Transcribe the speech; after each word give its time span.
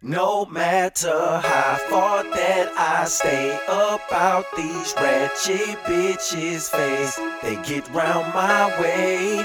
No 0.00 0.46
matter 0.46 1.40
how 1.42 1.76
far 1.90 2.22
that 2.22 2.70
I 2.78 3.04
stay 3.06 3.58
about 3.66 4.44
these 4.56 4.94
ratchet 4.94 5.76
bitches' 5.90 6.70
face, 6.70 7.18
they 7.42 7.56
get 7.66 7.90
round 7.90 8.32
my 8.32 8.70
way. 8.80 9.44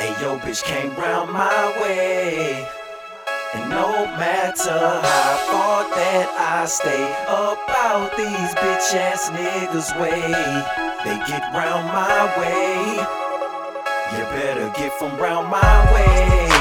And 0.00 0.20
yo, 0.20 0.40
bitch 0.40 0.64
came 0.64 0.92
round 0.96 1.30
my 1.30 1.80
way. 1.80 2.66
And 3.54 3.70
no 3.70 4.06
matter 4.18 4.80
how 4.80 5.36
far 5.46 5.94
that 5.94 6.26
I 6.42 6.66
stay 6.66 7.06
about 7.30 8.16
these 8.16 8.52
bitch 8.58 8.98
ass 8.98 9.30
niggas' 9.30 9.94
way, 10.00 10.26
they 11.04 11.18
get 11.30 11.54
round 11.54 11.86
my 11.94 12.34
way. 12.36 12.96
You 14.10 14.24
better 14.34 14.72
get 14.76 14.92
from 14.94 15.16
round 15.18 15.48
my 15.50 15.94
way. 15.94 16.55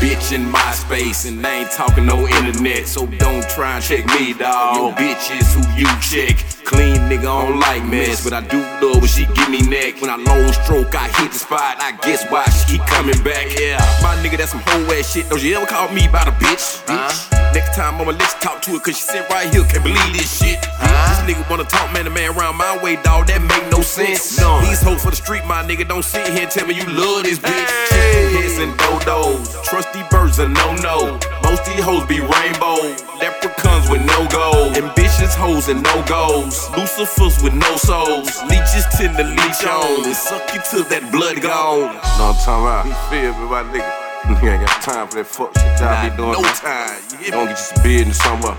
Bitch 0.00 0.32
in 0.32 0.48
my 0.48 0.70
space, 0.70 1.24
and 1.24 1.44
I 1.44 1.54
ain't 1.60 1.72
talking 1.72 2.06
no 2.06 2.28
internet, 2.28 2.86
so 2.86 3.04
don't 3.04 3.42
try 3.50 3.74
and 3.74 3.84
check 3.84 4.06
me, 4.06 4.32
dawg. 4.32 4.76
Yo, 4.76 4.92
bitch 4.92 5.36
is 5.36 5.52
who 5.54 5.62
you 5.74 5.86
check. 6.00 6.36
Clean 6.64 6.96
nigga, 7.10 7.22
don't 7.22 7.58
like 7.58 7.84
mess, 7.84 8.22
but 8.22 8.32
I 8.32 8.40
do 8.46 8.58
love 8.80 8.98
when 8.98 9.08
she 9.08 9.26
give 9.34 9.50
me 9.50 9.60
neck. 9.62 10.00
When 10.00 10.08
I 10.08 10.16
long 10.16 10.52
stroke, 10.52 10.94
I 10.94 11.08
hit 11.20 11.32
the 11.32 11.38
spot, 11.38 11.78
I 11.80 11.98
guess 12.02 12.24
why 12.30 12.44
she 12.44 12.78
keep 12.78 12.86
coming 12.86 13.20
back. 13.24 13.58
Yeah, 13.58 13.78
my 14.00 14.14
nigga, 14.22 14.38
that's 14.38 14.52
some 14.52 14.62
whole 14.64 14.92
ass 14.92 15.12
shit. 15.12 15.28
Don't 15.28 15.42
you 15.42 15.56
ever 15.56 15.66
call 15.66 15.90
me 15.90 16.06
by 16.06 16.24
the 16.24 16.30
bitch? 16.30 16.84
bitch. 16.86 17.37
Next 17.54 17.74
time 17.74 18.00
I'ma 18.00 18.12
let 18.12 18.20
you 18.20 18.40
talk 18.40 18.62
to 18.62 18.72
her, 18.72 18.80
cause 18.80 18.96
she 18.96 19.02
sit 19.02 19.28
right 19.30 19.52
here, 19.52 19.64
can't 19.64 19.82
believe 19.82 20.12
this 20.12 20.38
shit. 20.38 20.60
This 20.60 21.20
nigga 21.24 21.48
wanna 21.48 21.64
talk 21.64 21.92
man 21.92 22.04
to 22.04 22.10
man 22.10 22.36
around 22.36 22.56
my 22.56 22.76
way, 22.82 22.96
dawg, 22.96 23.26
that 23.28 23.40
make 23.40 23.70
no 23.72 23.80
sense. 23.80 24.38
No. 24.38 24.60
These 24.60 24.82
hoes 24.82 25.02
for 25.02 25.10
the 25.10 25.16
street, 25.16 25.44
my 25.44 25.62
nigga, 25.62 25.88
don't 25.88 26.04
sit 26.04 26.28
here 26.28 26.42
and 26.42 26.50
tell 26.50 26.66
me 26.66 26.74
you 26.74 26.86
love 26.86 27.24
this 27.24 27.38
bitch. 27.38 27.68
Chicken 27.88 28.26
heads 28.36 28.58
and 28.58 28.72
dodos, 28.78 29.64
trusty 29.64 30.02
birds 30.10 30.38
are 30.38 30.48
no 30.48 30.74
no. 30.84 31.18
Most 31.42 31.64
these 31.64 31.82
hoes 31.82 32.04
be 32.06 32.20
rainbow, 32.20 32.76
leprechauns 33.16 33.88
with 33.88 34.04
no 34.04 34.28
gold. 34.28 34.76
Ambitious 34.76 35.34
hoes 35.34 35.68
and 35.68 35.82
no 35.82 36.04
goals, 36.04 36.68
Lucifers 36.76 37.42
with 37.42 37.54
no 37.54 37.76
souls. 37.76 38.28
Leeches 38.44 38.84
tend 38.96 39.16
to 39.16 39.24
leech 39.24 39.64
on 39.64 40.04
and 40.04 40.14
suck 40.16 40.44
you 40.54 40.60
till 40.70 40.84
that 40.84 41.10
blood 41.10 41.40
gone. 41.40 41.96
What 41.96 42.20
I'm 42.20 42.34
talking 42.44 42.64
about? 42.64 42.86
You 42.86 42.96
feel 43.08 43.32
me, 43.40 43.48
my 43.48 43.62
nigga? 43.72 44.07
Nigga 44.28 44.52
ain't 44.52 44.66
got 44.66 44.82
time 44.82 45.08
for 45.08 45.16
that 45.16 45.26
fuck 45.26 45.56
shit 45.56 45.80
y'all 45.80 46.04
be 46.04 46.14
doing. 46.14 46.32
no 46.32 46.42
time, 46.52 47.00
you? 47.24 47.30
Don't 47.30 47.46
get 47.48 47.56
you 47.56 47.64
some 47.64 47.82
business 47.82 48.18
somewhere. 48.18 48.56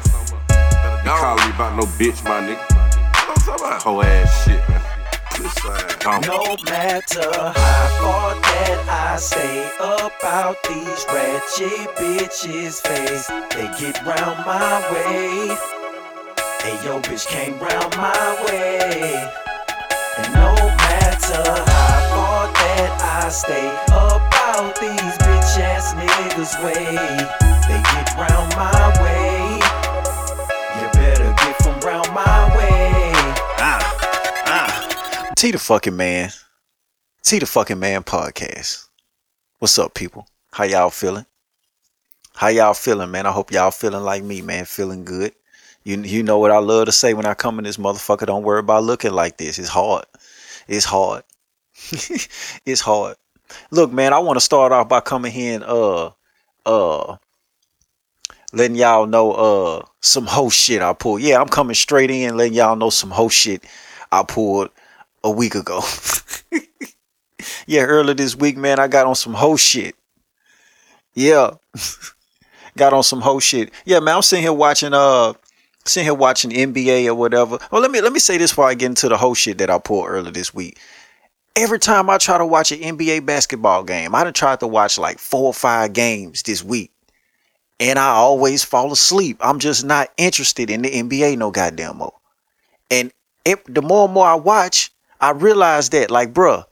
You 1.05 1.11
calling 1.13 1.45
me 1.45 1.55
about 1.55 1.77
no 1.77 1.83
bitch, 2.01 2.23
my 2.25 2.41
nigga. 2.41 2.79
What? 3.45 3.81
Whole 3.83 4.03
ass 4.03 4.45
shit, 4.45 4.67
man. 4.67 4.81
This 5.37 5.53
side. 5.53 5.99
Gone. 5.99 6.21
No 6.21 6.57
matter 6.65 7.31
how 7.31 7.85
far 8.01 8.33
that 8.33 8.81
I 8.89 9.17
stay 9.17 9.69
about 9.79 10.57
these 10.63 11.05
ratchet 11.13 11.89
bitches' 11.97 12.81
face, 12.81 13.27
they 13.53 13.69
get 13.79 14.03
round 14.05 14.45
my 14.45 14.81
way. 14.91 15.55
Hey, 16.61 16.83
yo, 16.83 16.99
bitch 16.99 17.27
came 17.27 17.59
round 17.59 17.95
my 17.95 18.43
way. 18.45 19.29
And 20.17 20.33
no 20.33 20.55
matter 20.81 21.43
how 21.45 22.09
far 22.09 22.47
that 22.53 23.23
I 23.23 23.29
stay 23.29 24.28
about 24.49 24.79
these 24.79 24.89
bitch 24.89 25.59
ass 25.59 25.93
niggas' 25.93 26.63
way, 26.63 26.73
they 27.67 27.81
get 27.91 28.15
round 28.17 28.49
my 28.55 28.97
way. 28.99 29.59
You 30.75 30.89
better 30.91 31.33
get 31.37 31.55
from 31.57 31.79
round 31.81 32.11
my 32.15 32.57
way. 32.57 33.11
ah 33.59 35.31
T 35.37 35.51
the 35.51 35.59
fucking 35.59 35.95
man. 35.95 36.31
T 37.23 37.37
the 37.37 37.45
fucking 37.45 37.79
man 37.79 38.01
podcast. 38.03 38.87
What's 39.59 39.77
up, 39.77 39.93
people? 39.93 40.27
How 40.51 40.63
y'all 40.63 40.89
feeling? 40.89 41.27
How 42.33 42.47
y'all 42.47 42.73
feeling, 42.73 43.11
man? 43.11 43.27
I 43.27 43.31
hope 43.31 43.51
y'all 43.51 43.69
feeling 43.69 44.03
like 44.03 44.23
me, 44.23 44.41
man. 44.41 44.65
Feeling 44.65 45.05
good. 45.05 45.33
You 45.83 46.01
you 46.01 46.23
know 46.23 46.39
what 46.39 46.49
I 46.49 46.57
love 46.57 46.85
to 46.87 46.91
say 46.91 47.13
when 47.13 47.27
I 47.27 47.35
come 47.35 47.59
in 47.59 47.65
this 47.65 47.77
motherfucker. 47.77 48.25
Don't 48.25 48.43
worry 48.43 48.61
about 48.61 48.83
looking 48.83 49.13
like 49.13 49.37
this. 49.37 49.59
It's 49.59 49.69
hard. 49.69 50.05
It's 50.67 50.85
hard. 50.85 51.23
it's 52.65 52.81
hard. 52.81 53.15
Look, 53.71 53.91
man. 53.91 54.13
I 54.13 54.19
want 54.19 54.37
to 54.37 54.41
start 54.41 54.71
off 54.71 54.89
by 54.89 55.01
coming 55.01 55.31
here 55.31 55.55
and 55.55 55.63
uh 55.63 56.11
uh 56.65 57.17
letting 58.53 58.75
y'all 58.75 59.05
know 59.05 59.31
uh 59.31 59.85
some 60.01 60.25
hoe 60.25 60.49
shit 60.49 60.81
I 60.81 60.93
pulled. 60.93 61.21
Yeah, 61.21 61.39
I'm 61.41 61.49
coming 61.49 61.75
straight 61.75 62.11
in, 62.11 62.37
letting 62.37 62.53
y'all 62.53 62.75
know 62.75 62.89
some 62.89 63.11
hoe 63.11 63.29
shit 63.29 63.63
I 64.11 64.23
pulled 64.23 64.69
a 65.23 65.31
week 65.31 65.55
ago. 65.55 65.81
yeah, 67.67 67.81
earlier 67.81 68.13
this 68.13 68.35
week, 68.35 68.57
man, 68.57 68.79
I 68.79 68.87
got 68.87 69.07
on 69.07 69.15
some 69.15 69.33
hoe 69.33 69.57
shit. 69.57 69.95
Yeah. 71.13 71.51
got 72.77 72.93
on 72.93 73.03
some 73.03 73.21
hoe 73.21 73.39
shit. 73.39 73.71
Yeah, 73.85 73.99
man, 73.99 74.15
I'm 74.15 74.21
sitting 74.21 74.43
here 74.43 74.53
watching 74.53 74.93
uh 74.93 75.33
sitting 75.85 76.05
here 76.05 76.13
watching 76.13 76.51
NBA 76.51 77.07
or 77.07 77.15
whatever. 77.15 77.57
Well, 77.71 77.81
let 77.81 77.91
me 77.91 78.01
let 78.01 78.13
me 78.13 78.19
say 78.19 78.37
this 78.37 78.51
before 78.51 78.65
I 78.65 78.73
get 78.73 78.87
into 78.87 79.09
the 79.09 79.17
whole 79.17 79.33
shit 79.33 79.57
that 79.59 79.69
I 79.69 79.79
pulled 79.79 80.07
earlier 80.07 80.31
this 80.31 80.53
week. 80.53 80.79
Every 81.55 81.79
time 81.79 82.09
I 82.09 82.17
try 82.17 82.37
to 82.37 82.45
watch 82.45 82.71
an 82.71 82.79
NBA 82.79 83.25
basketball 83.25 83.83
game, 83.83 84.15
I 84.15 84.23
done 84.23 84.33
tried 84.33 84.59
to 84.61 84.67
watch 84.67 84.97
like 84.97 85.19
four 85.19 85.45
or 85.45 85.53
five 85.53 85.93
games 85.93 86.43
this 86.43 86.63
week. 86.63 86.91
And 87.79 87.97
I 87.97 88.09
always 88.09 88.63
fall 88.63 88.91
asleep. 88.91 89.37
I'm 89.41 89.59
just 89.59 89.85
not 89.85 90.09
interested 90.17 90.69
in 90.69 90.81
the 90.81 90.89
NBA 90.89 91.37
no 91.37 91.51
goddamn 91.51 91.97
more. 91.97 92.13
And 92.91 93.11
it, 93.45 93.63
the 93.73 93.81
more 93.81 94.05
and 94.05 94.13
more 94.13 94.25
I 94.27 94.35
watch, 94.35 94.91
I 95.21 95.31
realize 95.31 95.89
that, 95.89 96.11
like, 96.11 96.33
bruh, 96.33 96.65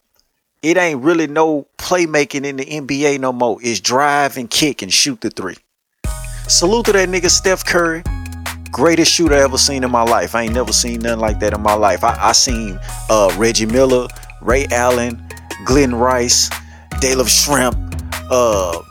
it 0.61 0.77
ain't 0.77 1.01
really 1.01 1.27
no 1.27 1.67
playmaking 1.77 2.45
in 2.45 2.57
the 2.57 2.65
NBA 2.65 3.19
no 3.19 3.31
more. 3.31 3.57
It's 3.61 3.79
drive 3.79 4.37
and 4.37 4.49
kick 4.49 4.81
and 4.81 4.93
shoot 4.93 5.21
the 5.21 5.29
three. 5.29 5.55
Salute 6.47 6.85
to 6.87 6.91
that 6.93 7.09
nigga 7.09 7.29
Steph 7.29 7.65
Curry. 7.65 8.03
Greatest 8.71 9.11
shooter 9.11 9.35
I 9.35 9.39
ever 9.39 9.57
seen 9.57 9.83
in 9.83 9.91
my 9.91 10.03
life. 10.03 10.35
I 10.35 10.43
ain't 10.43 10.53
never 10.53 10.73
seen 10.73 11.01
nothing 11.01 11.19
like 11.19 11.39
that 11.39 11.53
in 11.53 11.61
my 11.61 11.73
life. 11.73 12.03
I, 12.03 12.17
I 12.19 12.31
seen 12.33 12.79
uh, 13.09 13.33
Reggie 13.37 13.65
Miller, 13.65 14.07
Ray 14.41 14.67
Allen, 14.71 15.21
Glen 15.65 15.93
Rice, 15.95 16.49
Dale 16.99 17.25
Shrimp. 17.25 17.75
Uh, 18.29 18.81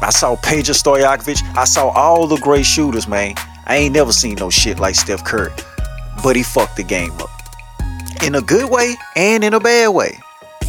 I 0.00 0.10
saw 0.10 0.36
Peja 0.36 0.74
Stojakovic. 0.74 1.42
I 1.56 1.64
saw 1.64 1.88
all 1.90 2.26
the 2.26 2.36
great 2.38 2.66
shooters, 2.66 3.08
man. 3.08 3.34
I 3.66 3.76
ain't 3.76 3.94
never 3.94 4.12
seen 4.12 4.36
no 4.36 4.50
shit 4.50 4.78
like 4.78 4.94
Steph 4.94 5.24
Curry. 5.24 5.52
But 6.22 6.36
he 6.36 6.42
fucked 6.42 6.76
the 6.76 6.84
game 6.84 7.12
up. 7.20 7.30
In 8.24 8.34
a 8.34 8.40
good 8.40 8.70
way 8.70 8.94
and 9.16 9.44
in 9.44 9.54
a 9.54 9.60
bad 9.60 9.88
way. 9.88 10.18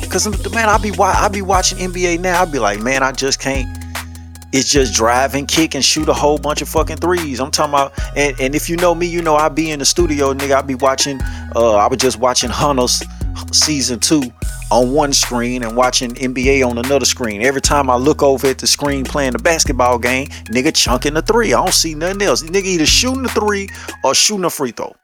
Cause 0.09 0.27
man, 0.53 0.69
I 0.69 0.77
be 0.77 0.91
I 0.99 1.27
be 1.27 1.41
watching 1.41 1.77
NBA 1.77 2.19
now. 2.19 2.41
I 2.41 2.45
be 2.45 2.59
like, 2.59 2.79
man, 2.79 3.03
I 3.03 3.11
just 3.11 3.39
can't. 3.39 3.67
It's 4.51 4.71
just 4.71 4.95
drive 4.95 5.35
and 5.35 5.47
kick 5.47 5.75
and 5.75 5.85
shoot 5.85 6.09
a 6.09 6.13
whole 6.13 6.39
bunch 6.39 6.63
of 6.63 6.69
fucking 6.69 6.97
threes. 6.97 7.39
I'm 7.39 7.51
talking 7.51 7.71
about, 7.71 7.93
and, 8.15 8.39
and 8.39 8.55
if 8.55 8.67
you 8.67 8.77
know 8.77 8.95
me, 8.95 9.05
you 9.05 9.21
know 9.21 9.35
I 9.35 9.49
be 9.49 9.69
in 9.69 9.77
the 9.77 9.85
studio, 9.85 10.33
nigga. 10.33 10.55
I 10.55 10.61
be 10.63 10.73
watching. 10.73 11.19
Uh, 11.55 11.75
I 11.75 11.87
was 11.87 11.99
just 11.99 12.17
watching 12.17 12.49
Hunters 12.49 13.03
season 13.51 13.99
two 13.99 14.23
on 14.71 14.91
one 14.91 15.13
screen 15.13 15.63
and 15.63 15.75
watching 15.75 16.13
NBA 16.15 16.67
on 16.67 16.77
another 16.77 17.05
screen. 17.05 17.41
Every 17.41 17.61
time 17.61 17.89
I 17.89 17.95
look 17.95 18.21
over 18.21 18.47
at 18.47 18.59
the 18.59 18.67
screen 18.67 19.03
playing 19.03 19.33
the 19.33 19.39
basketball 19.39 19.97
game, 19.97 20.27
nigga 20.51 20.75
chunking 20.75 21.13
the 21.13 21.21
three. 21.21 21.53
I 21.53 21.63
don't 21.63 21.73
see 21.73 21.95
nothing 21.95 22.21
else. 22.21 22.43
Nigga 22.43 22.65
either 22.65 22.85
shooting 22.85 23.23
the 23.23 23.29
three 23.29 23.69
or 24.03 24.13
shooting 24.13 24.45
a 24.45 24.49
free 24.49 24.71
throw. 24.71 24.95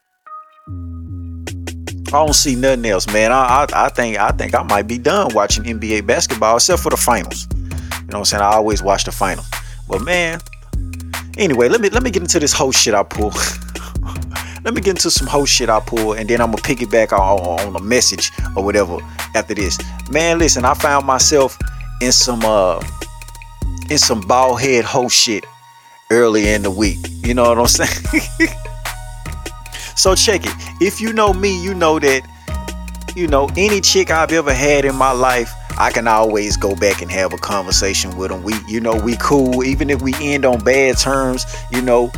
I 2.08 2.24
don't 2.24 2.34
see 2.34 2.54
nothing 2.54 2.86
else, 2.86 3.06
man. 3.12 3.32
I, 3.32 3.66
I 3.68 3.86
I 3.86 3.88
think 3.88 4.16
I 4.16 4.30
think 4.30 4.54
I 4.54 4.62
might 4.62 4.86
be 4.86 4.96
done 4.96 5.34
watching 5.34 5.64
NBA 5.64 6.06
basketball 6.06 6.56
except 6.56 6.82
for 6.82 6.90
the 6.90 6.96
finals. 6.96 7.48
You 7.52 7.58
know 7.62 8.06
what 8.06 8.14
I'm 8.18 8.24
saying? 8.26 8.42
I 8.42 8.52
always 8.52 8.82
watch 8.82 9.04
the 9.04 9.12
finals. 9.12 9.46
But 9.88 10.02
man, 10.02 10.40
anyway, 11.36 11.68
let 11.68 11.80
me 11.80 11.90
let 11.90 12.04
me 12.04 12.10
get 12.12 12.22
into 12.22 12.38
this 12.38 12.52
whole 12.52 12.70
shit 12.70 12.94
I 12.94 13.02
pull. 13.02 13.32
let 14.66 14.74
me 14.74 14.80
get 14.80 14.96
into 14.96 15.12
some 15.12 15.28
whole 15.28 15.46
shit 15.46 15.70
I 15.70 15.78
pull, 15.78 16.14
and 16.14 16.28
then 16.28 16.40
I'm 16.40 16.50
gonna 16.50 16.60
piggyback 16.60 17.12
on, 17.12 17.66
on 17.66 17.76
a 17.76 17.80
message 17.80 18.32
or 18.56 18.64
whatever 18.64 18.98
after 19.36 19.54
this. 19.54 19.78
Man, 20.10 20.40
listen, 20.40 20.64
I 20.64 20.74
found 20.74 21.06
myself 21.06 21.56
in 22.02 22.10
some 22.10 22.44
uh 22.44 22.84
in 23.88 23.98
some 23.98 24.20
bald 24.22 24.60
head 24.60 24.84
whole 24.84 25.08
shit 25.08 25.46
early 26.10 26.48
in 26.48 26.62
the 26.62 26.70
week. 26.70 26.98
You 27.24 27.34
know 27.34 27.48
what 27.48 27.58
I'm 27.58 27.66
saying? 27.68 28.50
So 29.96 30.14
check 30.14 30.44
it. 30.44 30.52
If 30.78 31.00
you 31.00 31.14
know 31.14 31.32
me, 31.32 31.58
you 31.64 31.72
know 31.74 31.98
that, 31.98 32.20
you 33.16 33.26
know, 33.26 33.48
any 33.56 33.80
chick 33.80 34.10
I've 34.10 34.30
ever 34.30 34.52
had 34.52 34.84
in 34.84 34.94
my 34.94 35.10
life, 35.10 35.50
I 35.78 35.90
can 35.90 36.06
always 36.06 36.58
go 36.58 36.76
back 36.76 37.00
and 37.00 37.10
have 37.10 37.32
a 37.32 37.38
conversation 37.38 38.14
with 38.16 38.30
them. 38.30 38.42
We, 38.42 38.52
you 38.68 38.78
know, 38.78 38.94
we 38.94 39.16
cool. 39.16 39.64
Even 39.64 39.88
if 39.88 40.02
we 40.02 40.12
end 40.20 40.44
on 40.44 40.62
bad 40.62 40.98
terms, 40.98 41.46
you 41.72 41.80
know, 41.80 42.12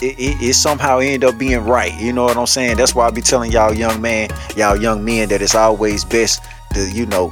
it, 0.00 0.18
it, 0.18 0.42
it 0.42 0.54
somehow 0.54 0.98
end 0.98 1.24
up 1.24 1.38
being 1.38 1.60
right. 1.64 1.98
You 2.00 2.12
know 2.12 2.24
what 2.24 2.36
I'm 2.36 2.46
saying? 2.46 2.76
That's 2.76 2.94
why 2.94 3.06
I 3.06 3.10
be 3.10 3.20
telling 3.20 3.50
y'all 3.50 3.74
young 3.74 4.00
man, 4.00 4.30
y'all 4.56 4.76
young 4.80 5.04
men 5.04 5.28
that 5.30 5.42
it's 5.42 5.54
always 5.54 6.04
best 6.04 6.42
to, 6.74 6.90
you 6.90 7.06
know, 7.06 7.30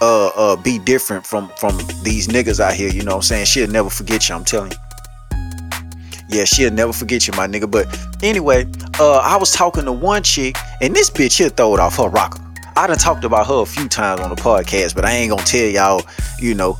uh 0.00 0.28
uh 0.28 0.56
be 0.56 0.78
different 0.78 1.24
from 1.26 1.48
from 1.56 1.76
these 2.02 2.28
niggas 2.28 2.60
out 2.60 2.74
here. 2.74 2.90
You 2.90 3.02
know 3.02 3.12
what 3.12 3.16
I'm 3.16 3.22
saying? 3.22 3.46
She'll 3.46 3.70
never 3.70 3.90
forget 3.90 4.28
you, 4.28 4.34
I'm 4.34 4.44
telling 4.44 4.72
you. 4.72 4.78
Yeah, 6.28 6.44
she'll 6.44 6.72
never 6.72 6.92
forget 6.92 7.26
you, 7.28 7.34
my 7.36 7.46
nigga. 7.46 7.70
But 7.70 7.86
anyway, 8.22 8.66
uh, 8.98 9.18
I 9.18 9.36
was 9.36 9.52
talking 9.52 9.84
to 9.84 9.92
one 9.92 10.22
chick, 10.22 10.56
and 10.80 10.94
this 10.94 11.10
bitch 11.10 11.38
here 11.38 11.48
throw 11.48 11.74
it 11.74 11.80
off 11.80 11.96
her 11.96 12.08
rocker. 12.08 12.40
I 12.76 12.88
done 12.88 12.98
talked 12.98 13.24
about 13.24 13.46
her 13.46 13.62
a 13.62 13.66
few 13.66 13.88
times 13.88 14.20
on 14.20 14.30
the 14.30 14.36
podcast, 14.36 14.96
but 14.96 15.04
I 15.04 15.12
ain't 15.12 15.30
gonna 15.30 15.44
tell 15.44 15.66
y'all, 15.66 16.02
you 16.40 16.54
know, 16.54 16.76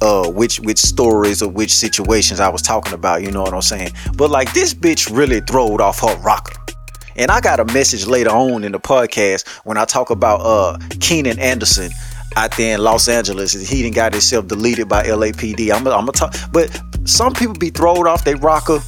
uh 0.00 0.30
which 0.30 0.60
which 0.60 0.78
stories 0.78 1.42
or 1.42 1.48
which 1.50 1.74
situations 1.74 2.40
I 2.40 2.48
was 2.48 2.62
talking 2.62 2.92
about, 2.92 3.22
you 3.22 3.30
know 3.30 3.42
what 3.42 3.54
I'm 3.54 3.62
saying? 3.62 3.92
But 4.16 4.30
like 4.30 4.52
this 4.52 4.74
bitch 4.74 5.14
really 5.14 5.40
throwed 5.40 5.80
off 5.80 6.00
her 6.00 6.16
rocker. 6.18 6.54
And 7.16 7.32
I 7.32 7.40
got 7.40 7.58
a 7.58 7.64
message 7.66 8.06
later 8.06 8.30
on 8.30 8.62
in 8.62 8.72
the 8.72 8.78
podcast 8.78 9.46
when 9.64 9.76
I 9.76 9.84
talk 9.84 10.10
about 10.10 10.40
uh 10.40 10.78
Keenan 11.00 11.38
Anderson 11.38 11.90
out 12.36 12.56
there 12.56 12.74
in 12.74 12.82
Los 12.82 13.08
Angeles. 13.08 13.52
He 13.52 13.82
didn't 13.82 13.96
got 13.96 14.12
himself 14.12 14.46
deleted 14.46 14.88
by 14.88 15.04
LAPD. 15.04 15.72
I'm 15.74 15.84
gonna 15.84 16.12
talk, 16.12 16.34
but 16.52 16.80
some 17.04 17.32
people 17.32 17.54
be 17.54 17.70
thrown 17.70 18.06
off 18.06 18.24
their 18.24 18.36
rocker 18.36 18.80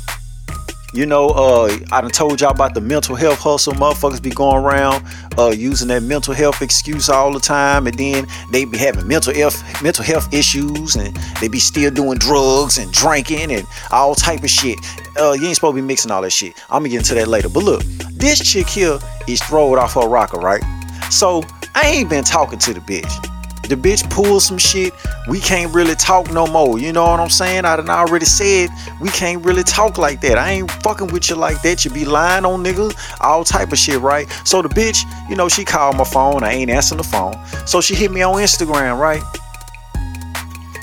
you 0.93 1.07
know, 1.07 1.29
uh, 1.29 1.77
I 1.93 2.01
done 2.01 2.11
told 2.11 2.41
y'all 2.41 2.51
about 2.51 2.75
the 2.75 2.81
mental 2.81 3.15
health 3.15 3.39
hustle. 3.39 3.75
Motherfuckers 3.75 4.23
be 4.23 4.31
going 4.31 4.63
around 4.65 5.05
uh, 5.39 5.51
using 5.51 5.89
that 5.89 6.03
mental 6.03 6.35
health 6.35 6.63
excuse 6.63 7.09
all 7.09 7.33
the 7.33 7.41
time, 7.41 7.87
and 7.87 7.97
then 7.97 8.27
they 8.51 8.65
be 8.65 8.77
having 8.77 9.07
mental 9.07 9.35
health 9.35 9.63
mental 9.83 10.05
health 10.05 10.33
issues, 10.35 10.97
and 10.97 11.15
they 11.41 11.49
be 11.49 11.59
still 11.59 11.91
doing 11.91 12.19
drugs 12.19 12.79
and 12.79 12.93
drinking 12.93 13.53
and 13.53 13.67
all 13.91 14.15
type 14.15 14.43
of 14.43 14.51
shit. 14.51 14.79
Uh, 15.19 15.33
you 15.33 15.47
ain't 15.47 15.57
supposed 15.57 15.77
to 15.77 15.83
be 15.83 15.87
mixing 15.87 16.11
all 16.11 16.23
that 16.23 16.31
shit. 16.31 16.59
I'm 16.71 16.81
gonna 16.81 16.89
get 16.91 16.99
into 16.99 17.15
that 17.15 17.29
later. 17.29 17.49
But 17.49 17.65
look, 17.65 17.83
this 18.13 18.41
chick 18.41 18.67
here 18.67 18.99
is 19.29 19.41
throwed 19.43 19.79
off 19.79 19.95
her 19.95 20.09
rocker, 20.09 20.39
right? 20.39 20.63
So 21.11 21.43
I 21.75 21.87
ain't 21.87 22.11
been 22.11 22.25
talking 22.25 22.59
to 22.59 22.75
the 22.75 22.81
bitch 22.81 23.30
the 23.71 23.77
bitch 23.77 24.09
pulled 24.11 24.43
some 24.43 24.59
shit. 24.59 24.93
We 25.29 25.39
can't 25.39 25.73
really 25.73 25.95
talk 25.95 26.31
no 26.33 26.47
more. 26.49 26.79
You 26.81 26.93
know 26.93 27.05
what 27.05 27.21
I'm 27.21 27.31
saying? 27.31 27.65
I 27.65 27.77
done 27.77 27.89
already 27.89 28.27
said 28.27 28.69
we 29.01 29.11
can't 29.11 29.45
really 29.45 29.63
talk 29.63 29.97
like 29.97 30.21
that. 30.23 30.37
I 30.37 30.51
ain't 30.51 30.71
fucking 30.83 31.07
with 31.07 31.31
you 31.31 31.37
like 31.37 31.63
that. 31.63 31.85
You 31.85 31.93
be 31.93 32.05
lying 32.05 32.45
on 32.45 32.65
niggas, 32.65 32.97
all 33.21 33.45
type 33.45 33.71
of 33.71 33.79
shit, 33.79 34.01
right? 34.01 34.29
So 34.45 34.61
the 34.61 34.69
bitch, 34.69 35.05
you 35.31 35.37
know, 35.37 35.49
she 35.49 35.65
called 35.65 35.97
my 35.97 36.05
phone. 36.05 36.43
I 36.43 36.53
ain't 36.53 36.69
answering 36.69 36.99
the 36.99 37.05
phone. 37.05 37.35
So 37.65 37.81
she 37.81 37.95
hit 37.95 38.11
me 38.11 38.23
on 38.23 38.35
Instagram, 38.35 38.99
right? 38.99 39.23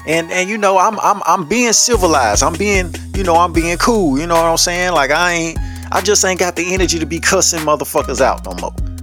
And 0.07 0.31
and 0.31 0.49
you 0.49 0.57
know, 0.57 0.77
I'm 0.77 0.97
I'm 1.01 1.21
I'm 1.25 1.45
being 1.45 1.73
civilized. 1.73 2.41
I'm 2.41 2.53
being, 2.53 2.95
you 3.15 3.23
know, 3.23 3.35
I'm 3.35 3.51
being 3.51 3.77
cool. 3.77 4.17
You 4.17 4.27
know 4.27 4.35
what 4.35 4.45
I'm 4.45 4.57
saying? 4.57 4.93
Like 4.93 5.11
I 5.11 5.33
ain't 5.33 5.59
I 5.91 5.99
just 5.99 6.23
ain't 6.23 6.39
got 6.39 6.55
the 6.55 6.73
energy 6.73 6.99
to 6.99 7.05
be 7.05 7.19
cussing 7.19 7.59
motherfuckers 7.59 8.21
out 8.21 8.45
no 8.45 8.53
more 8.53 8.96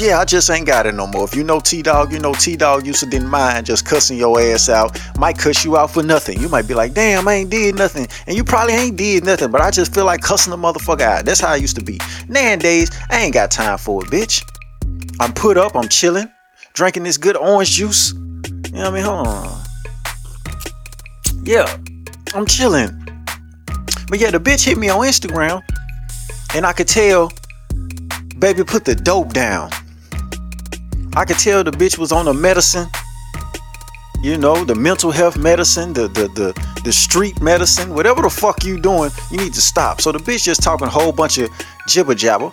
yeah, 0.00 0.18
I 0.18 0.24
just 0.24 0.50
ain't 0.50 0.66
got 0.66 0.86
it 0.86 0.94
no 0.94 1.06
more. 1.06 1.24
If 1.24 1.34
you 1.34 1.44
know 1.44 1.60
T 1.60 1.82
Dog, 1.82 2.12
you 2.12 2.18
know 2.18 2.32
T 2.32 2.56
Dog 2.56 2.86
used 2.86 3.00
to 3.00 3.06
didn't 3.06 3.28
mind 3.28 3.66
just 3.66 3.84
cussing 3.84 4.16
your 4.16 4.40
ass 4.40 4.68
out. 4.68 4.98
Might 5.18 5.38
cuss 5.38 5.64
you 5.64 5.76
out 5.76 5.90
for 5.90 6.02
nothing. 6.02 6.40
You 6.40 6.48
might 6.48 6.66
be 6.66 6.74
like, 6.74 6.94
damn, 6.94 7.28
I 7.28 7.34
ain't 7.34 7.50
did 7.50 7.74
nothing. 7.76 8.08
And 8.26 8.36
you 8.36 8.42
probably 8.42 8.74
ain't 8.74 8.96
did 8.96 9.24
nothing, 9.24 9.50
but 9.50 9.60
I 9.60 9.70
just 9.70 9.94
feel 9.94 10.06
like 10.06 10.22
cussing 10.22 10.50
the 10.50 10.56
motherfucker 10.56 11.02
out. 11.02 11.24
That's 11.26 11.40
how 11.40 11.52
I 11.52 11.56
used 11.56 11.76
to 11.76 11.84
be. 11.84 12.00
Nowadays, 12.28 12.90
I 13.10 13.20
ain't 13.20 13.34
got 13.34 13.50
time 13.50 13.76
for 13.76 14.02
it, 14.02 14.10
bitch. 14.10 14.42
I'm 15.20 15.34
put 15.34 15.58
up, 15.58 15.76
I'm 15.76 15.88
chilling, 15.88 16.30
drinking 16.72 17.02
this 17.02 17.18
good 17.18 17.36
orange 17.36 17.72
juice. 17.72 18.12
You 18.12 18.72
know 18.72 18.84
what 18.84 18.86
I 18.86 18.90
mean? 18.92 19.04
Hold 19.04 19.26
on. 19.26 19.64
Yeah, 21.42 21.76
I'm 22.34 22.46
chilling. 22.46 22.96
But 24.08 24.18
yeah, 24.18 24.30
the 24.30 24.40
bitch 24.40 24.64
hit 24.64 24.78
me 24.78 24.88
on 24.88 25.00
Instagram, 25.06 25.62
and 26.54 26.64
I 26.64 26.72
could 26.72 26.88
tell, 26.88 27.30
baby, 28.38 28.64
put 28.64 28.84
the 28.84 28.94
dope 28.94 29.32
down. 29.34 29.70
I 31.16 31.24
could 31.24 31.38
tell 31.38 31.64
the 31.64 31.72
bitch 31.72 31.98
was 31.98 32.12
on 32.12 32.28
a 32.28 32.34
medicine. 32.34 32.88
You 34.22 34.36
know, 34.36 34.64
the 34.64 34.74
mental 34.76 35.10
health 35.10 35.36
medicine, 35.36 35.92
the 35.92 36.06
the 36.06 36.28
the 36.28 36.80
the 36.84 36.92
street 36.92 37.40
medicine, 37.40 37.94
whatever 37.94 38.22
the 38.22 38.30
fuck 38.30 38.64
you 38.64 38.78
doing, 38.78 39.10
you 39.30 39.38
need 39.38 39.54
to 39.54 39.60
stop. 39.60 40.00
So 40.00 40.12
the 40.12 40.18
bitch 40.18 40.44
just 40.44 40.62
talking 40.62 40.86
a 40.86 40.90
whole 40.90 41.10
bunch 41.10 41.38
of 41.38 41.50
jibber 41.88 42.14
jabber. 42.14 42.52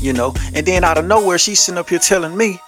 You 0.00 0.12
know, 0.12 0.34
and 0.54 0.66
then 0.66 0.84
out 0.84 0.98
of 0.98 1.06
nowhere, 1.06 1.38
she's 1.38 1.60
sitting 1.60 1.78
up 1.78 1.88
here 1.88 1.98
telling 1.98 2.36
me, 2.36 2.60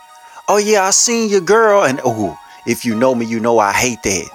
"Oh 0.48 0.56
yeah, 0.56 0.84
I 0.84 0.90
seen 0.90 1.28
your 1.28 1.42
girl," 1.42 1.84
and 1.84 2.00
oh, 2.04 2.38
if 2.66 2.84
you 2.84 2.94
know 2.94 3.14
me, 3.14 3.26
you 3.26 3.40
know 3.40 3.58
I 3.58 3.72
hate 3.72 4.02
that. 4.04 4.30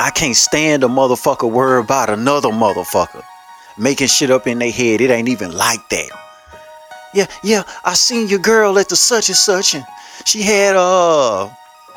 I 0.00 0.10
can't 0.10 0.34
stand 0.34 0.82
a 0.82 0.88
motherfucker 0.88 1.48
worry 1.48 1.78
about 1.78 2.10
another 2.10 2.48
motherfucker 2.48 3.22
making 3.78 4.08
shit 4.08 4.30
up 4.30 4.48
in 4.48 4.58
their 4.58 4.72
head. 4.72 5.00
It 5.00 5.10
ain't 5.10 5.28
even 5.28 5.52
like 5.52 5.88
that 5.90 6.10
yeah, 7.14 7.26
yeah, 7.42 7.62
I 7.84 7.94
seen 7.94 8.28
your 8.28 8.38
girl 8.38 8.78
at 8.78 8.88
the 8.88 8.96
such 8.96 9.28
and 9.28 9.36
such, 9.36 9.74
and 9.74 9.84
she 10.24 10.42
had 10.42 10.76
uh, 10.76 11.50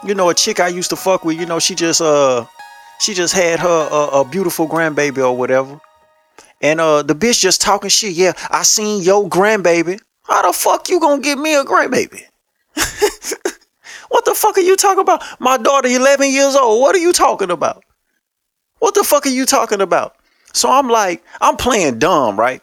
you 0.04 0.14
know, 0.14 0.30
a 0.30 0.34
chick 0.34 0.60
I 0.60 0.68
used 0.68 0.90
to 0.90 0.96
fuck 0.96 1.24
with. 1.24 1.40
You 1.40 1.46
know, 1.46 1.60
she 1.60 1.76
just 1.76 2.02
uh, 2.02 2.46
she 3.00 3.14
just 3.14 3.34
had 3.34 3.60
her 3.60 3.90
a 4.12 4.24
beautiful 4.26 4.68
grandbaby 4.68 5.20
or 5.20 5.36
whatever, 5.36 5.80
and 6.62 6.80
uh, 6.80 7.04
the 7.04 7.16
bitch 7.16 7.40
just 7.40 7.62
talking 7.62 7.90
shit. 7.90 8.14
Yeah, 8.14 8.34
I 8.50 8.64
seen 8.64 9.04
your 9.04 9.28
grandbaby. 9.30 10.00
How 10.24 10.48
the 10.48 10.54
fuck 10.54 10.90
you 10.90 11.00
gonna 11.00 11.22
give 11.22 11.40
me 11.40 11.56
a 11.56 11.64
grandbaby? 11.64 12.24
what 14.10 14.26
the 14.26 14.34
fuck 14.36 14.58
are 14.58 14.62
you 14.62 14.76
talking 14.76 15.02
about? 15.02 15.24
My 15.40 15.58
daughter, 15.58 15.88
11 15.88 16.32
years 16.32 16.56
old. 16.56 16.82
What 16.82 16.96
are 16.96 17.00
you 17.00 17.14
talking 17.14 17.52
about? 17.52 17.84
What 18.80 18.96
the 18.96 19.04
fuck 19.04 19.26
are 19.26 19.30
you 19.30 19.46
talking 19.46 19.82
about? 19.82 20.16
So 20.54 20.70
I'm 20.70 20.90
like, 20.90 21.24
I'm 21.42 21.56
playing 21.56 22.00
dumb, 22.00 22.40
right? 22.40 22.62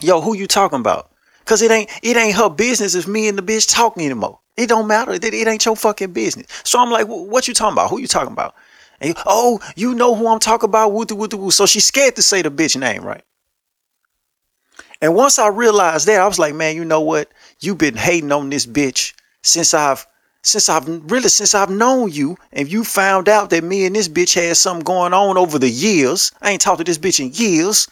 Yo, 0.00 0.20
who 0.20 0.36
you 0.36 0.46
talking 0.46 0.80
about? 0.80 1.11
Cause 1.44 1.62
it 1.62 1.70
ain't 1.70 1.90
it 2.02 2.16
ain't 2.16 2.36
her 2.36 2.48
business 2.48 2.94
if 2.94 3.06
me 3.08 3.28
and 3.28 3.36
the 3.36 3.42
bitch 3.42 3.72
talking 3.72 4.04
anymore. 4.04 4.38
It 4.56 4.68
don't 4.68 4.86
matter. 4.86 5.12
It, 5.12 5.24
it 5.24 5.48
ain't 5.48 5.64
your 5.64 5.76
fucking 5.76 6.12
business. 6.12 6.46
So 6.64 6.78
I'm 6.78 6.90
like, 6.90 7.06
what 7.06 7.48
you 7.48 7.54
talking 7.54 7.72
about? 7.72 7.90
Who 7.90 8.00
you 8.00 8.06
talking 8.06 8.32
about? 8.32 8.54
And 9.00 9.14
oh, 9.26 9.60
you 9.74 9.94
know 9.94 10.14
who 10.14 10.28
I'm 10.28 10.38
talking 10.38 10.68
about? 10.68 10.92
Woo 10.92 11.04
woo 11.10 11.28
woo. 11.32 11.50
So 11.50 11.66
she's 11.66 11.86
scared 11.86 12.16
to 12.16 12.22
say 12.22 12.42
the 12.42 12.50
bitch 12.50 12.78
name, 12.78 13.02
right? 13.02 13.24
And 15.00 15.16
once 15.16 15.38
I 15.38 15.48
realized 15.48 16.06
that, 16.06 16.20
I 16.20 16.26
was 16.28 16.38
like, 16.38 16.54
man, 16.54 16.76
you 16.76 16.84
know 16.84 17.00
what? 17.00 17.28
You've 17.60 17.78
been 17.78 17.96
hating 17.96 18.30
on 18.30 18.50
this 18.50 18.66
bitch 18.66 19.14
since 19.42 19.74
I've 19.74 20.06
since 20.44 20.68
I've 20.68 20.86
really 21.10 21.28
since 21.28 21.54
I've 21.54 21.70
known 21.70 22.10
you, 22.10 22.36
and 22.52 22.70
you 22.70 22.84
found 22.84 23.28
out 23.28 23.50
that 23.50 23.64
me 23.64 23.84
and 23.84 23.96
this 23.96 24.08
bitch 24.08 24.34
had 24.34 24.56
something 24.56 24.84
going 24.84 25.12
on 25.12 25.36
over 25.36 25.58
the 25.58 25.70
years. 25.70 26.30
I 26.40 26.52
ain't 26.52 26.60
talked 26.60 26.78
to 26.78 26.84
this 26.84 26.98
bitch 26.98 27.20
in 27.20 27.32
years. 27.32 27.88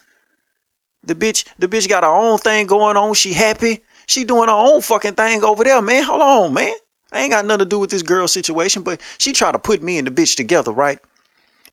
The 1.05 1.15
bitch, 1.15 1.47
the 1.59 1.69
bitch 1.69 1.89
got 1.89 2.03
her 2.05 2.11
own 2.11 2.39
thing 2.39 2.67
going 2.67 2.97
on. 2.97 3.15
She 3.15 3.33
happy. 3.33 3.83
She 4.07 4.25
doing 4.25 4.49
her 4.49 4.55
own 4.55 4.83
fucking 4.83 5.15
thing 5.15 5.45
over 5.45 5.65
there, 5.65 5.81
man. 5.81 6.03
Hold 6.05 6.21
on, 6.21 6.55
man. 6.55 6.75
I 7.13 7.23
ain't 7.23 7.31
got 7.33 7.45
nothing 7.45 7.61
to 7.61 7.65
do 7.65 7.79
with 7.79 7.91
this 7.91 8.03
girl 8.03 8.29
situation, 8.29 8.83
but 8.83 9.01
she 9.19 9.33
tried 9.33 9.53
to 9.53 9.59
put 9.59 9.83
me 9.83 9.99
and 9.99 10.07
the 10.07 10.11
bitch 10.11 10.37
together, 10.37 10.73
right? 10.73 10.99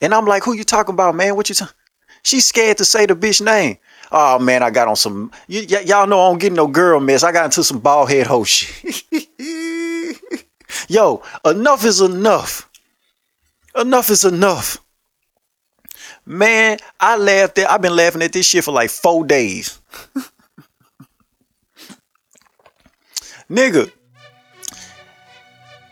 And 0.02 0.14
I'm 0.14 0.26
like, 0.26 0.44
who 0.44 0.54
you 0.54 0.64
talking 0.64 0.94
about, 0.94 1.16
man? 1.16 1.36
What 1.36 1.50
you 1.50 1.56
talking? 1.56 1.76
She's 2.24 2.46
scared 2.46 2.78
to 2.78 2.86
say 2.86 3.06
the 3.06 3.16
bitch 3.16 3.42
name. 3.44 3.78
Oh 4.12 4.40
man, 4.40 4.64
I 4.64 4.70
got 4.70 4.88
on 4.88 4.96
some. 4.96 5.32
Y- 5.50 5.66
y- 5.70 5.82
y'all 5.86 6.08
know 6.08 6.22
I 6.22 6.30
don't 6.30 6.40
get 6.40 6.54
no 6.54 6.68
girl 6.68 7.00
mess. 7.00 7.24
I 7.24 7.32
got 7.32 7.46
into 7.46 7.64
some 7.64 7.80
bald 7.80 8.10
head 8.10 8.28
hoe 8.28 8.44
shit. 8.44 8.98
Yo, 10.90 11.24
enough 11.46 11.86
is 11.86 12.02
enough. 12.02 12.70
Enough 13.76 14.10
is 14.10 14.26
enough. 14.26 14.78
Man, 16.28 16.78
I 17.00 17.16
laughed 17.16 17.58
at 17.58 17.72
I've 17.72 17.82
been 17.82 17.96
laughing 17.96 18.22
at 18.22 18.34
this 18.34 18.46
shit 18.46 18.66
for 18.66 18.74
like 18.74 18.90
four 18.90 19.26
days. 19.26 19.80
Nigga. 23.50 23.90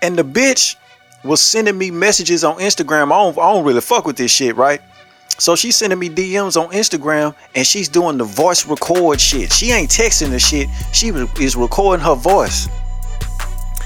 And 0.01 0.17
the 0.17 0.23
bitch 0.23 0.75
was 1.23 1.41
sending 1.41 1.77
me 1.77 1.89
messages 1.89 2.43
on 2.43 2.57
Instagram. 2.57 3.13
I 3.13 3.23
don't, 3.23 3.37
I 3.37 3.53
don't 3.53 3.63
really 3.63 3.79
fuck 3.79 4.05
with 4.05 4.17
this 4.17 4.29
shit, 4.29 4.57
right? 4.57 4.81
So 5.39 5.55
she's 5.55 5.77
sending 5.77 5.99
me 5.99 6.09
DMs 6.09 6.61
on 6.61 6.69
Instagram 6.73 7.33
and 7.55 7.65
she's 7.65 7.87
doing 7.87 8.17
the 8.17 8.25
voice 8.25 8.65
record 8.65 9.21
shit. 9.21 9.53
She 9.53 9.71
ain't 9.71 9.89
texting 9.89 10.31
the 10.31 10.39
shit. 10.39 10.67
She 10.91 11.07
is 11.41 11.55
recording 11.55 12.03
her 12.05 12.15
voice 12.15 12.67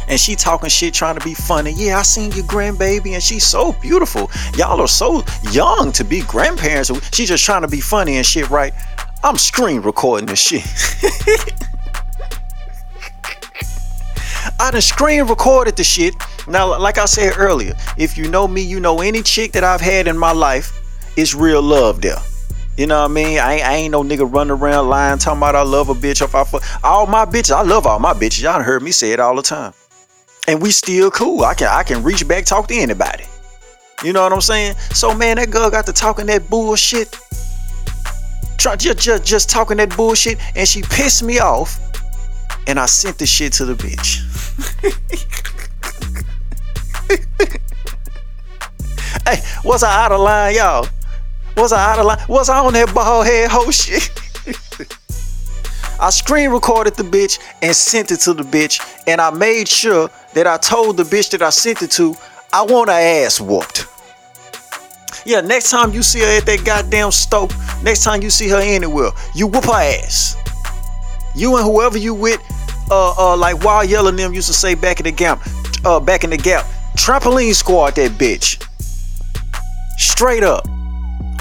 and 0.10 0.20
she 0.20 0.36
talking 0.36 0.70
shit 0.70 0.94
trying 0.94 1.18
to 1.18 1.24
be 1.24 1.34
funny. 1.34 1.72
Yeah, 1.72 2.00
I 2.00 2.01
seen 2.01 2.32
your 2.32 2.46
grandbaby 2.46 3.13
and 3.13 3.24
she's 3.24 3.46
so 3.46 3.74
beautiful. 3.74 4.30
Y'all 4.56 4.82
are 4.82 4.88
so 4.88 5.24
young 5.51 5.92
to 5.94 6.04
be 6.04 6.22
grandparents. 6.22 6.92
She's 7.16 7.30
just 7.30 7.46
trying 7.46 7.62
to 7.62 7.68
be 7.68 7.80
funny 7.80 8.18
and 8.18 8.25
shit, 8.25 8.50
right? 8.50 8.74
I'm 9.24 9.38
screen 9.38 9.82
recording 9.82 10.25
this 10.28 10.42
shit. 10.42 10.63
I 14.60 14.72
done 14.72 14.82
screen 14.82 15.25
recorded 15.28 15.78
the 15.78 15.84
shit. 15.84 16.16
Now, 16.48 16.78
like 16.80 16.98
I 16.98 17.06
said 17.06 17.34
earlier, 17.38 17.74
if 17.98 18.18
you 18.18 18.28
know 18.30 18.48
me, 18.48 18.62
you 18.62 18.80
know 18.80 19.01
any 19.01 19.22
chick 19.22 19.51
that 19.54 19.63
I've 19.63 19.82
had 19.82 20.08
in 20.08 20.18
my 20.18 20.32
life, 20.32 20.72
it's 21.18 21.36
real 21.36 21.62
love 21.62 22.01
there. 22.01 22.18
You 22.78 22.88
know 22.88 23.01
what 23.01 23.12
I 23.12 23.13
mean? 23.13 23.39
I 23.39 23.54
ain't, 23.54 23.66
I 23.66 23.74
ain't 23.75 23.92
no 23.92 24.04
nigga 24.04 24.32
running 24.32 24.51
around 24.51 24.89
lying, 24.89 25.20
talking 25.20 25.39
about 25.39 25.56
I 25.56 25.63
love 25.63 25.89
a 25.89 25.94
bitch. 25.94 26.22
If 26.22 26.34
I 26.34 26.44
fuck 26.46 26.63
all 26.84 27.06
my 27.06 27.25
bitches, 27.25 27.51
I 27.51 27.62
love 27.62 27.86
all 27.86 28.00
my 28.00 28.13
bitches. 28.13 28.42
Y'all 28.42 28.63
heard 28.63 28.82
me 28.82 28.92
say 28.92 29.12
it 29.12 29.20
all 29.20 29.36
the 29.36 29.42
time 29.42 29.74
and 30.50 30.60
we 30.60 30.72
still 30.72 31.12
cool. 31.12 31.44
I 31.44 31.53
can 31.53 31.68
I 31.68 31.84
can 31.84 32.01
reach 32.01 32.27
back 32.27 32.44
talk 32.44 32.68
to 32.70 32.75
anybody. 32.75 33.24
You 34.03 34.13
know 34.13 34.24
what 34.24 34.34
I'm 34.34 34.41
saying? 34.41 34.75
So 34.94 35.13
man, 35.13 35.38
that 35.38 35.51
girl 35.51 35.70
got 35.70 35.86
to 35.86 35.94
talking 35.94 36.25
that 36.25 36.50
bullshit. 36.50 37.15
Try 38.58 38.75
just 38.75 38.98
just 38.98 39.24
just 39.24 39.50
talking 39.50 39.77
that 39.77 39.96
bullshit, 39.96 40.39
and 40.56 40.68
she 40.68 40.82
pissed 40.82 41.22
me 41.22 41.38
off. 41.39 41.79
And 42.65 42.79
I 42.79 42.88
sent 42.88 43.20
the 43.20 43.27
shit 43.27 43.53
to 43.53 43.65
the 43.65 43.75
bitch. 43.75 44.25
hey, 49.27 49.41
was 49.63 49.84
I 49.84 50.03
out 50.03 50.12
of 50.12 50.20
line, 50.20 50.56
y'all? 50.56 50.88
Was 51.58 51.72
I 51.74 51.91
out 51.91 52.00
of 52.00 52.06
line? 52.08 52.25
Was 52.27 52.50
I 52.50 52.60
on 52.60 52.74
that 52.74 52.91
bald 52.94 53.27
head 53.27 53.51
hoe 53.51 53.70
shit? 53.70 54.10
I 56.01 56.10
screen 56.12 56.50
recorded 56.50 56.96
the 56.96 57.03
bitch 57.03 57.39
and 57.62 57.75
sent 57.75 58.12
it 58.12 58.22
to 58.22 58.34
the 58.34 58.44
bitch, 58.44 58.79
and 59.06 59.20
I 59.22 59.32
made 59.32 59.68
sure 59.68 60.10
that 60.33 60.48
I 60.48 60.57
told 60.57 60.98
the 60.98 61.03
bitch 61.03 61.31
that 61.31 61.41
I 61.41 61.50
sent 61.50 61.81
it 61.81 61.91
to, 61.91 62.15
I 62.53 62.63
want 62.63 62.89
her 62.89 62.95
ass 62.95 63.39
whooped. 63.39 63.86
Yeah, 65.25 65.41
next 65.41 65.69
time 65.69 65.93
you 65.93 66.01
see 66.01 66.19
her 66.19 66.38
at 66.38 66.45
that 66.45 66.63
goddamn 66.65 67.12
stove, 67.12 67.51
next 67.83 68.03
time 68.03 68.21
you 68.21 68.29
see 68.29 68.50
her 68.50 68.59
anywhere, 68.59 69.12
you 69.36 69.48
whoop 69.48 69.65
her 69.65 69.71
ass. 69.71 70.36
You 71.36 71.57
and 71.57 71.65
whoever 71.65 71.98
you 71.98 72.13
with, 72.13 72.41
uh, 72.89 73.13
uh, 73.17 73.38
like 73.38 73.63
Wild 73.63 73.89
Yellow 73.89 74.09
and 74.09 74.17
them 74.17 74.33
used 74.33 74.48
to 74.48 74.53
say 74.53 74.75
back 74.75 75.00
in 75.00 75.03
the 75.03 75.12
gap, 75.12 75.41
uh, 75.86 76.00
back 76.00 76.24
in 76.24 76.29
the 76.29 76.38
gap, 76.38 76.65
trampoline 76.95 77.53
squad 77.53 77.95
that 77.95 78.12
bitch. 78.13 78.65
Straight 79.98 80.43
up. 80.43 80.65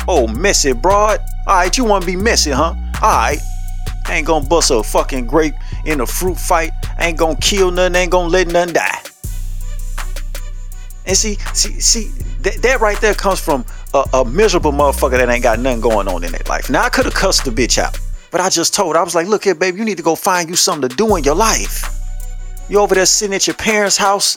Oh, 0.06 0.26
messy 0.26 0.72
broad. 0.72 1.20
Alright, 1.46 1.76
you 1.76 1.84
wanna 1.84 2.04
be 2.04 2.16
messy, 2.16 2.50
huh? 2.50 2.74
Ain't 4.08 4.26
gonna 4.26 4.46
bust 4.46 4.70
a 4.70 4.82
fucking 4.82 5.26
grape 5.26 5.54
in 5.84 6.00
a 6.00 6.06
fruit 6.06 6.38
fight. 6.38 6.70
Ain't 6.98 7.18
gonna 7.18 7.36
kill 7.36 7.70
nothing, 7.70 7.94
ain't 7.94 8.10
gonna 8.10 8.28
let 8.28 8.48
nothing 8.48 8.74
die. 8.74 9.00
And 11.06 11.16
see, 11.16 11.36
see, 11.54 11.80
see, 11.80 12.10
that, 12.42 12.60
that 12.62 12.80
right 12.80 13.00
there 13.00 13.14
comes 13.14 13.40
from 13.40 13.64
a, 13.94 14.04
a 14.12 14.24
miserable 14.24 14.72
motherfucker 14.72 15.12
that 15.12 15.28
ain't 15.28 15.42
got 15.42 15.58
nothing 15.58 15.80
going 15.80 16.06
on 16.06 16.22
in 16.22 16.32
their 16.32 16.42
life. 16.48 16.68
Now 16.68 16.82
I 16.82 16.90
could 16.90 17.06
have 17.06 17.14
cussed 17.14 17.44
the 17.44 17.50
bitch 17.50 17.78
out, 17.78 17.98
but 18.30 18.40
I 18.40 18.50
just 18.50 18.74
told 18.74 18.94
her, 18.94 19.00
I 19.00 19.04
was 19.04 19.14
like, 19.14 19.26
look 19.26 19.44
here, 19.44 19.54
baby, 19.54 19.78
you 19.78 19.84
need 19.84 19.96
to 19.96 20.02
go 20.02 20.14
find 20.14 20.48
you 20.50 20.56
something 20.56 20.88
to 20.88 20.94
do 20.94 21.16
in 21.16 21.24
your 21.24 21.34
life. 21.34 21.84
You 22.68 22.80
over 22.80 22.94
there 22.94 23.06
sitting 23.06 23.34
at 23.34 23.46
your 23.46 23.56
parents' 23.56 23.96
house, 23.96 24.36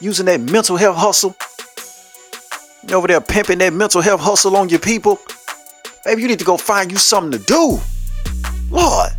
using 0.00 0.24
that 0.26 0.40
mental 0.40 0.76
health 0.76 0.96
hustle. 0.96 1.36
You 2.88 2.96
over 2.96 3.06
there 3.06 3.20
pimping 3.20 3.58
that 3.58 3.72
mental 3.74 4.00
health 4.00 4.20
hustle 4.20 4.56
on 4.56 4.70
your 4.70 4.78
people. 4.78 5.20
Baby, 6.04 6.22
you 6.22 6.28
need 6.28 6.38
to 6.38 6.44
go 6.44 6.56
find 6.56 6.90
you 6.90 6.96
something 6.96 7.38
to 7.38 7.44
do. 7.44 7.78
Lord, 8.74 9.12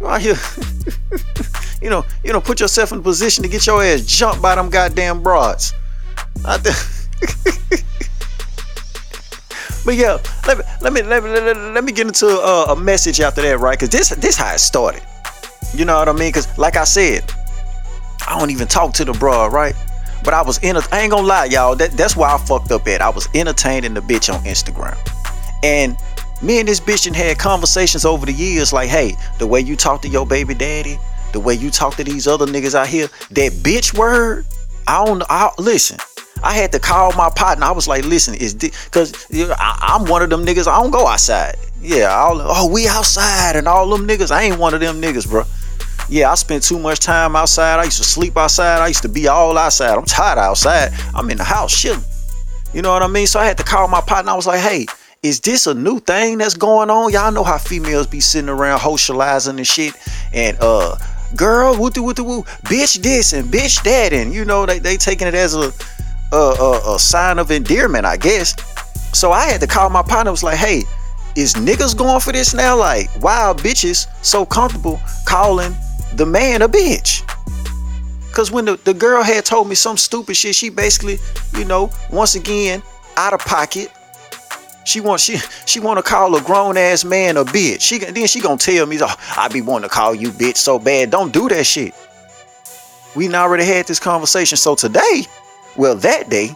you 0.00 0.14
here, 0.14 0.36
you 1.82 1.90
know, 1.90 2.06
you 2.24 2.32
know, 2.32 2.40
put 2.40 2.58
yourself 2.60 2.90
in 2.92 3.00
a 3.00 3.02
position 3.02 3.42
to 3.42 3.48
get 3.48 3.66
your 3.66 3.82
ass 3.82 4.00
jumped 4.06 4.40
by 4.40 4.54
them 4.54 4.70
goddamn 4.70 5.22
broads. 5.22 5.74
Out 6.46 6.62
there. 6.62 6.72
but 9.84 9.94
yeah, 9.94 10.16
let 10.46 10.58
me 10.58 10.64
let 10.80 10.92
me 10.92 11.02
let 11.02 11.22
me, 11.22 11.30
let 11.30 11.56
me, 11.56 11.62
let 11.74 11.84
me 11.84 11.92
get 11.92 12.06
into 12.06 12.28
a, 12.28 12.72
a 12.72 12.76
message 12.76 13.20
after 13.20 13.42
that, 13.42 13.58
right? 13.58 13.78
Cause 13.78 13.90
this 13.90 14.08
this 14.10 14.36
how 14.36 14.54
it 14.54 14.58
started. 14.58 15.02
You 15.74 15.84
know 15.84 15.98
what 15.98 16.08
I 16.08 16.12
mean? 16.12 16.32
Cause 16.32 16.56
like 16.56 16.76
I 16.76 16.84
said, 16.84 17.30
I 18.26 18.38
don't 18.38 18.50
even 18.50 18.68
talk 18.68 18.94
to 18.94 19.04
the 19.04 19.12
broad, 19.12 19.52
right? 19.52 19.74
But 20.24 20.32
I 20.32 20.42
was 20.42 20.58
in 20.58 20.76
a, 20.76 20.82
I 20.90 21.00
ain't 21.00 21.10
gonna 21.10 21.26
lie, 21.26 21.46
y'all. 21.46 21.76
That, 21.76 21.92
that's 21.92 22.16
why 22.16 22.32
I 22.32 22.38
fucked 22.38 22.72
up 22.72 22.86
at. 22.88 23.02
I 23.02 23.10
was 23.10 23.28
entertaining 23.34 23.94
the 23.94 24.00
bitch 24.00 24.32
on 24.32 24.42
Instagram. 24.44 24.96
And 25.62 25.96
me 26.42 26.60
and 26.60 26.68
this 26.68 26.80
bitch 26.80 27.12
had 27.12 27.38
conversations 27.38 28.04
over 28.04 28.26
the 28.26 28.32
years 28.32 28.72
like, 28.72 28.88
hey, 28.88 29.14
the 29.38 29.46
way 29.46 29.60
you 29.60 29.76
talk 29.76 30.02
to 30.02 30.08
your 30.08 30.26
baby 30.26 30.54
daddy, 30.54 30.98
the 31.32 31.40
way 31.40 31.54
you 31.54 31.70
talk 31.70 31.96
to 31.96 32.04
these 32.04 32.26
other 32.26 32.46
niggas 32.46 32.74
out 32.74 32.86
here, 32.86 33.08
that 33.30 33.52
bitch 33.52 33.96
word, 33.96 34.46
I 34.86 35.04
don't 35.04 35.22
I 35.28 35.50
listen. 35.58 35.98
I 36.42 36.54
had 36.54 36.70
to 36.72 36.78
call 36.78 37.12
my 37.14 37.30
partner. 37.34 37.66
I 37.66 37.72
was 37.72 37.88
like, 37.88 38.04
listen, 38.04 38.34
is 38.34 38.54
because 38.54 39.26
I'm 39.58 40.04
one 40.04 40.22
of 40.22 40.30
them 40.30 40.44
niggas. 40.44 40.68
I 40.68 40.80
don't 40.80 40.92
go 40.92 41.06
outside. 41.06 41.56
Yeah, 41.80 42.14
all, 42.14 42.40
oh, 42.40 42.70
we 42.70 42.86
outside 42.86 43.56
and 43.56 43.66
all 43.66 43.88
them 43.88 44.06
niggas. 44.06 44.30
I 44.30 44.42
ain't 44.42 44.58
one 44.58 44.74
of 44.74 44.80
them 44.80 45.00
niggas, 45.00 45.28
bro. 45.28 45.42
Yeah, 46.08 46.30
I 46.30 46.36
spent 46.36 46.62
too 46.62 46.78
much 46.78 47.00
time 47.00 47.36
outside. 47.36 47.80
I 47.80 47.84
used 47.84 47.98
to 47.98 48.04
sleep 48.04 48.36
outside. 48.36 48.80
I 48.80 48.86
used 48.86 49.02
to 49.02 49.08
be 49.08 49.28
all 49.28 49.58
outside. 49.58 49.98
I'm 49.98 50.04
tired 50.04 50.38
outside. 50.38 50.92
I'm 51.14 51.28
in 51.30 51.36
the 51.36 51.44
house 51.44 51.78
chilling. 51.78 52.04
You 52.72 52.82
know 52.82 52.92
what 52.92 53.02
I 53.02 53.08
mean? 53.08 53.26
So 53.26 53.40
I 53.40 53.44
had 53.44 53.58
to 53.58 53.64
call 53.64 53.88
my 53.88 54.00
partner. 54.00 54.32
I 54.32 54.34
was 54.34 54.46
like, 54.46 54.60
hey, 54.60 54.86
is 55.22 55.40
this 55.40 55.66
a 55.66 55.74
new 55.74 55.98
thing 56.00 56.38
that's 56.38 56.54
going 56.54 56.90
on? 56.90 57.12
Y'all 57.12 57.32
know 57.32 57.44
how 57.44 57.58
females 57.58 58.06
be 58.06 58.20
sitting 58.20 58.48
around 58.48 58.80
socializing 58.80 59.58
and 59.58 59.66
shit. 59.66 59.94
And 60.32 60.56
uh 60.60 60.96
girl, 61.36 61.74
woo 61.76 61.90
woo 61.96 62.14
woo, 62.18 62.42
bitch 62.64 63.02
this 63.02 63.32
and 63.32 63.46
bitch 63.48 63.82
that, 63.82 64.12
and 64.12 64.32
you 64.32 64.44
know 64.44 64.66
they 64.66 64.78
they 64.78 64.96
taking 64.96 65.26
it 65.26 65.34
as 65.34 65.54
a 65.54 65.72
a, 66.32 66.36
a 66.36 66.94
a 66.94 66.98
sign 66.98 67.38
of 67.38 67.50
endearment, 67.50 68.04
I 68.04 68.16
guess. 68.16 68.54
So 69.12 69.32
I 69.32 69.46
had 69.46 69.60
to 69.60 69.66
call 69.66 69.90
my 69.90 70.02
partner. 70.02 70.30
Was 70.30 70.42
like, 70.42 70.58
hey, 70.58 70.84
is 71.34 71.54
niggas 71.54 71.96
going 71.96 72.20
for 72.20 72.32
this 72.32 72.54
now? 72.54 72.76
Like, 72.76 73.08
wow, 73.20 73.54
bitches 73.54 74.06
so 74.24 74.46
comfortable 74.46 75.00
calling 75.26 75.74
the 76.14 76.26
man 76.26 76.62
a 76.62 76.68
bitch. 76.68 77.24
Cause 78.32 78.52
when 78.52 78.66
the, 78.66 78.76
the 78.84 78.94
girl 78.94 79.24
had 79.24 79.44
told 79.44 79.68
me 79.68 79.74
some 79.74 79.96
stupid 79.96 80.36
shit, 80.36 80.54
she 80.54 80.68
basically, 80.68 81.18
you 81.56 81.64
know, 81.64 81.90
once 82.12 82.36
again, 82.36 82.82
out 83.16 83.32
of 83.32 83.40
pocket. 83.40 83.90
She 84.88 85.00
want 85.00 85.20
she 85.20 85.36
she 85.66 85.80
want 85.80 85.98
to 85.98 86.02
call 86.02 86.34
a 86.34 86.40
grown 86.40 86.78
ass 86.78 87.04
man 87.04 87.36
a 87.36 87.44
bitch. 87.44 87.82
She 87.82 87.98
then 87.98 88.26
she 88.26 88.40
gonna 88.40 88.56
tell 88.56 88.86
me, 88.86 88.98
oh, 89.02 89.14
I 89.36 89.48
be 89.48 89.60
wanting 89.60 89.88
to 89.88 89.94
call 89.94 90.14
you 90.14 90.30
bitch 90.30 90.56
so 90.56 90.78
bad. 90.78 91.10
Don't 91.10 91.30
do 91.30 91.46
that 91.50 91.64
shit. 91.64 91.94
We 93.14 93.32
already 93.34 93.64
had 93.64 93.86
this 93.86 94.00
conversation. 94.00 94.56
So 94.56 94.74
today, 94.74 95.26
well, 95.76 95.94
that 95.96 96.30
day, 96.30 96.50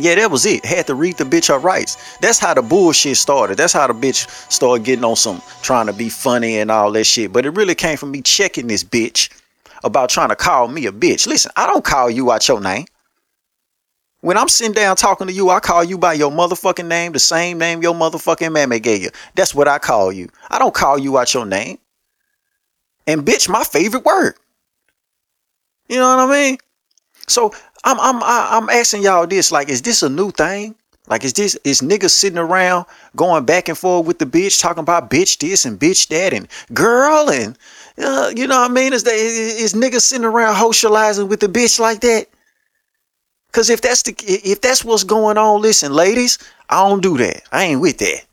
yeah, 0.00 0.16
that 0.16 0.32
was 0.32 0.46
it. 0.46 0.64
Had 0.64 0.88
to 0.88 0.96
read 0.96 1.16
the 1.16 1.24
bitch 1.24 1.46
her 1.46 1.58
rights. 1.58 2.18
That's 2.18 2.40
how 2.40 2.54
the 2.54 2.62
bullshit 2.62 3.16
started. 3.16 3.56
That's 3.56 3.72
how 3.72 3.86
the 3.86 3.94
bitch 3.94 4.28
started 4.50 4.84
getting 4.84 5.04
on 5.04 5.14
some 5.14 5.40
trying 5.62 5.86
to 5.86 5.92
be 5.92 6.08
funny 6.08 6.58
and 6.58 6.72
all 6.72 6.90
that 6.90 7.04
shit. 7.04 7.32
But 7.32 7.46
it 7.46 7.50
really 7.50 7.76
came 7.76 7.96
from 7.98 8.10
me 8.10 8.20
checking 8.20 8.66
this 8.66 8.82
bitch 8.82 9.30
about 9.84 10.10
trying 10.10 10.30
to 10.30 10.36
call 10.36 10.66
me 10.66 10.86
a 10.86 10.92
bitch. 10.92 11.28
Listen, 11.28 11.52
I 11.54 11.66
don't 11.66 11.84
call 11.84 12.10
you 12.10 12.32
out 12.32 12.48
your 12.48 12.60
name. 12.60 12.86
When 14.26 14.36
I'm 14.36 14.48
sitting 14.48 14.72
down 14.72 14.96
talking 14.96 15.28
to 15.28 15.32
you, 15.32 15.50
I 15.50 15.60
call 15.60 15.84
you 15.84 15.98
by 15.98 16.14
your 16.14 16.32
motherfucking 16.32 16.88
name, 16.88 17.12
the 17.12 17.20
same 17.20 17.58
name 17.58 17.80
your 17.80 17.94
motherfucking 17.94 18.50
mammy 18.50 18.80
gave 18.80 19.00
you. 19.00 19.10
That's 19.36 19.54
what 19.54 19.68
I 19.68 19.78
call 19.78 20.10
you. 20.10 20.28
I 20.50 20.58
don't 20.58 20.74
call 20.74 20.98
you 20.98 21.16
out 21.16 21.32
your 21.32 21.46
name. 21.46 21.78
And 23.06 23.24
bitch, 23.24 23.48
my 23.48 23.62
favorite 23.62 24.04
word. 24.04 24.34
You 25.88 25.98
know 25.98 26.16
what 26.16 26.28
I 26.28 26.32
mean? 26.32 26.58
So 27.28 27.54
I'm 27.84 28.00
I'm 28.00 28.20
I'm 28.24 28.68
asking 28.68 29.04
y'all 29.04 29.28
this. 29.28 29.52
Like, 29.52 29.68
is 29.68 29.82
this 29.82 30.02
a 30.02 30.08
new 30.08 30.32
thing? 30.32 30.74
Like, 31.06 31.22
is 31.22 31.32
this 31.32 31.56
is 31.62 31.80
niggas 31.80 32.10
sitting 32.10 32.36
around 32.36 32.86
going 33.14 33.44
back 33.44 33.68
and 33.68 33.78
forth 33.78 34.08
with 34.08 34.18
the 34.18 34.26
bitch, 34.26 34.60
talking 34.60 34.82
about 34.82 35.08
bitch 35.08 35.38
this 35.38 35.64
and 35.64 35.78
bitch 35.78 36.08
that 36.08 36.34
and 36.34 36.48
girl 36.74 37.30
and 37.30 37.56
uh, 37.96 38.32
you 38.34 38.48
know 38.48 38.58
what 38.58 38.72
I 38.72 38.74
mean? 38.74 38.92
Is 38.92 39.04
that 39.04 39.14
is 39.14 39.72
niggas 39.72 40.00
sitting 40.00 40.24
around 40.24 40.56
socializing 40.56 41.28
with 41.28 41.38
the 41.38 41.46
bitch 41.46 41.78
like 41.78 42.00
that? 42.00 42.26
Cause 43.52 43.70
if 43.70 43.80
that's 43.80 44.02
the 44.02 44.14
if 44.26 44.60
that's 44.60 44.84
what's 44.84 45.04
going 45.04 45.38
on, 45.38 45.62
listen, 45.62 45.92
ladies, 45.92 46.38
I 46.68 46.86
don't 46.88 47.02
do 47.02 47.16
that. 47.18 47.42
I 47.50 47.64
ain't 47.64 47.80
with 47.80 47.98
that. 47.98 48.24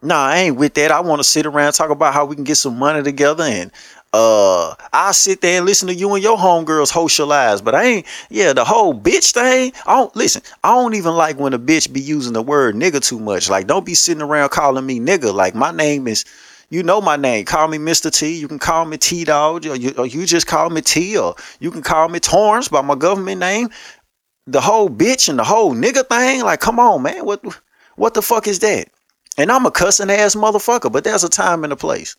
Nah, 0.00 0.26
I 0.26 0.36
ain't 0.38 0.56
with 0.56 0.74
that. 0.74 0.92
I 0.92 1.00
want 1.00 1.20
to 1.20 1.24
sit 1.24 1.44
around 1.44 1.72
talk 1.72 1.90
about 1.90 2.14
how 2.14 2.24
we 2.24 2.36
can 2.36 2.44
get 2.44 2.56
some 2.56 2.78
money 2.78 3.02
together 3.02 3.44
and 3.44 3.72
uh 4.12 4.74
I 4.92 5.12
sit 5.12 5.40
there 5.42 5.58
and 5.58 5.66
listen 5.66 5.88
to 5.88 5.94
you 5.94 6.14
and 6.14 6.22
your 6.22 6.38
homegirls 6.38 6.88
socialize, 6.88 7.60
but 7.60 7.74
I 7.74 7.84
ain't 7.84 8.06
yeah, 8.30 8.52
the 8.52 8.64
whole 8.64 8.94
bitch 8.94 9.32
thing. 9.32 9.72
I 9.86 9.96
don't 9.96 10.14
listen, 10.16 10.42
I 10.64 10.70
don't 10.74 10.94
even 10.94 11.14
like 11.14 11.38
when 11.38 11.52
a 11.52 11.58
bitch 11.58 11.92
be 11.92 12.00
using 12.00 12.32
the 12.32 12.42
word 12.42 12.74
nigga 12.74 13.06
too 13.06 13.18
much. 13.18 13.50
Like 13.50 13.66
don't 13.66 13.84
be 13.84 13.94
sitting 13.94 14.22
around 14.22 14.50
calling 14.50 14.86
me 14.86 14.98
nigga. 15.00 15.34
Like 15.34 15.54
my 15.54 15.72
name 15.72 16.08
is 16.08 16.24
you 16.70 16.82
know 16.82 17.00
my 17.00 17.16
name. 17.16 17.46
Call 17.46 17.66
me 17.68 17.78
Mr. 17.78 18.10
T. 18.10 18.36
You 18.36 18.46
can 18.46 18.58
call 18.58 18.84
me 18.84 18.98
T 18.98 19.24
Dog, 19.24 19.66
or 19.66 19.74
you, 19.74 19.94
or 19.96 20.06
you 20.06 20.26
just 20.26 20.46
call 20.46 20.68
me 20.68 20.82
T, 20.82 21.16
or 21.16 21.34
you 21.60 21.70
can 21.70 21.82
call 21.82 22.08
me 22.08 22.20
Torrance 22.20 22.68
by 22.68 22.82
my 22.82 22.94
government 22.94 23.40
name. 23.40 23.70
The 24.50 24.60
whole 24.60 24.88
bitch 24.88 25.28
and 25.28 25.38
the 25.38 25.44
whole 25.44 25.74
nigga 25.74 26.08
thing, 26.08 26.42
like, 26.42 26.60
come 26.60 26.78
on, 26.78 27.02
man. 27.02 27.24
What 27.24 27.44
what 27.96 28.14
the 28.14 28.22
fuck 28.22 28.46
is 28.46 28.60
that? 28.60 28.88
And 29.36 29.52
I'm 29.52 29.66
a 29.66 29.70
cussing 29.70 30.10
ass 30.10 30.34
motherfucker, 30.34 30.90
but 30.90 31.04
there's 31.04 31.24
a 31.24 31.28
time 31.28 31.64
and 31.64 31.72
a 31.72 31.76
place. 31.76 32.16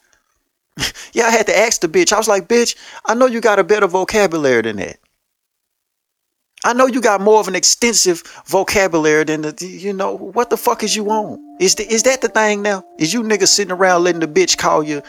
yeah, 1.13 1.25
I 1.25 1.31
had 1.31 1.47
to 1.47 1.57
ask 1.57 1.81
the 1.81 1.87
bitch. 1.87 2.13
I 2.13 2.17
was 2.17 2.27
like, 2.27 2.47
bitch, 2.47 2.75
I 3.05 3.13
know 3.13 3.25
you 3.25 3.41
got 3.41 3.59
a 3.59 3.63
better 3.63 3.87
vocabulary 3.87 4.61
than 4.61 4.77
that. 4.77 4.99
I 6.65 6.73
know 6.73 6.87
you 6.87 7.01
got 7.01 7.21
more 7.21 7.39
of 7.39 7.47
an 7.47 7.55
extensive 7.55 8.21
vocabulary 8.45 9.23
than 9.23 9.41
the, 9.41 9.55
you 9.65 9.93
know, 9.93 10.17
what 10.17 10.49
the 10.49 10.57
fuck 10.57 10.83
is 10.83 10.95
you 10.95 11.09
on? 11.09 11.39
Is 11.59 11.75
the, 11.75 11.91
is 11.91 12.03
that 12.03 12.21
the 12.21 12.27
thing 12.27 12.61
now? 12.61 12.83
Is 12.97 13.13
you 13.13 13.23
niggas 13.23 13.47
sitting 13.47 13.71
around 13.71 14.03
letting 14.03 14.19
the 14.19 14.27
bitch 14.27 14.57
call 14.57 14.83
you, 14.83 15.01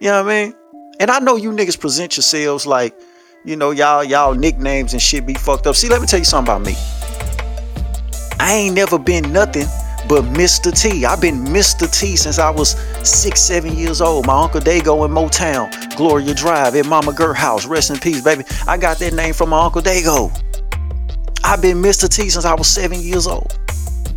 you 0.00 0.08
know 0.08 0.22
what 0.22 0.32
I 0.32 0.44
mean? 0.44 0.54
And 1.00 1.10
I 1.10 1.18
know 1.18 1.34
you 1.34 1.50
niggas 1.50 1.78
present 1.78 2.16
yourselves 2.16 2.66
like, 2.66 2.94
you 3.44 3.56
know, 3.56 3.70
y'all, 3.70 4.04
y'all 4.04 4.34
nicknames 4.34 4.92
and 4.92 5.02
shit 5.02 5.26
be 5.26 5.34
fucked 5.34 5.66
up. 5.66 5.74
See, 5.74 5.88
let 5.88 6.00
me 6.00 6.06
tell 6.06 6.18
you 6.18 6.24
something 6.24 6.54
about 6.54 6.64
me. 6.64 6.74
I 8.38 8.52
ain't 8.54 8.74
never 8.74 8.98
been 8.98 9.32
nothing 9.32 9.66
but 10.08 10.24
Mr. 10.24 10.76
T. 10.76 11.04
I've 11.04 11.20
been 11.20 11.44
Mr. 11.46 11.90
T 11.90 12.16
since 12.16 12.38
I 12.38 12.50
was 12.50 12.70
six, 13.02 13.40
seven 13.40 13.76
years 13.76 14.00
old. 14.00 14.26
My 14.26 14.42
Uncle 14.42 14.60
Dago 14.60 15.04
in 15.06 15.12
Motown, 15.12 15.96
Gloria 15.96 16.34
Drive, 16.34 16.74
at 16.76 16.86
Mama 16.86 17.12
Gert 17.12 17.36
House. 17.36 17.66
Rest 17.66 17.90
in 17.90 17.98
peace, 17.98 18.20
baby. 18.22 18.44
I 18.66 18.76
got 18.76 18.98
that 18.98 19.14
name 19.14 19.34
from 19.34 19.50
my 19.50 19.64
Uncle 19.64 19.82
Dago. 19.82 20.30
I've 21.44 21.60
been 21.60 21.78
Mr. 21.78 22.08
T 22.08 22.30
since 22.30 22.44
I 22.44 22.54
was 22.54 22.68
seven 22.68 23.00
years 23.00 23.26
old. 23.26 23.58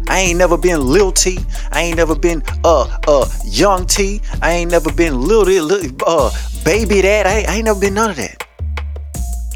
I 0.08 0.20
ain't 0.20 0.38
never 0.38 0.58
been 0.58 0.86
Lil 0.86 1.12
T. 1.12 1.39
I 1.72 1.82
ain't 1.82 1.98
never 1.98 2.15
been 2.15 2.44
uh 2.63 3.00
uh 3.08 3.27
Young 3.44 3.88
T. 3.88 4.22
I 4.41 4.51
ain't 4.51 4.70
never 4.70 4.94
been 4.94 5.22
Lil, 5.22 5.44
Lil 5.44 5.91
uh 6.05 6.29
Baby 6.63 7.01
That. 7.01 7.25
I, 7.25 7.44
I 7.51 7.55
ain't 7.55 7.65
never 7.65 7.79
been 7.79 7.96
none 7.96 8.12
of 8.12 8.17
that. 8.17 8.35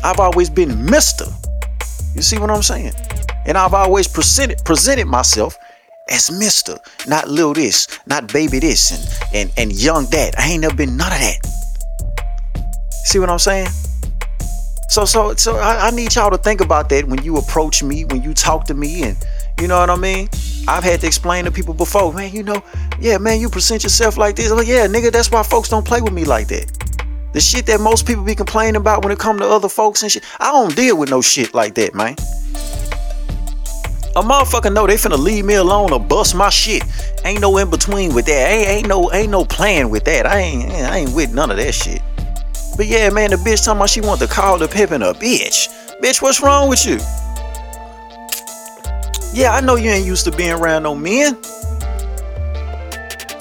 I've 0.03 0.19
always 0.19 0.49
been 0.49 0.69
Mr. 0.69 1.31
You 2.15 2.21
see 2.21 2.37
what 2.37 2.49
I'm 2.49 2.63
saying? 2.63 2.93
And 3.45 3.57
I've 3.57 3.73
always 3.73 4.07
presented 4.07 4.63
presented 4.65 5.05
myself 5.05 5.57
as 6.09 6.31
Mister, 6.31 6.77
not 7.07 7.27
Lil 7.27 7.53
this, 7.53 7.87
not 8.07 8.31
Baby 8.31 8.59
this, 8.59 8.91
and 8.91 9.25
and 9.33 9.51
and 9.57 9.73
Young 9.73 10.05
that. 10.07 10.37
I 10.39 10.49
ain't 10.49 10.61
never 10.61 10.75
been 10.75 10.97
none 10.97 11.11
of 11.11 11.19
that. 11.19 11.39
See 13.05 13.19
what 13.19 13.29
I'm 13.29 13.39
saying? 13.39 13.69
So 14.89 15.05
so 15.05 15.35
so 15.35 15.55
I, 15.57 15.87
I 15.87 15.91
need 15.91 16.15
y'all 16.15 16.31
to 16.31 16.37
think 16.37 16.61
about 16.61 16.89
that 16.89 17.05
when 17.05 17.23
you 17.23 17.37
approach 17.37 17.83
me, 17.83 18.05
when 18.05 18.23
you 18.23 18.33
talk 18.33 18.65
to 18.65 18.73
me, 18.73 19.03
and 19.03 19.17
you 19.61 19.67
know 19.67 19.79
what 19.79 19.89
I 19.89 19.95
mean. 19.95 20.29
I've 20.67 20.83
had 20.83 21.01
to 21.01 21.07
explain 21.07 21.45
to 21.45 21.51
people 21.51 21.73
before, 21.73 22.13
man. 22.13 22.31
You 22.31 22.43
know, 22.43 22.61
yeah, 22.99 23.17
man, 23.17 23.39
you 23.39 23.49
present 23.49 23.81
yourself 23.81 24.17
like 24.17 24.35
this. 24.35 24.51
Like, 24.51 24.67
yeah, 24.67 24.85
nigga, 24.87 25.11
that's 25.11 25.31
why 25.31 25.41
folks 25.41 25.69
don't 25.69 25.85
play 25.85 26.01
with 26.01 26.13
me 26.13 26.25
like 26.25 26.47
that. 26.49 26.71
The 27.31 27.39
shit 27.39 27.67
that 27.67 27.79
most 27.79 28.07
people 28.07 28.23
be 28.23 28.33
complaining 28.33 28.75
about 28.75 29.03
when 29.03 29.11
it 29.11 29.19
come 29.19 29.37
to 29.37 29.45
other 29.45 29.69
folks 29.69 30.01
and 30.01 30.11
shit, 30.11 30.23
I 30.39 30.51
don't 30.51 30.75
deal 30.75 30.97
with 30.97 31.09
no 31.09 31.21
shit 31.21 31.53
like 31.53 31.75
that, 31.75 31.93
man. 31.93 32.15
A 34.15 34.21
motherfucker 34.21 34.73
know 34.73 34.87
they 34.87 34.95
finna 34.95 35.17
leave 35.17 35.45
me 35.45 35.53
alone 35.53 35.93
or 35.93 35.99
bust 35.99 36.33
my 36.33 36.49
shit. 36.49 36.83
Ain't 37.23 37.41
no 37.41 37.55
in 37.57 37.69
between 37.69 38.15
with 38.15 38.25
that. 38.25 38.49
Ain't, 38.49 38.67
ain't 38.67 38.87
no 38.87 39.13
ain't 39.13 39.29
no 39.29 39.45
plan 39.45 39.91
with 39.91 40.05
that. 40.05 40.25
I 40.25 40.39
ain't 40.39 40.71
I 40.71 40.97
ain't 40.97 41.13
with 41.13 41.31
none 41.31 41.51
of 41.51 41.57
that 41.57 41.75
shit. 41.75 42.01
But 42.75 42.87
yeah, 42.87 43.11
man, 43.11 43.29
the 43.29 43.35
bitch 43.35 43.63
talking 43.63 43.77
about 43.77 43.91
she 43.91 44.01
want 44.01 44.19
to 44.21 44.27
call 44.27 44.57
the 44.57 44.67
pimpin' 44.67 45.07
a 45.07 45.13
bitch. 45.13 45.69
Bitch, 46.01 46.21
what's 46.23 46.41
wrong 46.41 46.67
with 46.67 46.85
you? 46.85 46.97
Yeah, 49.31 49.53
I 49.53 49.61
know 49.61 49.75
you 49.75 49.91
ain't 49.91 50.05
used 50.05 50.25
to 50.25 50.31
being 50.31 50.53
around 50.53 50.83
no 50.83 50.95
men. 50.95 51.37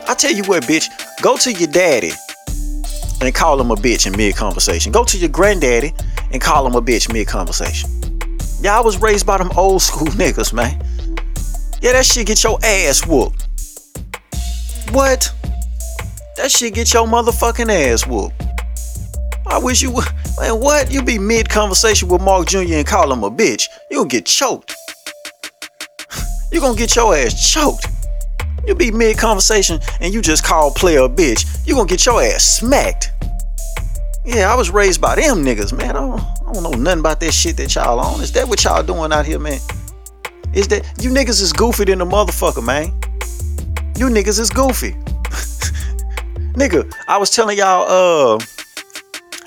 I 0.07 0.14
tell 0.18 0.33
you 0.33 0.45
what, 0.45 0.64
bitch, 0.64 0.90
go 1.23 1.38
to 1.38 1.52
your 1.52 1.68
daddy 1.68 2.12
and 3.20 3.34
call 3.34 3.60
him 3.60 3.70
a 3.70 3.75
bitch 3.76 4.06
in 4.06 4.16
mid 4.16 4.37
conversation. 4.37 4.92
Go 4.92 5.04
to 5.04 5.18
your 5.18 5.28
granddaddy 5.28 5.92
and 6.32 6.40
call 6.40 6.66
him 6.66 6.75
a 6.75 6.82
bitch 6.82 7.12
mid 7.12 7.26
conversation. 7.26 7.90
Yeah, 8.60 8.76
I 8.76 8.80
was 8.80 9.00
raised 9.00 9.26
by 9.26 9.38
them 9.38 9.50
old 9.56 9.82
school 9.82 10.06
niggas, 10.22 10.52
man. 10.52 10.82
Yeah, 11.80 11.92
that 11.92 12.06
shit 12.06 12.26
get 12.26 12.42
your 12.42 12.58
ass 12.64 13.06
whooped. 13.06 13.46
What? 14.90 15.32
That 16.37 16.50
shit 16.50 16.75
get 16.75 16.92
your 16.92 17.06
motherfucking 17.06 17.70
ass 17.70 18.06
whooped. 18.06 18.34
I 19.46 19.58
wish 19.58 19.82
you 19.82 19.90
would. 19.92 20.06
Man, 20.38 20.60
what? 20.60 20.92
You 20.92 21.02
be 21.02 21.18
mid 21.18 21.48
conversation 21.48 22.08
with 22.08 22.20
Mark 22.20 22.48
Jr. 22.48 22.58
and 22.58 22.87
call 22.87 23.12
him 23.12 23.25
a 23.25 23.30
bitch. 23.30 23.68
You 23.90 23.98
gonna 23.98 24.08
get 24.08 24.26
choked. 24.26 24.75
you 26.52 26.60
gonna 26.60 26.76
get 26.76 26.94
your 26.94 27.14
ass 27.16 27.52
choked. 27.52 27.87
You 28.68 28.75
be 28.75 28.90
mid 28.90 29.16
conversation 29.16 29.80
and 29.98 30.12
you 30.12 30.20
just 30.20 30.44
call 30.44 30.70
player 30.70 31.04
a 31.04 31.08
bitch. 31.08 31.66
You 31.66 31.75
gonna 31.75 31.88
get 31.88 32.04
your 32.04 32.22
ass 32.22 32.44
smacked. 32.44 33.12
Yeah, 34.26 34.52
I 34.52 34.56
was 34.56 34.68
raised 34.68 35.00
by 35.00 35.16
them 35.16 35.42
niggas, 35.42 35.72
man. 35.72 35.96
I 35.96 36.00
don't, 36.00 36.20
I 36.20 36.52
don't 36.52 36.62
know 36.62 36.72
nothing 36.72 37.00
about 37.00 37.18
that 37.20 37.32
shit 37.32 37.56
that 37.56 37.75
y'all 37.75 37.98
on. 37.98 38.20
Is 38.20 38.30
that 38.32 38.46
what 38.46 38.62
y'all 38.62 38.82
doing 38.82 39.10
out 39.10 39.25
here, 39.25 39.38
man? 39.38 39.58
Is 40.52 40.68
that 40.68 40.84
you 41.00 41.08
niggas 41.08 41.40
is 41.40 41.50
goofy 41.50 41.87
than 41.87 42.02
a 42.02 42.06
motherfucker, 42.06 42.62
man? 42.62 42.88
You 43.96 44.08
niggas 44.10 44.38
is 44.38 44.50
goofy. 44.50 44.92
Nigga, 46.52 46.92
I 47.06 47.16
was 47.16 47.30
telling 47.30 47.56
y'all, 47.56 47.87
uh, 47.88 48.38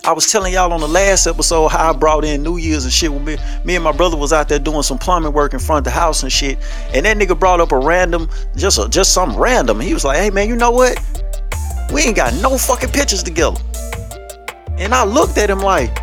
I 0.03 0.13
was 0.13 0.31
telling 0.31 0.53
y'all 0.53 0.73
on 0.73 0.79
the 0.79 0.87
last 0.87 1.27
episode 1.27 1.67
how 1.67 1.91
I 1.91 1.93
brought 1.93 2.25
in 2.25 2.41
New 2.41 2.57
Year's 2.57 2.85
and 2.85 2.93
shit. 2.93 3.11
Me, 3.11 3.37
me 3.63 3.75
and 3.75 3.83
my 3.83 3.91
brother 3.91 4.17
was 4.17 4.33
out 4.33 4.49
there 4.49 4.57
doing 4.57 4.81
some 4.81 4.97
plumbing 4.97 5.31
work 5.31 5.53
in 5.53 5.59
front 5.59 5.77
of 5.77 5.83
the 5.83 5.91
house 5.91 6.23
and 6.23 6.31
shit. 6.31 6.57
And 6.95 7.05
that 7.05 7.17
nigga 7.17 7.37
brought 7.37 7.59
up 7.59 7.71
a 7.71 7.77
random, 7.77 8.27
just 8.55 8.79
a, 8.79 8.89
just 8.89 9.13
some 9.13 9.37
random. 9.37 9.79
He 9.79 9.93
was 9.93 10.03
like, 10.03 10.17
"Hey 10.17 10.31
man, 10.31 10.49
you 10.49 10.55
know 10.55 10.71
what? 10.71 10.99
We 11.93 12.01
ain't 12.01 12.15
got 12.15 12.33
no 12.41 12.57
fucking 12.57 12.89
pictures 12.89 13.21
together." 13.21 13.61
And 14.79 14.95
I 14.95 15.03
looked 15.03 15.37
at 15.37 15.51
him 15.51 15.59
like, 15.59 15.93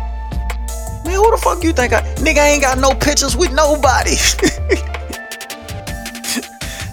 "Man, 1.03 1.15
who 1.15 1.29
the 1.31 1.39
fuck 1.43 1.61
you 1.61 1.73
think 1.73 1.91
I? 1.91 2.01
Nigga 2.15 2.37
I 2.37 2.47
ain't 2.51 2.61
got 2.61 2.77
no 2.77 2.91
pictures 2.91 3.35
with 3.35 3.51
nobody. 3.51 4.11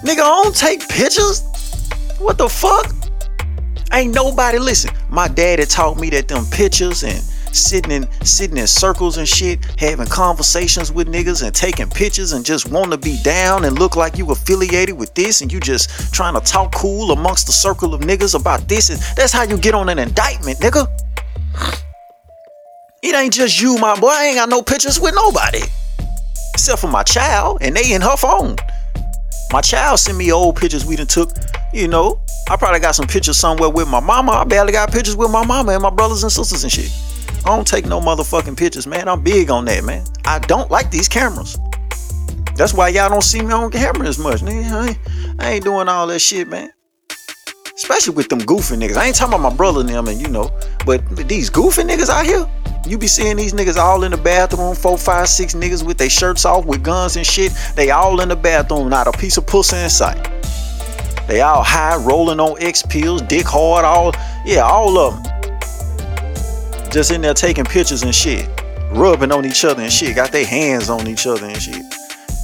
nigga, 0.03 0.19
I 0.19 0.41
don't 0.43 0.55
take 0.55 0.85
pictures. 0.89 1.45
What 2.19 2.37
the 2.37 2.49
fuck?" 2.49 2.96
Ain't 3.93 4.13
nobody 4.13 4.59
listen. 4.59 4.91
My 5.09 5.27
daddy 5.27 5.65
taught 5.65 5.97
me 5.97 6.09
that 6.11 6.27
them 6.27 6.45
pictures 6.51 7.03
and 7.03 7.19
sitting 7.55 7.91
in 7.91 8.07
sitting 8.23 8.57
in 8.57 8.67
circles 8.67 9.17
and 9.17 9.27
shit, 9.27 9.63
having 9.79 10.07
conversations 10.07 10.91
with 10.91 11.07
niggas 11.07 11.43
and 11.43 11.55
taking 11.55 11.89
pictures 11.89 12.33
and 12.33 12.45
just 12.45 12.69
want 12.69 12.91
to 12.91 12.97
be 12.97 13.17
down 13.23 13.65
and 13.65 13.79
look 13.79 13.95
like 13.95 14.17
you 14.17 14.29
affiliated 14.31 14.97
with 14.97 15.13
this 15.15 15.41
and 15.41 15.51
you 15.51 15.59
just 15.59 16.13
trying 16.13 16.33
to 16.33 16.41
talk 16.41 16.73
cool 16.75 17.11
amongst 17.11 17.47
the 17.47 17.53
circle 17.53 17.93
of 17.93 18.01
niggas 18.01 18.39
about 18.39 18.67
this 18.67 18.89
and 18.89 18.99
that's 19.15 19.31
how 19.31 19.43
you 19.43 19.57
get 19.57 19.73
on 19.73 19.89
an 19.89 19.99
indictment, 19.99 20.59
nigga. 20.59 20.85
It 23.01 23.15
ain't 23.15 23.33
just 23.33 23.61
you, 23.61 23.77
my 23.77 23.99
boy. 23.99 24.09
I 24.09 24.25
ain't 24.25 24.35
got 24.35 24.49
no 24.49 24.61
pictures 24.61 24.99
with 24.99 25.15
nobody. 25.15 25.61
Except 26.53 26.81
for 26.81 26.87
my 26.87 27.03
child, 27.03 27.59
and 27.61 27.75
they 27.75 27.93
in 27.93 28.01
her 28.01 28.17
phone. 28.17 28.55
My 29.51 29.61
child 29.61 29.99
sent 29.99 30.17
me 30.17 30.31
old 30.31 30.57
pictures 30.57 30.85
we 30.85 30.95
done 30.95 31.07
took, 31.07 31.31
you 31.73 31.87
know, 31.87 32.21
I 32.49 32.57
probably 32.57 32.79
got 32.79 32.95
some 32.95 33.07
pictures 33.07 33.37
somewhere 33.37 33.69
with 33.69 33.87
my 33.87 33.99
mama. 33.99 34.33
I 34.33 34.43
barely 34.43 34.71
got 34.71 34.91
pictures 34.91 35.15
with 35.15 35.31
my 35.31 35.45
mama 35.45 35.73
and 35.73 35.81
my 35.81 35.89
brothers 35.89 36.23
and 36.23 36.31
sisters 36.31 36.63
and 36.63 36.71
shit. 36.71 36.91
I 37.45 37.55
don't 37.55 37.67
take 37.67 37.85
no 37.85 38.01
motherfucking 38.01 38.57
pictures, 38.57 38.87
man. 38.87 39.07
I'm 39.07 39.21
big 39.23 39.49
on 39.49 39.65
that, 39.65 39.83
man. 39.83 40.05
I 40.25 40.39
don't 40.39 40.69
like 40.69 40.91
these 40.91 41.07
cameras. 41.07 41.57
That's 42.55 42.73
why 42.73 42.89
y'all 42.89 43.09
don't 43.09 43.23
see 43.23 43.41
me 43.41 43.53
on 43.53 43.71
camera 43.71 44.07
as 44.07 44.17
much, 44.17 44.41
nigga. 44.41 44.71
I 44.71 44.87
ain't, 44.87 44.99
I 45.39 45.51
ain't 45.51 45.63
doing 45.63 45.87
all 45.87 46.07
that 46.07 46.19
shit, 46.19 46.47
man. 46.49 46.71
Especially 47.75 48.15
with 48.15 48.27
them 48.29 48.39
goofy 48.39 48.75
niggas. 48.75 48.97
I 48.97 49.05
ain't 49.05 49.15
talking 49.15 49.35
about 49.35 49.51
my 49.51 49.55
brother 49.55 49.81
and 49.81 49.89
them, 49.89 50.07
and 50.07 50.19
you 50.19 50.27
know, 50.27 50.49
but 50.85 51.05
these 51.27 51.49
goofy 51.49 51.83
niggas 51.83 52.09
out 52.09 52.25
here, 52.25 52.45
you 52.89 52.97
be 52.97 53.07
seeing 53.07 53.37
these 53.37 53.53
niggas 53.53 53.77
all 53.77 54.03
in 54.03 54.11
the 54.11 54.17
bathroom, 54.17 54.75
four, 54.75 54.97
five, 54.97 55.27
six 55.27 55.53
niggas 55.53 55.85
with 55.85 55.97
their 55.97 56.09
shirts 56.09 56.45
off 56.45 56.65
with 56.65 56.83
guns 56.83 57.15
and 57.15 57.25
shit. 57.25 57.51
They 57.75 57.91
all 57.91 58.21
in 58.21 58.29
the 58.29 58.35
bathroom, 58.35 58.89
not 58.89 59.07
a 59.07 59.11
piece 59.11 59.37
of 59.37 59.45
pussy 59.45 59.77
in 59.77 59.89
sight. 59.89 60.23
They 61.27 61.41
all 61.41 61.63
high, 61.63 61.97
rolling 61.97 62.39
on 62.39 62.61
X 62.61 62.83
pills, 62.83 63.21
dick 63.23 63.45
hard, 63.45 63.83
all 63.83 64.13
yeah, 64.45 64.61
all 64.61 64.97
of 64.97 65.21
them. 65.21 66.91
Just 66.91 67.11
in 67.11 67.21
there 67.21 67.33
taking 67.33 67.65
pictures 67.65 68.03
and 68.03 68.15
shit, 68.15 68.47
rubbing 68.91 69.31
on 69.31 69.45
each 69.45 69.65
other 69.65 69.83
and 69.83 69.91
shit. 69.91 70.15
Got 70.15 70.31
their 70.31 70.45
hands 70.45 70.89
on 70.89 71.07
each 71.07 71.27
other 71.27 71.45
and 71.45 71.61
shit. 71.61 71.83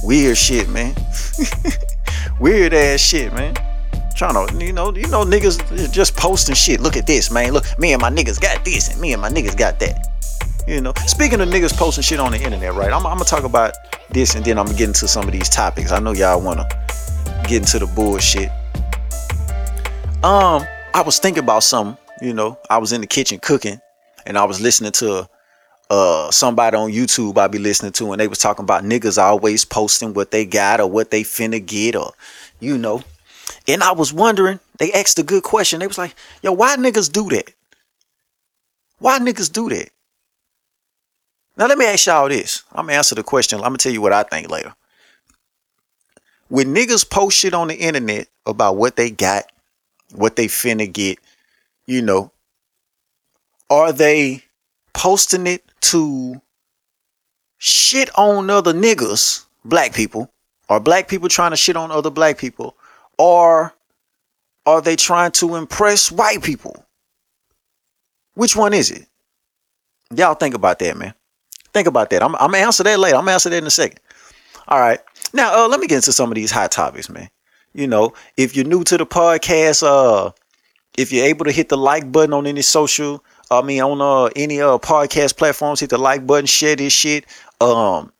Weird 0.02 0.36
shit, 0.36 0.68
man. 0.68 0.94
Weird 2.40 2.74
ass 2.74 3.00
shit, 3.00 3.32
man. 3.32 3.54
Trying 4.14 4.46
to, 4.46 4.64
you 4.64 4.72
know, 4.72 4.94
you 4.94 5.08
know, 5.08 5.24
niggas 5.24 5.90
just 5.90 6.14
posting 6.14 6.54
shit. 6.54 6.80
Look 6.80 6.96
at 6.96 7.06
this, 7.06 7.30
man. 7.30 7.52
Look, 7.52 7.64
me 7.78 7.94
and 7.94 8.02
my 8.02 8.10
niggas 8.10 8.40
got 8.40 8.64
this, 8.64 8.92
and 8.92 9.00
me 9.00 9.12
and 9.12 9.22
my 9.22 9.30
niggas 9.30 9.56
got 9.56 9.80
that. 9.80 10.13
You 10.66 10.80
know, 10.80 10.94
speaking 11.06 11.42
of 11.42 11.48
niggas 11.50 11.76
posting 11.76 12.02
shit 12.02 12.18
on 12.18 12.32
the 12.32 12.38
internet, 12.40 12.72
right? 12.72 12.90
I'm, 12.90 13.06
I'm 13.06 13.18
gonna 13.18 13.24
talk 13.24 13.44
about 13.44 13.74
this, 14.10 14.34
and 14.34 14.42
then 14.42 14.58
I'm 14.58 14.64
gonna 14.64 14.78
get 14.78 14.88
into 14.88 15.06
some 15.06 15.26
of 15.26 15.32
these 15.32 15.50
topics. 15.50 15.92
I 15.92 15.98
know 15.98 16.12
y'all 16.12 16.40
wanna 16.40 16.66
get 17.46 17.60
into 17.62 17.78
the 17.78 17.86
bullshit. 17.86 18.48
Um, 20.24 20.64
I 20.94 21.02
was 21.04 21.18
thinking 21.18 21.42
about 21.42 21.64
something, 21.64 21.98
you 22.22 22.32
know, 22.32 22.58
I 22.70 22.78
was 22.78 22.92
in 22.92 23.02
the 23.02 23.06
kitchen 23.06 23.38
cooking 23.40 23.78
and 24.24 24.38
I 24.38 24.44
was 24.44 24.58
listening 24.58 24.92
to 24.92 25.28
uh 25.90 26.30
somebody 26.30 26.78
on 26.78 26.90
YouTube 26.90 27.36
I 27.36 27.46
be 27.46 27.58
listening 27.58 27.92
to 27.92 28.12
and 28.12 28.18
they 28.18 28.26
was 28.26 28.38
talking 28.38 28.62
about 28.62 28.84
niggas 28.84 29.22
always 29.22 29.66
posting 29.66 30.14
what 30.14 30.30
they 30.30 30.46
got 30.46 30.80
or 30.80 30.86
what 30.86 31.10
they 31.10 31.24
finna 31.24 31.64
get 31.64 31.94
or 31.94 32.12
you 32.58 32.78
know. 32.78 33.02
And 33.68 33.82
I 33.82 33.92
was 33.92 34.14
wondering, 34.14 34.60
they 34.78 34.92
asked 34.92 35.18
a 35.18 35.22
good 35.22 35.42
question. 35.42 35.80
They 35.80 35.86
was 35.86 35.98
like, 35.98 36.14
yo, 36.42 36.52
why 36.52 36.76
niggas 36.76 37.12
do 37.12 37.28
that? 37.30 37.52
Why 38.98 39.18
niggas 39.18 39.52
do 39.52 39.68
that? 39.68 39.90
Now 41.56 41.66
let 41.66 41.78
me 41.78 41.86
ask 41.86 42.06
y'all 42.06 42.28
this. 42.28 42.64
I'm 42.72 42.86
gonna 42.86 42.98
answer 42.98 43.14
the 43.14 43.22
question. 43.22 43.58
I'm 43.58 43.66
gonna 43.66 43.78
tell 43.78 43.92
you 43.92 44.00
what 44.00 44.12
I 44.12 44.24
think 44.24 44.50
later. 44.50 44.74
When 46.48 46.74
niggas 46.74 47.08
post 47.08 47.38
shit 47.38 47.54
on 47.54 47.68
the 47.68 47.76
internet 47.76 48.28
about 48.46 48.76
what 48.76 48.96
they 48.96 49.10
got 49.10 49.44
what 50.12 50.36
they 50.36 50.46
finna 50.46 50.90
get, 50.92 51.18
you 51.86 52.02
know, 52.02 52.30
are 53.70 53.92
they 53.92 54.42
posting 54.92 55.46
it 55.46 55.64
to 55.80 56.40
shit 57.58 58.10
on 58.16 58.50
other 58.50 58.72
niggas, 58.72 59.44
black 59.64 59.94
people, 59.94 60.30
Are 60.68 60.80
black 60.80 61.08
people 61.08 61.28
trying 61.28 61.50
to 61.50 61.56
shit 61.56 61.76
on 61.76 61.90
other 61.90 62.10
black 62.10 62.38
people, 62.38 62.76
or 63.18 63.74
are 64.66 64.80
they 64.80 64.96
trying 64.96 65.32
to 65.32 65.56
impress 65.56 66.10
white 66.10 66.42
people? 66.42 66.86
Which 68.34 68.56
one 68.56 68.72
is 68.72 68.90
it? 68.90 69.06
Y'all 70.14 70.34
think 70.34 70.54
about 70.54 70.78
that, 70.78 70.96
man. 70.96 71.14
Think 71.74 71.88
about 71.88 72.08
that. 72.10 72.22
I'm, 72.22 72.34
I'm 72.36 72.52
gonna 72.52 72.58
answer 72.58 72.84
that 72.84 72.98
later. 72.98 73.16
I'm 73.16 73.22
gonna 73.22 73.32
answer 73.32 73.50
that 73.50 73.58
in 73.58 73.66
a 73.66 73.70
second. 73.70 73.98
All 74.68 74.80
right. 74.80 75.00
Now, 75.32 75.64
uh, 75.64 75.68
let 75.68 75.80
me 75.80 75.88
get 75.88 75.96
into 75.96 76.12
some 76.12 76.30
of 76.30 76.36
these 76.36 76.52
hot 76.52 76.70
topics, 76.70 77.10
man. 77.10 77.28
You 77.74 77.88
know, 77.88 78.14
if 78.36 78.54
you're 78.54 78.64
new 78.64 78.84
to 78.84 78.96
the 78.96 79.04
podcast, 79.04 79.82
uh, 79.82 80.30
if 80.96 81.12
you're 81.12 81.26
able 81.26 81.44
to 81.44 81.52
hit 81.52 81.68
the 81.68 81.76
like 81.76 82.12
button 82.12 82.32
on 82.32 82.46
any 82.46 82.62
social, 82.62 83.24
I 83.50 83.60
mean 83.62 83.82
on 83.82 84.00
uh 84.00 84.30
any 84.36 84.60
uh 84.60 84.78
podcast 84.78 85.36
platforms, 85.36 85.80
hit 85.80 85.90
the 85.90 85.98
like 85.98 86.24
button, 86.26 86.46
share 86.46 86.76
this 86.76 86.92
shit. 86.92 87.26
Um, 87.60 88.12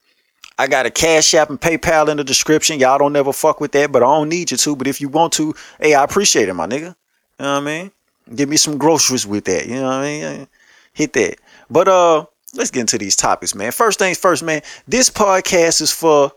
I 0.58 0.66
got 0.66 0.86
a 0.86 0.90
Cash 0.90 1.34
App 1.34 1.50
and 1.50 1.60
PayPal 1.60 2.08
in 2.08 2.16
the 2.16 2.24
description. 2.24 2.80
Y'all 2.80 2.98
don't 2.98 3.12
never 3.12 3.32
fuck 3.32 3.60
with 3.60 3.70
that, 3.72 3.92
but 3.92 4.02
I 4.02 4.06
don't 4.06 4.28
need 4.28 4.50
you 4.50 4.56
to. 4.56 4.76
But 4.76 4.88
if 4.88 5.00
you 5.00 5.08
want 5.08 5.32
to, 5.34 5.54
hey, 5.80 5.94
I 5.94 6.02
appreciate 6.02 6.48
it, 6.48 6.54
my 6.54 6.66
nigga. 6.66 6.80
You 6.80 6.86
know 6.86 6.94
what 7.38 7.46
I 7.46 7.60
mean? 7.60 7.90
Give 8.34 8.48
me 8.48 8.56
some 8.56 8.78
groceries 8.78 9.26
with 9.26 9.44
that. 9.44 9.66
You 9.66 9.76
know 9.76 9.86
what 9.86 9.94
I 9.94 10.02
mean? 10.02 10.48
Hit 10.92 11.12
that. 11.14 11.36
But 11.70 11.88
uh, 11.88 12.26
let's 12.54 12.70
get 12.70 12.80
into 12.80 12.98
these 12.98 13.16
topics, 13.16 13.54
man. 13.54 13.72
First 13.72 13.98
things 13.98 14.18
first, 14.18 14.42
man. 14.42 14.62
This 14.86 15.10
podcast 15.10 15.80
is 15.80 15.90
for 15.90 16.32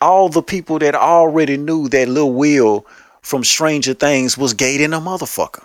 all 0.00 0.28
the 0.28 0.42
people 0.42 0.78
that 0.78 0.94
already 0.94 1.56
knew 1.56 1.88
that 1.88 2.08
Lil 2.08 2.32
Will 2.32 2.86
from 3.22 3.44
Stranger 3.44 3.94
Things 3.94 4.36
was 4.38 4.54
gay 4.54 4.78
than 4.78 4.94
a 4.94 5.00
motherfucker. 5.00 5.64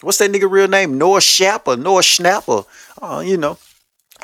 What's 0.00 0.18
that 0.18 0.30
nigga 0.32 0.50
real 0.50 0.68
name? 0.68 0.98
Noah 0.98 1.20
Schnapp 1.20 1.66
or 1.66 1.76
Noah 1.76 2.02
Schnapper. 2.02 2.64
uh, 3.02 3.22
you 3.24 3.36
know. 3.36 3.58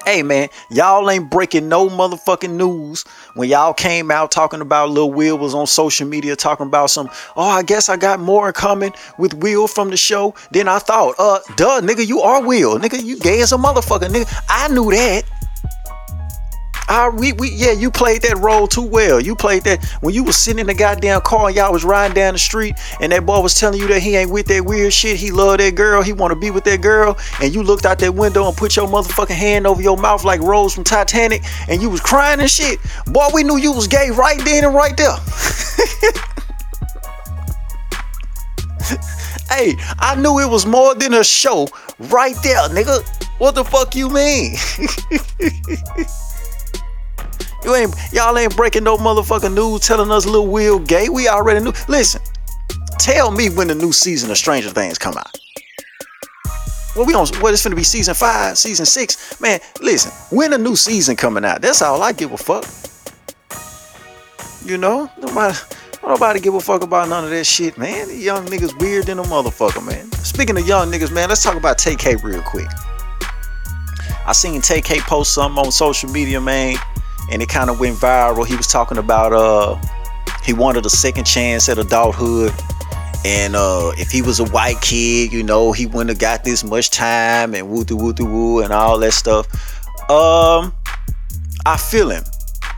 Hey 0.05 0.23
man, 0.23 0.49
y'all 0.71 1.11
ain't 1.11 1.31
breaking 1.31 1.69
no 1.69 1.89
motherfucking 1.89 2.55
news 2.55 3.05
when 3.35 3.49
y'all 3.49 3.75
came 3.75 4.11
out 4.11 4.31
talking 4.31 4.61
about 4.61 4.91
Lil 4.91 5.11
Will 5.11 5.37
was 5.37 5.55
on 5.55 5.67
social 5.67 6.07
media 6.07 6.37
talking 6.37 6.67
about 6.67 6.91
some, 6.91 7.09
oh, 7.37 7.49
I 7.49 7.63
guess 7.63 7.89
I 7.89 7.97
got 7.97 8.21
more 8.21 8.47
in 8.49 8.55
common 8.55 8.93
with 9.19 9.35
Will 9.35 9.67
from 9.67 9.91
the 9.91 9.97
show 9.97 10.35
than 10.53 10.69
I 10.69 10.79
thought. 10.79 11.17
Uh, 11.19 11.41
duh, 11.57 11.81
nigga, 11.81 12.07
you 12.07 12.21
are 12.21 12.41
Will. 12.43 12.79
Nigga, 12.79 13.03
you 13.03 13.19
gay 13.19 13.41
as 13.41 13.53
a 13.53 13.57
motherfucker, 13.57 14.09
nigga. 14.09 14.33
I 14.49 14.69
knew 14.69 14.91
that. 14.93 15.25
I 16.89 17.09
we, 17.09 17.33
we 17.33 17.51
yeah, 17.51 17.73
you 17.73 17.91
played 17.91 18.23
that 18.23 18.39
role 18.39 18.67
too 18.67 18.83
well. 18.83 19.21
You 19.21 19.35
played 19.35 19.65
that 19.65 19.85
when 20.01 20.15
you 20.15 20.23
was 20.25 20.37
sitting 20.37 20.61
in 20.61 20.67
the 20.67 20.75
goddamn 20.75 21.21
car 21.23 21.49
and 21.49 21.57
y'all 21.57 21.73
was 21.73 21.85
riding 21.85 22.15
down 22.15 22.35
the 22.35 22.39
street 22.39 22.77
and 23.01 23.11
that 23.13 23.27
boy 23.27 23.41
was 23.41 23.55
telling 23.55 23.81
you 23.81 23.89
that 23.89 24.01
he 24.01 24.15
ain't 24.17 24.31
with 24.31 24.47
that 24.47 24.65
weird 24.65 24.93
shit. 24.93 25.17
He 25.17 25.31
love 25.31 25.59
that 25.59 25.75
girl. 25.75 26.03
He 26.03 26.13
want 26.13 26.33
to 26.33 26.39
be 26.39 26.51
with 26.51 26.65
that 26.65 26.83
girl. 26.83 27.19
And 27.41 27.55
you 27.55 27.63
looked 27.63 27.87
out 27.87 27.99
that 27.99 28.15
window 28.15 28.47
and 28.47 28.57
put 28.57 28.77
your 28.77 28.87
motherfucking 28.87 29.31
hand 29.35 29.67
over 29.67 29.83
your 29.83 29.97
mouth 29.97 30.25
like 30.25 30.41
Rose 30.41 30.75
from 30.75 30.85
Titanic 30.85 31.43
and 31.69 31.83
you 31.83 31.91
was 31.91 32.01
crying 32.01 32.41
and 32.41 32.51
shit. 32.51 32.79
Boy, 33.07 33.27
we 33.35 33.43
knew 33.43 33.57
you 33.57 33.73
was 33.73 33.89
gay 33.89 34.11
right 34.11 34.39
then 34.45 34.65
and 34.65 34.75
right 34.75 34.97
there. 34.97 35.17
hey, 39.51 39.75
I 39.99 40.15
knew 40.17 40.39
it 40.39 40.49
was 40.49 40.67
more 40.67 40.95
than 40.95 41.15
a 41.15 41.25
show 41.25 41.67
right 41.99 42.37
there, 42.43 42.69
nigga. 42.69 43.05
What 43.39 43.55
the 43.55 43.65
fuck 43.65 43.95
you 43.95 44.09
mean? 44.09 44.57
You 47.67 47.75
ain't 47.75 47.93
y'all 48.13 48.39
ain't 48.39 48.57
breaking 48.57 48.85
no 48.85 48.97
motherfucking 48.97 49.53
news 49.53 49.81
telling 49.81 50.13
us 50.13 50.25
Lil 50.25 50.47
Will 50.47 50.79
gay. 50.79 51.09
We 51.09 51.27
already 51.27 51.65
knew. 51.65 51.73
Listen, 51.89 52.23
tell 53.01 53.33
me 53.33 53.51
when 53.51 53.67
the 53.67 53.75
new 53.75 53.93
season 53.93 54.31
of 54.31 54.39
Stranger 54.39 54.71
Things 54.71 54.99
come 54.99 55.17
out. 55.19 55.37
Well, 56.95 57.07
we 57.07 57.13
don't. 57.13 57.29
What 57.43 57.53
it's 57.55 57.65
gonna 57.65 57.75
be 57.75 57.83
season 57.83 58.15
five, 58.15 58.57
season 58.57 58.87
six. 58.87 59.41
Man, 59.41 59.59
listen, 59.83 60.13
when 60.31 60.53
the 60.53 60.59
new 60.59 60.77
season 60.77 61.17
coming 61.17 61.45
out? 61.45 61.61
That's 61.61 61.83
all 61.83 62.01
I 62.05 62.13
give 62.13 62.31
a 62.31 62.37
fuck. 62.37 62.65
You 64.65 64.79
know, 64.79 65.11
nobody, 65.19 65.59
nobody 66.05 66.39
give 66.39 66.55
a 66.55 66.61
fuck 66.61 66.85
about 66.85 67.09
none 67.09 67.25
of 67.25 67.31
that 67.31 67.47
shit, 67.47 67.77
man. 67.77 68.07
These 68.07 68.25
young 68.25 68.47
niggas 68.47 68.79
weird 68.79 69.07
than 69.07 69.19
a 69.19 69.25
motherfucker, 69.25 69.85
man. 69.85 70.13
Speaking 70.13 70.57
of 70.57 70.69
young 70.69 70.93
niggas, 70.93 71.13
man, 71.13 71.29
let's 71.31 71.43
talk 71.43 71.57
about 71.57 71.79
Tay 71.79 71.97
K 71.97 72.15
real 72.15 72.43
quick. 72.43 72.69
I 74.25 74.31
seen 74.33 74.61
Tay 74.61 74.81
K 74.81 75.01
post 75.01 75.35
something 75.35 75.65
on 75.65 75.73
social 75.73 76.09
media, 76.11 76.41
man 76.41 76.77
and 77.31 77.43
it 77.43 77.49
kind 77.49 77.71
of 77.71 77.81
went 77.81 77.97
viral. 77.97 78.47
He 78.47 78.57
was 78.57 78.67
talking 78.67 78.99
about 78.99 79.33
uh 79.33 79.77
he 80.45 80.53
wanted 80.53 80.87
a 80.87 80.91
second 80.91 81.25
chance 81.25 81.69
at 81.69 81.79
adulthood. 81.79 82.53
And 83.25 83.57
uh, 83.57 83.91
if 83.97 84.13
he 84.13 84.23
was 84.23 84.39
a 84.39 84.45
white 84.45 84.81
kid, 84.81 85.33
you 85.33 85.43
know, 85.43 85.73
he 85.73 85.87
wouldn't 85.87 86.11
have 86.11 86.21
got 86.21 86.45
this 86.45 86.63
much 86.63 86.91
time 86.91 87.55
and 87.55 87.69
woo 87.69 87.85
doo 87.85 87.97
woo 87.97 88.13
doo 88.13 88.25
woo 88.25 88.63
and 88.63 88.73
all 88.73 89.01
that 89.01 89.13
stuff. 89.13 89.49
Um, 90.09 90.73
I 91.67 91.77
feel 91.77 92.11
him. 92.11 92.23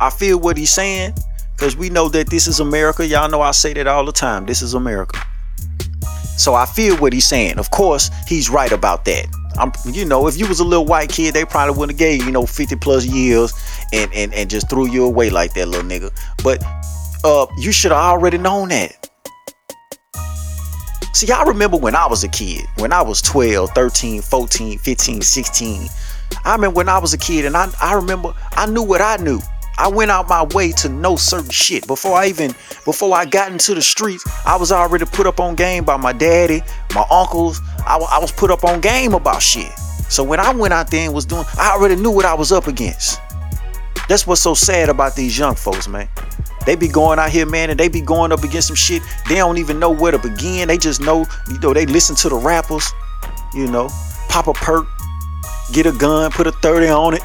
I 0.01 0.09
feel 0.09 0.41
what 0.41 0.57
he's 0.57 0.73
saying 0.73 1.13
because 1.55 1.77
we 1.77 1.91
know 1.91 2.09
that 2.09 2.31
this 2.31 2.47
is 2.47 2.61
America. 2.61 3.07
Y'all 3.07 3.29
know 3.29 3.43
I 3.43 3.51
say 3.51 3.75
that 3.75 3.87
all 3.87 4.07
the 4.07 4.13
time. 4.13 4.47
This 4.47 4.63
is 4.63 4.73
America. 4.73 5.21
So 6.39 6.55
I 6.55 6.65
feel 6.65 6.97
what 6.97 7.13
he's 7.13 7.27
saying. 7.27 7.59
Of 7.59 7.71
course, 7.71 8.11
he's 8.27 8.49
right 8.49 8.73
about 8.73 9.05
that. 9.05 9.27
I'm, 9.59 9.73
you 9.93 10.05
know, 10.05 10.27
if 10.27 10.39
you 10.39 10.47
was 10.47 10.61
a 10.61 10.65
little 10.65 10.85
white 10.85 11.11
kid, 11.11 11.35
they 11.35 11.45
probably 11.45 11.77
wouldn't 11.77 11.99
have 11.99 11.99
gave 11.99 12.21
you, 12.21 12.27
you 12.27 12.33
know, 12.33 12.47
50 12.47 12.77
plus 12.77 13.05
years 13.05 13.53
and, 13.93 14.13
and, 14.15 14.33
and 14.33 14.49
just 14.49 14.71
threw 14.71 14.89
you 14.89 15.05
away 15.05 15.31
like 15.31 15.55
that, 15.55 15.69
little 15.69 15.89
nigga. 15.89 16.13
But 16.43 16.63
uh, 17.25 17.47
you 17.59 17.73
should 17.73 17.91
have 17.91 18.01
already 18.01 18.39
known 18.39 18.69
that. 18.69 19.11
See, 21.15 21.33
I 21.33 21.43
remember 21.43 21.77
when 21.77 21.97
I 21.97 22.07
was 22.07 22.23
a 22.23 22.29
kid, 22.29 22.65
when 22.77 22.93
I 22.93 23.03
was 23.03 23.21
12, 23.23 23.71
13, 23.71 24.23
14, 24.23 24.79
15, 24.79 25.21
16. 25.21 25.89
I 26.45 26.53
remember 26.53 26.77
when 26.77 26.89
I 26.89 26.99
was 26.99 27.13
a 27.13 27.19
kid 27.19 27.45
and 27.45 27.57
I, 27.57 27.69
I 27.81 27.95
remember 27.95 28.35
I 28.53 28.67
knew 28.67 28.83
what 28.83 29.01
I 29.01 29.17
knew. 29.17 29.41
I 29.79 29.87
went 29.89 30.11
out 30.11 30.29
my 30.29 30.43
way 30.43 30.73
to 30.73 30.89
know 30.89 31.15
certain 31.15 31.51
shit. 31.51 31.87
Before 31.87 32.17
I 32.17 32.27
even 32.27 32.51
before 32.85 33.15
I 33.15 33.25
got 33.25 33.53
into 33.53 33.75
the 33.75 33.83
streets, 33.83 34.25
I 34.45 34.57
was 34.57 34.73
already 34.73 35.05
put 35.05 35.27
up 35.27 35.39
on 35.39 35.55
game 35.55 35.85
by 35.85 35.97
my 35.97 36.13
daddy, 36.13 36.63
my 36.95 37.07
uncles. 37.11 37.61
I, 37.87 37.97
I 37.97 38.19
was 38.19 38.33
put 38.33 38.51
up 38.51 38.65
on 38.65 38.81
game 38.81 39.15
about 39.15 39.41
shit. 39.41 39.71
So 40.09 40.25
when 40.25 40.41
I 40.41 40.53
went 40.53 40.75
out 40.75 40.91
there 40.91 41.05
and 41.05 41.15
was 41.15 41.27
doing, 41.27 41.45
I 41.59 41.71
already 41.71 41.95
knew 41.95 42.11
what 42.11 42.25
I 42.25 42.35
was 42.35 42.51
up 42.51 42.67
against. 42.67 43.21
That's 44.09 44.27
what's 44.27 44.41
so 44.41 44.55
sad 44.55 44.89
about 44.89 45.15
these 45.15 45.39
young 45.39 45.55
folks, 45.55 45.87
man. 45.87 46.09
They 46.67 46.75
be 46.75 46.89
going 46.89 47.19
out 47.19 47.31
here, 47.31 47.47
man, 47.47 47.71
and 47.71 47.79
they 47.79 47.89
be 47.89 48.01
going 48.01 48.33
up 48.33 48.43
against 48.43 48.69
some 48.69 48.77
shit. 48.77 49.03
They 49.29 49.37
don't 49.37 49.59
even 49.59 49.79
know 49.79 49.91
where 49.91 50.13
to 50.13 50.19
begin. 50.19 50.69
They 50.69 50.79
just 50.79 51.01
know, 51.01 51.25
you 51.49 51.59
know, 51.61 51.73
they 51.73 51.87
listen 51.87 52.17
to 52.17 52.29
the 52.29 52.37
rappers, 52.37 52.91
you 53.55 53.67
know, 53.71 53.89
pop 54.29 54.49
a 54.49 54.53
perk, 54.55 54.87
get 55.73 55.87
a 55.87 55.93
gun, 55.93 56.31
put 56.31 56.47
a 56.47 56.53
30 56.53 56.89
on 56.89 57.15
it, 57.15 57.23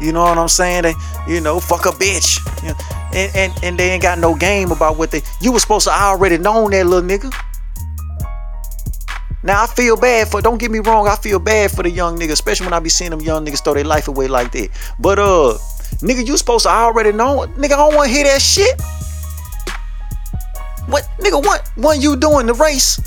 you 0.00 0.12
know 0.12 0.22
what 0.22 0.38
I'm 0.38 0.48
saying? 0.48 0.82
They, 0.82 0.94
you 1.28 1.40
know, 1.40 1.60
fuck 1.60 1.86
a 1.86 1.90
bitch. 1.90 2.38
You 2.62 2.68
know, 2.68 2.96
and, 3.14 3.36
and 3.36 3.64
and 3.64 3.78
they 3.78 3.90
ain't 3.90 4.02
got 4.02 4.18
no 4.18 4.34
game 4.34 4.70
about 4.70 4.96
what 4.98 5.10
they 5.10 5.22
you 5.40 5.52
was 5.52 5.62
supposed 5.62 5.86
to 5.86 5.92
already 5.92 6.38
known 6.38 6.70
that 6.72 6.86
little 6.86 7.08
nigga. 7.08 7.32
Now 9.42 9.62
I 9.62 9.66
feel 9.66 9.96
bad 9.96 10.28
for 10.28 10.42
don't 10.42 10.58
get 10.58 10.70
me 10.70 10.80
wrong, 10.80 11.06
I 11.06 11.16
feel 11.16 11.38
bad 11.38 11.70
for 11.70 11.82
the 11.82 11.90
young 11.90 12.18
nigga, 12.18 12.32
especially 12.32 12.66
when 12.66 12.74
I 12.74 12.80
be 12.80 12.88
seeing 12.88 13.10
them 13.10 13.20
young 13.20 13.46
niggas 13.46 13.62
throw 13.62 13.74
their 13.74 13.84
life 13.84 14.08
away 14.08 14.28
like 14.28 14.52
that. 14.52 14.70
But 14.98 15.18
uh 15.18 15.56
nigga, 16.02 16.26
you 16.26 16.36
supposed 16.36 16.64
to 16.64 16.70
already 16.70 17.12
know 17.12 17.46
nigga, 17.56 17.72
I 17.72 17.76
don't 17.76 17.94
wanna 17.94 18.08
hear 18.08 18.24
that 18.24 18.42
shit. 18.42 18.80
What 20.88 21.08
nigga 21.18 21.42
what 21.42 21.70
what 21.76 22.02
you 22.02 22.16
doing 22.16 22.46
the 22.46 22.54
race? 22.54 23.00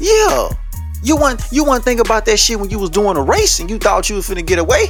Yeah. 0.00 0.48
You 1.02 1.16
want 1.16 1.42
you 1.52 1.64
want 1.64 1.82
to 1.82 1.84
think 1.84 2.00
about 2.00 2.24
that 2.26 2.38
shit 2.38 2.58
when 2.58 2.70
you 2.70 2.78
was 2.78 2.90
doing 2.90 3.16
a 3.16 3.22
race 3.22 3.60
and 3.60 3.70
you 3.70 3.78
thought 3.78 4.08
you 4.10 4.16
was 4.16 4.28
finna 4.28 4.44
get 4.44 4.58
away. 4.58 4.86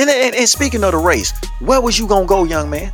And, 0.00 0.08
and, 0.08 0.34
and 0.34 0.48
speaking 0.48 0.82
of 0.82 0.92
the 0.92 0.98
race, 0.98 1.30
where 1.58 1.78
was 1.78 1.98
you 1.98 2.06
gonna 2.06 2.24
go, 2.24 2.44
young 2.44 2.70
man? 2.70 2.90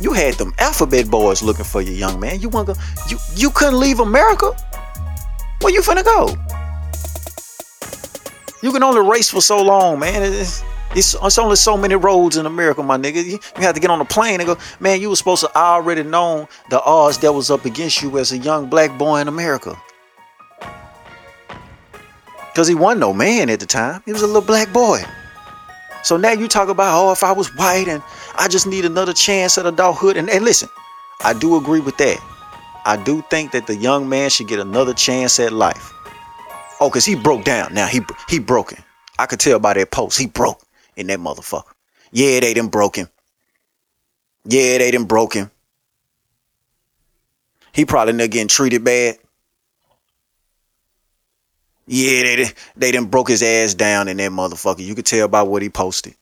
You 0.00 0.14
had 0.14 0.32
them 0.36 0.54
alphabet 0.58 1.10
boys 1.10 1.42
looking 1.42 1.66
for 1.66 1.82
you, 1.82 1.92
young 1.92 2.18
man. 2.18 2.40
You 2.40 2.48
wanna 2.48 2.72
go? 2.72 2.80
You 3.10 3.18
you 3.34 3.50
couldn't 3.50 3.78
leave 3.78 4.00
America. 4.00 4.52
Where 5.60 5.74
you 5.74 5.82
finna 5.82 6.04
go? 6.04 6.34
You 8.62 8.72
can 8.72 8.82
only 8.82 9.06
race 9.06 9.28
for 9.28 9.42
so 9.42 9.62
long, 9.62 9.98
man. 9.98 10.22
It's, 10.22 10.64
it's, 10.94 11.14
it's 11.22 11.36
only 11.36 11.56
so 11.56 11.76
many 11.76 11.96
roads 11.96 12.38
in 12.38 12.46
America, 12.46 12.82
my 12.82 12.96
nigga. 12.96 13.22
You, 13.22 13.38
you 13.58 13.62
have 13.62 13.74
to 13.74 13.80
get 13.80 13.90
on 13.90 14.00
a 14.00 14.06
plane 14.06 14.40
and 14.40 14.46
go, 14.46 14.56
man. 14.80 15.02
You 15.02 15.10
were 15.10 15.16
supposed 15.16 15.42
to 15.42 15.54
already 15.54 16.02
know 16.02 16.48
the 16.70 16.82
odds 16.82 17.18
that 17.18 17.34
was 17.34 17.50
up 17.50 17.66
against 17.66 18.00
you 18.00 18.16
as 18.16 18.32
a 18.32 18.38
young 18.38 18.70
black 18.70 18.96
boy 18.96 19.20
in 19.20 19.28
America. 19.28 19.76
Cause 22.54 22.66
he 22.66 22.74
wasn't 22.74 23.00
no 23.00 23.12
man 23.12 23.50
at 23.50 23.60
the 23.60 23.66
time. 23.66 24.00
He 24.06 24.14
was 24.14 24.22
a 24.22 24.26
little 24.26 24.40
black 24.40 24.72
boy. 24.72 25.04
So 26.06 26.16
now 26.16 26.30
you 26.30 26.46
talk 26.46 26.68
about, 26.68 26.96
oh, 26.96 27.10
if 27.10 27.24
I 27.24 27.32
was 27.32 27.52
white 27.56 27.88
and 27.88 28.00
I 28.36 28.46
just 28.46 28.64
need 28.64 28.84
another 28.84 29.12
chance 29.12 29.58
at 29.58 29.66
adulthood. 29.66 30.16
And, 30.16 30.30
and 30.30 30.44
listen, 30.44 30.68
I 31.24 31.32
do 31.32 31.56
agree 31.56 31.80
with 31.80 31.96
that. 31.96 32.20
I 32.84 32.96
do 32.96 33.22
think 33.22 33.50
that 33.50 33.66
the 33.66 33.74
young 33.74 34.08
man 34.08 34.30
should 34.30 34.46
get 34.46 34.60
another 34.60 34.94
chance 34.94 35.40
at 35.40 35.52
life. 35.52 35.92
Oh, 36.80 36.90
cause 36.90 37.04
he 37.04 37.16
broke 37.16 37.42
down. 37.42 37.74
Now 37.74 37.88
he 37.88 38.02
he 38.28 38.38
broken. 38.38 38.78
I 39.18 39.26
could 39.26 39.40
tell 39.40 39.58
by 39.58 39.74
that 39.74 39.90
post. 39.90 40.16
He 40.16 40.28
broke 40.28 40.62
in 40.94 41.08
that 41.08 41.18
motherfucker. 41.18 41.64
Yeah, 42.12 42.38
they 42.38 42.54
done 42.54 42.68
broke 42.68 42.94
him. 42.94 43.08
Yeah, 44.44 44.78
they 44.78 44.92
done 44.92 45.06
broke 45.06 45.34
him. 45.34 45.50
He 47.72 47.84
probably 47.84 48.12
not 48.12 48.30
getting 48.30 48.46
treated 48.46 48.84
bad. 48.84 49.18
Yeah, 51.86 52.22
they 52.22 52.50
they 52.76 52.90
done 52.92 53.06
broke 53.06 53.28
his 53.28 53.42
ass 53.42 53.74
down 53.74 54.08
in 54.08 54.16
that 54.16 54.32
motherfucker. 54.32 54.84
You 54.84 54.94
could 54.94 55.06
tell 55.06 55.28
by 55.28 55.42
what 55.42 55.62
he 55.62 55.68
posted. 55.68 56.14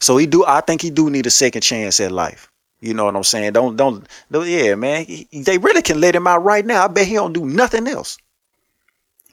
So 0.00 0.16
he 0.16 0.26
do. 0.26 0.44
I 0.44 0.60
think 0.60 0.82
he 0.82 0.90
do 0.90 1.10
need 1.10 1.26
a 1.26 1.30
second 1.30 1.62
chance 1.62 2.00
at 2.00 2.10
life. 2.10 2.50
You 2.80 2.94
know 2.94 3.04
what 3.04 3.14
I'm 3.14 3.24
saying? 3.24 3.52
Don't 3.52 3.76
don't. 3.76 4.06
don't 4.30 4.48
yeah, 4.48 4.74
man. 4.74 5.04
He, 5.04 5.28
they 5.32 5.58
really 5.58 5.82
can 5.82 6.00
let 6.00 6.16
him 6.16 6.26
out 6.26 6.42
right 6.42 6.64
now. 6.64 6.84
I 6.84 6.88
bet 6.88 7.06
he 7.06 7.14
don't 7.14 7.32
do 7.32 7.44
nothing 7.44 7.86
else. 7.86 8.18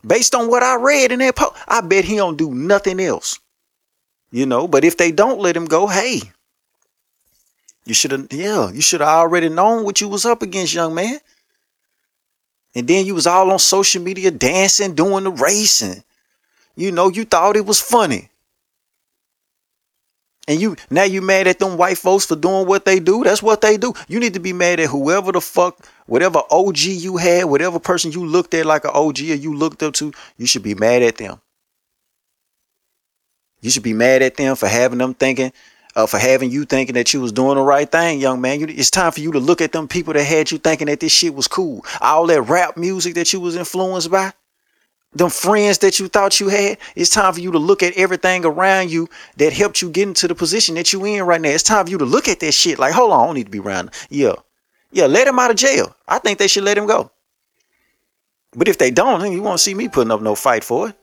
Based 0.06 0.36
on 0.36 0.50
what 0.50 0.64
I 0.64 0.76
read 0.76 1.12
in 1.12 1.20
that 1.20 1.36
post, 1.36 1.56
I 1.68 1.82
bet 1.82 2.06
he 2.06 2.18
don't 2.18 2.38
do 2.38 2.54
nothing 2.54 3.00
else. 3.00 3.40
You 4.32 4.46
know. 4.46 4.68
But 4.68 4.84
if 4.84 4.98
they 4.98 5.12
don't 5.12 5.40
let 5.40 5.58
him 5.58 5.66
go, 5.66 5.88
hey, 5.88 6.22
you 7.86 7.94
should 7.94 8.12
have. 8.12 8.28
Yeah, 8.32 8.70
you 8.70 8.82
should 8.82 9.02
have 9.02 9.10
already 9.10 9.50
known 9.50 9.84
what 9.84 10.00
you 10.00 10.10
was 10.10 10.26
up 10.26 10.42
against, 10.44 10.74
young 10.74 10.94
man. 10.94 11.20
And 12.78 12.88
then 12.88 13.08
you 13.08 13.16
was 13.16 13.26
all 13.26 13.50
on 13.50 13.58
social 13.58 14.04
media 14.04 14.30
dancing, 14.30 14.94
doing 14.94 15.24
the 15.24 15.32
racing. 15.32 16.04
You 16.76 16.92
know, 16.92 17.10
you 17.10 17.26
thought 17.26 17.56
it 17.56 17.66
was 17.66 17.82
funny. 17.82 18.30
And 20.48 20.62
you 20.62 20.76
now 20.92 21.02
you 21.02 21.24
mad 21.24 21.48
at 21.48 21.58
them 21.58 21.76
white 21.76 21.98
folks 21.98 22.26
for 22.28 22.36
doing 22.36 22.68
what 22.68 22.86
they 22.86 23.00
do. 23.00 23.24
That's 23.24 23.42
what 23.42 23.62
they 23.62 23.78
do. 23.78 23.96
You 24.08 24.20
need 24.20 24.36
to 24.36 24.40
be 24.40 24.54
mad 24.54 24.80
at 24.80 24.92
whoever 24.92 25.32
the 25.32 25.42
fuck, 25.42 25.88
whatever 26.06 26.44
OG 26.52 26.78
you 26.78 27.18
had, 27.18 27.46
whatever 27.46 27.80
person 27.80 28.12
you 28.12 28.24
looked 28.24 28.54
at 28.54 28.68
like 28.68 28.86
an 28.86 28.92
OG 28.94 29.22
or 29.22 29.34
you 29.34 29.56
looked 29.56 29.82
up 29.82 29.96
to, 29.96 30.14
you 30.38 30.46
should 30.46 30.62
be 30.62 30.76
mad 30.76 31.02
at 31.02 31.18
them. 31.18 31.42
You 33.60 33.72
should 33.72 33.82
be 33.82 33.94
mad 33.94 34.22
at 34.22 34.38
them 34.38 34.56
for 34.56 34.68
having 34.68 35.00
them 35.00 35.16
thinking 35.16 35.52
uh, 35.98 36.06
for 36.06 36.20
having 36.20 36.52
you 36.52 36.64
thinking 36.64 36.94
that 36.94 37.12
you 37.12 37.20
was 37.20 37.32
doing 37.32 37.56
the 37.56 37.62
right 37.64 37.92
thing, 37.92 38.22
young 38.22 38.40
man. 38.40 38.60
You, 38.60 38.68
it's 38.70 38.92
time 38.92 39.12
for 39.12 39.20
you 39.20 39.32
to 39.32 39.40
look 39.40 39.62
at 39.62 39.72
them 39.72 39.88
people 39.88 40.14
that 40.14 40.24
had 40.24 40.52
you 40.52 40.60
thinking 40.60 40.86
that 40.88 41.00
this 41.00 41.12
shit 41.12 41.34
was 41.34 41.48
cool. 41.48 41.84
All 42.00 42.28
that 42.28 42.44
rap 42.44 42.78
music 42.78 43.16
that 43.16 43.34
you 43.34 43.40
was 43.40 43.56
influenced 43.56 44.12
by, 44.12 44.32
them 45.14 45.32
friends 45.32 45.80
that 45.80 46.00
you 46.00 46.08
thought 46.08 46.40
you 46.40 46.50
had. 46.50 46.78
It's 46.96 47.10
time 47.10 47.34
for 47.34 47.40
you 47.40 47.52
to 47.52 47.58
look 47.58 47.82
at 47.82 47.98
everything 47.98 48.46
around 48.46 48.92
you 48.92 49.10
that 49.38 49.54
helped 49.54 49.82
you 49.82 49.90
get 49.90 50.08
into 50.08 50.28
the 50.28 50.36
position 50.36 50.76
that 50.76 50.94
you 50.94 51.04
in 51.04 51.24
right 51.24 51.42
now. 51.42 51.50
It's 51.50 51.64
time 51.64 51.88
for 51.88 51.92
you 51.92 51.98
to 51.98 52.06
look 52.06 52.28
at 52.28 52.42
that 52.42 52.54
shit. 52.54 52.78
Like, 52.78 52.94
hold 52.94 53.12
on, 53.12 53.20
I 53.20 53.26
don't 53.26 53.36
need 53.36 53.46
to 53.46 53.52
be 53.52 53.60
around. 53.60 53.90
Yeah. 54.12 54.36
Yeah, 54.92 55.08
let 55.08 55.28
him 55.28 55.40
out 55.40 55.50
of 55.50 55.58
jail. 55.58 55.96
I 56.08 56.20
think 56.20 56.38
they 56.38 56.48
should 56.48 56.64
let 56.64 56.78
him 56.78 56.86
go. 56.86 57.10
But 58.56 58.68
if 58.68 58.78
they 58.78 58.92
don't, 58.92 59.20
then 59.20 59.32
you 59.32 59.42
won't 59.42 59.60
see 59.60 59.74
me 59.74 59.88
putting 59.90 60.12
up 60.12 60.22
no 60.22 60.36
fight 60.36 60.64
for 60.64 60.90
it. 60.90 60.96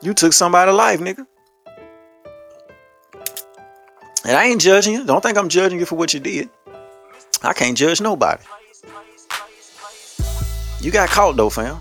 You 0.00 0.14
took 0.14 0.32
somebody's 0.32 0.74
life, 0.74 1.00
nigga. 1.00 1.26
And 4.24 4.36
I 4.36 4.46
ain't 4.46 4.60
judging 4.60 4.94
you. 4.94 5.04
Don't 5.04 5.22
think 5.22 5.36
I'm 5.36 5.48
judging 5.48 5.78
you 5.78 5.86
for 5.86 5.96
what 5.96 6.14
you 6.14 6.20
did. 6.20 6.48
I 7.42 7.52
can't 7.52 7.76
judge 7.76 8.00
nobody. 8.00 8.42
You 10.80 10.90
got 10.90 11.08
caught 11.10 11.36
though, 11.36 11.50
fam. 11.50 11.80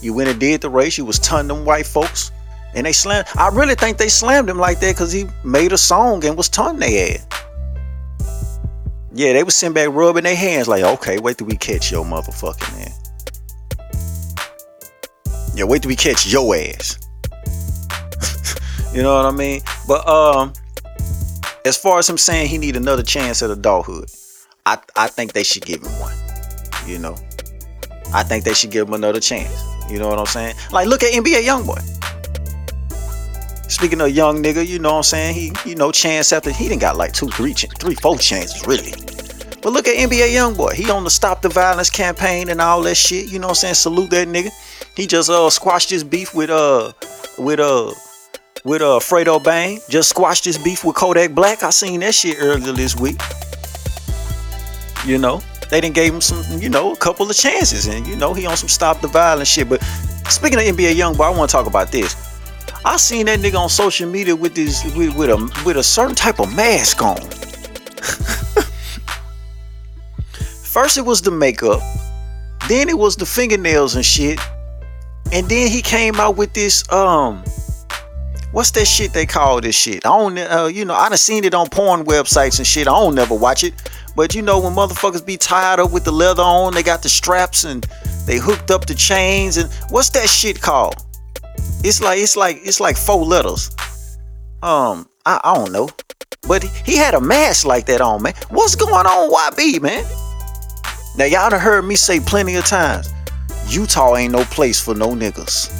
You 0.00 0.14
went 0.14 0.28
and 0.28 0.38
did 0.38 0.60
the 0.60 0.70
race. 0.70 0.96
You 0.96 1.04
was 1.04 1.18
tunning 1.18 1.48
them 1.48 1.64
white 1.64 1.86
folks. 1.86 2.30
And 2.74 2.86
they 2.86 2.92
slammed. 2.92 3.26
I 3.34 3.48
really 3.48 3.74
think 3.74 3.98
they 3.98 4.08
slammed 4.08 4.48
him 4.48 4.58
like 4.58 4.80
that 4.80 4.94
because 4.94 5.10
he 5.10 5.26
made 5.44 5.72
a 5.72 5.78
song 5.78 6.24
and 6.24 6.36
was 6.36 6.48
tunning 6.48 6.80
their 6.80 7.16
ass. 7.16 7.26
Yeah, 9.12 9.32
they 9.32 9.42
was 9.42 9.54
sitting 9.54 9.72
back 9.72 9.88
rubbing 9.90 10.24
their 10.24 10.36
hands 10.36 10.68
like, 10.68 10.84
okay, 10.84 11.18
wait 11.18 11.38
till 11.38 11.46
we 11.46 11.56
catch 11.56 11.90
your 11.90 12.04
motherfucking 12.04 12.76
man. 12.76 12.92
Yeah, 15.54 15.64
wait 15.64 15.82
till 15.82 15.88
we 15.88 15.96
catch 15.96 16.26
your 16.26 16.54
ass. 16.54 16.98
you 18.94 19.02
know 19.02 19.16
what 19.16 19.24
I 19.24 19.30
mean? 19.30 19.62
But 19.88 20.06
um, 20.06 20.52
as 21.66 21.76
far 21.76 21.98
as 21.98 22.08
him 22.08 22.16
saying 22.16 22.48
he 22.48 22.58
need 22.58 22.76
another 22.76 23.02
chance 23.02 23.42
at 23.42 23.50
adulthood, 23.50 24.08
I 24.64 24.78
I 24.94 25.08
think 25.08 25.32
they 25.32 25.42
should 25.42 25.66
give 25.66 25.82
him 25.82 25.92
one. 26.00 26.14
You 26.86 26.98
know, 26.98 27.16
I 28.14 28.22
think 28.22 28.44
they 28.44 28.54
should 28.54 28.70
give 28.70 28.86
him 28.86 28.94
another 28.94 29.20
chance. 29.20 29.52
You 29.90 29.98
know 29.98 30.08
what 30.08 30.18
I'm 30.18 30.26
saying? 30.26 30.54
Like, 30.70 30.86
look 30.88 31.02
at 31.02 31.12
NBA 31.12 31.42
YoungBoy. 31.42 31.80
Speaking 33.70 34.00
of 34.00 34.10
young 34.10 34.42
nigga, 34.42 34.64
you 34.64 34.78
know 34.78 34.90
what 34.90 34.98
I'm 34.98 35.02
saying? 35.02 35.34
He, 35.34 35.52
you 35.68 35.74
know, 35.74 35.90
chance 35.90 36.32
after 36.32 36.52
he 36.52 36.68
didn't 36.68 36.80
got 36.80 36.96
like 36.96 37.12
two, 37.12 37.28
three, 37.28 37.52
three, 37.52 37.96
four 37.96 38.16
chances, 38.16 38.64
really. 38.64 38.92
But 39.60 39.72
look 39.72 39.88
at 39.88 39.96
NBA 39.96 40.28
YoungBoy. 40.30 40.74
He 40.74 40.88
on 40.90 41.02
the 41.02 41.10
Stop 41.10 41.42
the 41.42 41.48
Violence 41.48 41.90
campaign 41.90 42.48
and 42.48 42.60
all 42.60 42.80
that 42.82 42.94
shit. 42.94 43.26
You 43.28 43.40
know 43.40 43.48
what 43.48 43.64
I'm 43.64 43.74
saying? 43.74 43.74
Salute 43.74 44.10
that 44.10 44.28
nigga. 44.28 44.50
He 44.96 45.08
just 45.08 45.28
uh 45.28 45.50
squashed 45.50 45.90
his 45.90 46.04
beef 46.04 46.32
with 46.32 46.50
uh 46.50 46.92
with 47.38 47.58
uh 47.58 47.92
with 48.66 48.82
uh 48.82 48.98
Fredo 48.98 49.42
Bang. 49.42 49.80
Just 49.88 50.10
squashed 50.10 50.44
his 50.44 50.58
beef 50.58 50.84
with 50.84 50.96
Kodak 50.96 51.32
Black. 51.32 51.62
I 51.62 51.70
seen 51.70 52.00
that 52.00 52.14
shit 52.14 52.36
earlier 52.40 52.72
this 52.72 52.96
week. 52.96 53.20
You 55.06 55.18
know, 55.18 55.40
they 55.70 55.80
didn't 55.80 55.94
gave 55.94 56.12
him 56.12 56.20
some, 56.20 56.60
you 56.60 56.68
know, 56.68 56.92
a 56.92 56.96
couple 56.96 57.30
of 57.30 57.36
chances, 57.36 57.86
and 57.86 58.04
you 58.06 58.16
know 58.16 58.34
he 58.34 58.44
on 58.44 58.56
some 58.56 58.68
stop 58.68 59.00
the 59.00 59.08
violence 59.08 59.48
shit. 59.48 59.68
But 59.68 59.82
speaking 60.28 60.58
of 60.58 60.64
NBA 60.64 60.94
YoungBoy, 60.96 61.24
I 61.24 61.30
want 61.30 61.48
to 61.48 61.56
talk 61.56 61.66
about 61.66 61.92
this. 61.92 62.16
I 62.84 62.96
seen 62.96 63.26
that 63.26 63.38
nigga 63.38 63.58
on 63.58 63.68
social 63.68 64.08
media 64.08 64.34
with 64.34 64.54
this 64.56 64.84
with, 64.96 65.14
with 65.16 65.30
a 65.30 65.62
with 65.64 65.76
a 65.76 65.82
certain 65.82 66.16
type 66.16 66.40
of 66.40 66.54
mask 66.54 67.02
on. 67.02 67.16
First 70.64 70.98
it 70.98 71.04
was 71.06 71.22
the 71.22 71.30
makeup, 71.30 71.80
then 72.68 72.88
it 72.88 72.98
was 72.98 73.16
the 73.16 73.26
fingernails 73.26 73.94
and 73.94 74.04
shit, 74.04 74.40
and 75.32 75.48
then 75.48 75.70
he 75.70 75.80
came 75.82 76.16
out 76.16 76.36
with 76.36 76.52
this 76.52 76.84
um, 76.92 77.42
what's 78.56 78.70
that 78.70 78.86
shit 78.86 79.12
they 79.12 79.26
call 79.26 79.60
this 79.60 79.76
shit? 79.76 80.06
I 80.06 80.08
don't, 80.08 80.38
uh, 80.38 80.64
you 80.72 80.86
know, 80.86 80.94
I 80.94 81.10
done 81.10 81.18
seen 81.18 81.44
it 81.44 81.52
on 81.52 81.68
porn 81.68 82.06
websites 82.06 82.56
and 82.56 82.66
shit. 82.66 82.88
I 82.88 82.92
don't 82.92 83.14
never 83.14 83.34
watch 83.34 83.62
it, 83.62 83.74
but 84.16 84.34
you 84.34 84.40
know 84.40 84.58
when 84.58 84.72
motherfuckers 84.72 85.24
be 85.24 85.36
tied 85.36 85.78
up 85.78 85.92
with 85.92 86.04
the 86.04 86.10
leather 86.10 86.42
on, 86.42 86.72
they 86.72 86.82
got 86.82 87.02
the 87.02 87.10
straps 87.10 87.64
and 87.64 87.86
they 88.26 88.38
hooked 88.38 88.70
up 88.70 88.86
the 88.86 88.94
chains 88.94 89.58
and 89.58 89.70
what's 89.90 90.08
that 90.10 90.30
shit 90.30 90.62
called? 90.62 90.96
It's 91.84 92.00
like 92.00 92.18
it's 92.18 92.34
like 92.34 92.56
it's 92.62 92.80
like 92.80 92.96
four 92.96 93.26
letters. 93.26 93.68
Um, 94.62 95.06
I, 95.26 95.38
I 95.44 95.54
don't 95.54 95.70
know, 95.70 95.90
but 96.48 96.62
he 96.62 96.96
had 96.96 97.12
a 97.12 97.20
mask 97.20 97.66
like 97.66 97.84
that 97.86 98.00
on, 98.00 98.22
man. 98.22 98.32
What's 98.48 98.74
going 98.74 98.94
on, 98.94 99.52
YB, 99.52 99.82
man? 99.82 100.02
Now 101.18 101.26
y'all 101.26 101.50
done 101.50 101.60
heard 101.60 101.82
me 101.82 101.94
say 101.94 102.20
plenty 102.20 102.56
of 102.56 102.64
times, 102.64 103.12
Utah 103.68 104.16
ain't 104.16 104.32
no 104.32 104.44
place 104.44 104.80
for 104.82 104.94
no 104.94 105.10
niggas. 105.10 105.75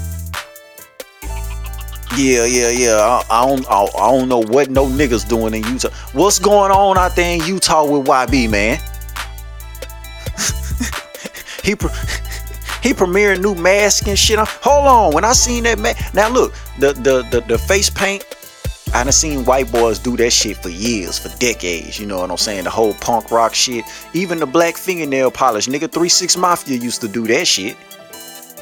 Yeah, 2.17 2.45
yeah, 2.45 2.71
yeah. 2.71 2.97
I, 2.97 3.25
I 3.31 3.47
don't, 3.47 3.67
I, 3.69 3.83
I, 3.83 4.11
don't 4.13 4.29
know 4.29 4.43
what 4.43 4.71
no 4.71 4.87
niggas 4.87 5.29
doing 5.29 5.55
in 5.55 5.65
Utah. 5.65 5.91
What's 6.13 6.39
going 6.39 6.71
on 6.71 6.97
out 6.97 7.17
there 7.17 7.35
in 7.35 7.45
Utah 7.47 7.85
with 7.85 8.07
YB, 8.07 8.51
man? 8.51 8.79
he 11.63 11.71
he 12.83 12.95
premiering 12.95 13.43
new 13.43 13.55
mask 13.55 14.07
and 14.07 14.19
shit. 14.19 14.39
Hold 14.39 14.87
on, 14.87 15.15
when 15.15 15.25
I 15.25 15.33
seen 15.33 15.65
that 15.65 15.79
man, 15.79 15.95
now 16.15 16.29
look, 16.29 16.55
the 16.79 16.93
the 16.93 17.23
the, 17.31 17.41
the 17.49 17.59
face 17.59 17.91
paint 17.91 18.25
I 18.95 19.03
done 19.03 19.13
seen 19.13 19.45
white 19.45 19.71
boys 19.71 19.99
do 19.99 20.17
that 20.17 20.31
shit 20.31 20.57
for 20.57 20.69
years, 20.69 21.19
for 21.19 21.29
decades. 21.39 21.99
You 21.99 22.07
know 22.07 22.21
what 22.21 22.31
I'm 22.31 22.37
saying? 22.37 22.65
The 22.65 22.71
whole 22.71 22.95
punk 22.95 23.31
rock 23.31 23.53
shit. 23.53 23.85
Even 24.15 24.39
the 24.39 24.47
black 24.47 24.77
fingernail 24.77 25.33
polish. 25.33 25.67
Nigga 25.67 25.89
3-6 25.89 26.39
Mafia 26.39 26.79
used 26.79 27.01
to 27.01 27.09
do 27.09 27.27
that 27.27 27.47
shit. 27.47 27.77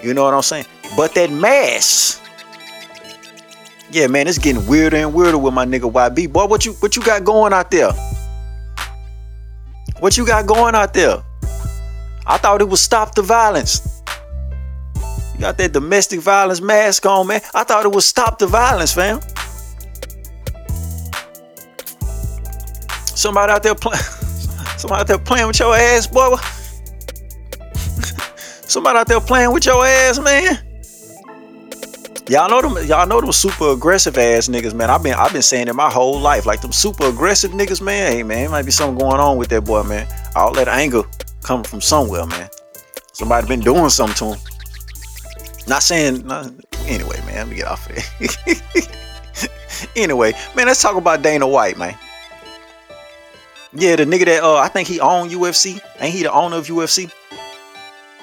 You 0.03 0.15
know 0.15 0.25
what 0.25 0.35
I'm 0.35 0.43
saying? 0.43 0.65
But 0.97 1.15
that 1.15 1.31
mask. 1.31 2.23
Yeah, 3.95 4.09
man, 4.09 4.27
it's 4.27 4.39
getting 4.39 4.67
weirder 4.67 4.97
and 4.97 5.15
weirder 5.15 5.39
with 5.39 5.55
my 5.55 5.65
nigga 5.65 5.89
YB. 5.89 6.33
Boy, 6.33 6.47
what 6.47 6.67
you 6.67 6.73
what 6.81 6.97
you 6.97 7.03
got 7.05 7.23
going 7.23 7.53
out 7.53 7.71
there? 7.71 7.93
What 10.01 10.17
you 10.17 10.27
got 10.27 10.49
going 10.49 10.75
out 10.75 10.93
there? 10.93 11.23
I 12.27 12.37
thought 12.39 12.61
it 12.61 12.69
was 12.69 12.81
stop 12.81 13.15
the 13.15 13.23
violence. 13.23 14.03
You 15.35 15.39
got 15.39 15.59
that 15.59 15.73
domestic 15.73 16.19
violence 16.19 16.61
mask 16.61 17.07
on, 17.07 17.29
man. 17.29 17.41
I 17.55 17.63
thought 17.63 17.85
it 17.87 17.93
was 17.93 18.05
stop 18.05 18.41
the 18.41 18.49
violence, 18.49 18.93
fam. 18.93 19.21
Somebody 23.15 23.53
out 23.53 23.63
there 23.63 23.77
playing. 23.77 24.03
Somebody 24.77 25.03
out 25.03 25.07
there 25.07 25.19
playing 25.19 25.47
with 25.47 25.61
your 25.61 25.73
ass, 25.73 26.09
boy. 26.09 26.35
Somebody 28.67 28.99
out 28.99 29.07
there 29.07 29.21
playing 29.21 29.53
with 29.53 29.65
your 29.65 29.87
ass, 29.87 30.19
man. 30.19 30.74
Y'all 32.27 32.49
know 32.49 32.63
them. 32.63 32.87
Y'all 32.87 33.07
know 33.07 33.21
them 33.21 33.33
super 33.33 33.73
aggressive 33.73 34.17
ass 34.17 34.49
niggas, 34.49 34.73
man. 34.73 34.89
I've 34.89 35.03
been 35.03 35.13
I've 35.13 35.33
been 35.33 35.43
saying 35.43 35.69
it 35.69 35.75
my 35.75 35.91
whole 35.91 36.19
life. 36.19 36.47
Like 36.47 36.63
them 36.63 36.73
super 36.73 37.07
aggressive 37.07 37.51
niggas, 37.51 37.83
man. 37.83 38.13
Hey, 38.13 38.23
man, 38.23 38.51
might 38.51 38.65
be 38.65 38.71
something 38.71 38.99
going 38.99 39.21
on 39.21 39.37
with 39.37 39.51
that 39.51 39.63
boy, 39.63 39.83
man. 39.83 40.07
All 40.35 40.53
that 40.55 40.67
anger 40.67 41.03
coming 41.43 41.65
from 41.65 41.83
somewhere, 41.83 42.25
man. 42.27 42.49
Somebody 43.13 43.47
been 43.47 43.61
doing 43.61 43.91
something 43.91 44.17
to 44.17 44.35
him. 44.35 44.47
Not 45.67 45.83
saying. 45.83 46.27
Not, 46.27 46.51
anyway, 46.87 47.19
man. 47.27 47.37
Let 47.37 47.49
me 47.49 47.57
get 47.57 47.67
off 47.67 47.91
of 47.91 47.97
it. 48.21 48.89
anyway, 49.97 50.33
man, 50.57 50.67
let's 50.67 50.81
talk 50.81 50.97
about 50.97 51.21
Dana 51.21 51.47
White, 51.47 51.77
man. 51.77 51.95
Yeah, 53.75 53.97
the 53.97 54.05
nigga 54.07 54.25
that 54.27 54.43
uh 54.43 54.57
I 54.57 54.69
think 54.69 54.89
he 54.89 54.99
owned 54.99 55.31
UFC. 55.31 55.79
Ain't 56.01 56.15
he 56.15 56.23
the 56.23 56.33
owner 56.33 56.57
of 56.57 56.69
UFC? 56.69 57.13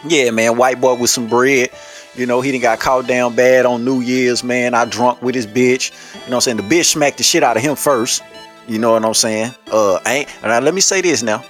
Yeah, 0.08 0.32
man, 0.32 0.58
white 0.58 0.82
boy 0.82 0.96
with 0.96 1.12
some 1.12 1.28
bread. 1.28 1.70
You 2.16 2.26
know, 2.26 2.42
he 2.42 2.52
didn't 2.52 2.64
got 2.64 2.80
caught 2.80 3.08
down 3.08 3.36
bad 3.36 3.66
on 3.66 3.86
New 3.86 4.02
Year's, 4.02 4.44
man. 4.44 4.74
I 4.74 4.86
drunk 4.86 5.22
with 5.22 5.34
his 5.34 5.48
bitch. 5.48 5.92
You 6.14 6.20
know 6.20 6.24
what 6.26 6.34
I'm 6.36 6.42
saying? 6.42 6.58
The 6.58 6.64
bitch 6.64 6.86
smacked 6.86 7.18
the 7.18 7.24
shit 7.24 7.42
out 7.42 7.56
of 7.56 7.64
him 7.64 7.76
first. 7.76 8.22
You 8.68 8.80
know 8.80 8.92
what 8.92 9.06
I'm 9.06 9.14
saying? 9.14 9.54
Uh 9.72 10.00
ain't 10.06 10.30
and 10.44 10.52
now 10.52 10.60
let 10.60 10.74
me 10.74 10.82
say 10.82 11.02
this 11.02 11.24
now. 11.24 11.44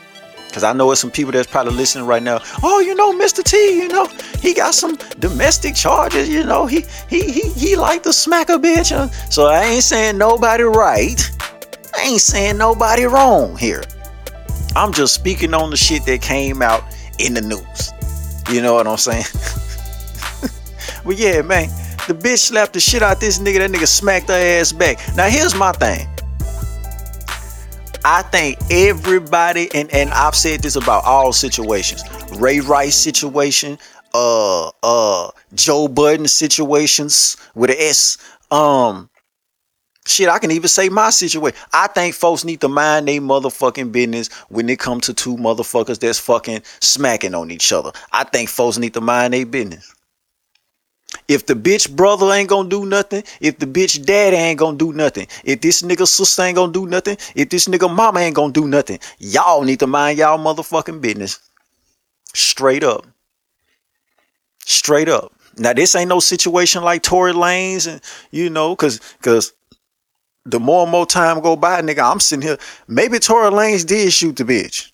Cause 0.52 0.64
I 0.64 0.74
know 0.74 0.92
it's 0.92 1.00
some 1.00 1.12
people 1.12 1.32
that's 1.32 1.50
probably 1.50 1.74
listening 1.74 2.06
right 2.06 2.22
now. 2.22 2.40
Oh, 2.62 2.80
you 2.80 2.94
know, 2.94 3.14
Mr. 3.14 3.42
T, 3.42 3.56
you 3.78 3.88
know, 3.88 4.08
he 4.40 4.54
got 4.54 4.74
some 4.76 4.98
domestic 5.20 5.76
charges, 5.76 6.28
you 6.28 6.44
know, 6.44 6.66
he 6.66 6.86
he 7.10 7.32
he 7.32 7.50
he 7.52 7.76
like 7.76 8.04
to 8.04 8.14
smack 8.14 8.50
a 8.50 8.54
bitch. 8.54 8.92
So 9.32 9.46
I 9.48 9.64
ain't 9.64 9.84
saying 9.84 10.18
nobody 10.18 10.64
right. 10.64 11.22
I 11.96 12.02
ain't 12.04 12.22
saying 12.22 12.58
nobody 12.58 13.04
wrong 13.04 13.58
here. 13.58 13.84
I'm 14.76 14.94
just 14.94 15.14
speaking 15.14 15.54
on 15.54 15.70
the 15.70 15.78
shit 15.78 16.06
that 16.06 16.22
came 16.22 16.62
out 16.62 16.84
in 17.18 17.34
the 17.34 17.42
news. 17.42 17.92
You 18.50 18.62
know 18.62 18.74
what 18.74 18.88
I'm 18.88 18.98
saying? 18.98 19.26
but 21.04 21.18
yeah, 21.18 21.42
man, 21.42 21.70
the 22.08 22.14
bitch 22.14 22.40
slapped 22.40 22.74
the 22.74 22.80
shit 22.80 23.02
out 23.02 23.20
this 23.20 23.40
nigga. 23.40 23.60
That 23.60 23.72
nigga 23.72 23.88
smacked 23.88 24.28
her 24.30 24.34
ass 24.34 24.72
back. 24.72 25.00
Now 25.16 25.28
here's 25.28 25.56
my 25.56 25.72
thing. 25.74 26.08
I 28.04 28.24
think 28.24 28.58
everybody, 28.72 29.70
and, 29.76 29.92
and 29.94 30.10
I've 30.12 30.36
said 30.36 30.62
this 30.62 30.76
about 30.76 31.04
all 31.06 31.34
situations, 31.34 32.04
Ray 32.40 32.60
Rice 32.60 32.96
situation, 32.96 33.78
uh 34.14 34.70
uh 34.84 35.32
Joe 35.54 35.88
Budden 35.88 36.28
situations 36.28 37.38
with 37.54 37.70
an 37.70 37.78
S, 37.80 38.18
um, 38.50 39.10
Shit, 40.08 40.30
I 40.30 40.40
can 40.40 40.50
even 40.52 40.68
say 40.68 40.90
my 40.90 41.12
situation. 41.12 41.58
I 41.72 41.86
think 41.88 42.16
folks 42.16 42.44
need 42.44 42.60
to 42.62 42.68
mind 42.68 43.08
their 43.08 43.22
motherfucking 43.22 43.92
business 43.92 44.30
when 44.50 44.68
it 44.68 44.80
comes 44.80 45.06
to 45.06 45.14
two 45.14 45.38
motherfuckers 45.38 46.00
that's 46.00 46.18
fucking 46.18 46.64
smacking 46.80 47.36
on 47.36 47.52
each 47.52 47.72
other. 47.72 47.92
I 48.12 48.24
think 48.24 48.50
folks 48.50 48.80
need 48.80 48.96
to 48.96 49.02
mind 49.02 49.34
their 49.36 49.46
business. 49.46 49.94
If 51.28 51.46
the 51.46 51.54
bitch 51.54 51.96
brother 51.96 52.32
ain't 52.32 52.50
gonna 52.50 52.70
do 52.70 52.86
nothing, 52.86 53.24
if 53.40 53.60
the 53.60 53.66
bitch 53.66 54.06
daddy 54.06 54.36
ain't 54.36 54.60
gonna 54.60 54.78
do 54.78 54.94
nothing, 54.94 55.28
if 55.44 55.62
this 55.62 55.82
nigga 55.82 56.08
sister 56.08 56.44
ain't 56.44 56.56
gonna 56.56 56.74
do 56.74 56.86
nothing, 56.86 57.18
if 57.36 57.50
this 57.50 57.68
nigga 57.68 57.94
mama 57.94 58.20
ain't 58.20 58.36
gonna 58.36 58.54
do 58.54 58.68
nothing, 58.68 59.00
y'all 59.20 59.64
need 59.64 59.80
to 59.80 59.88
mind 59.88 60.18
y'all 60.18 60.38
motherfucking 60.38 61.02
business. 61.02 61.40
Straight 62.34 62.84
up. 62.84 63.06
Straight 64.66 65.10
up. 65.10 65.34
Now 65.58 65.74
this 65.74 65.96
ain't 65.96 66.10
no 66.10 66.20
situation 66.20 66.84
like 66.84 67.04
Tory 67.04 67.34
Lanez 67.34 67.88
and 67.88 68.02
you 68.32 68.50
know, 68.50 68.76
cause 68.76 69.00
cause 69.22 69.54
the 70.46 70.60
more 70.60 70.84
and 70.84 70.92
more 70.92 71.06
time 71.06 71.40
go 71.42 71.56
by, 71.56 71.82
nigga, 71.82 72.10
I'm 72.10 72.20
sitting 72.20 72.48
here. 72.48 72.58
Maybe 72.88 73.20
Tory 73.20 73.52
Lanez 73.52 73.86
did 73.86 74.12
shoot 74.12 74.36
the 74.36 74.44
bitch. 74.44 74.92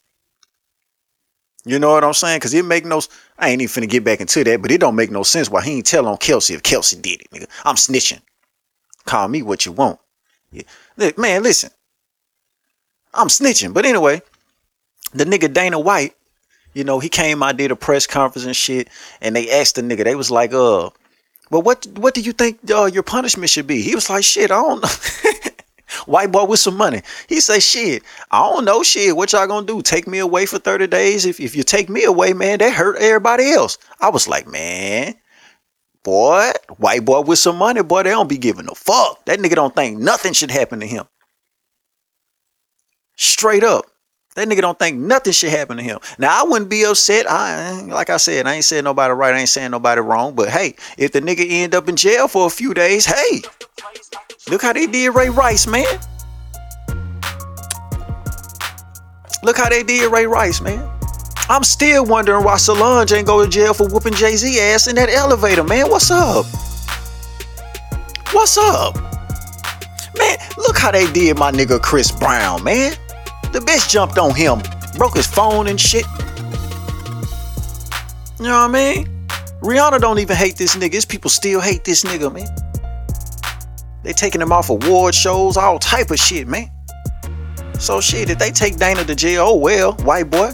You 1.67 1.79
know 1.79 1.91
what 1.91 2.03
I'm 2.05 2.13
saying? 2.13 2.39
Cause 2.39 2.53
it 2.53 2.63
make 2.63 2.85
no. 2.85 3.01
I 3.37 3.49
ain't 3.49 3.61
even 3.61 3.83
finna 3.83 3.89
get 3.89 4.03
back 4.05 4.21
into 4.21 4.43
that, 4.45 4.61
but 4.61 4.71
it 4.71 4.79
don't 4.79 4.95
make 4.95 5.11
no 5.11 5.23
sense 5.23 5.49
why 5.49 5.61
he 5.61 5.77
ain't 5.77 5.85
tell 5.85 6.07
on 6.07 6.17
Kelsey 6.17 6.53
if 6.53 6.63
Kelsey 6.63 6.95
did 6.95 7.21
it, 7.21 7.29
nigga. 7.31 7.47
I'm 7.65 7.75
snitching. 7.75 8.21
Call 9.05 9.27
me 9.27 9.41
what 9.41 9.65
you 9.65 9.73
want. 9.73 9.99
Yeah. 10.51 10.63
Look, 10.95 11.17
man, 11.17 11.43
listen. 11.43 11.69
I'm 13.13 13.27
snitching, 13.27 13.73
but 13.73 13.85
anyway, 13.85 14.21
the 15.13 15.25
nigga 15.25 15.51
Dana 15.51 15.79
White, 15.79 16.15
you 16.73 16.83
know, 16.83 16.99
he 16.99 17.09
came 17.09 17.43
out 17.43 17.57
did 17.57 17.71
a 17.71 17.75
press 17.75 18.07
conference 18.07 18.45
and 18.45 18.55
shit, 18.55 18.89
and 19.21 19.35
they 19.35 19.49
asked 19.49 19.75
the 19.75 19.81
nigga, 19.81 20.03
they 20.03 20.15
was 20.15 20.31
like, 20.31 20.53
uh, 20.53 20.89
well, 21.49 21.61
what 21.61 21.85
what 21.97 22.13
do 22.13 22.21
you 22.21 22.31
think 22.31 22.59
uh, 22.71 22.85
your 22.85 23.03
punishment 23.03 23.49
should 23.49 23.67
be? 23.67 23.81
He 23.81 23.95
was 23.95 24.09
like, 24.09 24.23
shit, 24.23 24.51
I 24.51 24.55
don't 24.55 24.81
know. 24.81 24.89
White 26.05 26.31
boy 26.31 26.45
with 26.45 26.59
some 26.59 26.75
money. 26.75 27.01
He 27.27 27.39
say, 27.39 27.59
shit, 27.59 28.03
I 28.31 28.39
don't 28.39 28.65
know, 28.65 28.83
shit. 28.83 29.15
What 29.15 29.33
y'all 29.33 29.47
gonna 29.47 29.65
do? 29.65 29.81
Take 29.81 30.07
me 30.07 30.19
away 30.19 30.45
for 30.45 30.59
30 30.59 30.87
days? 30.87 31.25
If, 31.25 31.39
if 31.39 31.55
you 31.55 31.63
take 31.63 31.89
me 31.89 32.03
away, 32.03 32.33
man, 32.33 32.59
that 32.59 32.73
hurt 32.73 32.97
everybody 32.97 33.51
else. 33.51 33.77
I 33.99 34.09
was 34.09 34.27
like, 34.27 34.47
man, 34.47 35.15
boy, 36.03 36.51
white 36.77 37.05
boy 37.05 37.21
with 37.21 37.39
some 37.39 37.57
money, 37.57 37.83
boy, 37.83 38.03
they 38.03 38.09
don't 38.11 38.29
be 38.29 38.37
giving 38.37 38.67
a 38.69 38.75
fuck. 38.75 39.25
That 39.25 39.39
nigga 39.39 39.55
don't 39.55 39.75
think 39.75 39.99
nothing 39.99 40.33
should 40.33 40.51
happen 40.51 40.79
to 40.81 40.87
him. 40.87 41.05
Straight 43.15 43.63
up. 43.63 43.85
That 44.37 44.47
nigga 44.47 44.61
don't 44.61 44.77
think 44.77 44.99
nothing 44.99 45.33
should 45.33 45.49
happen 45.49 45.77
to 45.77 45.83
him. 45.83 45.97
Now 46.19 46.39
I 46.39 46.47
wouldn't 46.47 46.69
be 46.69 46.85
upset. 46.85 47.25
I 47.27 47.81
like 47.81 48.11
I 48.11 48.17
said, 48.17 48.45
I 48.45 48.53
ain't 48.53 48.65
saying 48.65 48.83
nobody 48.83 49.11
right, 49.11 49.33
I 49.33 49.39
ain't 49.39 49.49
saying 49.49 49.71
nobody 49.71 49.99
wrong. 49.99 50.35
But 50.35 50.49
hey, 50.49 50.75
if 50.95 51.11
the 51.11 51.21
nigga 51.21 51.43
end 51.49 51.73
up 51.73 51.89
in 51.89 51.95
jail 51.95 52.27
for 52.27 52.45
a 52.45 52.49
few 52.51 52.75
days, 52.75 53.03
hey, 53.03 53.41
look 54.47 54.61
how 54.61 54.73
they 54.73 54.85
did 54.85 55.15
Ray 55.15 55.31
Rice, 55.31 55.65
man. 55.65 55.87
Look 59.41 59.57
how 59.57 59.69
they 59.69 59.81
did 59.81 60.11
Ray 60.11 60.27
Rice, 60.27 60.61
man. 60.61 60.87
I'm 61.49 61.63
still 61.63 62.05
wondering 62.05 62.43
why 62.43 62.57
Solange 62.57 63.11
ain't 63.13 63.25
go 63.25 63.43
to 63.43 63.49
jail 63.49 63.73
for 63.73 63.87
whooping 63.87 64.13
Jay-Z 64.13 64.59
ass 64.59 64.85
in 64.85 64.95
that 64.97 65.09
elevator, 65.09 65.63
man. 65.63 65.89
What's 65.89 66.11
up? 66.11 66.45
What's 68.33 68.55
up? 68.59 68.97
Man, 70.15 70.37
look 70.57 70.77
how 70.77 70.91
they 70.91 71.11
did 71.11 71.39
my 71.39 71.51
nigga 71.51 71.81
Chris 71.81 72.11
Brown, 72.11 72.63
man. 72.63 72.93
The 73.51 73.59
bitch 73.59 73.89
jumped 73.89 74.17
on 74.17 74.35
him, 74.35 74.61
broke 74.97 75.15
his 75.15 75.27
phone 75.27 75.67
and 75.67 75.79
shit. 75.79 76.05
You 78.39 78.45
know 78.45 78.67
what 78.67 78.69
I 78.69 78.95
mean? 78.95 79.07
Rihanna 79.61 79.99
don't 79.99 80.19
even 80.19 80.35
hate 80.35 80.55
this 80.57 80.75
nigga. 80.75 80.93
His 80.93 81.05
people 81.05 81.29
still 81.29 81.59
hate 81.59 81.83
this 81.83 82.03
nigga, 82.03 82.31
man. 82.31 82.47
They 84.03 84.13
taking 84.13 84.41
him 84.41 84.51
off 84.51 84.69
award 84.69 85.15
shows, 85.15 85.57
all 85.57 85.79
type 85.79 86.11
of 86.11 86.19
shit, 86.19 86.47
man. 86.47 86.69
So 87.79 87.99
shit, 87.99 88.29
if 88.29 88.37
they 88.37 88.51
take 88.51 88.77
Dana 88.77 89.03
to 89.03 89.15
jail, 89.15 89.45
oh 89.47 89.55
well, 89.55 89.93
white 90.03 90.29
boy. 90.29 90.51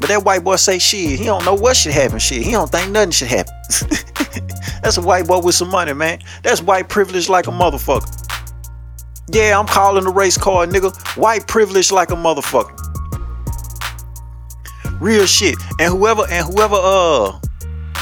But 0.00 0.08
that 0.08 0.22
white 0.24 0.44
boy 0.44 0.56
say 0.56 0.78
shit, 0.78 1.18
he 1.18 1.24
don't 1.24 1.44
know 1.44 1.54
what 1.54 1.76
should 1.76 1.92
happen, 1.92 2.18
shit. 2.18 2.42
He 2.42 2.52
don't 2.52 2.70
think 2.70 2.92
nothing 2.92 3.10
should 3.10 3.28
happen. 3.28 3.52
That's 4.82 4.96
a 4.96 5.02
white 5.02 5.26
boy 5.26 5.40
with 5.40 5.54
some 5.54 5.70
money, 5.70 5.92
man. 5.92 6.20
That's 6.42 6.62
white 6.62 6.88
privilege 6.88 7.28
like 7.28 7.46
a 7.46 7.50
motherfucker. 7.50 8.17
Yeah, 9.30 9.58
I'm 9.58 9.66
calling 9.66 10.04
the 10.04 10.10
race 10.10 10.38
car, 10.38 10.66
nigga. 10.66 10.96
White 11.16 11.46
privilege 11.46 11.92
like 11.92 12.10
a 12.10 12.14
motherfucker. 12.14 12.76
Real 15.00 15.26
shit. 15.26 15.56
And 15.78 15.92
whoever 15.92 16.22
and 16.30 16.46
whoever 16.46 16.76
uh 16.76 17.38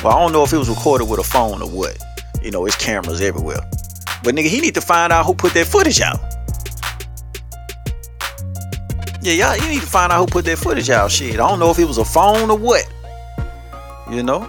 well, 0.05 0.17
I 0.17 0.21
don't 0.21 0.33
know 0.33 0.45
if 0.45 0.53
it 0.53 0.59
was 0.59 0.69
recorded 0.69 1.09
with 1.09 1.19
a 1.19 1.25
phone 1.25 1.62
or 1.62 1.69
what. 1.69 1.99
You 2.43 2.51
know, 2.51 2.67
it's 2.67 2.77
cameras 2.77 3.21
everywhere. 3.21 3.59
But 4.23 4.35
nigga, 4.35 4.49
he 4.49 4.61
need 4.61 4.75
to 4.75 4.81
find 4.81 5.12
out 5.12 5.27
who 5.27 5.35
put 5.35 5.53
that 5.55 5.67
footage 5.67 6.01
out. 6.01 6.21
Yeah, 9.23 9.33
y'all, 9.33 9.57
you 9.57 9.69
need 9.69 9.81
to 9.81 9.87
find 9.87 10.12
out 10.12 10.21
who 10.21 10.27
put 10.27 10.45
that 10.45 10.59
footage 10.59 10.91
out. 10.91 11.11
Shit, 11.11 11.35
I 11.35 11.49
don't 11.49 11.59
know 11.59 11.71
if 11.71 11.79
it 11.79 11.87
was 11.87 11.99
a 11.99 12.05
phone 12.05 12.51
or 12.51 12.57
what. 12.57 12.89
You 14.11 14.23
know? 14.23 14.41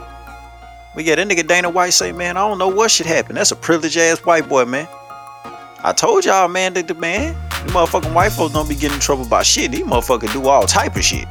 But 0.94 1.06
yeah, 1.06 1.16
that 1.16 1.28
nigga 1.28 1.48
Dana 1.48 1.70
White 1.70 1.94
say, 1.94 2.12
man, 2.12 2.38
I 2.38 2.48
don't 2.48 2.58
know 2.58 2.68
what 2.68 2.92
should 2.92 3.06
happen. 3.06 3.36
That's 3.36 3.52
a 3.52 3.56
privileged 3.56 3.98
ass 3.98 4.20
white 4.20 4.48
boy, 4.48 4.66
man. 4.66 4.88
I 5.84 5.94
told 5.94 6.26
y'all, 6.26 6.48
man, 6.48 6.74
that 6.74 6.88
the 6.88 6.96
man, 6.96 7.34
the 7.66 7.72
motherfucking 7.72 8.13
white 8.13 8.32
folks 8.32 8.54
don't 8.54 8.68
be 8.68 8.76
getting 8.76 8.96
in 8.96 9.00
trouble 9.00 9.26
about 9.26 9.46
shit. 9.46 9.72
These 9.72 9.84
motherfuckers 9.84 10.34
do 10.34 10.48
all 10.48 10.66
type 10.66 10.96
of 10.96 11.04
shit. 11.04 11.28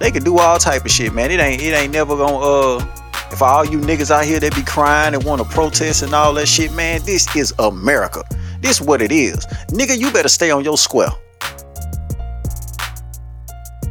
They 0.00 0.10
can 0.10 0.24
do 0.24 0.38
all 0.38 0.58
type 0.58 0.84
of 0.84 0.90
shit, 0.90 1.12
man. 1.12 1.30
It 1.30 1.38
ain't 1.38 1.62
it 1.62 1.74
ain't 1.74 1.92
never 1.92 2.16
gonna 2.16 2.38
uh 2.38 2.86
if 3.30 3.40
all 3.40 3.64
you 3.64 3.78
niggas 3.78 4.10
out 4.10 4.24
here 4.24 4.40
that 4.40 4.54
be 4.54 4.62
crying 4.62 5.14
and 5.14 5.24
want 5.24 5.40
to 5.40 5.48
protest 5.48 6.02
and 6.02 6.12
all 6.14 6.34
that 6.34 6.46
shit, 6.46 6.72
man, 6.74 7.00
this 7.04 7.34
is 7.36 7.54
America. 7.58 8.24
This 8.60 8.80
what 8.80 9.00
it 9.00 9.12
is. 9.12 9.46
Nigga, 9.68 9.98
you 9.98 10.12
better 10.12 10.28
stay 10.28 10.50
on 10.50 10.64
your 10.64 10.76
square. 10.76 11.10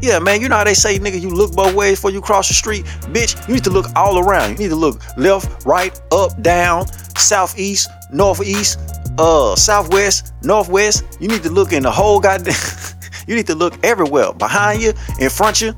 Yeah, 0.01 0.19
man, 0.19 0.41
you 0.41 0.49
know 0.49 0.57
how 0.57 0.63
they 0.63 0.73
say, 0.73 0.97
nigga, 0.97 1.21
you 1.21 1.29
look 1.29 1.53
both 1.53 1.75
ways 1.75 1.97
before 1.97 2.11
you 2.11 2.21
cross 2.21 2.47
the 2.47 2.55
street? 2.55 2.85
Bitch, 3.13 3.47
you 3.47 3.55
need 3.55 3.63
to 3.63 3.69
look 3.69 3.85
all 3.95 4.17
around. 4.17 4.51
You 4.51 4.57
need 4.57 4.69
to 4.69 4.75
look 4.75 4.99
left, 5.15 5.65
right, 5.65 5.99
up, 6.11 6.41
down, 6.41 6.87
southeast, 7.17 7.87
northeast, 8.11 8.79
uh, 9.17 9.55
southwest, 9.55 10.33
northwest. 10.43 11.17
You 11.19 11.27
need 11.27 11.43
to 11.43 11.49
look 11.49 11.73
in 11.73 11.83
the 11.83 11.91
whole 11.91 12.19
goddamn. 12.19 12.55
you 13.27 13.35
need 13.35 13.47
to 13.47 13.55
look 13.55 13.73
everywhere. 13.83 14.33
Behind 14.33 14.81
you, 14.81 14.93
in 15.19 15.29
front 15.29 15.61
you. 15.61 15.73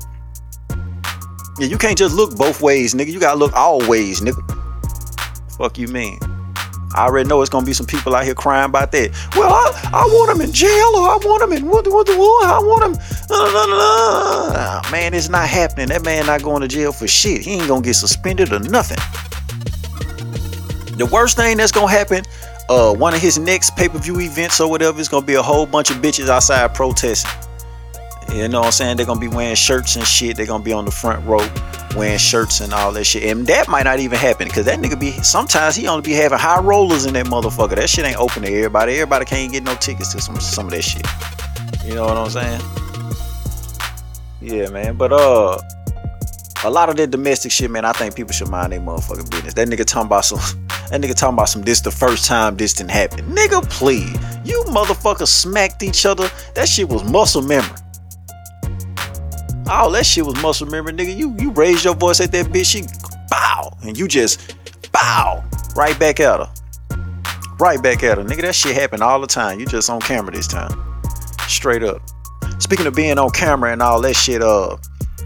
Yeah, 1.58 1.66
you 1.66 1.78
can't 1.78 1.96
just 1.96 2.16
look 2.16 2.36
both 2.36 2.60
ways, 2.60 2.94
nigga. 2.94 3.12
You 3.12 3.20
gotta 3.20 3.38
look 3.38 3.52
all 3.54 3.86
ways, 3.88 4.20
nigga. 4.20 4.42
Fuck 5.56 5.78
you 5.78 5.86
mean? 5.88 6.18
I 6.94 7.06
already 7.06 7.28
know 7.28 7.40
it's 7.42 7.50
gonna 7.50 7.66
be 7.66 7.72
some 7.72 7.86
people 7.86 8.14
out 8.14 8.24
here 8.24 8.34
crying 8.34 8.66
about 8.66 8.92
that. 8.92 9.10
Well, 9.36 9.52
I, 9.52 9.90
I 9.92 10.04
want 10.06 10.36
him 10.36 10.40
in 10.46 10.52
jail 10.52 10.70
or 10.94 11.08
I 11.08 11.18
want 11.22 11.42
him 11.42 11.52
in 11.52 11.68
what 11.68 11.86
what 11.88 12.06
the 12.06 12.16
what 12.16 12.46
I 12.46 12.58
want 12.60 12.84
him. 12.84 13.02
Uh, 13.30 13.34
uh, 13.34 14.52
uh, 14.54 14.90
man, 14.92 15.12
it's 15.12 15.28
not 15.28 15.48
happening. 15.48 15.88
That 15.88 16.04
man 16.04 16.26
not 16.26 16.42
going 16.42 16.62
to 16.62 16.68
jail 16.68 16.92
for 16.92 17.08
shit. 17.08 17.40
He 17.42 17.54
ain't 17.54 17.68
gonna 17.68 17.82
get 17.82 17.94
suspended 17.94 18.52
or 18.52 18.60
nothing. 18.60 18.98
The 20.96 21.06
worst 21.06 21.36
thing 21.36 21.56
that's 21.56 21.72
gonna 21.72 21.90
happen, 21.90 22.24
uh, 22.68 22.94
one 22.94 23.14
of 23.14 23.20
his 23.20 23.38
next 23.38 23.76
pay-per-view 23.76 24.20
events 24.20 24.60
or 24.60 24.70
whatever 24.70 25.00
is 25.00 25.08
gonna 25.08 25.26
be 25.26 25.34
a 25.34 25.42
whole 25.42 25.66
bunch 25.66 25.90
of 25.90 25.98
bitches 25.98 26.28
outside 26.28 26.74
protesting. 26.74 27.30
You 28.32 28.48
know 28.48 28.60
what 28.60 28.66
I'm 28.66 28.72
saying? 28.72 28.96
They're 28.96 29.06
gonna 29.06 29.20
be 29.20 29.28
wearing 29.28 29.54
shirts 29.54 29.96
and 29.96 30.06
shit. 30.06 30.36
They're 30.36 30.46
gonna 30.46 30.64
be 30.64 30.72
on 30.72 30.84
the 30.84 30.90
front 30.90 31.24
row 31.26 31.46
wearing 31.94 32.18
shirts 32.18 32.60
and 32.60 32.72
all 32.72 32.90
that 32.92 33.04
shit. 33.04 33.24
And 33.24 33.46
that 33.46 33.68
might 33.68 33.84
not 33.84 34.00
even 34.00 34.18
happen 34.18 34.48
because 34.48 34.64
that 34.64 34.78
nigga 34.78 34.98
be 34.98 35.12
sometimes 35.22 35.76
he 35.76 35.86
only 35.86 36.02
be 36.02 36.12
having 36.12 36.38
high 36.38 36.60
rollers 36.60 37.04
in 37.06 37.14
that 37.14 37.26
motherfucker. 37.26 37.76
That 37.76 37.88
shit 37.88 38.04
ain't 38.04 38.18
open 38.18 38.42
to 38.42 38.48
everybody. 38.48 38.94
Everybody 38.94 39.24
can't 39.26 39.52
get 39.52 39.62
no 39.62 39.74
tickets 39.76 40.12
to 40.12 40.20
some 40.20 40.40
some 40.40 40.66
of 40.66 40.72
that 40.72 40.82
shit. 40.82 41.06
You 41.84 41.94
know 41.94 42.06
what 42.06 42.16
I'm 42.16 42.30
saying? 42.30 42.60
Yeah, 44.40 44.70
man. 44.70 44.96
But 44.96 45.12
uh 45.12 45.58
a 46.64 46.70
lot 46.70 46.88
of 46.88 46.96
that 46.96 47.10
domestic 47.10 47.52
shit, 47.52 47.70
man, 47.70 47.84
I 47.84 47.92
think 47.92 48.16
people 48.16 48.32
should 48.32 48.48
mind 48.48 48.72
their 48.72 48.80
motherfucking 48.80 49.30
business. 49.30 49.54
That 49.54 49.68
nigga 49.68 49.84
talking 49.84 50.06
about 50.06 50.24
some 50.24 50.38
that 50.90 51.00
nigga 51.00 51.14
talking 51.14 51.34
about 51.34 51.50
some 51.50 51.62
this 51.62 51.80
the 51.80 51.90
first 51.90 52.24
time 52.24 52.56
this 52.56 52.72
didn't 52.72 52.90
happen. 52.90 53.24
Nigga, 53.26 53.68
please. 53.70 54.12
You 54.44 54.62
motherfuckers 54.68 55.28
smacked 55.28 55.82
each 55.82 56.06
other. 56.06 56.30
That 56.54 56.68
shit 56.68 56.88
was 56.88 57.04
muscle 57.04 57.42
memory. 57.42 57.76
All 59.70 59.90
that 59.90 60.04
shit 60.06 60.24
was 60.24 60.40
muscle 60.42 60.66
memory, 60.66 60.92
nigga. 60.92 61.14
You 61.14 61.36
you 61.38 61.50
raised 61.50 61.84
your 61.84 61.94
voice 61.94 62.20
at 62.20 62.32
that 62.32 62.46
bitch, 62.46 62.66
she 62.66 62.82
bow, 63.30 63.76
and 63.82 63.98
you 63.98 64.08
just 64.08 64.56
bow 64.90 65.44
right 65.76 65.98
back 65.98 66.20
at 66.20 66.40
her. 66.40 66.52
Right 67.58 67.82
back 67.82 68.02
at 68.02 68.18
her. 68.18 68.24
Nigga, 68.24 68.42
that 68.42 68.54
shit 68.54 68.74
happened 68.74 69.02
all 69.02 69.20
the 69.20 69.26
time. 69.26 69.60
You 69.60 69.66
just 69.66 69.90
on 69.90 70.00
camera 70.00 70.32
this 70.32 70.48
time. 70.48 70.70
Straight 71.46 71.82
up. 71.82 72.02
Speaking 72.58 72.86
of 72.86 72.94
being 72.94 73.18
on 73.18 73.30
camera 73.30 73.72
and 73.72 73.82
all 73.82 74.00
that 74.00 74.16
shit, 74.16 74.42
uh, 74.42 74.76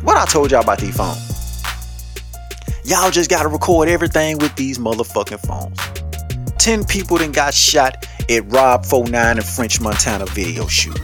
what 0.03 0.17
I 0.17 0.25
told 0.27 0.51
y'all 0.51 0.63
about 0.63 0.79
these 0.79 0.97
phones. 0.97 1.28
Y'all 2.89 3.11
just 3.11 3.29
gotta 3.29 3.49
record 3.51 3.87
everything 3.87 4.39
with 4.39 4.57
these 4.57 4.79
motherfucking 4.79 5.41
phones. 5.41 5.77
10 6.57 6.87
people 6.87 7.19
then 7.19 7.33
got 7.33 7.53
shot 7.53 8.07
at 8.31 8.51
Rob 8.51 8.87
49 8.87 9.37
and 9.37 9.45
French 9.45 9.79
Montana 9.79 10.25
video 10.25 10.67
shoot. 10.69 10.99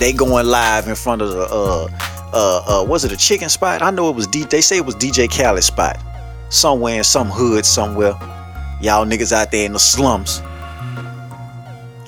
They 0.00 0.12
going 0.12 0.48
live 0.48 0.88
in 0.88 0.96
front 0.96 1.22
of 1.22 1.30
the 1.30 1.42
uh 1.42 1.88
uh, 2.32 2.64
uh 2.66 2.84
was 2.84 3.04
it 3.04 3.12
a 3.12 3.16
chicken 3.16 3.48
spot? 3.48 3.80
I 3.80 3.92
know 3.92 4.10
it 4.10 4.16
was 4.16 4.26
D. 4.26 4.42
They 4.42 4.60
say 4.60 4.78
it 4.78 4.84
was 4.84 4.96
DJ 4.96 5.30
Khaled 5.30 5.62
spot, 5.62 6.00
somewhere 6.48 6.98
in 6.98 7.04
some 7.04 7.28
hood 7.28 7.64
somewhere. 7.64 8.14
Y'all 8.80 9.06
niggas 9.06 9.30
out 9.30 9.52
there 9.52 9.64
in 9.64 9.74
the 9.74 9.78
slums. 9.78 10.40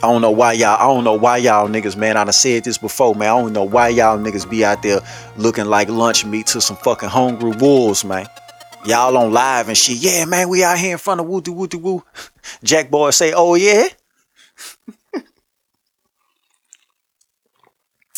I 0.03 0.09
don't 0.09 0.20
know 0.20 0.33
why 0.33 0.55
y'all. 0.55 0.81
I 0.81 0.93
don't 0.93 1.05
know 1.05 1.14
why 1.14 1.37
y'all 1.37 1.68
niggas, 1.68 1.97
man. 1.97 2.16
I 2.16 2.25
done 2.25 2.33
said 2.33 2.64
this 2.64 2.79
before, 2.79 3.14
man. 3.14 3.29
I 3.29 3.41
don't 3.41 3.53
know 3.53 3.62
why 3.62 3.91
y'all 3.91 4.18
niggas 4.18 4.51
be 4.51 4.64
out 4.64 4.83
there 4.83 4.99
looking 5.37 5.66
like 5.66 5.89
lunch 5.89 6.25
meat 6.25 6.49
to 6.49 6.61
some 6.61 6.77
fucking 6.77 7.09
hungry 7.09 7.53
wolves, 7.53 8.05
man. 8.05 8.27
Y'all 8.87 9.16
on 9.16 9.32
live 9.32 9.68
and 9.68 9.78
shit. 9.78 9.97
Yeah, 9.97 10.26
man, 10.26 10.49
we 10.49 10.62
out 10.62 10.78
here 10.78 10.93
in 10.93 10.99
front 10.99 11.20
of 11.20 11.26
woo 11.26 11.43
woo 11.47 11.68
woo. 11.74 12.05
Jack 12.62 12.91
boy 12.91 13.11
say, 13.11 13.32
oh 13.35 13.55
yeah. 13.55 13.89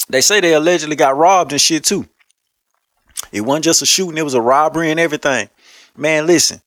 They 0.09 0.21
say 0.21 0.41
they 0.41 0.55
allegedly 0.55 0.95
got 0.95 1.17
robbed 1.17 1.51
and 1.53 1.61
shit 1.61 1.83
too. 1.83 2.07
It 3.33 3.41
wasn't 3.41 3.65
just 3.65 3.83
a 3.83 3.87
shooting, 3.87 4.19
it 4.19 4.23
was 4.23 4.35
a 4.35 4.41
robbery 4.41 4.91
and 4.91 5.01
everything. 5.01 5.49
Man, 5.97 6.27
listen. 6.27 6.61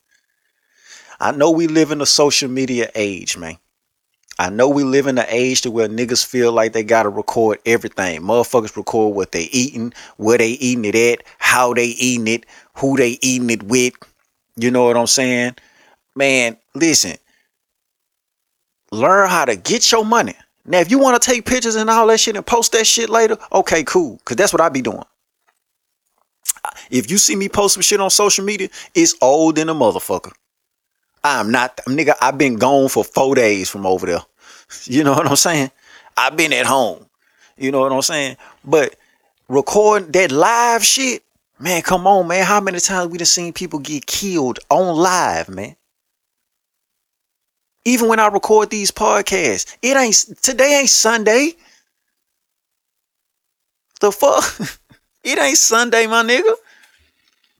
I 1.18 1.32
know 1.32 1.50
we 1.50 1.66
live 1.66 1.90
in 1.90 2.00
a 2.00 2.06
social 2.06 2.50
media 2.50 2.90
age, 2.94 3.36
man. 3.36 3.56
I 4.38 4.48
know 4.48 4.70
we 4.70 4.84
live 4.84 5.06
in 5.06 5.18
an 5.18 5.26
age 5.28 5.60
to 5.62 5.70
where 5.70 5.86
niggas 5.86 6.24
feel 6.24 6.50
like 6.50 6.72
they 6.72 6.82
gotta 6.82 7.10
record 7.10 7.58
everything. 7.66 8.22
Motherfuckers 8.22 8.74
record 8.74 9.14
what 9.14 9.32
they 9.32 9.42
eating, 9.52 9.92
where 10.16 10.38
they 10.38 10.50
eating 10.52 10.86
it 10.86 10.94
at, 10.94 11.24
how 11.38 11.74
they 11.74 11.88
eating 11.88 12.26
it, 12.26 12.46
who 12.76 12.96
they 12.96 13.18
eating 13.20 13.50
it 13.50 13.62
with. 13.62 13.94
You 14.56 14.70
know 14.70 14.84
what 14.84 14.96
I'm 14.96 15.06
saying? 15.06 15.56
Man, 16.14 16.56
listen. 16.74 17.16
Learn 18.92 19.28
how 19.28 19.44
to 19.44 19.56
get 19.56 19.90
your 19.92 20.04
money. 20.04 20.34
Now, 20.64 20.80
if 20.80 20.90
you 20.90 20.98
want 20.98 21.20
to 21.20 21.30
take 21.30 21.46
pictures 21.46 21.76
and 21.76 21.88
all 21.88 22.06
that 22.08 22.20
shit 22.20 22.36
and 22.36 22.46
post 22.46 22.72
that 22.72 22.86
shit 22.86 23.08
later, 23.08 23.38
okay, 23.52 23.82
cool. 23.84 24.20
Cause 24.24 24.36
that's 24.36 24.52
what 24.52 24.60
I 24.60 24.68
be 24.68 24.82
doing. 24.82 25.04
If 26.90 27.10
you 27.10 27.18
see 27.18 27.36
me 27.36 27.48
post 27.48 27.74
some 27.74 27.82
shit 27.82 28.00
on 28.00 28.10
social 28.10 28.44
media, 28.44 28.68
it's 28.94 29.14
old 29.22 29.56
than 29.56 29.68
a 29.68 29.74
motherfucker. 29.74 30.32
I'm 31.22 31.50
not, 31.50 31.76
nigga, 31.86 32.14
I've 32.20 32.38
been 32.38 32.56
gone 32.56 32.88
for 32.88 33.04
four 33.04 33.34
days 33.34 33.68
from 33.68 33.86
over 33.86 34.06
there. 34.06 34.20
You 34.84 35.02
know 35.02 35.14
what 35.14 35.26
I'm 35.26 35.34
saying? 35.34 35.72
I've 36.16 36.36
been 36.36 36.52
at 36.52 36.64
home. 36.64 37.04
You 37.56 37.72
know 37.72 37.80
what 37.80 37.90
I'm 37.90 38.02
saying? 38.02 38.36
But 38.64 38.94
recording 39.48 40.12
that 40.12 40.30
live 40.30 40.84
shit, 40.84 41.24
man, 41.60 41.82
come 41.82 42.06
on, 42.06 42.26
man. 42.26 42.44
How 42.44 42.60
many 42.60 42.80
times 42.80 43.10
we 43.10 43.18
done 43.18 43.26
seen 43.26 43.52
people 43.52 43.78
get 43.78 44.06
killed 44.06 44.58
on 44.70 44.96
live, 44.96 45.48
man? 45.48 45.76
Even 47.84 48.08
when 48.08 48.20
I 48.20 48.26
record 48.26 48.70
these 48.70 48.90
podcasts, 48.90 49.76
it 49.82 49.96
ain't 49.96 50.42
today 50.42 50.80
ain't 50.80 50.90
Sunday. 50.90 51.52
The 54.00 54.12
fuck? 54.12 54.44
it 55.24 55.38
ain't 55.38 55.58
Sunday, 55.58 56.06
my 56.06 56.22
nigga. 56.22 56.54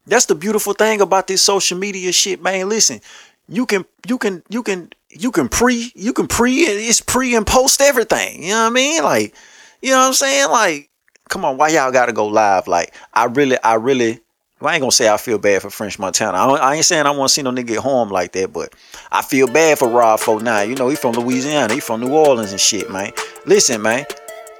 That's 0.05 0.25
the 0.25 0.35
beautiful 0.35 0.73
thing 0.73 1.01
about 1.01 1.27
this 1.27 1.41
social 1.41 1.77
media 1.77 2.11
shit, 2.11 2.41
man. 2.41 2.69
Listen, 2.69 3.01
you 3.47 3.65
can 3.65 3.85
you 4.07 4.17
can 4.17 4.43
you 4.49 4.63
can 4.63 4.91
you 5.09 5.31
can 5.31 5.49
pre 5.49 5.91
you 5.95 6.13
can 6.13 6.27
pre 6.27 6.53
it's 6.61 7.01
pre 7.01 7.35
and 7.35 7.45
post 7.45 7.81
everything. 7.81 8.43
You 8.43 8.49
know 8.49 8.63
what 8.63 8.71
I 8.71 8.73
mean? 8.73 9.03
Like, 9.03 9.35
you 9.81 9.91
know 9.91 9.99
what 9.99 10.07
I'm 10.07 10.13
saying? 10.13 10.49
Like, 10.49 10.90
come 11.31 11.45
on, 11.45 11.57
why 11.57 11.69
y'all 11.69 11.91
gotta 11.91 12.13
go 12.13 12.27
live? 12.27 12.67
Like, 12.67 12.93
I 13.13 13.25
really, 13.25 13.57
I 13.63 13.75
really 13.75 14.19
well, 14.59 14.69
I 14.69 14.75
ain't 14.75 14.81
gonna 14.81 14.91
say 14.91 15.09
I 15.09 15.17
feel 15.17 15.39
bad 15.39 15.63
for 15.63 15.71
French 15.71 15.97
Montana. 15.97 16.37
I, 16.37 16.55
I 16.57 16.75
ain't 16.75 16.85
saying 16.85 17.07
I 17.07 17.11
want 17.11 17.29
to 17.29 17.33
see 17.33 17.41
no 17.41 17.51
nigga 17.51 17.67
get 17.67 17.79
harmed 17.79 18.11
like 18.11 18.33
that, 18.33 18.53
but 18.53 18.75
I 19.11 19.23
feel 19.23 19.47
bad 19.47 19.79
for 19.79 19.89
Rob 19.89 20.19
49. 20.19 20.69
You 20.69 20.75
know, 20.75 20.87
he 20.89 20.95
from 20.95 21.13
Louisiana, 21.13 21.73
he 21.73 21.79
from 21.79 22.01
New 22.01 22.13
Orleans 22.13 22.51
and 22.51 22.61
shit, 22.61 22.91
man. 22.91 23.11
Listen, 23.47 23.81
man. 23.81 24.05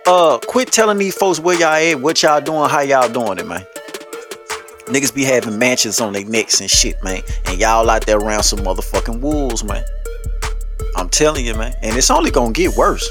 Uh, 0.08 0.40
quit 0.40 0.72
telling 0.72 0.98
these 0.98 1.14
folks 1.14 1.40
where 1.40 1.60
y'all 1.60 1.74
at, 1.74 2.02
what 2.02 2.24
y'all 2.24 2.42
doing, 2.42 2.68
how 2.68 2.80
y'all 2.80 3.08
doing 3.08 3.38
it, 3.38 3.46
man. 3.46 3.64
Niggas 4.88 5.14
be 5.14 5.24
having 5.24 5.60
mansions 5.60 6.02
on 6.02 6.14
their 6.14 6.26
necks 6.26 6.60
and 6.62 6.70
shit, 6.70 6.96
man. 7.04 7.22
And 7.46 7.60
y'all 7.60 7.88
out 7.88 8.08
there 8.08 8.18
around 8.18 8.42
some 8.42 8.60
motherfucking 8.60 9.20
wolves, 9.20 9.64
man. 9.64 9.84
I'm 10.96 11.10
telling 11.10 11.46
you, 11.46 11.54
man. 11.54 11.76
And 11.84 11.96
it's 11.96 12.10
only 12.10 12.32
gonna 12.32 12.54
get 12.54 12.76
worse. 12.76 13.08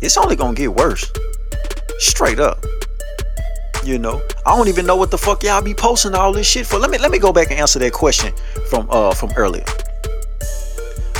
It's 0.00 0.16
only 0.16 0.36
gonna 0.36 0.54
get 0.54 0.74
worse. 0.74 1.12
Straight 1.98 2.38
up. 2.38 2.64
You 3.84 3.98
know, 3.98 4.22
I 4.46 4.56
don't 4.56 4.68
even 4.68 4.86
know 4.86 4.96
what 4.96 5.10
the 5.10 5.18
fuck 5.18 5.42
y'all 5.42 5.60
be 5.60 5.74
posting 5.74 6.14
all 6.14 6.32
this 6.32 6.48
shit 6.48 6.66
for. 6.66 6.78
Let 6.78 6.90
me 6.90 6.98
let 6.98 7.10
me 7.10 7.18
go 7.18 7.32
back 7.32 7.50
and 7.50 7.58
answer 7.58 7.78
that 7.80 7.92
question 7.92 8.32
from 8.70 8.88
uh 8.90 9.12
from 9.12 9.32
earlier. 9.36 9.64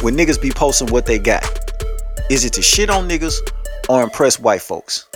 When 0.01 0.17
niggas 0.17 0.41
be 0.41 0.51
posting 0.51 0.89
what 0.89 1.07
they 1.07 1.19
got, 1.19 1.45
is 2.31 2.45
it 2.45 2.53
to 2.55 2.63
shit 2.63 2.89
on 2.89 3.09
niggas 3.09 3.37
or 3.89 4.03
impress 4.03 4.39
white 4.39 4.63
folks? 4.63 5.07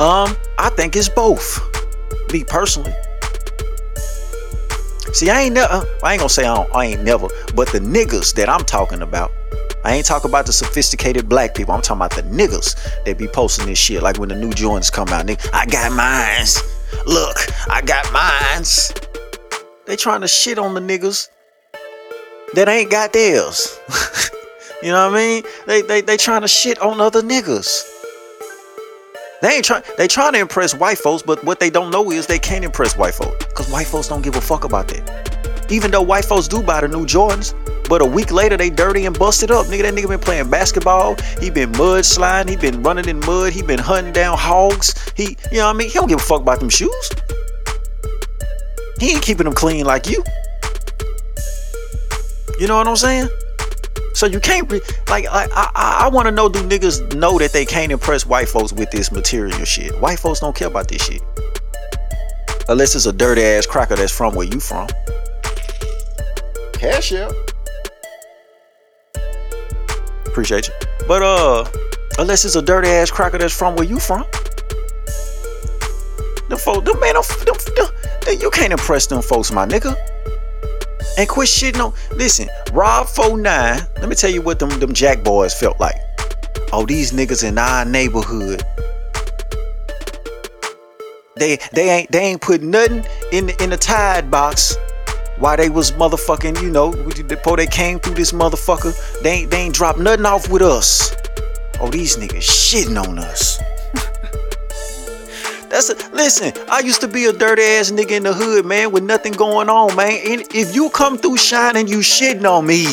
Um, 0.00 0.36
I 0.58 0.70
think 0.74 0.96
it's 0.96 1.08
both 1.08 1.60
me 2.32 2.44
personally. 2.44 2.94
See, 5.12 5.28
I 5.28 5.42
ain't 5.42 5.54
never, 5.54 5.84
I 6.02 6.12
ain't 6.14 6.20
gonna 6.20 6.28
say 6.30 6.46
I, 6.46 6.62
I 6.74 6.86
ain't 6.86 7.02
never, 7.02 7.28
but 7.54 7.70
the 7.70 7.78
niggas 7.78 8.34
that 8.34 8.48
I'm 8.48 8.64
talking 8.64 9.02
about, 9.02 9.30
I 9.84 9.94
ain't 9.94 10.06
talking 10.06 10.30
about 10.30 10.46
the 10.46 10.52
sophisticated 10.52 11.28
black 11.28 11.54
people. 11.54 11.74
I'm 11.74 11.82
talking 11.82 11.98
about 11.98 12.12
the 12.12 12.22
niggas 12.22 13.04
that 13.04 13.18
be 13.18 13.26
posting 13.26 13.66
this 13.66 13.78
shit. 13.78 14.02
Like 14.02 14.18
when 14.18 14.28
the 14.28 14.36
new 14.36 14.50
Jordans 14.50 14.92
come 14.92 15.08
out, 15.08 15.26
nigga, 15.26 15.48
I 15.52 15.66
got 15.66 15.92
mines. 15.92 16.60
Look, 17.06 17.36
I 17.68 17.82
got 17.82 18.10
mines. 18.12 18.92
They 19.86 19.96
trying 19.96 20.20
to 20.20 20.28
shit 20.28 20.58
on 20.58 20.74
the 20.74 20.80
niggas 20.80 21.28
that 22.54 22.68
ain't 22.68 22.90
got 22.90 23.12
theirs. 23.12 23.80
you 24.82 24.90
know 24.92 25.08
what 25.08 25.14
I 25.14 25.16
mean? 25.16 25.42
They 25.66 25.82
they 25.82 26.00
they 26.00 26.16
trying 26.16 26.42
to 26.42 26.48
shit 26.48 26.78
on 26.80 27.00
other 27.00 27.22
niggas. 27.22 27.82
They 29.40 29.56
ain't 29.56 29.64
trying. 29.64 29.82
They 29.98 30.06
trying 30.06 30.34
to 30.34 30.38
impress 30.38 30.74
white 30.74 30.98
folks, 30.98 31.22
but 31.22 31.42
what 31.44 31.58
they 31.58 31.70
don't 31.70 31.90
know 31.90 32.12
is 32.12 32.28
they 32.28 32.38
can't 32.38 32.64
impress 32.64 32.96
white 32.96 33.14
folks 33.14 33.44
because 33.46 33.68
white 33.68 33.88
folks 33.88 34.06
don't 34.06 34.22
give 34.22 34.36
a 34.36 34.40
fuck 34.40 34.62
about 34.64 34.86
that. 34.88 35.66
Even 35.70 35.90
though 35.90 36.02
white 36.02 36.24
folks 36.24 36.46
do 36.46 36.62
buy 36.62 36.80
the 36.80 36.88
new 36.88 37.04
Jordans, 37.04 37.54
but 37.92 38.00
a 38.00 38.06
week 38.06 38.32
later 38.32 38.56
they 38.56 38.70
dirty 38.70 39.04
and 39.04 39.18
busted 39.18 39.50
up. 39.50 39.66
Nigga, 39.66 39.82
that 39.82 39.92
nigga 39.92 40.08
been 40.08 40.18
playing 40.18 40.48
basketball. 40.48 41.14
He 41.38 41.50
been 41.50 41.70
mud 41.72 42.06
sliding. 42.06 42.50
He 42.50 42.56
been 42.56 42.82
running 42.82 43.06
in 43.06 43.20
mud. 43.20 43.52
He 43.52 43.60
been 43.60 43.78
hunting 43.78 44.14
down 44.14 44.38
hogs. 44.38 45.12
He, 45.14 45.36
you 45.50 45.58
know 45.58 45.66
what 45.66 45.74
I 45.74 45.78
mean? 45.78 45.88
He 45.88 45.92
don't 45.92 46.08
give 46.08 46.18
a 46.18 46.22
fuck 46.22 46.40
about 46.40 46.60
them 46.60 46.70
shoes. 46.70 47.10
He 48.98 49.10
ain't 49.10 49.20
keeping 49.20 49.44
them 49.44 49.52
clean 49.52 49.84
like 49.84 50.06
you. 50.06 50.24
You 52.58 52.66
know 52.66 52.78
what 52.78 52.88
I'm 52.88 52.96
saying? 52.96 53.28
So 54.14 54.24
you 54.24 54.40
can't 54.40 54.72
re- 54.72 54.80
like, 55.10 55.30
like 55.30 55.50
I 55.52 55.70
I, 55.74 56.04
I 56.06 56.08
want 56.08 56.24
to 56.28 56.32
know 56.32 56.48
do 56.48 56.60
niggas 56.60 57.14
know 57.14 57.38
that 57.40 57.52
they 57.52 57.66
can't 57.66 57.92
impress 57.92 58.24
white 58.24 58.48
folks 58.48 58.72
with 58.72 58.90
this 58.90 59.12
material 59.12 59.66
shit? 59.66 60.00
White 60.00 60.18
folks 60.18 60.40
don't 60.40 60.56
care 60.56 60.68
about 60.68 60.88
this 60.88 61.04
shit. 61.04 61.20
Unless 62.70 62.94
it's 62.94 63.04
a 63.04 63.12
dirty 63.12 63.42
ass 63.42 63.66
cracker 63.66 63.96
that's 63.96 64.16
from 64.16 64.34
where 64.34 64.46
you 64.46 64.60
from. 64.60 64.88
Cash 66.72 67.12
out. 67.12 67.51
Appreciate 70.32 70.66
you. 70.66 70.74
But 71.06 71.22
uh 71.22 71.70
unless 72.18 72.46
it's 72.46 72.56
a 72.56 72.62
dirty 72.62 72.88
ass 72.88 73.10
cracker 73.10 73.36
that's 73.36 73.56
from 73.56 73.76
where 73.76 73.84
you 73.84 74.00
from. 74.00 74.24
Them 76.48 76.58
folks, 76.58 76.90
them 76.90 76.98
man, 77.00 77.14
them, 77.14 77.22
them, 77.44 77.86
them, 78.24 78.38
you 78.40 78.50
can't 78.50 78.72
impress 78.72 79.06
them 79.06 79.20
folks, 79.20 79.52
my 79.52 79.66
nigga. 79.66 79.94
And 81.18 81.28
quit 81.28 81.48
shitting 81.48 81.84
on. 81.84 81.92
Listen, 82.16 82.48
Rob 82.72 83.08
49, 83.08 83.80
let 83.96 84.08
me 84.08 84.14
tell 84.14 84.30
you 84.30 84.40
what 84.40 84.58
them, 84.58 84.70
them 84.80 84.94
Jack 84.94 85.22
boys 85.22 85.52
felt 85.52 85.78
like. 85.78 85.96
Oh, 86.72 86.86
these 86.86 87.12
niggas 87.12 87.46
in 87.46 87.58
our 87.58 87.84
neighborhood. 87.84 88.62
They 91.36 91.58
they 91.74 91.90
ain't 91.90 92.10
they 92.10 92.20
ain't 92.20 92.40
put 92.40 92.62
nothing 92.62 93.04
in 93.32 93.46
the, 93.46 93.62
in 93.62 93.70
the 93.70 93.76
tide 93.76 94.30
box 94.30 94.76
while 95.42 95.56
they 95.56 95.68
was 95.68 95.90
motherfucking, 95.92 96.62
you 96.62 96.70
know, 96.70 96.92
before 97.24 97.56
they 97.56 97.66
came 97.66 97.98
through 97.98 98.14
this 98.14 98.30
motherfucker. 98.30 98.94
They 99.22 99.30
ain't 99.30 99.50
they 99.50 99.56
ain't 99.62 99.74
dropped 99.74 99.98
nothing 99.98 100.24
off 100.24 100.48
with 100.48 100.62
us. 100.62 101.12
Oh, 101.80 101.88
these 101.90 102.16
niggas 102.16 102.46
shitting 102.46 102.96
on 102.96 103.18
us. 103.18 103.58
That's 105.68 105.90
a, 105.90 105.96
listen. 106.12 106.52
I 106.70 106.78
used 106.78 107.00
to 107.00 107.08
be 107.08 107.24
a 107.24 107.32
dirty 107.32 107.62
ass 107.62 107.90
nigga 107.90 108.12
in 108.12 108.22
the 108.22 108.32
hood, 108.32 108.64
man, 108.64 108.92
with 108.92 109.02
nothing 109.02 109.32
going 109.32 109.68
on, 109.68 109.96
man. 109.96 110.20
And 110.24 110.42
if 110.54 110.76
you 110.76 110.90
come 110.90 111.18
through 111.18 111.38
shining, 111.38 111.88
you 111.88 111.98
shitting 111.98 112.48
on 112.48 112.64
me. 112.64 112.86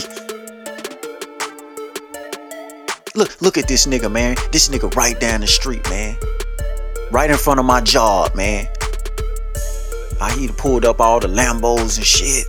Look, 3.14 3.40
look 3.44 3.60
at 3.60 3.68
this 3.68 3.86
nigga, 3.86 4.12
man. 4.12 4.38
This 4.52 4.70
nigga 4.70 4.92
right 4.96 5.20
down 5.20 5.42
the 5.42 5.48
street, 5.48 5.88
man. 5.88 6.18
Right 7.12 7.30
in 7.30 7.38
front 7.38 7.60
of 7.60 7.68
my 7.68 7.82
job, 7.82 8.34
man. 8.34 8.68
I 10.22 10.36
he 10.38 10.48
pulled 10.50 10.86
up 10.86 11.00
all 11.00 11.20
the 11.20 11.28
Lambos 11.28 11.98
and 11.98 12.06
shit. 12.06 12.46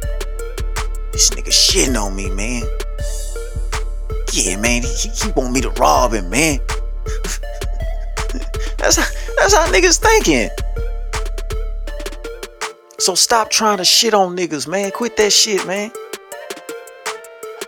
This 1.12 1.30
nigga 1.30 1.50
shitting 1.50 2.00
on 2.00 2.16
me, 2.16 2.30
man. 2.30 2.62
Yeah, 4.32 4.56
man. 4.56 4.82
He, 4.82 5.08
he 5.08 5.30
want 5.32 5.52
me 5.52 5.60
to 5.60 5.70
rob 5.70 6.12
him, 6.12 6.30
man. 6.30 6.58
That's 8.78 8.96
how, 8.96 9.04
that's 9.36 9.54
how 9.54 9.66
niggas 9.70 9.98
thinking. 9.98 10.48
So 12.98 13.14
stop 13.14 13.50
trying 13.50 13.76
to 13.76 13.84
shit 13.84 14.14
on 14.14 14.34
niggas, 14.34 14.66
man. 14.66 14.90
Quit 14.90 15.18
that 15.18 15.32
shit, 15.32 15.66
man. 15.66 15.90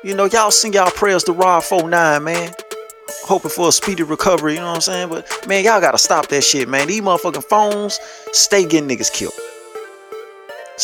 You 0.03 0.15
know, 0.15 0.25
y'all 0.25 0.51
sing 0.51 0.73
y'all 0.73 0.91
prayers 0.91 1.23
to 1.25 1.33
Rob 1.33 1.65
49, 1.65 2.25
man. 2.25 2.53
Hoping 3.25 3.51
for 3.51 3.69
a 3.69 3.73
speedy 3.73 4.03
recovery, 4.05 4.55
you 4.55 4.61
know 4.61 4.69
what 4.69 4.77
I'm 4.77 4.81
saying? 4.81 5.09
But 5.11 5.47
man, 5.47 5.65
y'all 5.65 5.83
gotta 5.83 5.99
stop 5.99 6.29
that 6.29 6.43
shit, 6.43 6.67
man. 6.67 6.89
These 6.89 7.03
motherfucking 7.03 7.45
phones 7.45 8.01
stay 8.33 8.65
getting 8.65 8.89
niggas 8.89 9.13
killed. 9.13 9.35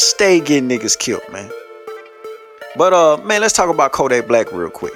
Stay 0.00 0.38
getting 0.38 0.68
niggas 0.68 0.96
killed, 0.96 1.28
man. 1.32 1.50
But 2.76 2.92
uh, 2.92 3.16
man, 3.24 3.40
let's 3.40 3.52
talk 3.52 3.68
about 3.68 3.90
Kodak 3.90 4.28
Black 4.28 4.52
real 4.52 4.70
quick. 4.70 4.92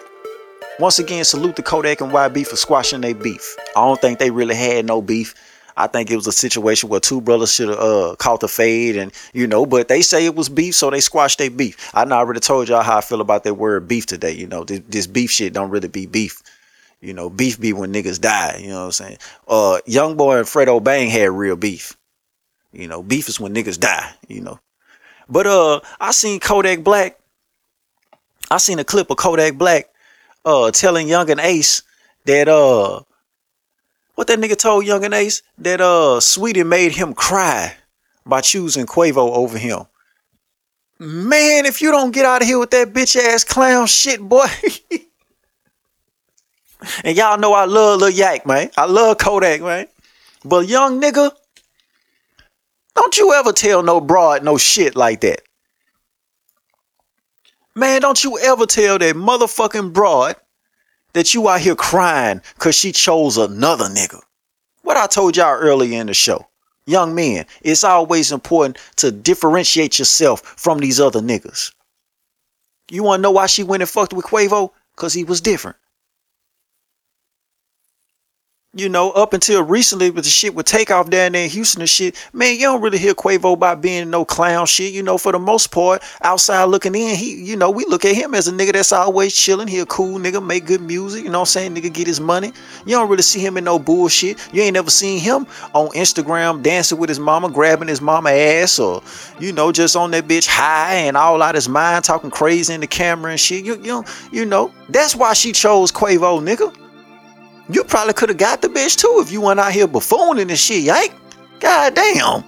Once 0.78 1.00
again, 1.00 1.24
salute 1.24 1.57
the 1.57 1.62
Kodak 1.64 2.00
and 2.00 2.12
YB 2.12 2.46
for 2.46 2.55
squashing 2.55 3.00
their 3.00 3.12
beef. 3.12 3.57
I 3.74 3.80
don't 3.80 4.00
think 4.00 4.20
they 4.20 4.30
really 4.30 4.55
had 4.55 4.86
no 4.86 5.03
beef. 5.03 5.34
I 5.76 5.88
think 5.88 6.09
it 6.09 6.14
was 6.14 6.28
a 6.28 6.32
situation 6.32 6.88
where 6.88 7.00
two 7.00 7.20
brothers 7.20 7.53
should 7.53 7.70
have 7.70 7.80
uh, 7.80 8.14
caught 8.20 8.38
the 8.38 8.46
fade, 8.46 8.96
and 8.96 9.11
you 9.32 9.48
know, 9.48 9.66
but 9.66 9.88
they 9.88 10.03
say 10.03 10.24
it 10.24 10.36
was 10.36 10.48
beef, 10.48 10.76
so 10.76 10.88
they 10.88 11.00
squashed 11.00 11.38
their 11.38 11.50
beef. 11.50 11.90
I 11.94 12.05
know 12.05 12.14
I 12.14 12.18
already 12.18 12.38
told 12.38 12.68
y'all 12.68 12.84
how 12.84 12.98
I 12.98 13.00
feel 13.00 13.20
about 13.20 13.42
that 13.42 13.55
word 13.55 13.88
beef 13.88 14.07
today. 14.07 14.30
You 14.30 14.46
know, 14.46 14.62
this, 14.62 14.82
this 14.88 15.07
beef 15.09 15.32
shit 15.32 15.53
don't 15.53 15.70
really 15.70 15.88
be 15.88 16.07
beef. 16.07 16.40
You 17.00 17.12
know, 17.12 17.28
beef 17.28 17.61
be 17.61 17.72
when 17.72 17.92
niggas 17.92 18.20
die. 18.20 18.61
You 18.62 18.68
know 18.68 18.78
what 18.78 18.84
I'm 18.84 18.92
saying? 18.92 19.18
Uh, 19.48 19.80
Young 19.84 20.16
Boy 20.16 20.38
and 20.38 20.46
Fredo 20.46 20.80
Bang 20.80 21.11
had 21.11 21.32
real 21.32 21.57
beef. 21.57 21.96
You 22.72 22.86
know, 22.86 23.03
beef 23.03 23.28
is 23.28 23.40
when 23.40 23.53
niggas 23.53 23.80
die. 23.80 24.09
You 24.28 24.42
know, 24.42 24.61
But 25.33 25.47
uh, 25.47 25.80
I 25.99 26.12
seen 26.12 26.41
Kodak 26.41 26.85
Black. 26.85 27.18
I 28.51 28.59
seen 28.59 28.78
a 28.78 28.85
clip 28.85 29.11
of 29.11 29.16
Kodak 29.16 29.55
Black 29.55 29.89
uh 30.45 30.70
telling 30.70 31.09
Young 31.09 31.30
and 31.30 31.41
Ace 31.41 31.83
that 32.26 32.49
uh 32.49 33.01
what 34.14 34.26
that 34.26 34.39
nigga 34.39 34.59
told 34.59 34.85
Young 34.85 35.07
and 35.07 35.14
Ace 35.14 35.41
that 35.57 35.80
uh 35.80 36.20
Sweetie 36.20 36.64
made 36.64 36.93
him 36.93 37.14
cry 37.14 37.74
by 38.26 38.43
choosing 38.43 38.85
Quavo 38.85 39.35
over 39.35 39.57
him. 39.57 39.87
Man, 40.99 41.64
if 41.64 41.80
you 41.80 41.91
don't 41.91 42.12
get 42.12 42.26
out 42.26 42.43
of 42.43 42.49
here 42.49 42.59
with 42.59 42.72
that 42.72 42.93
bitch 42.93 43.16
ass 43.16 43.43
clown 43.43 43.87
shit, 43.87 44.20
boy. 44.20 44.45
and 47.05 47.16
y'all 47.16 47.39
know 47.39 47.55
I 47.55 47.64
love 47.64 48.01
Lil 48.01 48.11
Yak, 48.11 48.47
man. 48.47 48.70
I 48.76 48.85
love 48.85 49.16
Kodak, 49.16 49.62
man. 49.62 49.87
But 50.45 50.68
young 50.68 51.01
nigga, 51.01 51.30
don't 52.95 53.18
you 53.18 53.32
ever 53.32 53.53
tell 53.53 53.82
no 53.82 54.01
broad 54.01 54.45
no 54.45 54.59
shit 54.59 54.97
like 54.97 55.20
that. 55.20 55.43
Man, 57.74 58.03
don't 58.03 58.22
you 58.22 58.38
ever 58.38 58.66
tell 58.66 58.99
that 58.99 59.16
motherfucking 59.16 59.93
broad 59.93 60.36
that 61.14 61.34
you 61.34 61.49
out 61.49 61.61
here 61.61 61.74
crying 61.74 62.43
cause 62.59 62.74
she 62.74 62.93
chose 62.93 63.38
another 63.38 63.86
nigga. 63.86 64.20
What 64.82 64.97
I 64.97 65.07
told 65.07 65.36
y'all 65.36 65.59
earlier 65.59 66.01
in 66.01 66.07
the 66.07 66.14
show. 66.14 66.47
Young 66.84 67.14
men, 67.14 67.47
it's 67.62 67.84
always 67.84 68.32
important 68.32 68.76
to 68.97 69.12
differentiate 69.12 69.99
yourself 69.99 70.40
from 70.43 70.78
these 70.78 70.99
other 71.01 71.20
niggas. 71.20 71.72
You 72.90 73.05
wanna 73.05 73.22
know 73.22 73.30
why 73.30 73.47
she 73.47 73.62
went 73.62 73.82
and 73.82 73.90
fucked 73.90 74.12
with 74.12 74.26
Quavo? 74.26 74.72
Cause 74.97 75.14
he 75.14 75.24
was 75.24 75.40
different. 75.40 75.76
You 78.74 78.88
know, 78.88 79.10
up 79.10 79.34
until 79.34 79.62
recently 79.62 80.08
with 80.08 80.24
the 80.24 80.30
shit 80.30 80.54
with 80.54 80.64
takeoff 80.64 81.10
down 81.10 81.32
there 81.32 81.44
in 81.44 81.50
Houston 81.50 81.82
and 81.82 81.90
shit, 81.90 82.16
man, 82.32 82.54
you 82.54 82.62
don't 82.62 82.80
really 82.80 82.96
hear 82.96 83.12
Quavo 83.12 83.52
about 83.52 83.82
being 83.82 84.08
no 84.08 84.24
clown 84.24 84.64
shit. 84.64 84.94
You 84.94 85.02
know, 85.02 85.18
for 85.18 85.30
the 85.30 85.38
most 85.38 85.70
part, 85.70 86.02
outside 86.22 86.64
looking 86.64 86.94
in, 86.94 87.14
he, 87.14 87.34
you 87.34 87.54
know, 87.54 87.70
we 87.70 87.84
look 87.84 88.06
at 88.06 88.14
him 88.14 88.34
as 88.34 88.48
a 88.48 88.50
nigga 88.50 88.72
that's 88.72 88.90
always 88.90 89.34
chilling. 89.34 89.68
He 89.68 89.78
a 89.80 89.84
cool 89.84 90.18
nigga, 90.18 90.42
make 90.42 90.64
good 90.64 90.80
music. 90.80 91.22
You 91.22 91.28
know 91.28 91.40
what 91.40 91.54
I'm 91.54 91.74
saying? 91.74 91.74
Nigga 91.74 91.92
get 91.92 92.06
his 92.06 92.18
money. 92.18 92.50
You 92.86 92.92
don't 92.92 93.10
really 93.10 93.20
see 93.20 93.44
him 93.44 93.58
in 93.58 93.64
no 93.64 93.78
bullshit. 93.78 94.38
You 94.54 94.62
ain't 94.62 94.72
never 94.72 94.88
seen 94.88 95.20
him 95.20 95.46
on 95.74 95.88
Instagram 95.88 96.62
dancing 96.62 96.96
with 96.96 97.10
his 97.10 97.20
mama, 97.20 97.50
grabbing 97.50 97.88
his 97.88 98.00
mama 98.00 98.30
ass, 98.30 98.78
or 98.78 99.02
you 99.38 99.52
know, 99.52 99.70
just 99.70 99.96
on 99.96 100.12
that 100.12 100.26
bitch 100.28 100.46
high 100.46 100.94
and 100.94 101.18
all 101.18 101.42
out 101.42 101.56
his 101.56 101.68
mind, 101.68 102.04
talking 102.04 102.30
crazy 102.30 102.72
in 102.72 102.80
the 102.80 102.86
camera 102.86 103.32
and 103.32 103.40
shit. 103.40 103.66
You, 103.66 103.78
you, 103.82 104.02
you 104.32 104.46
know, 104.46 104.72
that's 104.88 105.14
why 105.14 105.34
she 105.34 105.52
chose 105.52 105.92
Quavo, 105.92 106.40
nigga. 106.42 106.74
You 107.72 107.84
probably 107.84 108.12
could 108.12 108.28
have 108.28 108.38
got 108.38 108.62
the 108.62 108.68
bitch 108.68 108.96
too 108.96 109.20
if 109.24 109.32
you 109.32 109.40
went 109.40 109.60
out 109.60 109.72
here 109.72 109.88
buffooning 109.88 110.48
and 110.48 110.58
shit, 110.58 110.82
yank. 110.82 111.14
God 111.60 111.94
damn. 111.94 112.44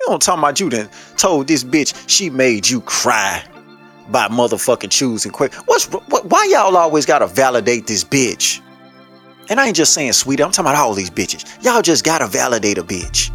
You 0.00 0.06
don't 0.06 0.22
talk 0.22 0.38
about 0.38 0.60
you 0.60 0.70
then 0.70 0.88
told 1.16 1.48
this 1.48 1.64
bitch 1.64 2.08
she 2.08 2.30
made 2.30 2.68
you 2.68 2.80
cry 2.82 3.42
by 4.08 4.28
motherfucking 4.28 4.90
choosing 4.90 5.32
quick. 5.32 5.52
What's 5.66 5.86
what, 5.90 6.26
why 6.26 6.48
y'all 6.50 6.76
always 6.76 7.06
gotta 7.06 7.26
validate 7.26 7.86
this 7.86 8.04
bitch? 8.04 8.60
And 9.48 9.60
I 9.60 9.66
ain't 9.66 9.76
just 9.76 9.94
saying 9.94 10.12
sweetie, 10.12 10.42
I'm 10.42 10.50
talking 10.50 10.70
about 10.70 10.76
all 10.76 10.94
these 10.94 11.10
bitches. 11.10 11.62
Y'all 11.64 11.82
just 11.82 12.04
gotta 12.04 12.26
validate 12.26 12.78
a 12.78 12.82
bitch. 12.82 13.30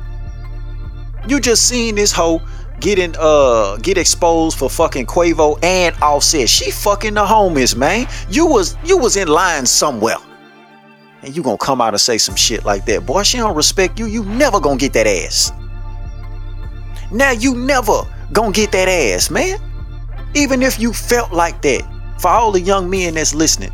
You 1.27 1.39
just 1.39 1.67
seen 1.67 1.95
this 1.95 2.11
hoe 2.11 2.41
getting 2.81 3.15
uh 3.17 3.77
get 3.77 3.97
exposed 3.97 4.57
for 4.57 4.69
fucking 4.69 5.05
Quavo 5.05 5.57
and 5.63 5.95
Offset. 6.01 6.49
She 6.49 6.71
fucking 6.71 7.13
the 7.13 7.23
homies, 7.23 7.75
man. 7.75 8.07
You 8.29 8.45
was 8.45 8.75
you 8.83 8.97
was 8.97 9.15
in 9.15 9.29
line 9.29 9.65
somewhere. 9.65 10.17
And 11.23 11.35
you 11.35 11.43
gonna 11.43 11.57
come 11.57 11.79
out 11.79 11.93
and 11.93 12.01
say 12.01 12.17
some 12.17 12.35
shit 12.35 12.65
like 12.65 12.85
that. 12.87 13.05
Boy, 13.05 13.23
she 13.23 13.37
don't 13.37 13.55
respect 13.55 13.99
you. 13.99 14.07
You 14.07 14.25
never 14.25 14.59
gonna 14.59 14.77
get 14.77 14.93
that 14.93 15.07
ass. 15.07 15.53
Now 17.11 17.31
you 17.31 17.55
never 17.55 18.03
gonna 18.33 18.51
get 18.51 18.71
that 18.73 18.89
ass, 18.89 19.29
man. 19.29 19.59
Even 20.33 20.61
if 20.61 20.79
you 20.79 20.91
felt 20.93 21.31
like 21.31 21.61
that. 21.61 21.87
For 22.19 22.29
all 22.29 22.51
the 22.51 22.61
young 22.61 22.87
men 22.87 23.15
that's 23.15 23.33
listening, 23.33 23.71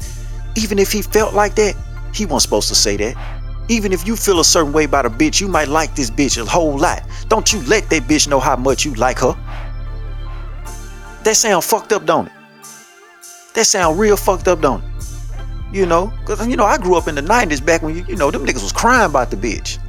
even 0.55 0.80
if 0.80 0.89
he 0.91 1.01
felt 1.01 1.34
like 1.34 1.55
that, 1.55 1.76
he 2.14 2.26
wasn't 2.26 2.43
supposed 2.43 2.70
to 2.70 2.76
say 2.76 2.95
that. 2.95 3.36
Even 3.70 3.91
if 3.91 4.07
you 4.07 4.15
feel 4.15 4.39
a 4.39 4.45
certain 4.45 4.72
way 4.72 4.86
about 4.86 5.05
a 5.05 5.09
bitch, 5.09 5.41
you 5.41 5.47
might 5.47 5.68
like 5.68 5.95
this 5.95 6.09
bitch 6.09 6.41
a 6.41 6.45
whole 6.45 6.78
lot. 6.78 7.03
Don't 7.28 7.51
you 7.51 7.61
let 7.63 7.89
that 7.89 8.03
bitch 8.03 8.28
know 8.28 8.39
how 8.39 8.55
much 8.55 8.86
you 8.86 8.93
like 8.95 9.20
her. 9.20 9.36
That 11.24 11.36
sound 11.36 11.63
fucked 11.63 11.91
up, 11.91 12.05
don't 12.05 12.28
it? 12.28 12.34
That 13.53 13.65
sound 13.65 13.99
real 13.99 14.15
fucked 14.15 14.47
up, 14.47 14.61
don't 14.61 14.84
it? 14.84 14.89
You 15.74 15.86
know, 15.86 16.13
cause 16.26 16.47
you 16.47 16.55
know 16.55 16.63
I 16.63 16.78
grew 16.78 16.95
up 16.95 17.09
in 17.09 17.15
the 17.15 17.22
'90s 17.22 17.63
back 17.63 17.82
when 17.82 17.93
you, 17.93 18.05
you 18.07 18.15
know 18.15 18.32
them 18.32 18.45
niggas 18.45 18.63
was 18.63 18.72
crying 18.72 19.09
about 19.09 19.32
the 19.32 19.36
bitch. 19.36 19.80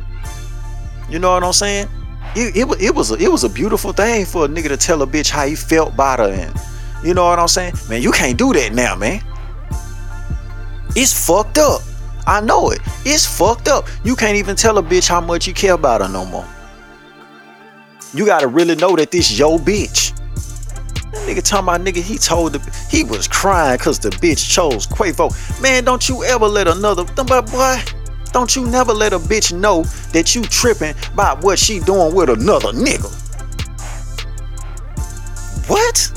You 1.09 1.21
know 1.21 1.31
what 1.31 1.45
I'm 1.45 1.53
saying? 1.53 1.89
It, 2.35 2.57
it, 2.57 2.83
it 2.83 2.95
was 2.95 3.13
a, 3.13 3.15
it 3.15 3.31
was 3.31 3.45
a 3.45 3.49
beautiful 3.49 3.93
thing 3.93 4.27
for 4.27 4.45
a 4.45 4.49
nigga 4.49 4.69
to 4.69 4.77
tell 4.77 5.03
a 5.03 5.07
bitch 5.07 5.31
how 5.31 5.47
he 5.47 5.55
felt 5.55 5.95
about 5.95 6.19
her, 6.19 6.31
and 6.31 6.55
you 7.07 7.15
know 7.15 7.25
what 7.25 7.39
I'm 7.39 7.47
saying? 7.47 7.75
Man, 7.89 8.03
you 8.03 8.11
can't 8.11 8.37
do 8.37 8.53
that 8.55 8.75
now, 8.75 8.97
man. 8.97 9.23
It's 10.97 11.27
fucked 11.27 11.59
up. 11.59 11.81
I 12.29 12.43
know 12.43 12.71
it. 12.71 12.81
It's 13.07 13.25
fucked 13.25 13.69
up. 13.69 13.87
You 14.05 14.15
can't 14.15 14.37
even 14.37 14.55
tell 14.55 14.77
a 14.77 14.83
bitch 14.83 15.09
how 15.09 15.19
much 15.19 15.47
you 15.47 15.55
care 15.55 15.73
about 15.73 16.03
her 16.03 16.09
no 16.09 16.27
more. 16.27 16.47
You 18.13 18.27
gotta 18.27 18.47
really 18.47 18.75
know 18.75 18.95
that 18.97 19.11
this 19.11 19.39
yo 19.39 19.57
bitch. 19.57 20.15
That 21.13 21.27
nigga 21.27 21.43
talking 21.43 21.65
about 21.65 21.81
nigga, 21.81 22.03
he 22.03 22.19
told 22.19 22.53
the 22.53 22.87
he 22.91 23.03
was 23.03 23.27
crying 23.27 23.79
cause 23.79 23.99
the 23.99 24.11
bitch 24.11 24.47
chose 24.53 24.87
Quavo. 24.87 25.33
Man, 25.63 25.85
don't 25.85 26.07
you 26.07 26.23
ever 26.23 26.47
let 26.47 26.69
another 26.69 27.05
boy. 27.05 27.83
Don't 28.33 28.55
you 28.55 28.67
never 28.67 28.93
let 28.93 29.15
a 29.15 29.19
bitch 29.19 29.59
know 29.59 29.85
that 30.13 30.35
you 30.35 30.43
tripping 30.43 30.95
by 31.17 31.35
what 31.41 31.59
she 31.59 31.81
doing 31.81 32.15
with 32.15 32.29
another 32.29 32.73
nigga. 32.73 33.09
What? 35.67 36.13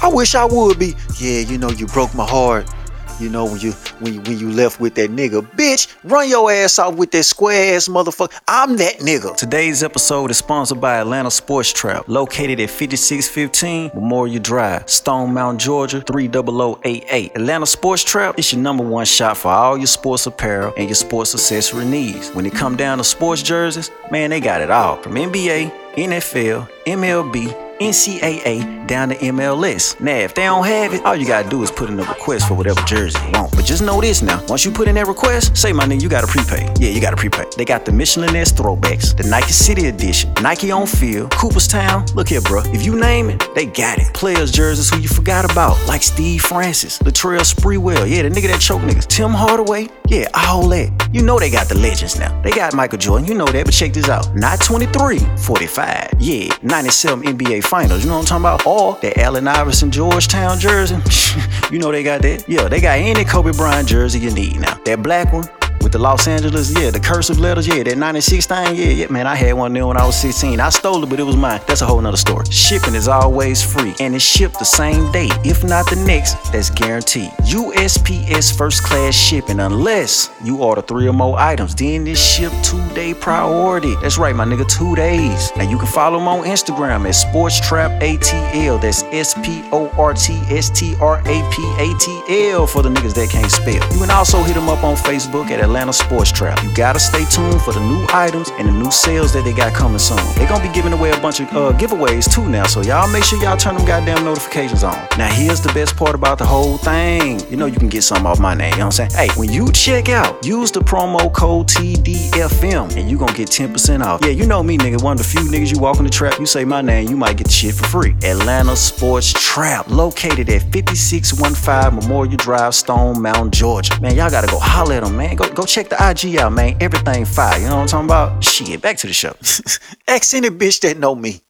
I 0.00 0.08
wish 0.08 0.36
I 0.36 0.44
would 0.44 0.78
be. 0.78 0.94
Yeah, 1.18 1.40
you 1.40 1.58
know, 1.58 1.70
you 1.70 1.88
broke 1.88 2.14
my 2.14 2.24
heart. 2.24 2.70
You 3.18 3.30
know 3.30 3.46
when 3.46 3.60
you 3.60 3.72
when 4.00 4.12
you 4.12 4.20
when 4.20 4.38
you 4.38 4.50
left 4.50 4.78
with 4.78 4.94
that 4.96 5.10
nigga, 5.10 5.40
bitch, 5.40 5.94
run 6.04 6.28
your 6.28 6.52
ass 6.52 6.78
off 6.78 6.96
with 6.96 7.12
that 7.12 7.24
square 7.24 7.74
ass 7.74 7.88
motherfucker. 7.88 8.38
I'm 8.46 8.76
that 8.76 8.96
nigga. 8.98 9.34
Today's 9.36 9.82
episode 9.82 10.30
is 10.30 10.36
sponsored 10.36 10.82
by 10.82 10.98
Atlanta 10.98 11.30
Sports 11.30 11.72
Trap, 11.72 12.08
located 12.08 12.60
at 12.60 12.68
5615 12.68 13.92
Memorial 13.94 14.42
Drive, 14.42 14.90
Stone 14.90 15.32
Mountain, 15.32 15.60
Georgia 15.60 16.02
30088. 16.02 17.32
Atlanta 17.34 17.66
Sports 17.66 18.04
Trap 18.04 18.38
is 18.38 18.52
your 18.52 18.60
number 18.60 18.84
one 18.84 19.06
shop 19.06 19.38
for 19.38 19.48
all 19.48 19.78
your 19.78 19.86
sports 19.86 20.26
apparel 20.26 20.74
and 20.76 20.86
your 20.88 20.94
sports 20.94 21.34
accessory 21.34 21.86
needs. 21.86 22.30
When 22.32 22.44
it 22.44 22.52
come 22.52 22.76
down 22.76 22.98
to 22.98 23.04
sports 23.04 23.42
jerseys, 23.42 23.90
man, 24.10 24.28
they 24.28 24.40
got 24.40 24.60
it 24.60 24.70
all 24.70 24.96
from 25.02 25.14
NBA, 25.14 25.72
NFL, 25.94 26.68
MLB. 26.86 27.65
NCAA 27.80 28.86
down 28.86 29.10
to 29.10 29.16
MLS. 29.16 30.00
Now, 30.00 30.16
if 30.16 30.34
they 30.34 30.44
don't 30.44 30.64
have 30.64 30.94
it, 30.94 31.04
all 31.04 31.16
you 31.16 31.26
gotta 31.26 31.48
do 31.48 31.62
is 31.62 31.70
put 31.70 31.90
in 31.90 31.98
a 32.00 32.04
request 32.04 32.48
for 32.48 32.54
whatever 32.54 32.80
jersey 32.82 33.18
you 33.26 33.32
want. 33.32 33.54
But 33.54 33.64
just 33.64 33.82
know 33.82 34.00
this 34.00 34.22
now: 34.22 34.42
once 34.48 34.64
you 34.64 34.70
put 34.70 34.88
in 34.88 34.94
that 34.94 35.06
request, 35.06 35.56
say 35.56 35.72
my 35.72 35.84
nigga, 35.84 36.02
you 36.02 36.08
gotta 36.08 36.26
prepay. 36.26 36.72
Yeah, 36.78 36.90
you 36.90 37.00
gotta 37.00 37.16
prepay. 37.16 37.44
They 37.56 37.64
got 37.64 37.84
the 37.84 37.92
Mitchell 37.92 38.22
& 38.22 38.32
Ness 38.32 38.52
throwbacks, 38.52 39.16
the 39.16 39.28
Nike 39.28 39.52
City 39.52 39.86
Edition, 39.86 40.32
Nike 40.40 40.70
on 40.70 40.86
Field, 40.86 41.32
Cooperstown. 41.32 42.06
Look 42.14 42.28
here, 42.28 42.40
bro. 42.40 42.62
If 42.66 42.84
you 42.84 42.98
name 42.98 43.28
it, 43.28 43.44
they 43.54 43.66
got 43.66 43.98
it. 43.98 44.12
Players 44.14 44.50
jerseys 44.50 44.90
who 44.90 45.00
you 45.00 45.08
forgot 45.08 45.50
about, 45.50 45.76
like 45.86 46.02
Steve 46.02 46.42
Francis, 46.42 46.98
Latrell 47.00 47.40
Sprewell. 47.40 48.08
Yeah, 48.08 48.22
the 48.22 48.30
nigga 48.30 48.48
that 48.48 48.60
choke 48.60 48.82
niggas. 48.82 49.06
Tim 49.06 49.30
Hardaway. 49.30 49.88
Yeah, 50.08 50.28
all 50.34 50.68
that. 50.68 51.10
You 51.12 51.22
know 51.22 51.38
they 51.38 51.50
got 51.50 51.68
the 51.68 51.74
legends 51.74 52.18
now. 52.18 52.40
They 52.42 52.52
got 52.52 52.74
Michael 52.74 52.98
Jordan. 52.98 53.26
You 53.26 53.34
know 53.34 53.46
that, 53.46 53.64
but 53.64 53.74
check 53.74 53.92
this 53.92 54.08
out. 54.08 54.34
Not 54.34 54.60
23, 54.60 55.18
45. 55.38 56.10
Yeah, 56.18 56.56
97 56.62 57.24
NBA 57.36 57.65
Finals. 57.66 58.04
You 58.04 58.10
know 58.10 58.18
what 58.18 58.30
I'm 58.30 58.42
talking 58.42 58.64
about? 58.64 58.66
Or 58.66 58.98
that 59.02 59.18
Allen 59.18 59.48
Iverson 59.48 59.90
Georgetown 59.90 60.58
jersey. 60.58 60.96
you 61.72 61.78
know 61.78 61.90
they 61.90 62.02
got 62.02 62.22
that. 62.22 62.44
Yeah, 62.48 62.68
they 62.68 62.80
got 62.80 62.98
any 62.98 63.24
Kobe 63.24 63.52
Bryant 63.52 63.88
jersey 63.88 64.20
you 64.20 64.30
need 64.32 64.60
now. 64.60 64.74
That 64.84 65.02
black 65.02 65.32
one 65.32 65.48
with 65.86 65.92
the 65.92 65.98
Los 66.00 66.26
Angeles, 66.26 66.76
yeah, 66.76 66.90
the 66.90 66.98
cursive 66.98 67.38
letters, 67.38 67.64
yeah, 67.68 67.80
that 67.84 67.96
96 67.96 68.46
thing, 68.46 68.74
yeah, 68.74 68.86
yeah, 68.86 69.06
man, 69.08 69.24
I 69.24 69.36
had 69.36 69.52
one 69.52 69.72
there 69.72 69.86
when 69.86 69.96
I 69.96 70.04
was 70.04 70.16
16. 70.16 70.58
I 70.58 70.68
stole 70.70 71.04
it, 71.04 71.08
but 71.08 71.20
it 71.20 71.22
was 71.22 71.36
mine. 71.36 71.60
That's 71.68 71.80
a 71.80 71.86
whole 71.86 72.00
nother 72.00 72.16
story. 72.16 72.44
Shipping 72.50 72.96
is 72.96 73.06
always 73.06 73.62
free, 73.62 73.94
and 74.00 74.12
it's 74.12 74.24
shipped 74.24 74.58
the 74.58 74.64
same 74.64 75.12
day, 75.12 75.28
if 75.44 75.62
not 75.62 75.88
the 75.88 75.94
next, 75.94 76.34
that's 76.50 76.70
guaranteed. 76.70 77.30
USPS 77.46 78.58
first 78.58 78.82
class 78.82 79.14
shipping, 79.14 79.60
unless 79.60 80.28
you 80.42 80.60
order 80.60 80.82
three 80.82 81.06
or 81.06 81.12
more 81.12 81.38
items, 81.38 81.72
then 81.76 82.04
it's 82.08 82.20
shipped 82.20 82.64
two 82.64 82.84
day 82.96 83.14
priority. 83.14 83.94
That's 84.02 84.18
right, 84.18 84.34
my 84.34 84.44
nigga, 84.44 84.68
two 84.68 84.96
days. 84.96 85.52
Now 85.56 85.70
you 85.70 85.78
can 85.78 85.86
follow 85.86 86.18
them 86.18 86.26
on 86.26 86.46
Instagram 86.46 87.06
at 87.06 87.14
Sports 87.14 87.60
Trap 87.60 88.02
ATL, 88.02 88.82
that's 88.82 89.04
S 89.18 89.34
P 89.42 89.62
O 89.72 89.88
R 89.98 90.12
T 90.12 90.34
S 90.50 90.68
T 90.68 90.94
R 91.00 91.18
A 91.20 91.50
P 91.50 91.64
A 91.78 91.94
T 91.98 92.50
L 92.50 92.66
for 92.66 92.82
the 92.82 92.88
niggas 92.88 93.14
that 93.14 93.30
can't 93.30 93.50
spell. 93.50 93.74
You 93.92 94.00
can 94.00 94.10
also 94.10 94.42
hit 94.42 94.54
them 94.54 94.68
up 94.68 94.84
on 94.84 94.94
Facebook 94.96 95.50
at 95.50 95.60
Atlanta 95.60 95.92
Sports 95.92 96.30
Trap. 96.30 96.62
You 96.62 96.74
gotta 96.74 97.00
stay 97.00 97.24
tuned 97.24 97.62
for 97.62 97.72
the 97.72 97.80
new 97.80 98.06
items 98.12 98.50
and 98.58 98.68
the 98.68 98.72
new 98.72 98.90
sales 98.90 99.32
that 99.32 99.44
they 99.44 99.52
got 99.52 99.72
coming 99.72 99.98
soon. 99.98 100.18
They 100.36 100.46
gonna 100.46 100.66
be 100.66 100.72
giving 100.74 100.92
away 100.92 101.10
a 101.10 101.20
bunch 101.20 101.40
of 101.40 101.48
uh, 101.48 101.72
giveaways 101.78 102.32
too 102.32 102.46
now, 102.48 102.66
so 102.66 102.82
y'all 102.82 103.10
make 103.10 103.24
sure 103.24 103.42
y'all 103.42 103.56
turn 103.56 103.76
them 103.76 103.86
goddamn 103.86 104.24
notifications 104.24 104.84
on. 104.84 104.96
Now 105.16 105.32
here's 105.32 105.60
the 105.60 105.72
best 105.72 105.96
part 105.96 106.14
about 106.14 106.38
the 106.38 106.46
whole 106.46 106.76
thing. 106.76 107.40
You 107.50 107.56
know 107.56 107.66
you 107.66 107.78
can 107.78 107.88
get 107.88 108.02
something 108.02 108.26
off 108.26 108.38
my 108.38 108.54
name. 108.54 108.72
You 108.72 108.78
know 108.78 108.86
what 108.86 109.00
I'm 109.00 109.10
saying? 109.10 109.30
Hey, 109.30 109.40
when 109.40 109.50
you 109.50 109.72
check 109.72 110.08
out, 110.08 110.44
use 110.44 110.70
the 110.70 110.80
promo 110.80 111.32
code 111.32 111.68
TDFM 111.68 112.96
and 112.96 113.10
you 113.10 113.16
gonna 113.18 113.32
get 113.32 113.48
10% 113.48 114.04
off. 114.04 114.20
Yeah, 114.22 114.30
you 114.30 114.46
know 114.46 114.62
me, 114.62 114.76
nigga. 114.76 115.02
One 115.02 115.12
of 115.12 115.18
the 115.18 115.24
few 115.24 115.40
niggas 115.40 115.72
you 115.72 115.78
walk 115.78 115.98
in 115.98 116.04
the 116.04 116.10
trap, 116.10 116.38
you 116.38 116.46
say 116.46 116.64
my 116.64 116.82
name, 116.82 117.08
you 117.08 117.16
might 117.16 117.36
get 117.36 117.46
the 117.46 117.52
shit 117.52 117.74
for 117.74 117.86
free. 117.86 118.14
Atlanta 118.22 118.76
Sports 118.76 119.05
Trap, 119.06 119.88
located 119.88 120.50
at 120.50 120.62
5615 120.72 121.94
Memorial 121.94 122.36
Drive, 122.36 122.74
Stone 122.74 123.22
Mountain, 123.22 123.52
Georgia. 123.52 123.98
Man, 124.00 124.16
y'all 124.16 124.28
gotta 124.28 124.48
go 124.48 124.58
holler 124.58 124.94
at 124.94 125.04
them, 125.04 125.16
man. 125.16 125.36
Go 125.36 125.48
go 125.54 125.64
check 125.64 125.88
the 125.88 125.96
IG 125.96 126.36
out, 126.36 126.52
man. 126.52 126.76
Everything 126.80 127.24
fire. 127.24 127.56
You 127.58 127.68
know 127.68 127.76
what 127.76 127.82
I'm 127.82 127.88
talking 127.88 128.06
about? 128.06 128.42
Shit, 128.42 128.82
back 128.82 128.96
to 128.98 129.06
the 129.06 129.12
show. 129.12 129.34
Ask 130.08 130.34
any 130.34 130.50
bitch 130.50 130.80
that 130.80 130.98
know 130.98 131.14
me. 131.14 131.40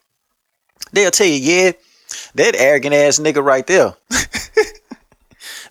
They'll 0.92 1.10
tell 1.10 1.26
you, 1.26 1.32
yeah, 1.32 1.72
that 2.34 2.54
arrogant 2.56 2.94
ass 2.94 3.18
nigga 3.18 3.42
right 3.42 3.66
there. 3.66 3.94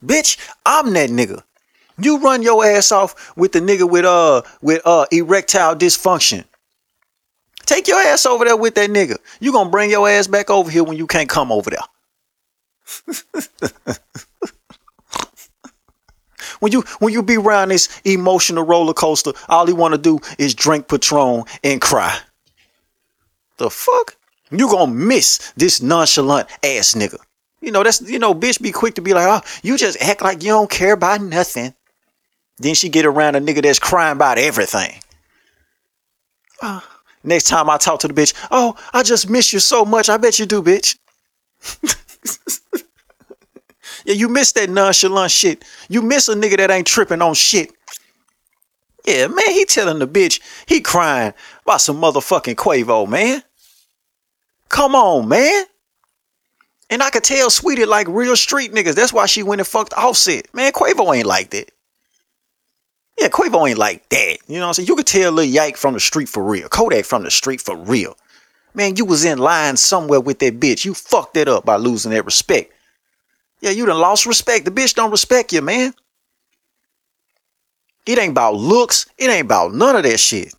bitch, 0.03 0.39
I'm 0.65 0.91
that 0.93 1.11
nigga. 1.11 1.43
You 1.99 2.17
run 2.17 2.41
your 2.41 2.65
ass 2.65 2.91
off 2.91 3.37
with 3.37 3.51
the 3.51 3.59
nigga 3.59 3.87
with 3.87 4.05
uh 4.05 4.41
with 4.61 4.81
uh 4.85 5.05
erectile 5.11 5.75
dysfunction. 5.75 6.45
Take 7.65 7.87
your 7.87 7.99
ass 7.99 8.25
over 8.25 8.45
there 8.45 8.57
with 8.57 8.75
that 8.75 8.89
nigga. 8.89 9.17
You 9.39 9.51
gonna 9.51 9.69
bring 9.69 9.89
your 9.89 10.07
ass 10.07 10.27
back 10.27 10.49
over 10.49 10.69
here 10.69 10.83
when 10.83 10.97
you 10.97 11.07
can't 11.07 11.29
come 11.29 11.51
over 11.51 11.69
there. 11.69 11.79
when 16.59 16.71
you 16.71 16.81
when 16.99 17.13
you 17.13 17.23
be 17.23 17.37
around 17.37 17.69
this 17.69 18.01
emotional 18.05 18.63
roller 18.63 18.93
coaster, 18.93 19.31
all 19.49 19.67
you 19.67 19.75
wanna 19.75 19.97
do 19.97 20.19
is 20.37 20.53
drink 20.53 20.87
Patron 20.87 21.43
and 21.63 21.81
cry. 21.81 22.17
The 23.57 23.69
fuck? 23.69 24.17
You 24.51 24.69
gonna 24.69 24.93
miss 24.93 25.51
this 25.57 25.81
nonchalant 25.81 26.47
ass 26.63 26.93
nigga. 26.93 27.17
You 27.61 27.71
know, 27.71 27.83
that's 27.83 28.01
you 28.01 28.19
know, 28.19 28.35
bitch 28.35 28.61
be 28.61 28.71
quick 28.71 28.95
to 28.95 29.01
be 29.01 29.13
like, 29.13 29.27
oh, 29.27 29.41
you 29.63 29.77
just 29.77 30.01
act 30.01 30.21
like 30.21 30.43
you 30.43 30.49
don't 30.49 30.69
care 30.69 30.93
about 30.93 31.21
nothing. 31.21 31.73
Then 32.57 32.75
she 32.75 32.89
get 32.89 33.05
around 33.05 33.35
a 33.35 33.41
nigga 33.41 33.63
that's 33.63 33.79
crying 33.79 34.15
about 34.15 34.37
everything. 34.37 34.93
Uh, 36.61 36.79
next 37.25 37.45
time 37.47 37.69
I 37.69 37.77
talk 37.77 37.99
to 38.01 38.07
the 38.07 38.13
bitch, 38.13 38.33
oh, 38.51 38.75
I 38.93 39.03
just 39.03 39.29
miss 39.29 39.53
you 39.53 39.59
so 39.59 39.85
much. 39.85 40.09
I 40.09 40.17
bet 40.17 40.39
you 40.39 40.45
do, 40.45 40.61
bitch. 40.61 40.97
yeah, 44.05 44.13
you 44.13 44.29
miss 44.29 44.51
that 44.53 44.69
nonchalant 44.69 45.31
shit. 45.31 45.63
You 45.89 46.01
miss 46.01 46.27
a 46.29 46.35
nigga 46.35 46.57
that 46.57 46.71
ain't 46.71 46.87
tripping 46.87 47.21
on 47.21 47.33
shit. 47.33 47.71
Yeah, 49.05 49.27
man, 49.27 49.51
he 49.51 49.65
telling 49.65 49.99
the 49.99 50.07
bitch 50.07 50.41
he 50.67 50.81
crying 50.81 51.33
about 51.63 51.81
some 51.81 52.01
motherfucking 52.01 52.55
Quavo, 52.55 53.07
man. 53.07 53.43
Come 54.69 54.95
on, 54.95 55.27
man. 55.27 55.65
And 56.89 57.03
I 57.03 57.09
could 57.09 57.23
tell 57.23 57.49
Sweetie 57.49 57.85
like 57.85 58.07
real 58.07 58.35
street 58.35 58.71
niggas. 58.71 58.95
That's 58.95 59.13
why 59.13 59.25
she 59.25 59.43
went 59.43 59.61
and 59.61 59.67
fucked 59.67 59.93
Offset. 59.93 60.53
Man, 60.53 60.71
Quavo 60.71 61.15
ain't 61.15 61.25
like 61.25 61.51
that. 61.51 61.71
Yeah, 63.19 63.29
Quavo 63.29 63.67
ain't 63.69 63.77
like 63.77 64.07
that. 64.09 64.37
You 64.47 64.55
know 64.55 64.61
what 64.61 64.67
I'm 64.67 64.73
saying? 64.73 64.87
You 64.87 64.95
could 64.95 65.07
tell 65.07 65.31
Lil 65.31 65.45
Yak 65.45 65.77
from 65.77 65.93
the 65.93 65.99
street 65.99 66.27
for 66.27 66.43
real. 66.43 66.67
Kodak 66.67 67.05
from 67.05 67.23
the 67.23 67.31
street 67.31 67.61
for 67.61 67.75
real. 67.75 68.17
Man, 68.73 68.97
you 68.97 69.05
was 69.05 69.23
in 69.23 69.37
line 69.37 69.77
somewhere 69.77 70.19
with 70.19 70.39
that 70.39 70.59
bitch. 70.59 70.83
You 70.83 70.93
fucked 70.93 71.37
it 71.37 71.47
up 71.47 71.65
by 71.65 71.77
losing 71.77 72.11
that 72.11 72.25
respect. 72.25 72.73
Yeah, 73.61 73.71
you 73.71 73.85
done 73.85 73.99
lost 73.99 74.25
respect. 74.25 74.65
The 74.65 74.71
bitch 74.71 74.95
don't 74.95 75.11
respect 75.11 75.53
you, 75.53 75.61
man. 75.61 75.93
It 78.05 78.19
ain't 78.19 78.31
about 78.31 78.55
looks. 78.55 79.07
It 79.17 79.29
ain't 79.29 79.45
about 79.45 79.73
none 79.73 79.95
of 79.95 80.03
that 80.03 80.19
shit. 80.19 80.53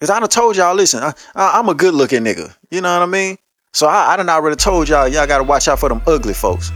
Cause 0.00 0.10
I 0.10 0.20
done 0.20 0.28
told 0.28 0.56
y'all, 0.56 0.74
listen, 0.74 1.02
I, 1.34 1.58
am 1.58 1.68
a 1.68 1.74
good 1.74 1.94
looking 1.94 2.22
nigga. 2.22 2.54
You 2.70 2.82
know 2.82 2.92
what 2.92 3.02
I 3.02 3.10
mean? 3.10 3.38
So 3.72 3.86
I, 3.86 4.12
I 4.12 4.16
done 4.16 4.28
already 4.28 4.56
told 4.56 4.88
y'all, 4.88 5.08
y'all 5.08 5.26
gotta 5.26 5.44
watch 5.44 5.68
out 5.68 5.80
for 5.80 5.88
them 5.88 6.02
ugly 6.06 6.34
folks. 6.34 6.70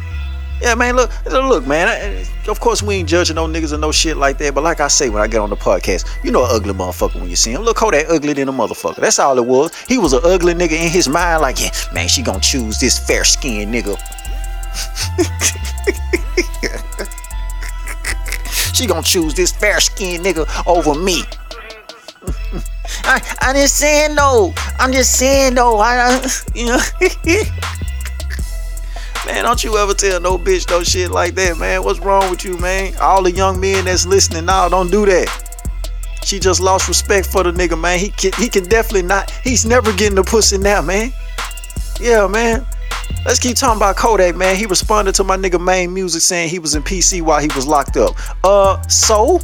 Yeah, 0.61 0.75
man, 0.75 0.95
look, 0.95 1.11
look, 1.27 1.67
man. 1.67 1.89
I, 1.89 2.27
of 2.51 2.61
course, 2.61 2.83
we 2.83 2.97
ain't 2.97 3.09
judging 3.09 3.37
no 3.37 3.47
niggas 3.47 3.73
and 3.73 3.81
no 3.81 3.93
shit 3.93 4.19
like 4.19 4.37
that. 4.39 4.55
But 4.55 4.63
like 4.63 4.81
I 4.81 4.89
say 4.89 5.09
when 5.09 5.23
I 5.23 5.27
get 5.27 5.41
on 5.41 5.49
the 5.49 5.57
podcast, 5.57 6.07
you 6.23 6.31
know, 6.31 6.43
ugly 6.43 6.75
motherfucker 6.75 7.15
when 7.19 7.31
you 7.31 7.37
see 7.37 7.53
him. 7.53 7.63
Look, 7.63 7.79
how 7.79 7.91
that 7.91 8.07
ugly 8.11 8.35
than 8.35 8.49
a 8.49 8.53
motherfucker. 8.53 8.97
That's 8.97 9.19
all 9.19 9.39
it 9.39 9.47
was. 9.47 9.75
He 9.85 9.97
was 9.97 10.13
an 10.13 10.21
ugly 10.23 10.53
nigga 10.53 10.73
in 10.73 10.91
his 10.91 11.09
mind. 11.09 11.41
Like, 11.41 11.61
yeah, 11.61 11.71
man, 11.95 12.09
she 12.09 12.23
gonna 12.23 12.41
choose 12.41 12.79
this 12.79 12.99
fair 12.99 13.25
skinned 13.25 13.73
nigga. 13.73 13.97
she 18.75 18.87
gonna 18.87 19.03
choose 19.03 19.35
this 19.35 19.53
fair 19.53 19.81
skinned 19.81 20.25
nigga 20.25 20.47
over 20.67 20.95
me. 20.95 21.23
I, 23.05 23.21
I'm 23.41 23.57
just 23.57 23.77
saying 23.77 24.15
though. 24.15 24.53
I'm 24.79 24.93
just 24.93 25.19
saying 25.19 25.55
though. 25.55 25.79
I, 25.79 26.21
you 26.55 26.67
know. 26.67 26.81
man, 29.27 29.45
don't 29.45 29.63
you 29.63 29.77
ever 29.77 29.95
tell 29.95 30.21
no 30.21 30.39
bitch 30.39 30.69
no 30.71 30.83
shit 30.83 31.11
like 31.11 31.35
that, 31.35 31.59
man. 31.59 31.83
What's 31.85 32.01
wrong 32.01 32.31
with 32.31 32.45
you, 32.45 32.57
man? 32.59 32.95
All 33.01 33.23
the 33.23 33.33
young 33.33 33.61
men 33.61 33.85
that's 33.85 34.07
listening 34.07 34.47
now, 34.47 34.69
don't 34.69 34.91
do 34.91 35.07
that. 35.07 35.29
She 36.25 36.39
just 36.39 36.61
lost 36.61 36.89
respect 36.89 37.27
for 37.27 37.43
the 37.43 37.53
nigga, 37.53 37.81
man. 37.81 37.99
He 37.99 38.11
can, 38.11 38.33
he 38.35 38.49
can 38.49 38.65
definitely 38.65 39.03
not. 39.03 39.31
He's 39.43 39.65
never 39.65 39.93
getting 39.93 40.17
the 40.17 40.23
pussy 40.23 40.59
now, 40.59 40.83
man. 40.83 41.13
Yeah, 42.01 42.27
man. 42.27 42.67
Let's 43.25 43.39
keep 43.39 43.57
talking 43.57 43.77
about 43.77 43.97
Kodak, 43.97 44.37
man. 44.37 44.57
He 44.57 44.67
responded 44.67 45.15
to 45.17 45.25
my 45.25 45.37
nigga 45.37 45.63
Main 45.63 45.93
Music 45.93 46.23
saying 46.23 46.49
he 46.49 46.59
was 46.59 46.75
in 46.75 46.83
PC 46.83 47.23
while 47.23 47.41
he 47.41 47.49
was 47.55 47.67
locked 47.67 47.97
up. 47.97 48.17
Uh, 48.45 48.81
so 48.83 49.41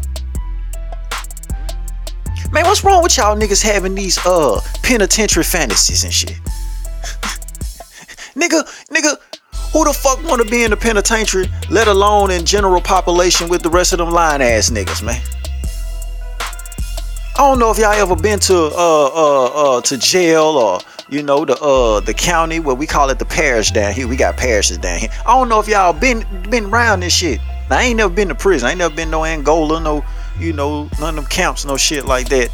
Man, 2.52 2.64
what's 2.64 2.84
wrong 2.84 3.02
with 3.02 3.16
y'all 3.16 3.36
niggas 3.36 3.62
having 3.62 3.94
these 3.94 4.18
uh 4.24 4.60
penitentiary 4.82 5.44
fantasies 5.44 6.04
and 6.04 6.12
shit? 6.12 6.30
nigga, 8.34 8.62
nigga, 8.88 9.16
who 9.76 9.84
the 9.84 9.92
fuck 9.92 10.24
wanna 10.24 10.44
be 10.46 10.64
in 10.64 10.70
the 10.70 10.76
penitentiary, 10.76 11.46
let 11.68 11.86
alone 11.86 12.30
in 12.30 12.46
general 12.46 12.80
population 12.80 13.46
with 13.46 13.62
the 13.62 13.68
rest 13.68 13.92
of 13.92 13.98
them 13.98 14.10
lying 14.10 14.40
ass 14.40 14.70
niggas, 14.70 15.02
man? 15.02 15.20
I 17.38 17.40
don't 17.40 17.58
know 17.58 17.70
if 17.70 17.76
y'all 17.76 17.92
ever 17.92 18.16
been 18.16 18.38
to 18.38 18.56
uh 18.56 18.70
uh 18.74 19.44
uh 19.44 19.80
to 19.82 19.98
jail 19.98 20.44
or 20.44 20.80
you 21.10 21.22
know 21.22 21.44
the 21.44 21.60
uh 21.60 22.00
the 22.00 22.14
county 22.14 22.58
where 22.58 22.74
we 22.74 22.86
call 22.86 23.10
it 23.10 23.18
the 23.18 23.26
parish 23.26 23.70
down 23.72 23.92
here. 23.92 24.08
We 24.08 24.16
got 24.16 24.38
parishes 24.38 24.78
down 24.78 24.98
here. 24.98 25.10
I 25.26 25.34
don't 25.34 25.50
know 25.50 25.60
if 25.60 25.68
y'all 25.68 25.92
been 25.92 26.24
been 26.48 26.64
around 26.64 27.00
this 27.00 27.12
shit. 27.12 27.38
Now, 27.68 27.76
I 27.76 27.82
ain't 27.82 27.98
never 27.98 28.14
been 28.14 28.28
to 28.28 28.34
prison. 28.34 28.68
I 28.68 28.70
ain't 28.70 28.78
never 28.78 28.94
been 28.94 29.10
no 29.10 29.26
Angola, 29.26 29.78
no 29.78 30.02
you 30.40 30.54
know, 30.54 30.88
none 30.98 31.10
of 31.10 31.16
them 31.16 31.26
camps, 31.26 31.66
no 31.66 31.76
shit 31.76 32.06
like 32.06 32.30
that. 32.30 32.50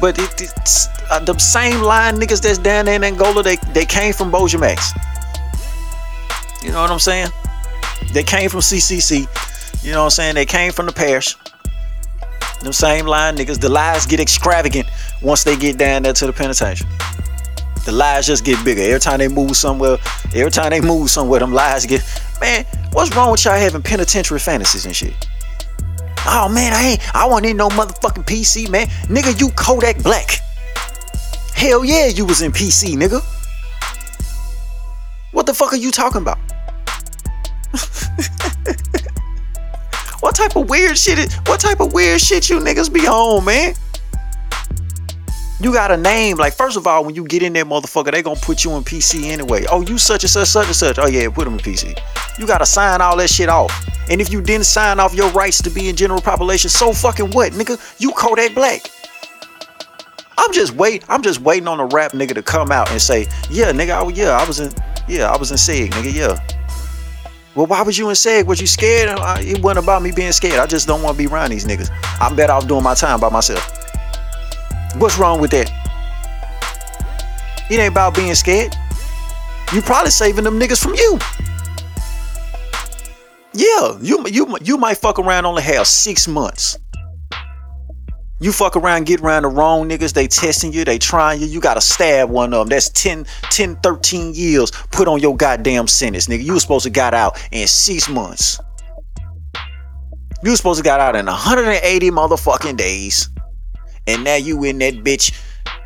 But 0.00 0.18
it, 0.18 0.40
it's 0.40 0.88
uh, 1.10 1.20
the 1.20 1.38
same 1.38 1.82
line 1.82 2.16
niggas 2.16 2.40
that's 2.42 2.58
down 2.58 2.86
there 2.86 2.96
in 2.96 3.04
Angola, 3.04 3.42
they, 3.42 3.56
they 3.74 3.84
came 3.84 4.12
from 4.12 4.30
Bossier 4.30 4.58
Max. 4.58 4.92
You 6.62 6.72
know 6.72 6.80
what 6.80 6.90
I'm 6.90 6.98
saying? 6.98 7.28
They 8.12 8.22
came 8.22 8.48
from 8.48 8.60
CCC. 8.60 9.26
You 9.84 9.92
know 9.92 9.98
what 9.98 10.04
I'm 10.04 10.10
saying? 10.10 10.34
They 10.34 10.46
came 10.46 10.72
from 10.72 10.86
the 10.86 10.92
parish. 10.92 11.36
Them 12.62 12.72
same 12.72 13.06
line 13.06 13.36
niggas. 13.36 13.60
The 13.60 13.68
lies 13.68 14.04
get 14.06 14.20
extravagant 14.20 14.86
once 15.22 15.44
they 15.44 15.56
get 15.56 15.78
down 15.78 16.02
there 16.02 16.12
to 16.12 16.26
the 16.26 16.32
penitentiary. 16.32 16.88
The 17.86 17.92
lies 17.92 18.26
just 18.26 18.44
get 18.44 18.62
bigger. 18.64 18.82
Every 18.82 19.00
time 19.00 19.18
they 19.18 19.28
move 19.28 19.56
somewhere, 19.56 19.96
every 20.34 20.50
time 20.50 20.70
they 20.70 20.80
move 20.80 21.08
somewhere, 21.10 21.40
them 21.40 21.52
lies 21.52 21.86
get. 21.86 22.02
Man, 22.40 22.66
what's 22.92 23.14
wrong 23.16 23.32
with 23.32 23.44
y'all 23.44 23.54
having 23.54 23.82
penitentiary 23.82 24.38
fantasies 24.38 24.84
and 24.84 24.94
shit? 24.94 25.14
Oh 26.26 26.50
man, 26.52 26.72
I 26.72 26.92
ain't 26.92 27.16
I 27.16 27.26
want 27.26 27.46
in 27.46 27.56
no 27.56 27.68
motherfucking 27.68 28.26
PC, 28.26 28.70
man. 28.70 28.86
Nigga, 29.08 29.38
you 29.40 29.50
Kodak 29.50 30.02
Black. 30.02 30.40
Hell 31.54 31.84
yeah, 31.84 32.06
you 32.06 32.24
was 32.24 32.42
in 32.42 32.52
PC, 32.52 32.96
nigga. 32.96 33.22
What 35.32 35.46
the 35.46 35.54
fuck 35.54 35.72
are 35.72 35.76
you 35.76 35.90
talking 35.90 36.22
about? 36.22 36.38
what 40.20 40.34
type 40.34 40.56
of 40.56 40.68
weird 40.68 40.98
shit 40.98 41.18
is, 41.18 41.34
what 41.46 41.60
type 41.60 41.80
of 41.80 41.92
weird 41.92 42.20
shit 42.20 42.50
you 42.50 42.58
niggas 42.58 42.92
be 42.92 43.06
on, 43.06 43.44
man? 43.44 43.74
You 45.60 45.72
got 45.72 45.90
a 45.90 45.96
name. 45.96 46.38
Like, 46.38 46.54
first 46.54 46.78
of 46.78 46.86
all, 46.86 47.04
when 47.04 47.14
you 47.14 47.24
get 47.24 47.42
in 47.42 47.52
there, 47.52 47.66
motherfucker, 47.66 48.10
they 48.10 48.22
gonna 48.22 48.40
put 48.40 48.64
you 48.64 48.72
in 48.76 48.82
PC 48.82 49.24
anyway. 49.24 49.66
Oh, 49.70 49.82
you 49.82 49.98
such 49.98 50.24
and 50.24 50.30
such, 50.30 50.48
such 50.48 50.66
and 50.66 50.76
such. 50.76 50.98
Oh 50.98 51.06
yeah, 51.06 51.28
put 51.28 51.44
them 51.44 51.54
in 51.54 51.60
PC. 51.60 51.98
You 52.38 52.46
gotta 52.46 52.64
sign 52.64 53.02
all 53.02 53.16
that 53.18 53.28
shit 53.28 53.50
off. 53.50 53.70
And 54.10 54.20
if 54.20 54.32
you 54.32 54.42
didn't 54.42 54.66
sign 54.66 54.98
off 54.98 55.14
your 55.14 55.30
rights 55.30 55.62
to 55.62 55.70
be 55.70 55.88
in 55.88 55.94
general 55.94 56.20
population, 56.20 56.68
so 56.68 56.92
fucking 56.92 57.30
what, 57.30 57.52
nigga? 57.52 57.80
You 58.00 58.10
Kodak 58.10 58.54
Black. 58.54 58.90
I'm 60.36 60.52
just 60.52 60.74
wait. 60.74 61.04
I'm 61.08 61.22
just 61.22 61.40
waiting 61.40 61.68
on 61.68 61.78
a 61.78 61.86
rap 61.86 62.10
nigga 62.12 62.34
to 62.34 62.42
come 62.42 62.72
out 62.72 62.90
and 62.90 63.00
say, 63.00 63.28
yeah, 63.50 63.70
nigga, 63.70 63.90
I, 63.90 64.08
yeah, 64.10 64.30
I 64.30 64.44
was 64.46 64.58
in, 64.58 64.72
yeah, 65.06 65.30
I 65.30 65.36
was 65.36 65.52
in 65.52 65.56
SEG, 65.56 65.90
nigga, 65.90 66.12
yeah. 66.12 66.38
Well, 67.54 67.66
why 67.66 67.82
was 67.82 67.98
you 67.98 68.08
in 68.08 68.14
SEG? 68.14 68.46
Was 68.46 68.60
you 68.60 68.66
scared? 68.66 69.10
Uh, 69.10 69.22
uh, 69.22 69.38
it 69.40 69.62
wasn't 69.62 69.84
about 69.84 70.02
me 70.02 70.10
being 70.10 70.32
scared. 70.32 70.58
I 70.58 70.66
just 70.66 70.88
don't 70.88 71.02
want 71.02 71.16
to 71.16 71.22
be 71.22 71.32
around 71.32 71.50
these 71.50 71.64
niggas. 71.64 71.90
I'm 72.20 72.34
better 72.34 72.52
off 72.52 72.66
doing 72.66 72.82
my 72.82 72.94
time 72.94 73.20
by 73.20 73.28
myself. 73.28 73.62
What's 74.96 75.18
wrong 75.18 75.40
with 75.40 75.52
that? 75.52 75.70
It 77.70 77.78
ain't 77.78 77.92
about 77.92 78.16
being 78.16 78.34
scared. 78.34 78.74
You 79.72 79.82
probably 79.82 80.10
saving 80.10 80.42
them 80.42 80.58
niggas 80.58 80.82
from 80.82 80.94
you. 80.94 81.18
Yeah, 83.52 83.98
you 84.00 84.24
you 84.28 84.56
you 84.62 84.76
might 84.76 84.98
fuck 84.98 85.18
around 85.18 85.44
only 85.44 85.62
have 85.62 85.86
six 85.86 86.28
months. 86.28 86.78
You 88.42 88.52
fuck 88.52 88.74
around, 88.74 89.04
get 89.04 89.20
around 89.20 89.42
the 89.42 89.48
wrong 89.48 89.86
niggas, 89.86 90.14
they 90.14 90.26
testing 90.26 90.72
you, 90.72 90.82
they 90.82 90.98
trying 90.98 91.42
you, 91.42 91.46
you 91.46 91.60
gotta 91.60 91.82
stab 91.82 92.30
one 92.30 92.54
of 92.54 92.60
them. 92.60 92.68
That's 92.70 92.88
10, 92.88 93.26
10, 93.50 93.76
13 93.82 94.32
years 94.32 94.70
put 94.92 95.08
on 95.08 95.20
your 95.20 95.36
goddamn 95.36 95.88
sentence, 95.88 96.26
nigga. 96.26 96.42
You 96.42 96.54
was 96.54 96.62
supposed 96.62 96.84
to 96.84 96.90
got 96.90 97.12
out 97.12 97.38
in 97.52 97.66
six 97.66 98.08
months. 98.08 98.58
You 100.42 100.52
was 100.52 100.56
supposed 100.58 100.78
to 100.78 100.84
got 100.84 101.00
out 101.00 101.16
in 101.16 101.26
180 101.26 102.10
motherfucking 102.10 102.78
days. 102.78 103.28
And 104.06 104.24
now 104.24 104.36
you 104.36 104.64
in 104.64 104.78
that 104.78 104.94
bitch 105.04 105.34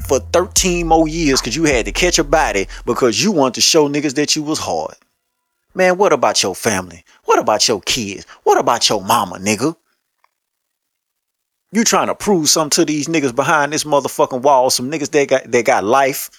for 0.07 0.21
13 0.21 0.87
more 0.87 1.09
years 1.09 1.41
because 1.41 1.57
you 1.57 1.65
had 1.65 1.87
to 1.87 1.93
catch 1.93 2.21
a 2.21 2.25
body 2.25 2.69
because 2.87 3.21
you 3.21 3.33
want 3.33 3.57
to 3.57 3.61
show 3.61 3.89
niggas 3.89 4.15
that 4.15 4.37
you 4.37 4.45
was 4.45 4.61
hard. 4.61 4.95
Man, 5.75 5.99
what 5.99 6.13
about 6.13 6.43
your 6.43 6.55
family? 6.55 7.05
What 7.25 7.39
about 7.39 7.67
your 7.67 7.81
kids? 7.81 8.25
What 8.45 8.59
about 8.59 8.89
your 8.89 9.03
mama, 9.03 9.39
nigga? 9.39 9.77
You 11.73 11.83
trying 11.83 12.07
to 12.07 12.15
prove 12.15 12.49
something 12.49 12.71
to 12.71 12.85
these 12.85 13.09
niggas 13.09 13.35
behind 13.35 13.73
this 13.73 13.83
motherfucking 13.83 14.43
wall? 14.43 14.71
Some 14.71 14.91
niggas 14.91 15.11
they 15.11 15.27
got 15.27 15.51
they 15.51 15.65
got 15.65 15.83
life, 15.83 16.31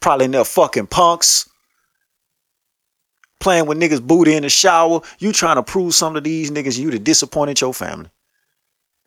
probably 0.00 0.24
in 0.24 0.30
their 0.30 0.44
fucking 0.44 0.86
punks, 0.86 1.48
playing 3.38 3.66
with 3.66 3.78
niggas 3.78 4.00
booty 4.00 4.34
in 4.34 4.44
the 4.44 4.48
shower. 4.48 5.02
You 5.18 5.32
trying 5.32 5.56
to 5.56 5.62
prove 5.62 5.94
something 5.94 6.22
to 6.22 6.28
these 6.28 6.50
niggas? 6.50 6.78
You 6.78 6.90
to 6.90 6.98
disappointed 6.98 7.60
your 7.60 7.74
family. 7.74 8.08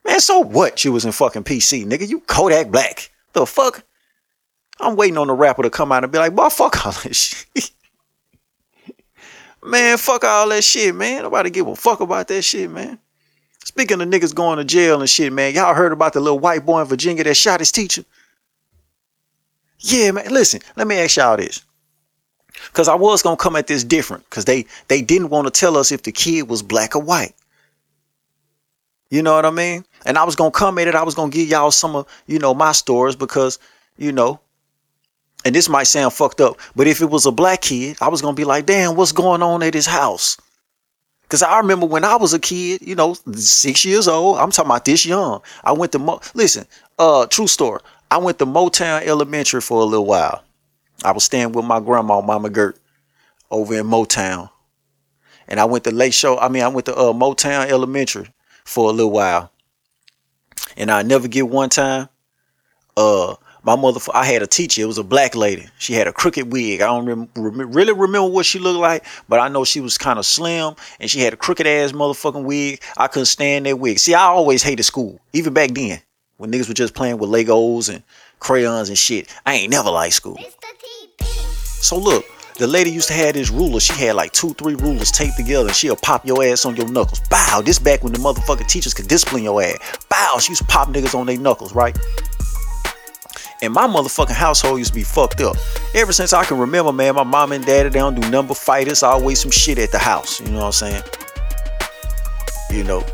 Man, 0.06 0.20
so 0.20 0.40
what? 0.40 0.86
You 0.86 0.92
was 0.92 1.06
in 1.06 1.12
fucking 1.12 1.44
PC, 1.44 1.86
nigga. 1.86 2.08
You 2.08 2.20
Kodak 2.20 2.70
Black. 2.70 3.10
The 3.34 3.48
fuck? 3.48 3.84
I'm 4.80 4.96
waiting 4.96 5.18
on 5.18 5.28
the 5.28 5.34
rapper 5.34 5.64
to 5.64 5.70
come 5.70 5.92
out 5.92 6.04
and 6.04 6.12
be 6.12 6.20
like, 6.20 6.36
boy, 6.36 6.50
fuck 6.50 6.86
all 6.86 6.92
this 6.92 7.48
shit. 7.56 7.72
man, 9.64 9.98
fuck 9.98 10.24
all 10.24 10.50
that 10.50 10.64
shit, 10.64 10.96
man. 10.96 11.24
Nobody 11.24 11.50
give 11.50 11.68
a 11.68 11.76
fuck 11.76 12.00
about 12.00 12.28
that 12.28 12.42
shit, 12.42 12.70
man. 12.70 13.00
Speaking 13.64 14.02
of 14.02 14.08
niggas 14.08 14.34
going 14.34 14.58
to 14.58 14.64
jail 14.64 15.02
and 15.02 15.10
shit, 15.10 15.32
man, 15.32 15.54
y'all 15.54 15.76
heard 15.76 15.92
about 15.92 16.14
the 16.14 16.20
little 16.20 16.40
white 16.40 16.66
boy 16.66 16.82
in 16.82 16.88
Virginia 16.88 17.24
that 17.24 17.36
shot 17.36 17.60
his 17.60 17.72
teacher? 17.72 18.04
Yeah, 19.80 20.12
man. 20.12 20.32
Listen, 20.32 20.62
let 20.76 20.88
me 20.88 20.96
ask 20.98 21.18
y'all 21.18 21.38
this. 21.38 21.64
Cause 22.74 22.88
I 22.88 22.96
was 22.96 23.22
gonna 23.22 23.38
come 23.38 23.56
at 23.56 23.68
this 23.68 23.84
different, 23.84 24.30
cause 24.30 24.46
they 24.46 24.66
they 24.88 25.02
didn't 25.02 25.30
want 25.30 25.48
to 25.48 25.52
tell 25.52 25.78
us 25.78 25.92
if 25.92 26.04
the 26.04 26.12
kid 26.12 26.48
was 26.48 26.62
black 26.62 26.96
or 26.96 27.02
white. 27.02 27.34
You 29.10 29.24
know 29.24 29.34
what 29.36 29.46
I 29.46 29.52
mean? 29.52 29.84
And 30.06 30.18
I 30.18 30.24
was 30.26 30.36
gonna 30.36 30.52
come 30.52 30.78
at 30.78 30.88
it. 30.88 30.94
I 30.94 31.04
was 31.04 31.16
gonna 31.16 31.32
give 31.32 31.48
y'all 31.48 31.72
some 31.72 31.96
of 31.96 32.08
you 32.28 32.40
know 32.40 32.54
my 32.54 32.72
stories 32.72 33.16
because 33.16 33.58
you 33.98 34.12
know, 34.12 34.40
and 35.44 35.56
this 35.56 35.70
might 35.70 35.84
sound 35.84 36.14
fucked 36.14 36.42
up, 36.42 36.60
but 36.76 36.88
if 36.88 37.02
it 37.02 37.10
was 37.10 37.26
a 37.26 37.32
black 37.32 37.62
kid, 37.62 37.98
I 38.02 38.10
was 38.10 38.22
gonna 38.22 38.36
be 38.36 38.44
like, 38.44 38.66
damn, 38.66 38.96
what's 38.96 39.12
going 39.12 39.42
on 39.42 39.64
at 39.64 39.74
his 39.74 39.88
house? 39.88 40.38
Cause 41.30 41.42
I 41.42 41.58
remember 41.60 41.86
when 41.86 42.04
I 42.04 42.18
was 42.18 42.34
a 42.34 42.40
kid, 42.40 42.82
you 42.82 42.94
know, 42.94 43.16
six 43.36 43.86
years 43.86 44.08
old. 44.08 44.38
I'm 44.38 44.52
talking 44.52 44.70
about 44.70 44.84
this 44.84 45.06
young. 45.06 45.42
I 45.64 45.72
went 45.72 45.94
to 45.94 46.00
Mo- 46.00 46.20
listen, 46.34 46.66
uh, 47.00 47.26
true 47.28 47.48
story. 47.48 47.80
I 48.10 48.18
went 48.18 48.38
to 48.40 48.46
Motown 48.46 49.04
Elementary 49.04 49.62
for 49.62 49.82
a 49.82 49.86
little 49.86 50.06
while. 50.06 50.44
I 51.04 51.14
was 51.14 51.24
staying 51.24 51.54
with 51.54 51.64
my 51.66 51.80
grandma, 51.80 52.20
Mama 52.22 52.50
Gert, 52.50 52.78
over 53.50 53.74
in 53.74 53.86
Motown, 53.86 54.50
and 55.48 55.60
I 55.60 55.66
went 55.66 55.86
to 55.86 55.92
Lake 55.92 56.14
Show. 56.14 56.38
I 56.38 56.50
mean, 56.50 56.64
I 56.64 56.68
went 56.68 56.86
to 56.88 56.96
uh, 56.96 57.14
Motown 57.14 57.68
Elementary 57.68 58.28
for 58.66 58.90
a 58.90 58.94
little 58.94 59.12
while, 59.12 59.52
and 60.76 60.92
I 60.92 61.02
never 61.02 61.30
get 61.30 61.48
one 61.48 61.70
time. 61.70 62.10
Uh, 62.98 63.36
my 63.64 63.76
mother, 63.76 64.00
I 64.14 64.26
had 64.26 64.42
a 64.42 64.48
teacher. 64.48 64.82
It 64.82 64.86
was 64.86 64.98
a 64.98 65.04
black 65.04 65.36
lady. 65.36 65.68
She 65.78 65.94
had 65.94 66.08
a 66.08 66.14
crooked 66.14 66.52
wig. 66.52 66.82
I 66.82 66.88
don't 66.88 67.06
rem- 67.06 67.30
rem- 67.36 67.72
really 67.72 67.94
remember 67.94 68.30
what 68.30 68.46
she 68.46 68.58
looked 68.60 68.80
like, 68.80 69.06
but 69.30 69.40
I 69.40 69.50
know 69.50 69.64
she 69.64 69.82
was 69.82 69.98
kind 69.98 70.18
of 70.18 70.26
slim 70.26 70.76
and 71.00 71.10
she 71.10 71.20
had 71.20 71.34
a 71.34 71.38
crooked 71.38 71.68
ass 71.68 71.92
motherfucking 71.92 72.44
wig. 72.44 72.82
I 72.98 73.08
couldn't 73.08 73.28
stand 73.28 73.66
that 73.68 73.78
wig. 73.78 74.00
See, 74.00 74.16
I 74.16 74.24
always 74.24 74.64
hated 74.64 74.84
school, 74.84 75.20
even 75.34 75.54
back 75.54 75.72
then 75.72 76.02
when 76.38 76.52
niggas 76.52 76.68
were 76.68 76.74
just 76.74 76.96
playing 76.96 77.20
with 77.20 77.30
Legos 77.30 77.94
and 77.94 78.02
crayons 78.40 78.90
and 78.90 78.98
shit. 78.98 79.28
I 79.46 79.54
ain't 79.54 79.72
never 79.72 79.92
liked 79.92 80.16
school. 80.16 80.40
So 81.64 81.98
look, 81.98 82.26
the 82.58 82.68
lady 82.68 82.92
used 82.92 83.08
to 83.08 83.14
have 83.14 83.34
this 83.34 83.50
ruler. 83.50 83.80
She 83.80 83.94
had 83.94 84.16
like 84.16 84.32
two, 84.34 84.54
three 84.54 84.76
rulers 84.76 85.12
taped 85.12 85.38
together, 85.38 85.68
and 85.68 85.76
she'll 85.76 85.96
pop 85.96 86.26
your 86.26 86.44
ass 86.44 86.66
on 86.66 86.76
your 86.76 86.88
knuckles. 86.88 87.22
Bow. 87.30 87.62
This 87.64 87.80
back 87.80 88.04
when 88.04 88.14
the 88.14 88.20
motherfucking 88.20 88.68
teachers 88.68 88.94
could 88.94 89.08
discipline 89.08 89.44
your 89.44 89.62
ass. 89.62 89.78
Bow. 90.10 90.38
She 90.40 90.52
used 90.52 90.62
to 90.62 90.68
pop 90.68 90.90
niggas 90.90 91.18
on 91.18 91.28
their 91.28 91.40
knuckles, 91.40 91.74
right? 91.74 91.98
And 93.64 93.74
my 93.74 93.88
motherfucking 93.88 94.32
household 94.32 94.80
used 94.80 94.92
to 94.92 94.96
be 94.96 95.04
fucked 95.04 95.40
up. 95.42 95.56
Ever 95.94 96.12
since 96.12 96.34
I 96.34 96.44
can 96.44 96.58
remember, 96.58 96.92
man, 96.92 97.14
my 97.16 97.24
mom 97.24 97.52
and 97.52 97.64
daddy, 97.64 97.90
they 97.90 98.00
don't 98.00 98.20
do 98.20 98.28
number 98.30 98.56
fighters. 98.56 99.04
Always 99.04 99.40
some 99.40 99.52
shit 99.52 99.78
at 99.78 99.92
the 99.92 100.00
house. 100.00 100.40
You 100.42 100.48
know 100.48 100.60
what 100.60 100.66
I'm 100.66 100.72
saying? 100.72 101.04
You 102.72 102.84
know, 102.84 103.06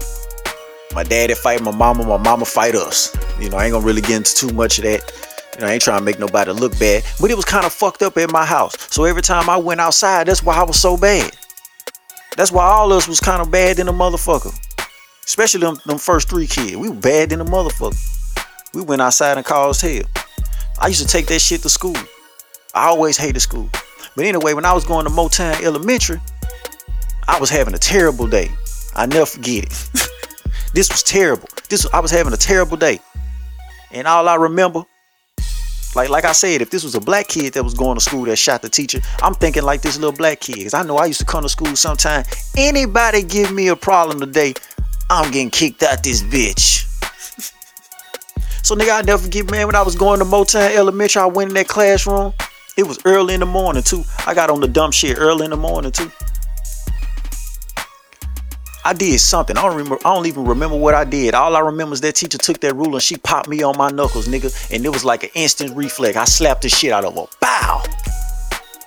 my 0.94 1.04
daddy 1.04 1.34
fight 1.34 1.62
my 1.62 1.72
mama, 1.72 2.06
my 2.06 2.18
mama 2.18 2.46
fight 2.46 2.76
us. 2.76 3.16
You 3.40 3.50
know, 3.50 3.58
I 3.58 3.66
ain't 3.66 3.74
gonna 3.74 3.86
really 3.86 4.02
get 4.02 4.12
into 4.12 4.36
too 4.36 4.54
much 4.54 4.78
of 4.78 4.86
that. 4.86 5.12
You 5.56 5.62
know, 5.62 5.68
I 5.68 5.74
ain't 5.74 5.82
trying 5.82 6.00
to 6.00 6.06
make 6.06 6.20
nobody 6.20 6.52
look 6.52 6.78
bad, 6.80 7.04
but 7.20 7.30
it 7.30 7.36
was 7.36 7.46
kind 7.46 7.66
of 7.66 7.74
fucked 7.74 8.02
up 8.02 8.16
at 8.18 8.32
my 8.32 8.46
house. 8.46 8.76
So 8.94 9.04
every 9.04 9.24
time 9.24 9.50
I 9.50 9.58
went 9.58 9.82
outside, 9.82 10.28
that's 10.28 10.44
why 10.44 10.56
I 10.56 10.64
was 10.64 10.80
so 10.80 10.96
bad. 10.96 11.36
That's 12.38 12.52
why 12.52 12.64
all 12.64 12.92
of 12.92 12.98
us 13.00 13.08
was 13.08 13.20
kind 13.20 13.42
of 13.42 13.50
bad 13.52 13.78
than 13.78 13.88
a 13.88 13.94
motherfucker. 13.94 14.58
Especially 15.26 15.60
them, 15.60 15.78
them 15.86 15.98
first 15.98 16.30
three 16.30 16.48
kids. 16.48 16.78
We 16.78 16.90
were 16.90 16.96
bad 16.96 17.32
than 17.32 17.42
a 17.42 17.46
motherfucker. 17.46 17.98
We 18.74 18.84
went 18.84 19.02
outside 19.02 19.38
and 19.38 19.46
caused 19.46 19.82
hell. 19.82 20.04
I 20.80 20.88
used 20.88 21.02
to 21.02 21.08
take 21.08 21.28
that 21.28 21.40
shit 21.40 21.62
to 21.64 21.70
school. 21.70 21.96
I 22.74 22.88
always 22.88 23.18
hated 23.18 23.40
school. 23.40 23.70
But 24.16 24.26
anyway, 24.26 24.54
when 24.54 24.66
I 24.66 24.74
was 24.74 24.84
going 24.86 25.06
to 25.06 25.12
Motown 25.12 25.62
Elementary, 25.64 26.20
I 27.28 27.40
was 27.40 27.50
having 27.50 27.74
a 27.74 27.80
terrible 27.80 28.28
day. 28.28 28.52
I 28.96 29.06
never 29.06 29.26
forget 29.26 29.66
it. 29.66 29.90
this 30.74 30.90
was 30.90 31.04
terrible. 31.04 31.48
This 31.70 31.88
I 31.94 32.00
was 32.00 32.12
having 32.12 32.34
a 32.34 32.38
terrible 32.38 32.78
day. 32.78 33.00
And 33.92 34.08
all 34.08 34.28
I 34.28 34.36
remember, 34.36 34.84
like 35.96 36.10
like 36.10 36.26
I 36.26 36.32
said, 36.32 36.62
if 36.62 36.70
this 36.70 36.84
was 36.84 36.96
a 36.96 37.02
black 37.02 37.28
kid 37.28 37.54
that 37.54 37.64
was 37.64 37.74
going 37.74 37.96
to 37.98 38.02
school 38.02 38.26
that 38.26 38.38
shot 38.38 38.62
the 38.62 38.70
teacher, 38.70 39.00
I'm 39.22 39.34
thinking 39.34 39.64
like 39.64 39.82
this 39.82 39.98
little 39.98 40.16
black 40.16 40.40
kid. 40.40 40.64
Cause 40.64 40.74
I 40.74 40.84
know 40.84 40.98
I 40.98 41.06
used 41.06 41.20
to 41.20 41.26
come 41.26 41.44
to 41.44 41.50
school 41.50 41.76
sometime. 41.76 42.24
Anybody 42.56 43.24
give 43.24 43.52
me 43.52 43.68
a 43.68 43.76
problem 43.76 44.20
today, 44.20 44.54
I'm 45.10 45.32
getting 45.32 45.50
kicked 45.50 45.84
out 45.84 46.04
this 46.04 46.24
bitch. 46.24 46.87
So 48.68 48.76
nigga, 48.76 49.00
I 49.00 49.02
never 49.02 49.24
forget, 49.24 49.50
man, 49.50 49.66
when 49.66 49.78
I 49.78 49.82
was 49.82 49.96
going 49.96 50.20
to 50.20 50.26
Motown 50.26 50.76
Elementary, 50.76 51.22
I 51.22 51.26
went 51.28 51.52
in 51.52 51.54
that 51.54 51.70
classroom. 51.70 52.34
It 52.76 52.86
was 52.86 53.00
early 53.06 53.34
in 53.34 53.40
the 53.40 53.46
morning 53.46 53.82
too. 53.82 54.04
I 54.26 54.34
got 54.34 54.50
on 54.50 54.60
the 54.60 54.68
dumb 54.68 54.92
shit 54.92 55.18
early 55.18 55.46
in 55.46 55.52
the 55.52 55.56
morning 55.56 55.94
too. 55.94 56.12
I 58.84 58.92
did 58.92 59.22
something. 59.22 59.56
I 59.56 59.62
don't 59.62 59.78
remember. 59.78 59.98
I 60.06 60.14
don't 60.14 60.26
even 60.26 60.44
remember 60.44 60.76
what 60.76 60.96
I 60.96 61.06
did. 61.06 61.34
All 61.34 61.56
I 61.56 61.62
remember 61.62 61.94
is 61.94 62.02
that 62.02 62.16
teacher 62.16 62.38
took 62.38 62.60
that 62.60 62.76
ruler 62.76 62.96
and 62.96 63.02
she 63.02 63.16
popped 63.16 63.48
me 63.48 63.64
on 63.64 63.78
my 63.78 63.90
knuckles, 63.90 64.28
nigga. 64.28 64.52
And 64.70 64.86
it 64.86 64.90
was 64.90 65.06
like 65.06 65.24
an 65.24 65.30
instant 65.34 65.74
reflex. 65.74 66.18
I 66.18 66.26
slapped 66.26 66.64
the 66.64 66.68
shit 66.68 66.92
out 66.92 67.06
of 67.06 67.16
her. 67.16 67.26
Bow. 67.40 67.84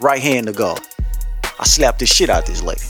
Right 0.03 0.21
hand 0.21 0.49
to 0.49 0.53
God. 0.53 0.79
I 1.59 1.65
slapped 1.65 2.01
the 2.01 2.07
shit 2.07 2.29
out 2.29 2.45
this 2.45 2.63
lady 2.63 2.83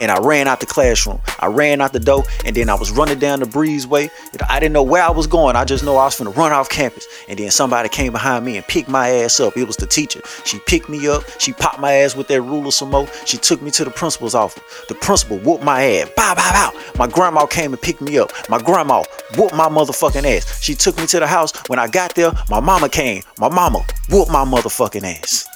and 0.00 0.10
I 0.10 0.18
ran 0.18 0.48
out 0.48 0.60
the 0.60 0.66
classroom. 0.66 1.20
I 1.40 1.46
ran 1.46 1.80
out 1.80 1.92
the 1.92 2.00
door, 2.00 2.24
and 2.44 2.54
then 2.54 2.68
I 2.68 2.74
was 2.74 2.90
running 2.90 3.18
down 3.18 3.40
the 3.40 3.46
breezeway. 3.46 4.10
I 4.48 4.60
didn't 4.60 4.72
know 4.72 4.82
where 4.82 5.02
I 5.02 5.10
was 5.10 5.26
going. 5.26 5.56
I 5.56 5.64
just 5.64 5.84
know 5.84 5.96
I 5.96 6.04
was 6.04 6.18
gonna 6.18 6.30
run 6.30 6.52
off 6.52 6.68
campus. 6.68 7.06
And 7.28 7.38
then 7.38 7.50
somebody 7.50 7.88
came 7.88 8.12
behind 8.12 8.44
me 8.44 8.56
and 8.56 8.66
picked 8.66 8.88
my 8.88 9.08
ass 9.08 9.40
up. 9.40 9.56
It 9.56 9.64
was 9.64 9.76
the 9.76 9.86
teacher. 9.86 10.20
She 10.44 10.58
picked 10.60 10.88
me 10.88 11.08
up. 11.08 11.24
She 11.38 11.52
popped 11.52 11.80
my 11.80 11.92
ass 11.92 12.16
with 12.16 12.28
that 12.28 12.42
ruler 12.42 12.70
some 12.70 12.90
more. 12.90 13.06
She 13.24 13.36
took 13.36 13.62
me 13.62 13.70
to 13.72 13.84
the 13.84 13.90
principal's 13.90 14.34
office. 14.34 14.62
The 14.88 14.94
principal 14.94 15.38
whooped 15.38 15.64
my 15.64 15.82
ass. 15.82 16.10
Bow, 16.16 16.34
bow, 16.34 16.52
bow. 16.72 16.80
My 16.98 17.06
grandma 17.06 17.46
came 17.46 17.72
and 17.72 17.80
picked 17.80 18.00
me 18.00 18.18
up. 18.18 18.30
My 18.48 18.60
grandma 18.60 19.04
whooped 19.36 19.54
my 19.54 19.68
motherfucking 19.68 20.24
ass. 20.36 20.62
She 20.62 20.74
took 20.74 20.96
me 20.98 21.06
to 21.06 21.20
the 21.20 21.26
house. 21.26 21.52
When 21.68 21.78
I 21.78 21.88
got 21.88 22.14
there, 22.14 22.32
my 22.48 22.60
mama 22.60 22.88
came. 22.88 23.22
My 23.38 23.48
mama 23.48 23.84
whooped 24.08 24.30
my 24.30 24.44
motherfucking 24.44 25.04
ass. 25.04 25.48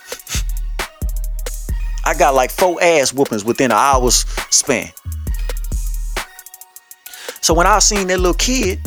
I 2.05 2.15
got 2.15 2.35
like 2.35 2.51
four 2.51 2.83
ass 2.83 3.13
whoopings 3.13 3.45
within 3.45 3.71
an 3.71 3.77
hour's 3.77 4.25
span. 4.51 4.91
So 7.41 7.55
when 7.55 7.67
I 7.67 7.79
seen 7.79 8.07
that 8.09 8.19
little 8.19 8.35
kid, 8.35 8.81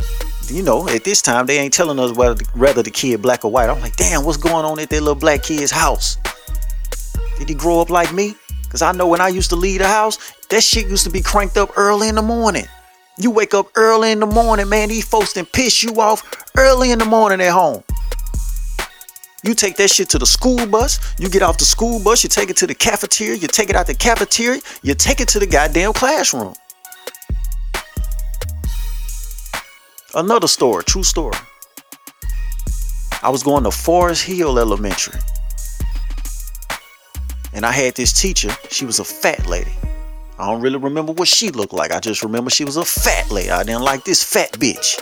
you 0.47 0.63
know, 0.63 0.87
at 0.89 1.03
this 1.03 1.21
time 1.21 1.45
they 1.45 1.59
ain't 1.59 1.73
telling 1.73 1.99
us 1.99 2.11
whether 2.11 2.43
whether 2.55 2.83
the 2.83 2.91
kid 2.91 3.21
black 3.21 3.45
or 3.45 3.51
white. 3.51 3.69
I'm 3.69 3.79
like, 3.81 3.95
damn, 3.95 4.23
what's 4.25 4.37
going 4.37 4.65
on 4.65 4.79
at 4.79 4.89
that 4.89 5.01
little 5.01 5.15
black 5.15 5.43
kid's 5.43 5.71
house? 5.71 6.17
Did 7.37 7.49
he 7.49 7.55
grow 7.55 7.81
up 7.81 7.89
like 7.89 8.13
me? 8.13 8.35
Cause 8.69 8.81
I 8.81 8.91
know 8.91 9.07
when 9.07 9.21
I 9.21 9.27
used 9.27 9.49
to 9.51 9.55
leave 9.55 9.79
the 9.79 9.87
house, 9.87 10.33
that 10.49 10.63
shit 10.63 10.87
used 10.87 11.03
to 11.03 11.11
be 11.11 11.21
cranked 11.21 11.57
up 11.57 11.77
early 11.77 12.09
in 12.09 12.15
the 12.15 12.21
morning. 12.23 12.65
You 13.19 13.29
wake 13.29 13.53
up 13.53 13.67
early 13.75 14.11
in 14.11 14.19
the 14.19 14.25
morning, 14.25 14.67
man. 14.67 14.89
These 14.89 15.05
folks 15.05 15.33
then 15.33 15.45
piss 15.45 15.83
you 15.83 16.01
off 16.01 16.23
early 16.57 16.91
in 16.91 16.97
the 16.97 17.05
morning 17.05 17.39
at 17.41 17.51
home. 17.51 17.83
You 19.43 19.53
take 19.53 19.75
that 19.75 19.89
shit 19.89 20.09
to 20.09 20.19
the 20.19 20.25
school 20.25 20.65
bus. 20.65 20.99
You 21.19 21.29
get 21.29 21.41
off 21.41 21.57
the 21.57 21.65
school 21.65 22.01
bus. 22.01 22.23
You 22.23 22.29
take 22.29 22.49
it 22.49 22.57
to 22.57 22.67
the 22.67 22.73
cafeteria. 22.73 23.35
You 23.35 23.47
take 23.47 23.69
it 23.69 23.75
out 23.75 23.87
the 23.87 23.93
cafeteria. 23.93 24.61
You 24.83 24.95
take 24.95 25.19
it 25.19 25.27
to 25.29 25.39
the 25.39 25.47
goddamn 25.47 25.93
classroom. 25.93 26.53
Another 30.15 30.47
story, 30.47 30.83
true 30.83 31.03
story. 31.03 31.37
I 33.21 33.29
was 33.29 33.43
going 33.43 33.63
to 33.63 33.71
Forest 33.71 34.23
Hill 34.23 34.59
Elementary. 34.59 35.19
And 37.51 37.65
I 37.65 37.71
had 37.71 37.95
this 37.95 38.13
teacher, 38.13 38.49
she 38.69 38.85
was 38.85 38.99
a 38.99 39.03
fat 39.03 39.45
lady. 39.47 39.71
I 40.39 40.51
don't 40.51 40.61
really 40.61 40.77
remember 40.77 41.13
what 41.13 41.27
she 41.27 41.49
looked 41.51 41.73
like. 41.73 41.91
I 41.91 41.99
just 41.99 42.23
remember 42.23 42.49
she 42.49 42.65
was 42.65 42.77
a 42.77 42.85
fat 42.85 43.29
lady. 43.31 43.49
I 43.49 43.63
didn't 43.63 43.83
like 43.83 44.03
this 44.05 44.23
fat 44.23 44.51
bitch. 44.53 44.99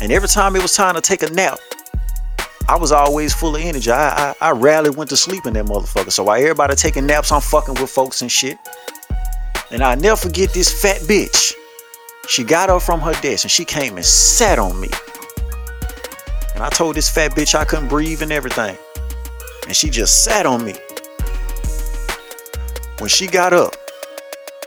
And 0.00 0.12
every 0.12 0.28
time 0.28 0.56
it 0.56 0.62
was 0.62 0.74
time 0.74 0.94
to 0.94 1.00
take 1.00 1.22
a 1.22 1.30
nap, 1.30 1.58
I 2.68 2.76
was 2.76 2.92
always 2.92 3.32
full 3.32 3.56
of 3.56 3.62
energy. 3.62 3.90
I, 3.90 4.34
I, 4.40 4.48
I 4.48 4.50
rarely 4.50 4.90
went 4.90 5.08
to 5.08 5.16
sleep 5.16 5.46
in 5.46 5.54
that 5.54 5.64
motherfucker. 5.64 6.12
So 6.12 6.24
while 6.24 6.38
everybody 6.38 6.74
taking 6.74 7.06
naps, 7.06 7.32
I'm 7.32 7.40
fucking 7.40 7.74
with 7.80 7.88
folks 7.88 8.20
and 8.20 8.30
shit. 8.30 8.58
And 9.70 9.82
I 9.82 9.94
never 9.94 10.16
forget 10.16 10.52
this 10.52 10.70
fat 10.82 11.00
bitch. 11.02 11.54
She 12.28 12.44
got 12.44 12.68
up 12.68 12.82
from 12.82 13.00
her 13.00 13.14
desk 13.22 13.44
and 13.44 13.50
she 13.50 13.64
came 13.64 13.96
and 13.96 14.04
sat 14.04 14.58
on 14.58 14.78
me. 14.78 14.90
And 16.54 16.62
I 16.62 16.68
told 16.68 16.94
this 16.94 17.08
fat 17.08 17.30
bitch 17.32 17.54
I 17.54 17.64
couldn't 17.64 17.88
breathe 17.88 18.20
and 18.20 18.32
everything. 18.32 18.76
And 19.66 19.74
she 19.74 19.88
just 19.88 20.22
sat 20.22 20.44
on 20.44 20.62
me. 20.62 20.74
When 22.98 23.08
she 23.08 23.28
got 23.28 23.54
up, 23.54 23.76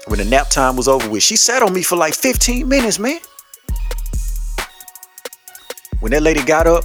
when 0.08 0.18
the 0.18 0.26
nap 0.26 0.50
time 0.50 0.76
was 0.76 0.88
over 0.88 1.08
with, 1.08 1.22
she 1.22 1.36
sat 1.36 1.62
on 1.62 1.72
me 1.72 1.84
for 1.84 1.98
like 1.98 2.16
15 2.16 2.68
minutes, 2.68 2.98
man. 2.98 3.20
When 6.00 6.12
that 6.14 6.24
lady 6.24 6.42
got 6.44 6.66
up, 6.66 6.84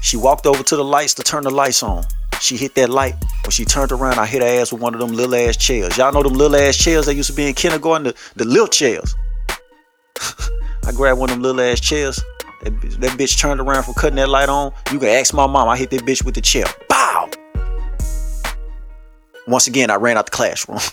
she 0.00 0.16
walked 0.16 0.46
over 0.46 0.62
to 0.62 0.76
the 0.76 0.84
lights 0.84 1.14
to 1.14 1.22
turn 1.22 1.44
the 1.44 1.50
lights 1.50 1.82
on. 1.82 2.04
She 2.40 2.56
hit 2.56 2.74
that 2.76 2.88
light. 2.88 3.14
When 3.42 3.50
she 3.50 3.64
turned 3.64 3.90
around, 3.90 4.18
I 4.18 4.26
hit 4.26 4.42
her 4.42 4.48
ass 4.60 4.72
with 4.72 4.80
one 4.80 4.94
of 4.94 5.00
them 5.00 5.10
little 5.12 5.34
ass 5.34 5.56
chairs. 5.56 5.96
Y'all 5.98 6.12
know 6.12 6.22
them 6.22 6.34
little 6.34 6.56
ass 6.56 6.76
chairs 6.76 7.06
that 7.06 7.14
used 7.14 7.30
to 7.30 7.36
be 7.36 7.48
in 7.48 7.54
kindergarten, 7.54 8.04
the, 8.04 8.14
the 8.36 8.44
little 8.44 8.68
chairs. 8.68 9.14
I 10.86 10.92
grabbed 10.92 11.18
one 11.18 11.30
of 11.30 11.36
them 11.36 11.42
little 11.42 11.60
ass 11.60 11.80
chairs. 11.80 12.22
That, 12.62 12.72
bitch- 12.74 13.00
that 13.00 13.10
bitch 13.18 13.38
turned 13.38 13.60
around 13.60 13.84
from 13.84 13.94
cutting 13.94 14.16
that 14.16 14.28
light 14.28 14.48
on. 14.48 14.72
You 14.92 14.98
can 14.98 15.08
ask 15.08 15.34
my 15.34 15.46
mom. 15.46 15.68
I 15.68 15.76
hit 15.76 15.90
that 15.90 16.02
bitch 16.02 16.24
with 16.24 16.34
the 16.34 16.40
chair. 16.40 16.64
Bow! 16.88 17.28
Once 19.48 19.66
again, 19.66 19.90
I 19.90 19.96
ran 19.96 20.16
out 20.16 20.26
the 20.26 20.30
classroom. 20.32 20.78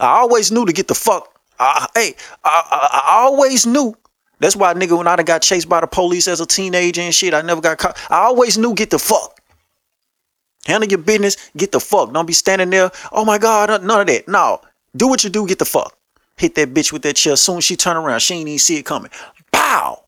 I 0.00 0.18
always 0.18 0.52
knew 0.52 0.66
to 0.66 0.72
get 0.72 0.88
the 0.88 0.94
fuck. 0.94 1.40
I, 1.58 1.86
hey, 1.94 2.14
I, 2.44 2.62
I, 2.70 3.00
I 3.04 3.22
always 3.24 3.66
knew. 3.66 3.94
That's 4.44 4.56
why, 4.56 4.74
nigga, 4.74 4.98
when 4.98 5.06
I 5.06 5.16
done 5.16 5.24
got 5.24 5.40
chased 5.40 5.70
by 5.70 5.80
the 5.80 5.86
police 5.86 6.28
as 6.28 6.38
a 6.38 6.44
teenager 6.44 7.00
and 7.00 7.14
shit, 7.14 7.32
I 7.32 7.40
never 7.40 7.62
got 7.62 7.78
caught. 7.78 7.98
I 8.10 8.24
always 8.24 8.58
knew 8.58 8.74
get 8.74 8.90
the 8.90 8.98
fuck. 8.98 9.40
Handle 10.66 10.86
your 10.86 10.98
business, 10.98 11.38
get 11.56 11.72
the 11.72 11.80
fuck. 11.80 12.12
Don't 12.12 12.26
be 12.26 12.34
standing 12.34 12.68
there. 12.68 12.90
Oh 13.10 13.24
my 13.24 13.38
God, 13.38 13.70
uh, 13.70 13.78
none 13.78 14.02
of 14.02 14.06
that. 14.08 14.28
No, 14.28 14.60
do 14.94 15.08
what 15.08 15.24
you 15.24 15.30
do, 15.30 15.46
get 15.46 15.60
the 15.60 15.64
fuck. 15.64 15.96
Hit 16.36 16.56
that 16.56 16.74
bitch 16.74 16.92
with 16.92 17.00
that 17.04 17.16
chair. 17.16 17.36
Soon 17.36 17.56
as 17.56 17.64
she 17.64 17.74
turn 17.74 17.96
around, 17.96 18.20
she 18.20 18.34
ain't 18.34 18.46
even 18.46 18.58
see 18.58 18.76
it 18.76 18.84
coming. 18.84 19.10
Pow! 19.50 20.04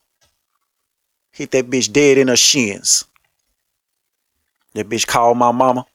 Hit 1.33 1.53
that 1.53 1.71
bitch 1.71 1.91
dead 1.91 2.19
in 2.19 2.29
her 2.29 2.37
shins. 2.37 3.07
That 4.75 4.87
bitch 4.87 5.07
called 5.07 5.39
my 5.39 5.51
mama. 5.51 5.87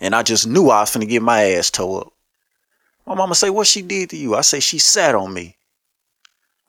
And 0.00 0.14
I 0.14 0.22
just 0.22 0.46
knew 0.46 0.68
I 0.68 0.82
was 0.82 0.90
finna 0.90 1.08
get 1.08 1.22
my 1.22 1.42
ass 1.42 1.72
towed 1.72 2.02
up. 2.02 2.12
My 3.04 3.16
mama 3.16 3.34
say, 3.34 3.50
what 3.50 3.66
she 3.66 3.82
did 3.82 4.10
to 4.10 4.16
you? 4.16 4.36
I 4.36 4.42
say, 4.42 4.60
she 4.60 4.78
sat 4.78 5.16
on 5.16 5.34
me. 5.34 5.56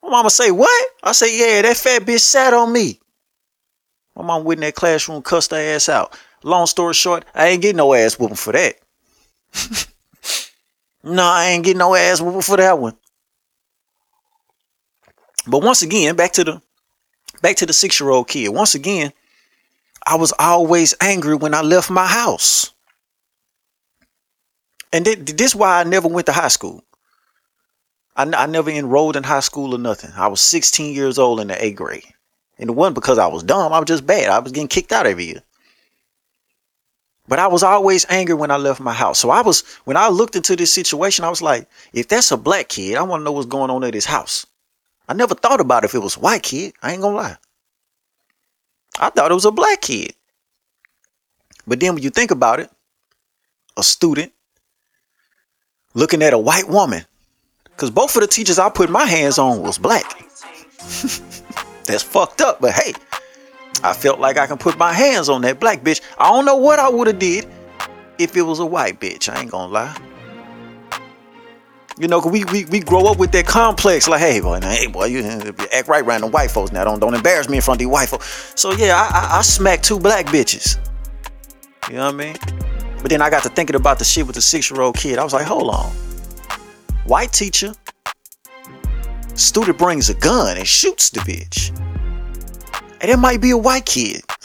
My 0.08 0.12
mama 0.12 0.30
say, 0.30 0.51
what? 0.51 0.88
I 1.03 1.12
say, 1.12 1.38
yeah, 1.38 1.62
that 1.64 1.76
fat 1.76 2.03
bitch 2.03 2.22
sat 2.22 2.53
on 2.53 2.72
me. 2.72 2.99
My 4.16 4.24
mom 4.24 4.45
went 4.45 4.60
in 4.60 4.62
that 4.62 4.74
classroom, 4.76 5.22
cussed 5.22 5.51
her 5.51 5.58
ass 5.58 5.89
out. 5.89 6.18
Long 6.43 6.66
story 6.66 6.93
short, 6.93 7.26
I 7.36 7.47
ain't 7.47 7.62
getting 7.62 7.78
no 7.78 7.93
ass 7.93 8.18
whooping 8.18 8.38
for 8.38 8.53
that. 8.53 8.76
no, 11.03 11.24
I 11.24 11.47
ain't 11.47 11.66
getting 11.66 11.80
no 11.80 11.93
ass 11.93 12.22
whooping 12.22 12.41
for 12.41 12.55
that 12.55 12.80
one. 12.80 12.95
But 15.45 15.62
once 15.62 15.82
again, 15.82 16.16
back 16.16 16.32
to 16.34 16.43
the 16.45 16.62
back 17.41 17.58
to 17.58 17.66
the 17.66 17.74
six-year-old 17.74 18.30
kid. 18.30 18.49
Once 18.49 18.76
again, 18.76 19.12
I 20.05 20.16
was 20.16 20.34
always 20.39 20.95
angry 21.01 21.36
when 21.36 21.53
I 21.53 21.62
left 21.62 21.89
my 21.89 22.08
house. 22.08 22.72
And 24.93 25.03
thi- 25.05 25.16
this 25.16 25.53
why 25.53 25.82
I 25.82 25.84
never 25.84 26.08
went 26.08 26.28
to 26.28 26.34
high 26.34 26.47
school. 26.47 26.84
I, 28.18 28.47
never 28.47 28.72
enrolled 28.72 29.15
in 29.15 29.24
high 29.24 29.41
school 29.41 29.76
or 29.76 29.78
nothing. 29.78 30.11
I 30.15 30.28
was 30.28 30.41
16 30.41 30.93
years 30.95 31.20
old 31.20 31.39
in 31.39 31.47
the 31.47 31.63
eighth 31.63 31.76
grade. 31.76 32.13
And 32.57 32.70
it 32.70 32.74
wasn't 32.74 32.95
because 32.95 33.20
I 33.20 33.28
was 33.28 33.43
dumb. 33.43 33.72
I 33.72 33.80
was 33.80 33.88
just 33.88 34.07
bad. 34.07 34.30
I 34.30 34.39
was 34.39 34.51
getting 34.51 34.68
kicked 34.68 34.91
out 34.91 35.05
every 35.05 35.26
year. 35.26 35.43
But 37.28 37.38
I 37.39 37.47
was 37.47 37.61
always 37.61 38.05
angry 38.09 38.34
when 38.34 38.49
I 38.49 38.57
left 38.57 38.80
my 38.80 38.93
house. 38.93 39.20
So 39.20 39.30
I 39.30 39.41
was, 39.41 39.63
when 39.84 39.97
I 39.97 40.07
looked 40.07 40.36
into 40.36 40.55
this 40.55 40.74
situation, 40.74 41.26
I 41.26 41.30
was 41.30 41.41
like, 41.41 41.70
if 41.93 42.07
that's 42.07 42.32
a 42.32 42.38
black 42.38 42.70
kid, 42.70 42.97
I 42.97 43.03
want 43.03 43.20
to 43.22 43.24
know 43.26 43.34
what's 43.34 43.45
going 43.45 43.70
on 43.70 43.84
at 43.84 43.93
his 43.93 44.05
house. 44.05 44.47
I 45.07 45.13
never 45.13 45.36
thought 45.36 45.61
about 45.61 45.84
if 45.84 45.93
it 45.93 45.99
was 45.99 46.18
a 46.18 46.20
white 46.20 46.43
kid. 46.43 46.74
I 46.82 46.93
ain't 46.93 47.01
gonna 47.01 47.15
lie. 47.15 47.38
I 48.99 49.09
thought 49.09 49.32
it 49.32 49.36
was 49.36 49.45
a 49.45 49.51
black 49.51 49.82
kid. 49.82 50.13
But 51.68 51.80
then 51.80 51.93
when 51.93 52.03
you 52.03 52.09
think 52.09 52.32
about 52.32 52.59
it, 52.59 52.72
a 53.76 53.84
student 53.84 54.32
looking 55.93 56.24
at 56.24 56.34
a 56.34 56.38
white 56.38 56.68
woman, 56.68 57.05
because 57.78 57.92
both 57.92 58.16
of 58.16 58.22
the 58.22 58.28
teachers 58.28 58.58
I 58.58 58.70
put 58.72 58.90
my 58.90 59.06
hands 59.06 59.38
on 59.38 59.62
was 59.62 59.78
black. 59.78 60.04
That's 61.86 62.02
fucked 62.02 62.42
up, 62.42 62.60
but 62.60 62.72
hey, 62.72 62.94
I 63.84 63.94
felt 63.94 64.20
like 64.20 64.38
I 64.40 64.48
can 64.48 64.58
put 64.58 64.80
my 64.80 64.92
hands 64.92 65.30
on 65.30 65.44
that 65.44 65.60
black 65.60 65.84
bitch. 65.84 66.02
I 66.18 66.30
don't 66.32 66.44
know 66.46 66.56
what 66.58 66.80
I 66.80 66.90
would 66.90 67.06
have 67.06 67.20
did 67.20 67.48
if 68.18 68.36
it 68.36 68.42
was 68.42 68.58
a 68.58 68.66
white 68.66 69.00
bitch. 69.00 69.30
I 69.32 69.42
ain't 69.42 69.52
gonna 69.52 69.72
lie. 69.72 69.96
You 72.00 72.08
know, 72.08 72.20
'cause 72.20 72.32
we, 72.32 72.46
we 72.46 72.66
we 72.66 72.80
grow 72.80 73.06
up 73.06 73.18
with 73.20 73.32
that 73.34 73.46
complex, 73.46 74.08
like, 74.08 74.22
hey 74.22 74.40
boy, 74.40 74.58
now, 74.60 74.72
hey 74.72 74.88
boy, 74.88 75.06
you, 75.06 75.20
you 75.20 75.54
act 75.72 75.88
right 75.88 76.04
around 76.04 76.22
the 76.22 76.28
white 76.28 76.50
folks 76.50 76.72
now. 76.72 76.84
Don't 76.84 77.00
don't 77.00 77.14
embarrass 77.14 77.48
me 77.48 77.58
in 77.58 77.62
front 77.62 77.80
of 77.80 77.86
the 77.86 77.92
white 77.92 78.10
folks. 78.10 78.54
So 78.56 78.72
yeah, 78.72 78.96
I, 78.96 79.36
I 79.36 79.38
I 79.38 79.42
smacked 79.44 79.84
two 79.84 80.00
black 80.00 80.26
bitches. 80.26 80.78
You 81.90 81.98
know 81.98 82.06
what 82.12 82.16
I 82.16 82.18
mean? 82.18 82.36
But 83.04 83.10
then 83.12 83.22
I 83.22 83.30
got 83.30 83.44
to 83.44 83.50
thinking 83.50 83.76
about 83.76 84.00
the 84.00 84.04
shit 84.06 84.26
with 84.26 84.36
the 84.36 84.42
six 84.42 84.70
year 84.72 84.82
old 84.82 84.96
kid. 84.98 85.20
I 85.20 85.24
was 85.24 85.34
like, 85.34 85.46
hold 85.46 85.70
on, 85.70 85.92
white 87.08 87.32
teacher, 87.32 87.74
student 89.36 89.78
brings 89.78 90.10
a 90.10 90.14
gun 90.16 90.58
and 90.58 90.68
shoots 90.68 91.10
the 91.10 91.22
bitch. 91.22 91.76
And 93.01 93.10
it 93.10 93.18
might 93.18 93.41
be 93.41 93.51
a 93.51 93.58
white 93.58 93.86
kid. 93.86 94.22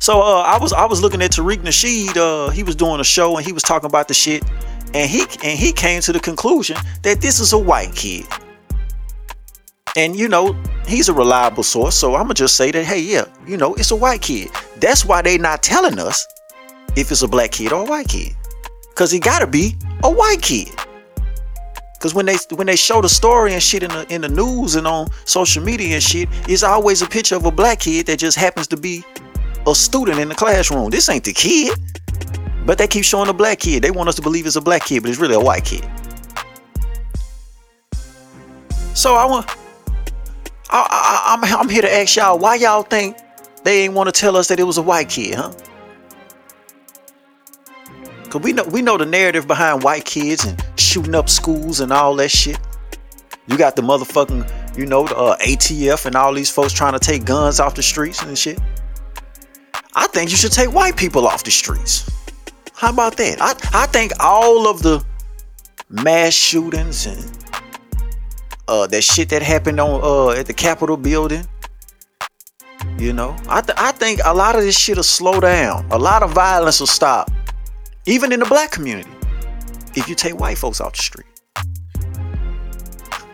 so 0.00 0.20
uh, 0.20 0.42
I 0.42 0.58
was 0.58 0.72
I 0.72 0.86
was 0.86 1.02
looking 1.02 1.22
at 1.22 1.32
Tariq 1.32 1.58
Nasheed. 1.58 2.16
Uh, 2.16 2.50
he 2.50 2.62
was 2.62 2.74
doing 2.74 3.00
a 3.00 3.04
show 3.04 3.36
and 3.36 3.46
he 3.46 3.52
was 3.52 3.62
talking 3.62 3.86
about 3.86 4.08
the 4.08 4.14
shit, 4.14 4.42
and 4.94 5.10
he 5.10 5.22
and 5.44 5.58
he 5.58 5.72
came 5.72 6.00
to 6.02 6.12
the 6.12 6.20
conclusion 6.20 6.76
that 7.02 7.20
this 7.20 7.40
is 7.40 7.52
a 7.52 7.58
white 7.58 7.94
kid. 7.94 8.26
And 9.96 10.16
you 10.16 10.28
know 10.28 10.56
he's 10.86 11.08
a 11.08 11.12
reliable 11.12 11.62
source, 11.62 11.94
so 11.94 12.14
I'm 12.14 12.22
gonna 12.22 12.34
just 12.34 12.56
say 12.56 12.70
that 12.70 12.84
hey, 12.84 13.00
yeah, 13.00 13.26
you 13.46 13.58
know 13.58 13.74
it's 13.74 13.90
a 13.90 13.96
white 13.96 14.22
kid. 14.22 14.50
That's 14.76 15.04
why 15.04 15.20
they 15.20 15.36
not 15.36 15.62
telling 15.62 15.98
us 15.98 16.26
if 16.96 17.10
it's 17.12 17.22
a 17.22 17.28
black 17.28 17.50
kid 17.52 17.72
or 17.72 17.82
a 17.82 17.84
white 17.84 18.08
kid, 18.08 18.34
cause 18.94 19.10
he 19.10 19.20
gotta 19.20 19.46
be 19.46 19.76
a 20.02 20.10
white 20.10 20.42
kid. 20.42 20.68
Cause 22.00 22.14
when 22.14 22.26
they 22.26 22.36
when 22.52 22.68
they 22.68 22.76
show 22.76 23.02
the 23.02 23.08
story 23.08 23.54
and 23.54 23.62
shit 23.62 23.82
in 23.82 23.90
the 23.90 24.06
in 24.12 24.20
the 24.20 24.28
news 24.28 24.76
and 24.76 24.86
on 24.86 25.08
social 25.24 25.64
media 25.64 25.94
and 25.94 26.02
shit, 26.02 26.28
it's 26.48 26.62
always 26.62 27.02
a 27.02 27.06
picture 27.08 27.34
of 27.34 27.44
a 27.44 27.50
black 27.50 27.80
kid 27.80 28.06
that 28.06 28.20
just 28.20 28.38
happens 28.38 28.68
to 28.68 28.76
be 28.76 29.04
a 29.66 29.74
student 29.74 30.20
in 30.20 30.28
the 30.28 30.34
classroom. 30.34 30.90
This 30.90 31.08
ain't 31.08 31.24
the 31.24 31.32
kid. 31.32 31.76
But 32.64 32.78
they 32.78 32.86
keep 32.86 33.04
showing 33.04 33.28
a 33.28 33.32
black 33.32 33.60
kid. 33.60 33.82
They 33.82 33.90
want 33.90 34.08
us 34.10 34.14
to 34.16 34.22
believe 34.22 34.46
it's 34.46 34.56
a 34.56 34.60
black 34.60 34.84
kid, 34.84 35.02
but 35.02 35.10
it's 35.10 35.18
really 35.18 35.34
a 35.34 35.40
white 35.40 35.64
kid. 35.64 35.88
So 38.94 39.14
I 39.14 39.24
want 39.26 39.50
I, 40.70 40.86
I, 40.88 41.34
I'm 41.34 41.60
I'm 41.60 41.68
here 41.68 41.82
to 41.82 41.92
ask 41.92 42.14
y'all 42.14 42.38
why 42.38 42.56
y'all 42.56 42.82
think 42.82 43.16
they 43.64 43.84
ain't 43.84 43.94
want 43.94 44.06
to 44.06 44.12
tell 44.12 44.36
us 44.36 44.48
that 44.48 44.60
it 44.60 44.64
was 44.64 44.78
a 44.78 44.82
white 44.82 45.08
kid, 45.08 45.34
huh? 45.34 45.52
Cause 48.30 48.42
we 48.42 48.52
know 48.52 48.64
we 48.64 48.82
know 48.82 48.96
the 48.98 49.06
narrative 49.06 49.46
behind 49.46 49.82
white 49.82 50.04
kids 50.04 50.44
and 50.44 50.62
shooting 50.76 51.14
up 51.14 51.28
schools 51.28 51.80
and 51.80 51.92
all 51.92 52.14
that 52.16 52.30
shit. 52.30 52.58
You 53.46 53.56
got 53.56 53.76
the 53.76 53.82
motherfucking, 53.82 54.76
you 54.76 54.84
know, 54.84 55.06
the 55.06 55.16
uh, 55.16 55.36
ATF 55.38 56.04
and 56.04 56.14
all 56.14 56.34
these 56.34 56.50
folks 56.50 56.74
trying 56.74 56.92
to 56.92 56.98
take 56.98 57.24
guns 57.24 57.58
off 57.60 57.74
the 57.74 57.82
streets 57.82 58.22
and 58.22 58.36
shit. 58.36 58.58
I 59.94 60.06
think 60.08 60.30
you 60.30 60.36
should 60.36 60.52
take 60.52 60.72
white 60.74 60.96
people 60.96 61.26
off 61.26 61.44
the 61.44 61.50
streets. 61.50 62.10
How 62.74 62.90
about 62.90 63.16
that? 63.16 63.40
I, 63.40 63.54
I 63.72 63.86
think 63.86 64.12
all 64.20 64.68
of 64.68 64.82
the 64.82 65.04
mass 65.88 66.34
shootings 66.34 67.06
and 67.06 67.38
uh, 68.68 68.86
that 68.86 69.02
shit 69.02 69.30
that 69.30 69.42
happened 69.42 69.80
on 69.80 70.00
uh, 70.04 70.38
at 70.38 70.46
the 70.46 70.52
Capitol 70.52 70.96
building. 70.96 71.44
You 72.98 73.12
know, 73.12 73.34
I, 73.48 73.60
th- 73.60 73.78
I 73.78 73.92
think 73.92 74.20
a 74.24 74.34
lot 74.34 74.56
of 74.56 74.62
this 74.62 74.78
shit 74.78 74.96
will 74.96 75.02
slow 75.04 75.40
down. 75.40 75.86
A 75.90 75.98
lot 75.98 76.22
of 76.22 76.32
violence 76.32 76.80
will 76.80 76.86
stop, 76.86 77.30
even 78.08 78.32
in 78.32 78.40
the 78.40 78.46
black 78.46 78.70
community, 78.70 79.10
if 79.94 80.08
you 80.08 80.14
take 80.14 80.40
white 80.40 80.56
folks 80.56 80.80
off 80.80 80.94
the 80.94 81.02
street. 81.02 81.26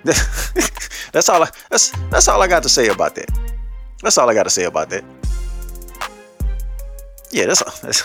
that's 1.12 1.28
all. 1.28 1.44
I, 1.44 1.50
that's 1.70 1.90
that's 2.10 2.28
all 2.28 2.42
I 2.42 2.48
got 2.48 2.62
to 2.64 2.68
say 2.68 2.88
about 2.88 3.14
that. 3.14 3.30
That's 4.02 4.18
all 4.18 4.28
I 4.28 4.34
got 4.34 4.42
to 4.42 4.50
say 4.50 4.64
about 4.64 4.90
that. 4.90 5.04
Yeah, 7.30 7.46
that's 7.46 7.62
all. 7.62 7.72
That's, 7.82 8.04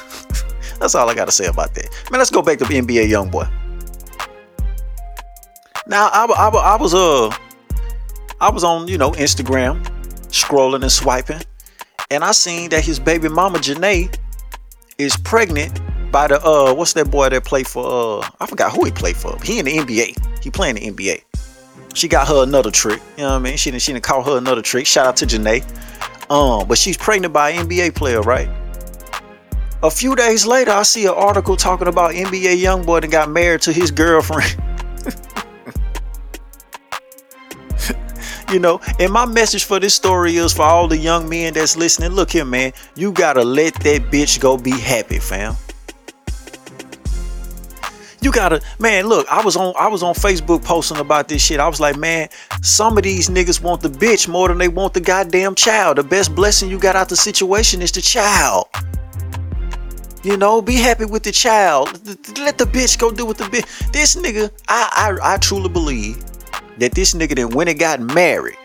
that's 0.79 0.95
all 0.95 1.09
I 1.09 1.13
got 1.13 1.25
to 1.25 1.31
say 1.31 1.45
about 1.47 1.75
that. 1.75 1.89
Man, 2.09 2.19
let's 2.19 2.31
go 2.31 2.41
back 2.41 2.57
to 2.59 2.63
NBA 2.63 3.09
YoungBoy. 3.09 3.51
Now, 5.87 6.07
I, 6.07 6.25
I, 6.25 6.47
I 6.47 6.77
was 6.77 6.93
uh, 6.93 7.29
I 8.39 8.49
was 8.49 8.63
on 8.63 8.87
you 8.87 8.97
know 8.97 9.11
Instagram, 9.11 9.83
scrolling 10.29 10.83
and 10.83 10.91
swiping, 10.91 11.41
and 12.09 12.23
I 12.23 12.31
seen 12.31 12.69
that 12.69 12.85
his 12.85 12.97
baby 12.97 13.27
mama 13.27 13.59
Janae 13.59 14.17
is 14.97 15.17
pregnant 15.17 15.81
by 16.11 16.27
the 16.27 16.41
uh 16.43 16.73
what's 16.73 16.93
that 16.93 17.11
boy 17.11 17.29
that 17.29 17.45
played 17.45 17.67
for 17.67 17.85
uh 18.21 18.29
I 18.39 18.45
forgot 18.45 18.71
who 18.71 18.85
he 18.85 18.91
played 18.91 19.15
for. 19.15 19.37
He 19.43 19.59
in 19.59 19.65
the 19.65 19.77
NBA. 19.77 20.43
He 20.43 20.49
playing 20.49 20.75
the 20.75 20.91
NBA. 20.91 21.23
She 21.93 22.07
got 22.07 22.27
her 22.27 22.43
another 22.43 22.71
trick. 22.71 23.01
You 23.17 23.23
know 23.23 23.29
what 23.31 23.35
I 23.35 23.39
mean? 23.39 23.57
She 23.57 23.71
didn't 23.71 23.81
she 23.81 23.93
didn't 23.93 24.03
call 24.03 24.23
her 24.23 24.37
another 24.37 24.61
trick. 24.61 24.85
Shout 24.85 25.07
out 25.07 25.15
to 25.17 25.25
Janae. 25.25 25.63
Um, 26.31 26.67
but 26.67 26.77
she's 26.77 26.95
pregnant 26.95 27.33
by 27.33 27.49
an 27.51 27.67
NBA 27.67 27.95
player, 27.95 28.21
right? 28.21 28.49
A 29.81 29.89
few 29.89 30.15
days 30.15 30.45
later, 30.45 30.71
I 30.71 30.83
see 30.83 31.05
an 31.05 31.13
article 31.15 31.55
talking 31.55 31.87
about 31.87 32.11
NBA 32.11 32.59
young 32.59 32.83
boy 32.85 32.99
that 32.99 33.09
got 33.09 33.29
married 33.29 33.61
to 33.61 33.71
his 33.71 33.91
girlfriend. 33.91 34.61
you 38.51 38.59
know, 38.59 38.81
and 38.99 39.11
my 39.11 39.25
message 39.25 39.63
for 39.63 39.79
this 39.79 39.95
story 39.95 40.35
is 40.35 40.51
for 40.53 40.63
all 40.63 40.87
the 40.89 40.97
young 40.97 41.29
men 41.29 41.53
that's 41.53 41.77
listening. 41.77 42.11
Look 42.11 42.31
here, 42.31 42.43
man, 42.43 42.73
you 42.95 43.13
gotta 43.13 43.43
let 43.43 43.73
that 43.75 44.11
bitch 44.11 44.39
go 44.41 44.57
be 44.57 44.71
happy, 44.71 45.19
fam. 45.19 45.55
You 48.21 48.31
gotta, 48.31 48.61
man. 48.79 49.07
Look, 49.07 49.27
I 49.29 49.41
was 49.43 49.55
on, 49.55 49.73
I 49.77 49.87
was 49.87 50.03
on 50.03 50.13
Facebook 50.13 50.63
posting 50.63 50.97
about 50.97 51.29
this 51.29 51.41
shit. 51.41 51.59
I 51.59 51.67
was 51.67 51.79
like, 51.79 51.95
man, 51.97 52.27
some 52.61 52.97
of 52.97 53.03
these 53.03 53.29
niggas 53.29 53.61
want 53.61 53.81
the 53.81 53.89
bitch 53.89 54.27
more 54.27 54.49
than 54.49 54.57
they 54.57 54.67
want 54.67 54.93
the 54.93 54.99
goddamn 54.99 55.55
child. 55.55 55.97
The 55.97 56.03
best 56.03 56.35
blessing 56.35 56.69
you 56.69 56.79
got 56.79 56.95
out 56.95 57.07
the 57.07 57.15
situation 57.15 57.81
is 57.81 57.91
the 57.91 58.01
child. 58.01 58.67
You 60.21 60.35
know, 60.35 60.61
be 60.61 60.75
happy 60.75 61.05
with 61.05 61.23
the 61.23 61.31
child. 61.31 61.87
Let 62.37 62.57
the 62.57 62.65
bitch 62.65 62.99
go 62.99 63.09
do 63.09 63.25
with 63.25 63.37
the 63.37 63.45
bitch. 63.45 63.91
This 63.93 64.17
nigga, 64.17 64.51
I, 64.67 65.17
I, 65.23 65.35
I 65.35 65.37
truly 65.37 65.69
believe 65.69 66.21
that 66.77 66.91
this 66.93 67.13
nigga 67.13 67.35
then 67.35 67.49
went 67.51 67.69
and 67.69 67.79
got 67.79 68.01
married 68.01 68.57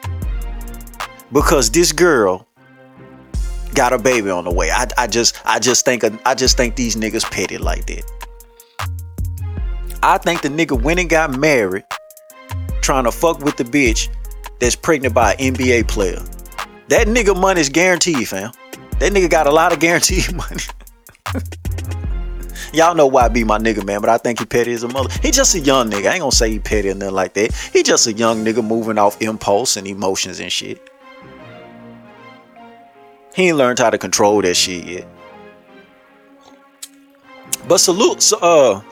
because 1.32 1.70
this 1.70 1.92
girl 1.92 2.48
got 3.74 3.92
a 3.92 3.98
baby 3.98 4.30
on 4.30 4.44
the 4.44 4.52
way. 4.52 4.72
I, 4.72 4.88
I 4.98 5.06
just, 5.06 5.40
I 5.44 5.60
just 5.60 5.84
think, 5.84 6.04
I 6.26 6.34
just 6.34 6.56
think 6.56 6.74
these 6.74 6.96
niggas 6.96 7.30
petty 7.30 7.58
like 7.58 7.86
that. 7.86 8.02
I 10.06 10.18
think 10.18 10.42
the 10.42 10.50
nigga 10.50 10.78
went 10.78 11.00
and 11.00 11.08
got 11.08 11.38
married 11.38 11.84
trying 12.82 13.04
to 13.04 13.10
fuck 13.10 13.40
with 13.40 13.56
the 13.56 13.64
bitch 13.64 14.14
that's 14.60 14.76
pregnant 14.76 15.14
by 15.14 15.32
an 15.32 15.54
NBA 15.54 15.88
player. 15.88 16.20
That 16.88 17.06
nigga 17.06 17.34
money 17.34 17.62
is 17.62 17.70
guaranteed, 17.70 18.28
fam. 18.28 18.52
That 18.98 19.14
nigga 19.14 19.30
got 19.30 19.46
a 19.46 19.50
lot 19.50 19.72
of 19.72 19.80
guaranteed 19.80 20.30
money. 20.36 20.60
Y'all 22.74 22.94
know 22.94 23.06
why 23.06 23.24
I 23.24 23.28
be 23.28 23.44
my 23.44 23.56
nigga, 23.56 23.82
man, 23.82 24.02
but 24.02 24.10
I 24.10 24.18
think 24.18 24.40
he 24.40 24.44
petty 24.44 24.72
as 24.72 24.82
a 24.82 24.88
mother. 24.88 25.08
He 25.22 25.30
just 25.30 25.54
a 25.54 25.60
young 25.60 25.90
nigga. 25.90 26.10
I 26.10 26.12
ain't 26.12 26.20
gonna 26.20 26.32
say 26.32 26.50
he 26.50 26.58
petty 26.58 26.90
or 26.90 26.94
nothing 26.94 27.14
like 27.14 27.32
that. 27.34 27.54
He 27.72 27.82
just 27.82 28.06
a 28.06 28.12
young 28.12 28.44
nigga 28.44 28.62
moving 28.62 28.98
off 28.98 29.22
impulse 29.22 29.78
and 29.78 29.86
emotions 29.86 30.38
and 30.38 30.52
shit. 30.52 30.86
He 33.34 33.48
ain't 33.48 33.56
learned 33.56 33.78
how 33.78 33.88
to 33.88 33.96
control 33.96 34.42
that 34.42 34.54
shit 34.54 34.84
yet. 34.84 35.08
But 37.66 37.78
salute, 37.78 38.30
uh, 38.42 38.82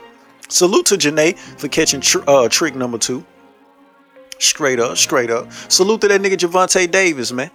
Salute 0.52 0.84
to 0.84 0.96
Janae 0.96 1.38
for 1.38 1.68
catching 1.68 2.02
tr- 2.02 2.28
uh, 2.28 2.46
trick 2.46 2.74
number 2.74 2.98
two. 2.98 3.24
Straight 4.38 4.78
up, 4.78 4.98
straight 4.98 5.30
up. 5.30 5.50
Salute 5.70 6.02
to 6.02 6.08
that 6.08 6.20
nigga 6.20 6.34
Gervonta 6.34 6.90
Davis, 6.90 7.32
man. 7.32 7.50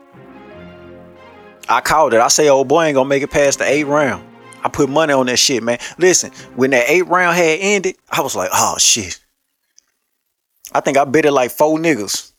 I 1.69 1.81
called 1.81 2.15
it. 2.15 2.21
I 2.21 2.27
say, 2.29 2.49
old 2.49 2.67
boy 2.67 2.85
ain't 2.85 2.95
gonna 2.95 3.07
make 3.07 3.21
it 3.21 3.29
past 3.29 3.59
the 3.59 3.65
eight 3.65 3.83
round. 3.83 4.25
I 4.63 4.69
put 4.69 4.89
money 4.89 5.13
on 5.13 5.27
that 5.27 5.37
shit, 5.37 5.61
man. 5.61 5.77
Listen, 5.99 6.31
when 6.55 6.71
that 6.71 6.89
eight 6.89 7.05
round 7.05 7.37
had 7.37 7.59
ended, 7.61 7.97
I 8.09 8.21
was 8.21 8.35
like, 8.35 8.49
oh 8.51 8.77
shit. 8.79 9.19
I 10.73 10.79
think 10.79 10.97
I 10.97 11.05
bet 11.05 11.25
it 11.25 11.31
like 11.31 11.51
four 11.51 11.77
niggas. 11.77 12.31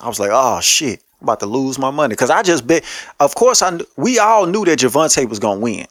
I 0.00 0.08
was 0.08 0.18
like, 0.18 0.30
oh 0.32 0.60
shit, 0.60 1.00
I'm 1.20 1.26
about 1.26 1.38
to 1.40 1.46
lose 1.46 1.78
my 1.78 1.92
money. 1.92 2.16
Cause 2.16 2.28
I 2.28 2.42
just 2.42 2.66
bet, 2.66 2.82
of 3.20 3.36
course, 3.36 3.62
I 3.62 3.78
we 3.96 4.18
all 4.18 4.46
knew 4.46 4.64
that 4.64 4.80
Gervonta 4.80 5.28
was 5.28 5.38
gonna 5.38 5.60
win 5.60 5.86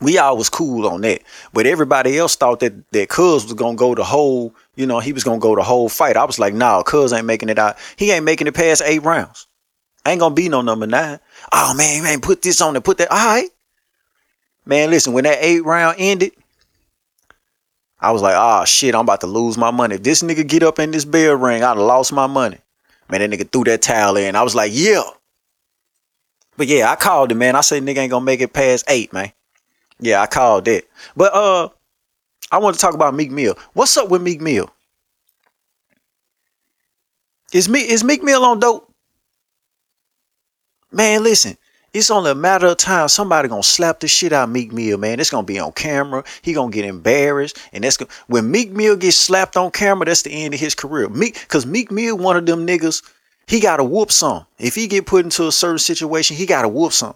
we 0.00 0.18
all 0.18 0.36
was 0.36 0.48
cool 0.48 0.86
on 0.86 1.00
that. 1.02 1.22
But 1.52 1.66
everybody 1.66 2.18
else 2.18 2.36
thought 2.36 2.60
that 2.60 2.90
that 2.92 3.08
Cuz 3.08 3.44
was 3.44 3.54
gonna 3.54 3.76
go 3.76 3.94
the 3.94 4.04
whole, 4.04 4.54
you 4.76 4.86
know, 4.86 5.00
he 5.00 5.12
was 5.12 5.24
gonna 5.24 5.38
go 5.38 5.54
the 5.56 5.62
whole 5.62 5.88
fight. 5.88 6.16
I 6.16 6.24
was 6.24 6.38
like, 6.38 6.54
nah, 6.54 6.82
Cuz 6.82 7.12
ain't 7.12 7.26
making 7.26 7.48
it 7.48 7.58
out. 7.58 7.76
He 7.96 8.10
ain't 8.10 8.24
making 8.24 8.46
it 8.46 8.54
past 8.54 8.82
eight 8.84 9.02
rounds. 9.02 9.46
Ain't 10.06 10.20
gonna 10.20 10.34
be 10.34 10.48
no 10.48 10.62
number 10.62 10.86
nine. 10.86 11.18
Oh 11.52 11.74
man, 11.74 12.02
man, 12.02 12.20
put 12.20 12.42
this 12.42 12.60
on 12.60 12.76
and 12.76 12.84
put 12.84 12.98
that. 12.98 13.10
All 13.10 13.16
right. 13.16 13.50
Man, 14.64 14.90
listen, 14.90 15.12
when 15.12 15.24
that 15.24 15.38
eight 15.40 15.64
round 15.64 15.96
ended, 15.98 16.32
I 18.00 18.12
was 18.12 18.22
like, 18.22 18.34
oh 18.36 18.64
shit, 18.64 18.94
I'm 18.94 19.02
about 19.02 19.22
to 19.22 19.26
lose 19.26 19.58
my 19.58 19.70
money. 19.70 19.96
If 19.96 20.02
this 20.02 20.22
nigga 20.22 20.46
get 20.46 20.62
up 20.62 20.78
in 20.78 20.92
this 20.92 21.04
bell 21.04 21.34
ring, 21.34 21.64
I'd 21.64 21.68
have 21.68 21.78
lost 21.78 22.12
my 22.12 22.26
money. 22.26 22.58
Man, 23.10 23.20
that 23.20 23.30
nigga 23.30 23.50
threw 23.50 23.64
that 23.64 23.82
towel 23.82 24.16
in. 24.16 24.36
I 24.36 24.42
was 24.42 24.54
like, 24.54 24.70
yeah. 24.74 25.02
But 26.56 26.66
yeah, 26.66 26.90
I 26.90 26.96
called 26.96 27.32
him, 27.32 27.38
man. 27.38 27.56
I 27.56 27.62
said 27.62 27.82
nigga 27.82 27.98
ain't 27.98 28.10
gonna 28.10 28.24
make 28.24 28.40
it 28.40 28.52
past 28.52 28.84
eight, 28.88 29.12
man. 29.12 29.32
Yeah, 30.00 30.20
I 30.20 30.26
called 30.26 30.68
it. 30.68 30.88
But 31.16 31.34
uh 31.34 31.68
I 32.50 32.58
want 32.58 32.74
to 32.76 32.80
talk 32.80 32.94
about 32.94 33.14
Meek 33.14 33.30
Mill. 33.30 33.56
What's 33.74 33.96
up 33.96 34.08
with 34.08 34.22
Meek 34.22 34.40
Mill? 34.40 34.70
Is 37.52 37.68
me 37.68 37.80
is 37.80 38.04
Meek 38.04 38.22
Mill 38.22 38.44
on 38.44 38.60
dope? 38.60 38.92
Man, 40.90 41.22
listen, 41.22 41.58
it's 41.92 42.10
only 42.10 42.30
a 42.30 42.34
matter 42.34 42.66
of 42.66 42.76
time 42.76 43.08
somebody 43.08 43.48
gonna 43.48 43.62
slap 43.62 44.00
the 44.00 44.08
shit 44.08 44.32
out 44.32 44.44
of 44.44 44.50
Meek 44.50 44.72
Mill, 44.72 44.98
man. 44.98 45.20
It's 45.20 45.30
gonna 45.30 45.46
be 45.46 45.58
on 45.58 45.72
camera. 45.72 46.24
He 46.42 46.52
gonna 46.52 46.70
get 46.70 46.84
embarrassed, 46.84 47.58
and 47.72 47.84
that's 47.84 47.96
gonna, 47.96 48.10
when 48.26 48.50
Meek 48.50 48.70
Mill 48.70 48.96
gets 48.96 49.16
slapped 49.16 49.56
on 49.56 49.70
camera. 49.70 50.06
That's 50.06 50.22
the 50.22 50.30
end 50.30 50.54
of 50.54 50.60
his 50.60 50.74
career. 50.74 51.08
Meek, 51.08 51.46
cause 51.48 51.66
Meek 51.66 51.90
Mill, 51.90 52.16
one 52.16 52.36
of 52.36 52.46
them 52.46 52.66
niggas, 52.66 53.02
he 53.46 53.60
gotta 53.60 53.84
whoop 53.84 54.12
some. 54.12 54.46
If 54.58 54.74
he 54.74 54.86
get 54.86 55.06
put 55.06 55.24
into 55.24 55.46
a 55.46 55.52
certain 55.52 55.78
situation, 55.78 56.36
he 56.36 56.46
gotta 56.46 56.68
whoop 56.68 56.92
some. 56.92 57.14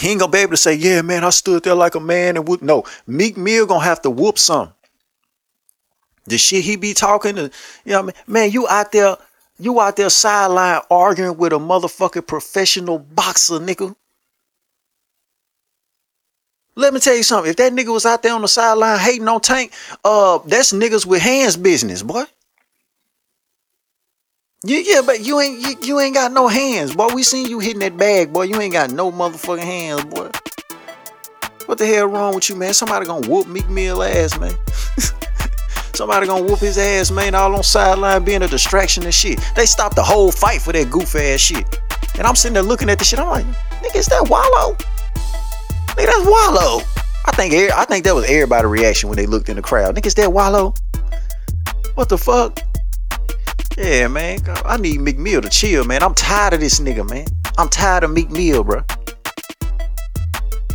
He 0.00 0.08
ain't 0.08 0.20
gonna 0.20 0.32
be 0.32 0.38
able 0.38 0.52
to 0.52 0.56
say, 0.56 0.72
yeah, 0.72 1.02
man, 1.02 1.24
I 1.24 1.30
stood 1.30 1.62
there 1.62 1.74
like 1.74 1.94
a 1.94 2.00
man 2.00 2.38
and 2.38 2.48
would 2.48 2.62
no. 2.62 2.84
Meek 3.06 3.36
Mill 3.36 3.66
gonna 3.66 3.84
have 3.84 4.00
to 4.00 4.10
whoop 4.10 4.38
some. 4.38 4.72
The 6.24 6.38
shit 6.38 6.64
he 6.64 6.76
be 6.76 6.94
talking 6.94 7.36
to, 7.36 7.50
you 7.84 7.92
know, 7.92 8.02
what 8.02 8.02
I 8.02 8.06
mean? 8.06 8.14
man, 8.26 8.50
you 8.50 8.66
out 8.66 8.92
there, 8.92 9.18
you 9.58 9.78
out 9.78 9.96
there 9.96 10.08
sideline 10.08 10.80
arguing 10.90 11.36
with 11.36 11.52
a 11.52 11.56
motherfucking 11.56 12.26
professional 12.26 12.98
boxer, 12.98 13.58
nigga. 13.58 13.94
Let 16.76 16.94
me 16.94 17.00
tell 17.00 17.16
you 17.16 17.22
something. 17.22 17.50
If 17.50 17.56
that 17.56 17.74
nigga 17.74 17.92
was 17.92 18.06
out 18.06 18.22
there 18.22 18.32
on 18.32 18.40
the 18.40 18.48
sideline 18.48 18.98
hating 18.98 19.28
on 19.28 19.42
Tank, 19.42 19.70
uh, 20.02 20.38
that's 20.46 20.72
niggas 20.72 21.04
with 21.04 21.20
hands 21.20 21.58
business, 21.58 22.02
boy. 22.02 22.24
You, 24.62 24.76
yeah, 24.76 25.00
but 25.00 25.20
you 25.24 25.40
ain't 25.40 25.58
you, 25.58 25.74
you 25.80 26.00
ain't 26.00 26.14
got 26.14 26.32
no 26.32 26.46
hands, 26.46 26.94
boy. 26.94 27.14
We 27.14 27.22
seen 27.22 27.46
you 27.46 27.60
hitting 27.60 27.78
that 27.78 27.96
bag, 27.96 28.30
boy. 28.30 28.42
You 28.42 28.60
ain't 28.60 28.74
got 28.74 28.90
no 28.90 29.10
motherfucking 29.10 29.58
hands, 29.64 30.04
boy. 30.04 30.28
What 31.64 31.78
the 31.78 31.86
hell 31.86 32.08
wrong 32.08 32.34
with 32.34 32.50
you, 32.50 32.56
man? 32.56 32.74
Somebody 32.74 33.06
gonna 33.06 33.26
whoop 33.26 33.46
Meek 33.46 33.70
Mill 33.70 34.02
ass, 34.02 34.38
man. 34.38 34.52
Somebody 35.94 36.26
gonna 36.26 36.44
whoop 36.44 36.58
his 36.58 36.76
ass, 36.76 37.10
man. 37.10 37.34
All 37.34 37.56
on 37.56 37.62
sideline 37.62 38.22
being 38.22 38.42
a 38.42 38.48
distraction 38.48 39.02
and 39.04 39.14
shit. 39.14 39.40
They 39.56 39.64
stopped 39.64 39.96
the 39.96 40.02
whole 40.02 40.30
fight 40.30 40.60
for 40.60 40.74
that 40.74 40.90
goof 40.90 41.14
ass 41.14 41.40
shit. 41.40 41.64
And 42.18 42.26
I'm 42.26 42.36
sitting 42.36 42.52
there 42.52 42.62
looking 42.62 42.90
at 42.90 42.98
the 42.98 43.04
shit. 43.06 43.18
I'm 43.18 43.28
like, 43.28 43.46
nigga, 43.80 43.96
is 43.96 44.06
that 44.08 44.28
Wallow? 44.28 44.74
Nigga, 45.96 46.04
that's 46.04 46.28
Wallow. 46.28 46.82
I 47.24 47.32
think 47.34 47.54
I 47.54 47.86
think 47.86 48.04
that 48.04 48.14
was 48.14 48.26
everybody's 48.28 48.68
reaction 48.68 49.08
when 49.08 49.16
they 49.16 49.24
looked 49.24 49.48
in 49.48 49.56
the 49.56 49.62
crowd. 49.62 49.96
Nigga, 49.96 50.08
is 50.08 50.14
that 50.16 50.30
Wallow? 50.30 50.74
What 51.94 52.10
the 52.10 52.18
fuck? 52.18 52.60
Yeah, 53.76 54.08
man. 54.08 54.38
I 54.64 54.76
need 54.76 55.00
Meek 55.00 55.18
Mill 55.18 55.40
to 55.40 55.48
chill, 55.48 55.84
man. 55.84 56.02
I'm 56.02 56.14
tired 56.14 56.54
of 56.54 56.60
this 56.60 56.80
nigga, 56.80 57.08
man. 57.08 57.26
I'm 57.56 57.68
tired 57.68 58.04
of 58.04 58.10
Meek 58.10 58.30
Mill, 58.30 58.64
bro. 58.64 58.82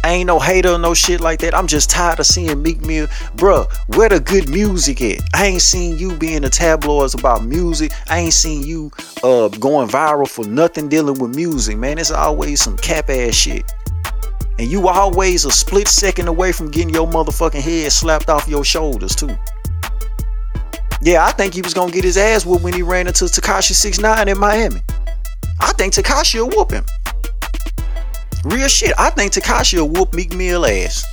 I 0.03 0.09
ain't 0.09 0.27
no 0.27 0.39
hater 0.39 0.69
or 0.69 0.77
no 0.77 0.93
shit 0.93 1.19
like 1.19 1.39
that. 1.39 1.55
I'm 1.55 1.65
just 1.65 1.89
tired 1.89 2.19
of 2.19 2.27
seeing 2.27 2.61
Meek 2.61 2.81
Mill. 2.81 3.07
Bruh, 3.37 3.67
where 3.95 4.07
the 4.07 4.19
good 4.19 4.49
music 4.49 5.01
at? 5.01 5.19
I 5.33 5.47
ain't 5.47 5.63
seen 5.63 5.97
you 5.97 6.15
being 6.15 6.43
the 6.43 6.49
tabloids 6.49 7.15
about 7.15 7.43
music. 7.43 7.91
I 8.07 8.19
ain't 8.19 8.33
seen 8.33 8.61
you 8.63 8.91
uh 9.23 9.47
going 9.47 9.87
viral 9.87 10.29
for 10.29 10.45
nothing 10.45 10.89
dealing 10.89 11.19
with 11.19 11.35
music, 11.35 11.77
man. 11.77 11.97
It's 11.97 12.11
always 12.11 12.61
some 12.61 12.77
cap 12.77 13.09
ass 13.09 13.33
shit. 13.33 13.71
And 14.59 14.69
you 14.69 14.87
always 14.87 15.43
a 15.45 15.51
split 15.51 15.87
second 15.87 16.27
away 16.27 16.51
from 16.51 16.69
getting 16.69 16.93
your 16.93 17.07
motherfucking 17.07 17.61
head 17.61 17.91
slapped 17.91 18.29
off 18.29 18.47
your 18.47 18.63
shoulders, 18.63 19.15
too. 19.15 19.35
Yeah, 21.01 21.25
I 21.25 21.31
think 21.31 21.53
he 21.53 21.61
was 21.61 21.73
gonna 21.73 21.91
get 21.91 22.03
his 22.03 22.17
ass 22.17 22.45
whooped 22.45 22.63
when 22.63 22.73
he 22.73 22.81
ran 22.81 23.07
into 23.07 23.25
Tekashi 23.25 23.73
Six 23.73 23.99
Nine 23.99 24.27
in 24.27 24.39
Miami. 24.39 24.81
I 25.59 25.71
think 25.73 25.93
Tekashi 25.93 26.39
will 26.39 26.49
whoop 26.49 26.71
him. 26.71 26.83
Real 28.45 28.67
shit. 28.67 28.93
I 28.97 29.09
think 29.09 29.33
Tekashi 29.33 29.79
will 29.79 29.89
whoop 29.89 30.13
Meek 30.13 30.33
Mill 30.33 30.65
ass. 30.65 31.05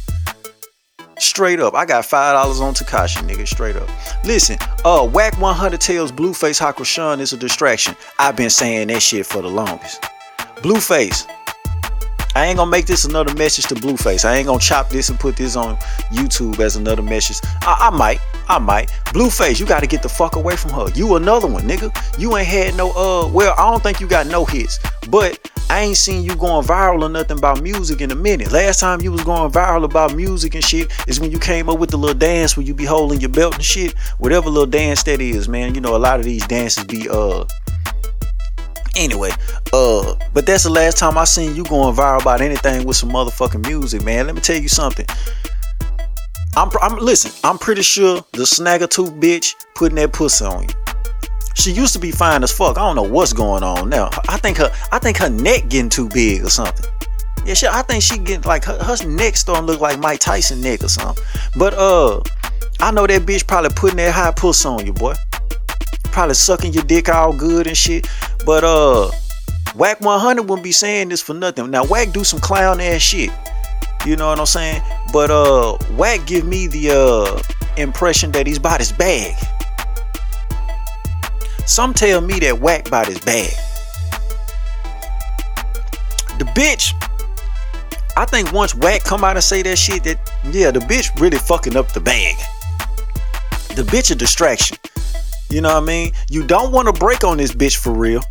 Straight 1.19 1.61
up. 1.61 1.75
I 1.75 1.85
got 1.85 2.05
five 2.05 2.35
dollars 2.35 2.61
on 2.61 2.75
Tekashi, 2.75 3.23
nigga. 3.29 3.47
Straight 3.47 3.77
up. 3.77 3.89
Listen, 4.25 4.59
uh, 4.85 5.09
Wack 5.11 5.41
100 5.41 5.81
tells 5.81 6.11
Blueface 6.13 6.61
Chrisean 6.75 7.21
is 7.21 7.33
a 7.33 7.37
distraction. 7.37 7.95
I've 8.19 8.37
been 8.37 8.51
saying 8.51 8.89
that 8.89 9.03
shit 9.03 9.27
for 9.27 9.41
the 9.41 9.49
longest. 9.49 10.03
Blueface, 10.57 11.27
I 12.35 12.47
ain't 12.47 12.57
gonna 12.57 12.71
make 12.71 12.87
this 12.87 13.05
another 13.05 13.35
message 13.35 13.67
to 13.67 13.75
Blueface. 13.75 14.25
I 14.25 14.37
ain't 14.37 14.47
gonna 14.47 14.59
chop 14.59 14.89
this 14.89 15.11
and 15.11 15.19
put 15.19 15.37
this 15.37 15.55
on 15.55 15.77
YouTube 16.13 16.59
as 16.61 16.77
another 16.77 17.03
message. 17.03 17.39
I, 17.63 17.89
I 17.89 17.97
might, 17.97 18.21
I 18.53 18.59
might. 18.59 18.91
Blueface, 19.15 19.59
you 19.59 19.65
gotta 19.65 19.87
get 19.87 20.03
the 20.03 20.11
fuck 20.11 20.37
away 20.37 20.57
from 20.57 20.73
her. 20.73 20.91
You 20.95 21.17
another 21.17 21.47
one, 21.47 21.63
nigga. 21.63 21.91
You 22.19 22.37
ain't 22.37 22.47
had 22.47 22.77
no 22.77 22.91
uh 22.91 23.27
well, 23.29 23.55
I 23.57 23.71
don't 23.71 23.83
think 23.83 23.99
you 23.99 24.07
got 24.07 24.27
no 24.27 24.45
hits, 24.45 24.79
but 25.09 25.51
I 25.71 25.81
ain't 25.81 25.97
seen 25.97 26.23
you 26.23 26.37
going 26.37 26.67
viral 26.67 27.03
or 27.03 27.09
nothing 27.09 27.39
about 27.39 27.63
music 27.63 28.03
in 28.03 28.11
a 28.11 28.15
minute. 28.15 28.53
Last 28.53 28.79
time 28.79 29.01
you 29.01 29.11
was 29.11 29.25
going 29.25 29.51
viral 29.51 29.85
about 29.85 30.15
music 30.15 30.55
and 30.55 30.63
shit 30.63 30.93
is 31.09 31.19
when 31.19 31.31
you 31.31 31.39
came 31.39 31.71
up 31.71 31.79
with 31.79 31.89
the 31.89 31.97
little 31.97 32.19
dance 32.19 32.55
where 32.55 32.67
you 32.67 32.75
be 32.75 32.85
holding 32.85 33.21
your 33.21 33.31
belt 33.31 33.55
and 33.55 33.65
shit. 33.65 33.97
Whatever 34.19 34.51
little 34.51 34.67
dance 34.67 35.03
that 35.05 35.23
is, 35.23 35.49
man. 35.49 35.75
You 35.75 35.81
know, 35.81 35.97
a 35.97 35.99
lot 35.99 36.19
of 36.19 36.27
these 36.27 36.47
dances 36.47 36.85
be 36.85 37.09
uh 37.09 37.47
Anyway, 38.95 39.31
uh, 39.73 40.15
but 40.35 40.45
that's 40.45 40.65
the 40.65 40.71
last 40.71 40.99
time 40.99 41.17
I 41.17 41.25
seen 41.25 41.57
you 41.57 41.65
going 41.65 41.97
viral 41.97 42.21
about 42.21 42.43
anything 42.43 42.85
with 42.85 42.99
some 42.99 43.09
motherfucking 43.09 43.67
music, 43.67 44.05
man. 44.05 44.27
Let 44.27 44.35
me 44.35 44.43
tell 44.43 44.61
you 44.61 44.69
something. 44.69 45.07
I'm, 46.57 46.69
I'm 46.83 46.99
listen. 46.99 47.33
I'm 47.45 47.59
pretty 47.59 47.83
sure 47.83 48.25
the 48.33 48.43
snagger 48.43 48.89
tooth 48.89 49.13
bitch 49.15 49.55
putting 49.75 49.97
that 49.97 50.13
pussy 50.13 50.45
on 50.45 50.65
you. 50.65 50.69
She 51.55 51.71
used 51.71 51.93
to 51.95 51.99
be 51.99 52.11
fine 52.11 52.43
as 52.43 52.53
fuck. 52.53 52.77
I 52.77 52.81
don't 52.81 52.97
know 52.97 53.03
what's 53.03 53.33
going 53.33 53.63
on 53.63 53.89
now. 53.89 54.11
I 54.29 54.37
think 54.37 54.59
her, 54.59 54.71
I 54.91 54.99
think 54.99 55.17
her 55.19 55.31
neck 55.31 55.69
getting 55.69 55.89
too 55.89 56.09
big 56.09 56.43
or 56.45 56.51
something. 56.51 56.91
Yeah, 57.45 57.55
shit. 57.55 57.71
I 57.71 57.83
think 57.83 58.03
she 58.03 58.19
getting 58.19 58.43
like 58.43 58.65
her, 58.65 58.79
her 58.83 58.97
neck 59.07 59.37
starting 59.37 59.67
to 59.67 59.73
look 59.73 59.81
like 59.81 59.99
Mike 59.99 60.21
Tyson 60.21 60.61
neck 60.61 60.83
or 60.83 60.89
something. 60.89 61.25
But 61.57 61.75
uh, 61.75 62.21
I 62.81 62.91
know 62.91 63.07
that 63.07 63.23
bitch 63.23 63.47
probably 63.47 63.71
putting 63.71 63.97
that 63.97 64.13
high 64.13 64.33
puss 64.33 64.65
on 64.65 64.85
you, 64.87 64.93
boy. 64.93 65.15
Probably 66.05 66.35
sucking 66.35 66.73
your 66.75 66.85
dick 66.85 67.09
all 67.09 67.33
good 67.33 67.67
and 67.67 67.77
shit. 67.77 68.07
But 68.45 68.65
uh, 68.65 69.11
Wack 69.75 70.01
100 70.01 70.43
wouldn't 70.43 70.63
be 70.63 70.73
saying 70.73 71.09
this 71.09 71.23
for 71.23 71.35
nothing. 71.35 71.71
Now 71.71 71.85
Wack 71.85 72.13
do 72.13 72.25
some 72.25 72.41
clown 72.41 72.81
ass 72.81 73.01
shit. 73.01 73.31
You 74.05 74.17
know 74.17 74.29
what 74.29 74.41
I'm 74.41 74.47
saying? 74.47 74.83
But 75.13 75.31
uh, 75.31 75.79
Wack 75.93 76.27
give 76.27 76.45
me 76.45 76.67
the 76.67 76.91
uh 76.91 77.43
impression 77.77 78.33
that 78.33 78.47
he's 78.47 78.59
about 78.59 78.81
his 78.81 78.91
bag. 78.93 79.35
Some 81.67 81.95
tell 81.95 82.21
me 82.21 82.41
that 82.41 82.61
Wack 82.61 82.89
about 82.89 83.07
his 83.07 83.21
bag. 83.21 83.53
The 86.39 86.45
bitch, 86.57 86.93
I 88.17 88.25
think 88.25 88.53
once 88.53 88.75
Wack 88.75 89.05
come 89.05 89.23
out 89.23 89.37
and 89.37 89.45
say 89.45 89.63
that 89.63 89.79
shit, 89.79 90.03
that 90.05 90.19
yeah, 90.51 90.73
the 90.73 90.81
bitch 90.81 91.19
really 91.21 91.39
fucking 91.39 91.77
up 91.77 91.93
the 91.93 92.01
bag. 92.01 92.35
The 93.77 93.83
bitch 93.83 94.11
a 94.11 94.17
distraction. 94.17 94.79
You 95.49 95.61
know 95.61 95.75
what 95.75 95.83
I 95.83 95.87
mean? 95.87 96.13
You 96.29 96.45
don't 96.45 96.73
want 96.73 96.93
to 96.93 96.93
break 96.99 97.23
on 97.23 97.37
this 97.37 97.53
bitch 97.53 97.77
for 97.77 97.93
real 97.93 98.23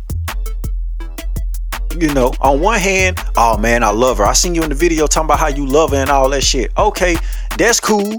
you 2.00 2.12
know, 2.14 2.32
on 2.40 2.60
one 2.60 2.80
hand, 2.80 3.18
oh 3.36 3.56
man, 3.56 3.82
I 3.82 3.90
love 3.90 4.18
her. 4.18 4.24
I 4.24 4.32
seen 4.32 4.54
you 4.54 4.62
in 4.62 4.68
the 4.68 4.74
video 4.74 5.06
talking 5.06 5.26
about 5.26 5.38
how 5.38 5.48
you 5.48 5.66
love 5.66 5.90
her 5.90 5.96
and 5.96 6.10
all 6.10 6.28
that 6.30 6.42
shit. 6.42 6.70
Okay, 6.76 7.16
that's 7.58 7.80
cool. 7.80 8.16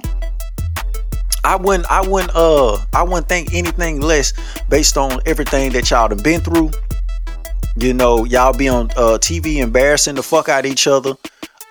I 1.43 1.55
wouldn't, 1.55 1.89
I 1.91 2.07
wouldn't, 2.07 2.31
uh, 2.35 2.77
I 2.93 3.03
wouldn't 3.03 3.27
think 3.27 3.53
anything 3.53 4.01
less 4.01 4.33
based 4.69 4.97
on 4.97 5.19
everything 5.25 5.71
that 5.73 5.89
y'all 5.89 6.07
done 6.07 6.23
been 6.23 6.41
through. 6.41 6.71
You 7.75 7.93
know, 7.93 8.23
y'all 8.23 8.53
be 8.53 8.69
on 8.69 8.91
uh, 8.91 9.17
TV 9.19 9.57
embarrassing 9.57 10.15
the 10.15 10.23
fuck 10.23 10.47
out 10.47 10.65
each 10.65 10.87
other. 10.87 11.15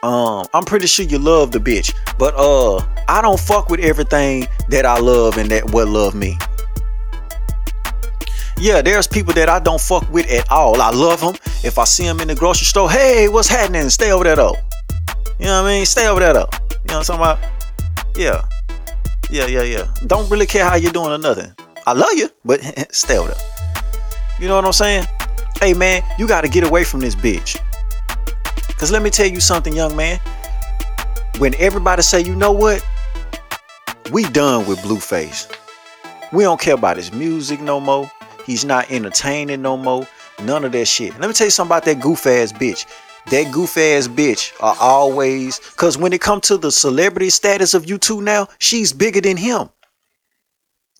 Um, 0.02 0.46
I'm 0.52 0.64
pretty 0.64 0.88
sure 0.88 1.06
you 1.06 1.18
love 1.18 1.52
the 1.52 1.60
bitch, 1.60 1.94
but 2.18 2.34
uh, 2.36 2.84
I 3.08 3.22
don't 3.22 3.38
fuck 3.38 3.70
with 3.70 3.80
everything 3.80 4.46
that 4.68 4.84
I 4.84 4.98
love 4.98 5.38
and 5.38 5.48
that 5.50 5.70
what 5.70 5.88
love 5.88 6.14
me 6.14 6.36
yeah, 8.62 8.80
there's 8.80 9.08
people 9.08 9.34
that 9.34 9.48
I 9.48 9.58
don't 9.58 9.80
fuck 9.80 10.08
with 10.12 10.30
at 10.30 10.48
all. 10.48 10.80
I 10.80 10.90
love 10.90 11.20
them. 11.20 11.34
If 11.64 11.80
I 11.80 11.84
see 11.84 12.04
them 12.04 12.20
in 12.20 12.28
the 12.28 12.36
grocery 12.36 12.64
store, 12.64 12.88
hey, 12.88 13.28
what's 13.28 13.48
happening? 13.48 13.90
Stay 13.90 14.12
over 14.12 14.22
there 14.22 14.36
though. 14.36 14.54
You 15.40 15.46
know 15.46 15.62
what 15.62 15.68
I 15.68 15.78
mean? 15.78 15.84
Stay 15.84 16.06
over 16.06 16.20
there 16.20 16.32
though. 16.32 16.48
You 16.70 16.76
know 16.86 16.98
what 16.98 17.10
I'm 17.10 17.18
talking 17.18 17.42
about? 17.42 18.16
Yeah. 18.16 18.46
Yeah, 19.30 19.46
yeah, 19.46 19.62
yeah. 19.62 19.92
Don't 20.06 20.30
really 20.30 20.46
care 20.46 20.64
how 20.64 20.76
you're 20.76 20.92
doing 20.92 21.10
or 21.10 21.18
nothing. 21.18 21.52
I 21.88 21.92
love 21.92 22.12
you, 22.14 22.28
but 22.44 22.60
stay 22.94 23.18
over 23.18 23.32
there. 23.32 23.40
You 24.38 24.46
know 24.46 24.54
what 24.54 24.64
I'm 24.64 24.72
saying? 24.72 25.06
Hey 25.60 25.74
man, 25.74 26.02
you 26.16 26.28
gotta 26.28 26.48
get 26.48 26.64
away 26.64 26.84
from 26.84 27.00
this 27.00 27.16
bitch. 27.16 27.58
Cause 28.78 28.92
let 28.92 29.02
me 29.02 29.10
tell 29.10 29.26
you 29.26 29.40
something, 29.40 29.74
young 29.74 29.96
man. 29.96 30.20
When 31.38 31.56
everybody 31.56 32.02
say, 32.02 32.20
you 32.20 32.36
know 32.36 32.52
what? 32.52 32.86
We 34.12 34.22
done 34.22 34.68
with 34.68 34.78
Blueface. 34.82 35.52
We 36.32 36.44
don't 36.44 36.60
care 36.60 36.74
about 36.74 36.96
his 36.96 37.12
music 37.12 37.60
no 37.60 37.80
more. 37.80 38.08
He's 38.44 38.64
not 38.64 38.90
entertaining 38.90 39.62
no 39.62 39.76
more. 39.76 40.06
None 40.42 40.64
of 40.64 40.72
that 40.72 40.86
shit. 40.86 41.18
Let 41.18 41.28
me 41.28 41.34
tell 41.34 41.46
you 41.46 41.50
something 41.50 41.70
about 41.70 41.84
that 41.84 42.00
goof 42.00 42.26
ass 42.26 42.52
bitch. 42.52 42.86
That 43.30 43.52
goof 43.52 43.76
ass 43.76 44.08
bitch 44.08 44.52
are 44.60 44.76
always 44.80 45.58
cause 45.76 45.96
when 45.96 46.12
it 46.12 46.20
comes 46.20 46.48
to 46.48 46.56
the 46.56 46.72
celebrity 46.72 47.30
status 47.30 47.74
of 47.74 47.88
you 47.88 47.98
two 47.98 48.20
now, 48.20 48.48
she's 48.58 48.92
bigger 48.92 49.20
than 49.20 49.36
him. 49.36 49.68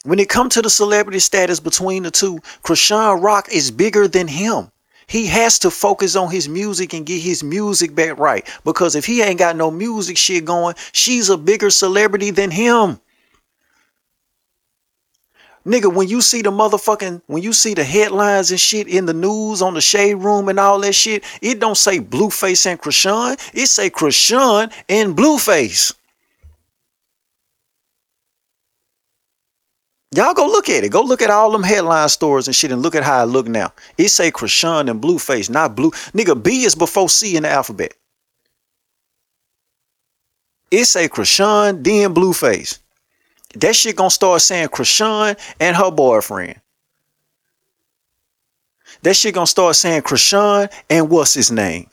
When 0.05 0.19
it 0.19 0.29
comes 0.29 0.55
to 0.55 0.63
the 0.63 0.71
celebrity 0.71 1.21
status 1.21 1.61
between 1.61 2.03
the 2.03 2.11
two, 2.11 2.39
Chrisean 2.65 3.23
Rock 3.23 3.49
is 3.53 3.71
bigger 3.71 4.09
than 4.09 4.29
him. 4.29 4.71
He 5.07 5.27
has 5.27 5.59
to 5.61 5.71
focus 5.71 6.17
on 6.17 6.31
his 6.31 6.49
music 6.49 6.93
and 6.95 7.05
get 7.05 7.21
his 7.21 7.45
music 7.45 7.95
back 7.95 8.19
right. 8.19 8.49
Because 8.65 8.95
if 8.95 9.05
he 9.05 9.23
ain't 9.23 9.39
got 9.39 9.57
no 9.57 9.71
music 9.71 10.17
shit 10.17 10.45
going, 10.45 10.75
she's 10.93 11.29
a 11.29 11.37
bigger 11.37 11.71
celebrity 11.71 12.31
than 12.31 12.51
him. 12.51 13.01
Nigga, 15.65 15.95
when 15.95 16.09
you 16.09 16.21
see 16.21 16.43
the 16.43 16.51
motherfucking, 16.51 17.23
when 17.27 17.43
you 17.43 17.53
see 17.53 17.75
the 17.75 17.85
headlines 17.85 18.51
and 18.51 18.59
shit 18.59 18.89
in 18.89 19.07
the 19.07 19.15
news 19.15 19.63
on 19.63 19.75
the 19.75 19.81
shade 19.81 20.15
room 20.15 20.49
and 20.49 20.59
all 20.59 20.81
that 20.81 20.95
shit, 20.95 21.23
it 21.41 21.61
don't 21.61 21.77
say 21.77 22.01
Blueface 22.01 22.67
and 22.67 22.81
Chrisean. 22.81 23.39
It 23.55 23.67
say 23.67 23.89
Chrisean 23.89 24.73
and 24.89 25.17
Blueface. 25.17 25.95
Y'all 30.15 30.35
go 30.35 30.47
look 30.47 30.69
at 30.69 30.85
it. 30.85 30.91
Go 30.91 31.03
look 31.03 31.23
at 31.23 31.31
all 31.31 31.51
them 31.53 31.63
headline 31.63 32.09
stories 32.09 32.47
and 32.47 32.55
shit 32.55 32.71
and 32.71 32.83
look 32.83 32.95
at 32.95 33.03
how 33.05 33.21
I 33.21 33.25
look 33.25 33.47
now. 33.47 33.73
It 33.97 34.09
say 34.09 34.31
Chrisean 34.31 34.91
and 34.91 35.01
Blueface, 35.01 35.49
not 35.49 35.75
Blue. 35.75 35.91
Nigga, 36.13 36.41
B 36.43 36.65
is 36.65 36.75
before 36.75 37.09
C 37.09 37.37
in 37.37 37.45
the 37.45 37.51
alphabet. 37.51 37.95
It 40.71 40.85
say 40.87 41.09
Chrisean, 41.09 41.83
then 41.85 42.13
Blueface. 42.13 42.82
That 43.55 43.77
shit 43.77 43.97
gonna 43.97 44.11
start 44.11 44.43
saying 44.43 44.69
Chrisean 44.69 45.39
and 45.61 45.77
her 45.77 45.91
boyfriend. 45.91 46.61
That 49.03 49.17
shit 49.17 49.35
gonna 49.35 49.47
start 49.47 49.77
saying 49.77 50.03
Chrisean 50.03 50.73
and 50.89 51.11
what's 51.11 51.35
his 51.35 51.51
name? 51.51 51.89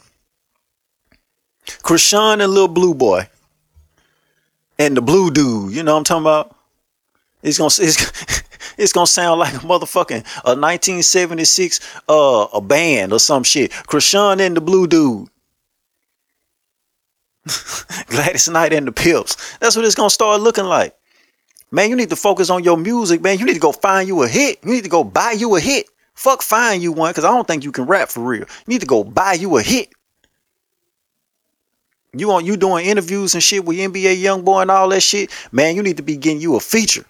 Chrisean 1.65 2.43
and 2.43 2.51
little 2.51 2.67
blue 2.67 2.93
boy. 2.93 3.27
And 4.77 4.95
the 4.95 5.01
blue 5.01 5.29
dude, 5.31 5.73
you 5.73 5.83
know 5.83 5.93
what 5.93 5.99
I'm 5.99 6.03
talking 6.05 6.23
about? 6.23 6.55
It's 7.43 7.57
gonna 7.57 7.67
it's, 7.79 8.43
it's 8.77 8.93
gonna 8.93 9.07
sound 9.07 9.39
like 9.39 9.53
a 9.53 9.59
motherfucking 9.59 10.25
a 10.45 10.55
1976 10.55 12.01
uh 12.07 12.47
a 12.53 12.61
band 12.61 13.11
or 13.13 13.19
some 13.19 13.43
shit. 13.43 13.71
Chrisean 13.71 14.39
and 14.39 14.55
the 14.55 14.61
blue 14.61 14.87
dude. 14.87 15.27
Gladys 18.07 18.47
Knight 18.47 18.73
and 18.73 18.87
the 18.87 18.91
Pips. 18.91 19.57
That's 19.57 19.75
what 19.75 19.85
it's 19.85 19.95
gonna 19.95 20.09
start 20.09 20.41
looking 20.41 20.65
like. 20.65 20.95
Man, 21.71 21.89
you 21.89 21.95
need 21.95 22.09
to 22.09 22.15
focus 22.15 22.49
on 22.49 22.63
your 22.63 22.77
music, 22.77 23.21
man. 23.21 23.37
You 23.37 23.45
need 23.45 23.53
to 23.53 23.59
go 23.59 23.71
find 23.71 24.07
you 24.07 24.23
a 24.23 24.27
hit. 24.27 24.59
You 24.63 24.71
need 24.71 24.83
to 24.83 24.89
go 24.89 25.03
buy 25.03 25.33
you 25.33 25.55
a 25.55 25.59
hit. 25.59 25.87
Fuck 26.15 26.41
find 26.41 26.81
you 26.81 26.91
one, 26.91 27.11
because 27.11 27.23
I 27.23 27.29
don't 27.29 27.47
think 27.47 27.63
you 27.63 27.71
can 27.71 27.85
rap 27.85 28.09
for 28.09 28.21
real. 28.21 28.41
You 28.41 28.47
need 28.67 28.81
to 28.81 28.87
go 28.87 29.03
buy 29.03 29.33
you 29.33 29.57
a 29.57 29.61
hit. 29.61 29.89
You 32.13 32.31
on 32.31 32.45
you 32.45 32.57
doing 32.57 32.85
interviews 32.85 33.35
and 33.35 33.43
shit 33.43 33.63
with 33.63 33.77
NBA 33.77 34.21
YoungBoy 34.21 34.63
and 34.63 34.71
all 34.71 34.89
that 34.89 35.01
shit, 35.01 35.29
man. 35.51 35.75
You 35.75 35.83
need 35.83 35.97
to 35.97 36.03
be 36.03 36.17
getting 36.17 36.41
you 36.41 36.55
a 36.55 36.59
feature. 36.59 37.05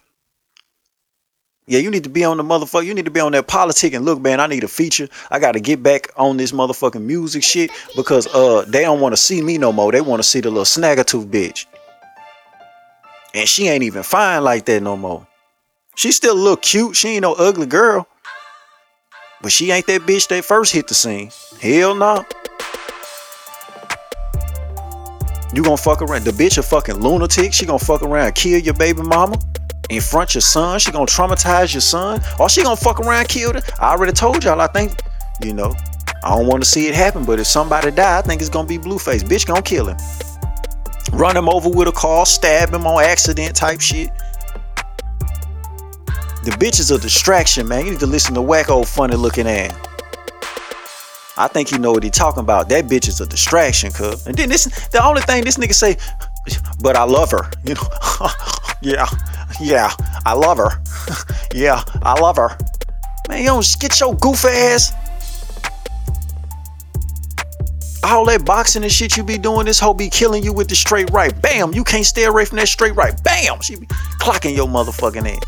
Yeah, 1.66 1.80
you 1.80 1.92
need 1.92 2.04
to 2.04 2.10
be 2.10 2.26
on 2.26 2.38
the 2.38 2.44
motherfucker. 2.44 2.86
You 2.86 2.94
need 2.96 3.06
to 3.06 3.12
be 3.12 3.20
on 3.20 3.32
that 3.34 3.48
politic 3.48 3.94
and 3.94 4.04
look, 4.04 4.20
man. 4.20 4.40
I 4.40 4.48
need 4.48 4.64
a 4.64 4.68
feature. 4.68 5.08
I 5.30 5.40
got 5.40 5.52
to 5.52 5.60
get 5.60 5.82
back 5.82 6.10
on 6.18 6.38
this 6.38 6.52
motherfucking 6.52 7.04
music 7.04 7.44
shit 7.44 7.70
because 7.96 8.28
uh 8.34 8.66
they 8.68 8.82
don't 8.82 9.00
want 9.00 9.14
to 9.14 9.18
see 9.18 9.42
me 9.42 9.58
no 9.58 9.72
more. 9.72 9.92
They 9.92 10.02
want 10.02 10.22
to 10.22 10.28
see 10.28 10.42
the 10.42 10.50
little 10.50 10.66
snagger 10.66 11.06
snaggertooth 11.06 11.30
bitch. 11.30 11.66
And 13.34 13.48
she 13.48 13.68
ain't 13.68 13.84
even 13.84 14.04
fine 14.04 14.44
like 14.44 14.66
that 14.66 14.82
no 14.82 14.98
more. 14.98 15.28
She 15.96 16.12
still 16.12 16.34
a 16.34 16.40
little 16.40 16.58
cute. 16.58 16.96
She 16.96 17.10
ain't 17.10 17.22
no 17.24 17.34
ugly 17.34 17.68
girl. 17.68 18.08
But 19.42 19.52
she 19.52 19.72
ain't 19.72 19.86
that 19.88 20.02
bitch 20.02 20.28
that 20.30 20.46
first 20.46 20.74
hit 20.74 20.88
the 20.88 20.94
scene. 20.94 21.32
Hell 21.62 21.96
no. 21.96 22.26
You 25.54 25.64
gonna 25.64 25.78
fuck 25.78 26.02
around. 26.02 26.24
The 26.24 26.32
bitch 26.32 26.58
a 26.58 26.64
fucking 26.64 26.96
lunatic. 26.96 27.54
She 27.54 27.66
gonna 27.66 27.80
fuck 27.80 28.02
around 28.02 28.34
kill 28.36 28.60
your 28.60 28.74
baby 28.74 29.02
mama. 29.02 29.38
In 29.90 30.02
front 30.02 30.36
your 30.36 30.42
son. 30.42 30.80
She 30.80 30.92
gonna 30.92 31.06
traumatize 31.06 31.74
your 31.74 31.82
son. 31.82 32.22
Or 32.40 32.50
she 32.50 32.64
gonna 32.64 32.76
fuck 32.76 33.00
around 33.00 33.28
kill 33.28 33.54
her. 33.54 33.62
I 33.80 33.92
already 33.92 34.14
told 34.14 34.44
y'all, 34.44 34.62
I 34.62 34.68
think, 34.68 34.94
you 35.44 35.54
know, 35.54 35.76
I 36.24 36.36
don't 36.36 36.48
want 36.48 36.64
to 36.64 36.70
see 36.70 36.88
it 36.88 36.96
happen. 36.96 37.26
But 37.26 37.40
if 37.40 37.48
somebody 37.48 37.92
die, 37.92 38.18
I 38.20 38.22
think 38.22 38.42
it's 38.42 38.50
gonna 38.50 38.68
be 38.68 38.78
Blueface. 38.78 39.24
Bitch 39.24 39.46
gonna 39.46 39.62
kill 39.62 39.88
him 39.88 39.98
run 41.14 41.36
him 41.36 41.50
over 41.50 41.70
with 41.70 41.88
a 41.88 41.92
car, 41.92 42.26
stab 42.26 42.74
him 42.74 42.86
on 42.86 43.04
accident 43.04 43.56
type 43.56 43.82
shit. 43.82 44.10
The 46.44 46.52
bitch 46.52 46.80
is 46.80 46.92
a 46.92 46.98
distraction, 46.98 47.68
man. 47.68 47.86
You 47.86 47.92
need 47.92 48.00
to 48.00 48.08
listen 48.08 48.34
to 48.36 48.42
Wacko 48.42 48.88
funny 48.88 49.16
looking 49.16 49.48
ass. 49.48 49.76
I 51.38 51.48
think 51.48 51.70
he 51.70 51.78
know 51.78 51.92
what 51.92 52.04
he 52.04 52.10
talking 52.10 52.42
about. 52.42 52.68
That 52.70 52.86
bitch 52.86 53.08
is 53.08 53.22
a 53.22 53.26
distraction, 53.26 53.92
cuz. 53.92 54.28
And 54.28 54.36
then 54.38 54.50
this 54.50 54.66
the 54.90 55.04
only 55.04 55.22
thing 55.22 55.46
this 55.46 55.58
nigga 55.58 55.74
say, 55.74 55.98
but 56.82 56.96
I 56.96 57.04
love 57.04 57.32
her. 57.32 57.50
You 57.64 57.76
know, 57.76 57.88
yeah, 58.82 59.08
yeah, 59.62 59.92
I 60.26 60.34
love 60.34 60.58
her. 60.58 60.82
yeah, 61.54 61.82
I 62.02 62.20
love 62.20 62.36
her. 62.36 62.58
Man, 63.30 63.40
you 63.40 63.48
don't 63.48 63.80
get 63.80 64.00
your 64.00 64.16
goof 64.16 64.44
ass. 64.46 64.92
All 68.04 68.26
that 68.26 68.46
boxing 68.46 68.84
and 68.84 68.92
shit 68.92 69.18
you 69.18 69.24
be 69.24 69.38
doing, 69.38 69.66
this 69.66 69.80
hoe 69.80 69.94
be 69.94 70.10
killing 70.10 70.44
you 70.44 70.54
with 70.54 70.70
the 70.70 70.76
straight 70.76 71.10
right. 71.12 71.40
Bam, 71.42 71.74
you 71.74 71.84
can't 71.84 72.06
stay 72.06 72.24
away 72.24 72.46
from 72.46 72.58
that 72.58 72.68
straight 72.70 72.96
right. 72.96 73.22
Bam, 73.24 73.60
she 73.62 73.76
be 73.76 73.88
clocking 74.22 74.56
your 74.56 74.68
motherfucking 74.68 75.28
ass. 75.28 75.44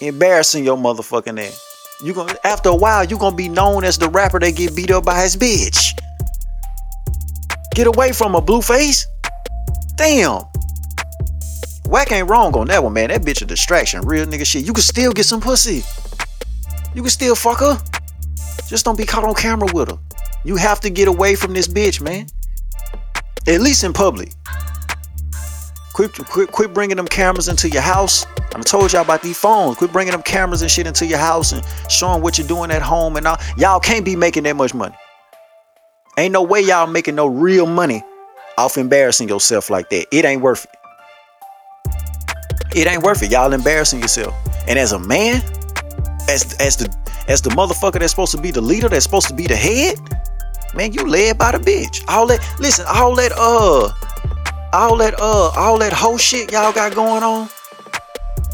Embarrassing 0.00 0.64
your 0.64 0.76
motherfucking 0.76 1.38
ass. 1.38 1.68
You 2.02 2.14
gonna 2.14 2.34
after 2.42 2.70
a 2.70 2.74
while, 2.74 3.04
you 3.04 3.18
gonna 3.18 3.36
be 3.36 3.48
known 3.48 3.84
as 3.84 3.98
the 3.98 4.08
rapper 4.08 4.40
that 4.40 4.56
get 4.56 4.74
beat 4.74 4.90
up 4.90 5.04
by 5.04 5.22
his 5.22 5.36
bitch. 5.36 5.92
Get 7.74 7.86
away 7.86 8.12
from 8.12 8.34
a 8.34 8.40
Blueface. 8.42 9.04
Damn. 9.96 10.42
Wack 11.86 12.10
ain't 12.10 12.28
wrong 12.28 12.56
on 12.56 12.68
that 12.68 12.82
one, 12.82 12.94
man. 12.94 13.08
That 13.10 13.22
bitch 13.22 13.42
a 13.42 13.44
distraction. 13.44 14.00
Real 14.02 14.26
nigga 14.26 14.46
shit. 14.46 14.64
You 14.64 14.72
can 14.72 14.82
still 14.82 15.12
get 15.12 15.26
some 15.26 15.40
pussy. 15.40 15.82
You 16.94 17.02
can 17.02 17.10
still 17.10 17.34
fuck 17.34 17.60
her. 17.60 17.78
Just 18.68 18.84
don't 18.84 18.96
be 18.96 19.04
caught 19.04 19.24
on 19.24 19.34
camera 19.34 19.68
with 19.72 19.90
her. 19.90 19.98
You 20.44 20.56
have 20.56 20.80
to 20.80 20.90
get 20.90 21.08
away 21.08 21.34
from 21.34 21.52
this 21.52 21.68
bitch, 21.68 22.00
man. 22.00 22.26
At 23.46 23.60
least 23.60 23.84
in 23.84 23.92
public. 23.92 24.32
Quit, 25.94 26.12
quit, 26.14 26.50
quit 26.50 26.72
bringing 26.72 26.96
them 26.96 27.06
cameras 27.06 27.48
into 27.48 27.68
your 27.68 27.82
house. 27.82 28.24
I 28.54 28.60
told 28.60 28.92
y'all 28.92 29.02
about 29.02 29.22
these 29.22 29.38
phones. 29.38 29.76
Quit 29.76 29.92
bringing 29.92 30.12
them 30.12 30.22
cameras 30.22 30.62
and 30.62 30.70
shit 30.70 30.86
into 30.86 31.06
your 31.06 31.18
house 31.18 31.52
and 31.52 31.62
showing 31.90 32.22
what 32.22 32.38
you're 32.38 32.46
doing 32.46 32.70
at 32.70 32.82
home 32.82 33.16
and 33.16 33.26
all. 33.26 33.36
Y'all 33.56 33.80
can't 33.80 34.04
be 34.04 34.16
making 34.16 34.44
that 34.44 34.56
much 34.56 34.74
money. 34.74 34.94
Ain't 36.18 36.32
no 36.32 36.42
way 36.42 36.60
y'all 36.60 36.86
making 36.86 37.14
no 37.14 37.26
real 37.26 37.66
money 37.66 38.02
off 38.58 38.78
embarrassing 38.78 39.28
yourself 39.28 39.70
like 39.70 39.90
that. 39.90 40.06
It 40.12 40.24
ain't 40.24 40.42
worth 40.42 40.64
it. 40.64 40.70
It 42.74 42.86
ain't 42.86 43.02
worth 43.02 43.22
it. 43.22 43.30
Y'all 43.30 43.52
embarrassing 43.52 44.00
yourself. 44.00 44.34
And 44.66 44.78
as 44.78 44.92
a 44.92 44.98
man, 44.98 45.42
as 46.28 46.54
as 46.58 46.76
the 46.76 46.94
as 47.28 47.42
the 47.42 47.50
motherfucker 47.50 47.98
that's 47.98 48.12
supposed 48.12 48.32
to 48.32 48.40
be 48.40 48.50
the 48.50 48.60
leader, 48.60 48.88
that's 48.88 49.04
supposed 49.04 49.28
to 49.28 49.34
be 49.34 49.46
the 49.46 49.56
head, 49.56 49.96
man, 50.74 50.92
you 50.92 51.06
led 51.08 51.38
by 51.38 51.52
the 51.52 51.58
bitch. 51.58 52.04
All 52.08 52.26
that, 52.26 52.40
listen, 52.58 52.84
all 52.88 53.14
that, 53.16 53.32
uh, 53.32 53.92
all 54.72 54.96
that, 54.96 55.14
uh, 55.20 55.50
all 55.50 55.78
that 55.78 55.92
whole 55.92 56.18
shit 56.18 56.52
y'all 56.52 56.72
got 56.72 56.94
going 56.94 57.22
on, 57.22 57.48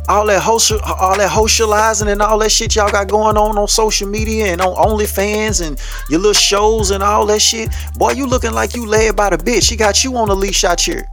all 0.09 0.27
that 0.27 0.41
host, 0.41 0.73
all 0.73 1.17
that 1.17 1.31
socializing 1.31 2.09
and 2.09 2.23
all 2.23 2.39
that 2.39 2.51
shit 2.51 2.75
y'all 2.75 2.91
got 2.91 3.09
going 3.09 3.37
on 3.37 3.59
on 3.59 3.69
social 3.69 4.09
media 4.09 4.47
and 4.47 4.61
on 4.61 4.75
OnlyFans 4.75 5.67
and 5.67 5.81
your 6.09 6.21
little 6.21 6.33
shows 6.33 6.91
and 6.91 7.03
all 7.03 7.27
that 7.27 7.41
shit. 7.41 7.71
Boy, 7.97 8.13
you 8.13 8.27
looking 8.27 8.53
like 8.53 8.75
you 8.75 8.87
led 8.87 9.17
by 9.17 9.31
the 9.31 9.37
bitch. 9.37 9.69
She 9.69 9.77
got 9.77 10.03
you 10.03 10.17
on 10.17 10.31
a 10.31 10.35
leash 10.35 10.65
out 10.65 10.81
here. 10.81 11.09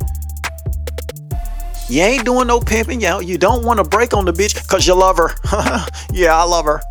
You 1.88 2.02
ain't 2.02 2.26
doing 2.26 2.48
no 2.48 2.60
pimping. 2.60 3.02
You, 3.02 3.22
you 3.22 3.38
don't 3.38 3.64
want 3.64 3.78
to 3.78 3.84
break 3.84 4.14
on 4.14 4.26
the 4.26 4.34
bitch 4.34 4.56
because 4.56 4.88
you 4.88 4.96
love 4.96 5.18
her. 5.18 5.30
yeah, 6.12 6.36
I 6.36 6.44
love 6.44 6.66
her. 6.66 6.82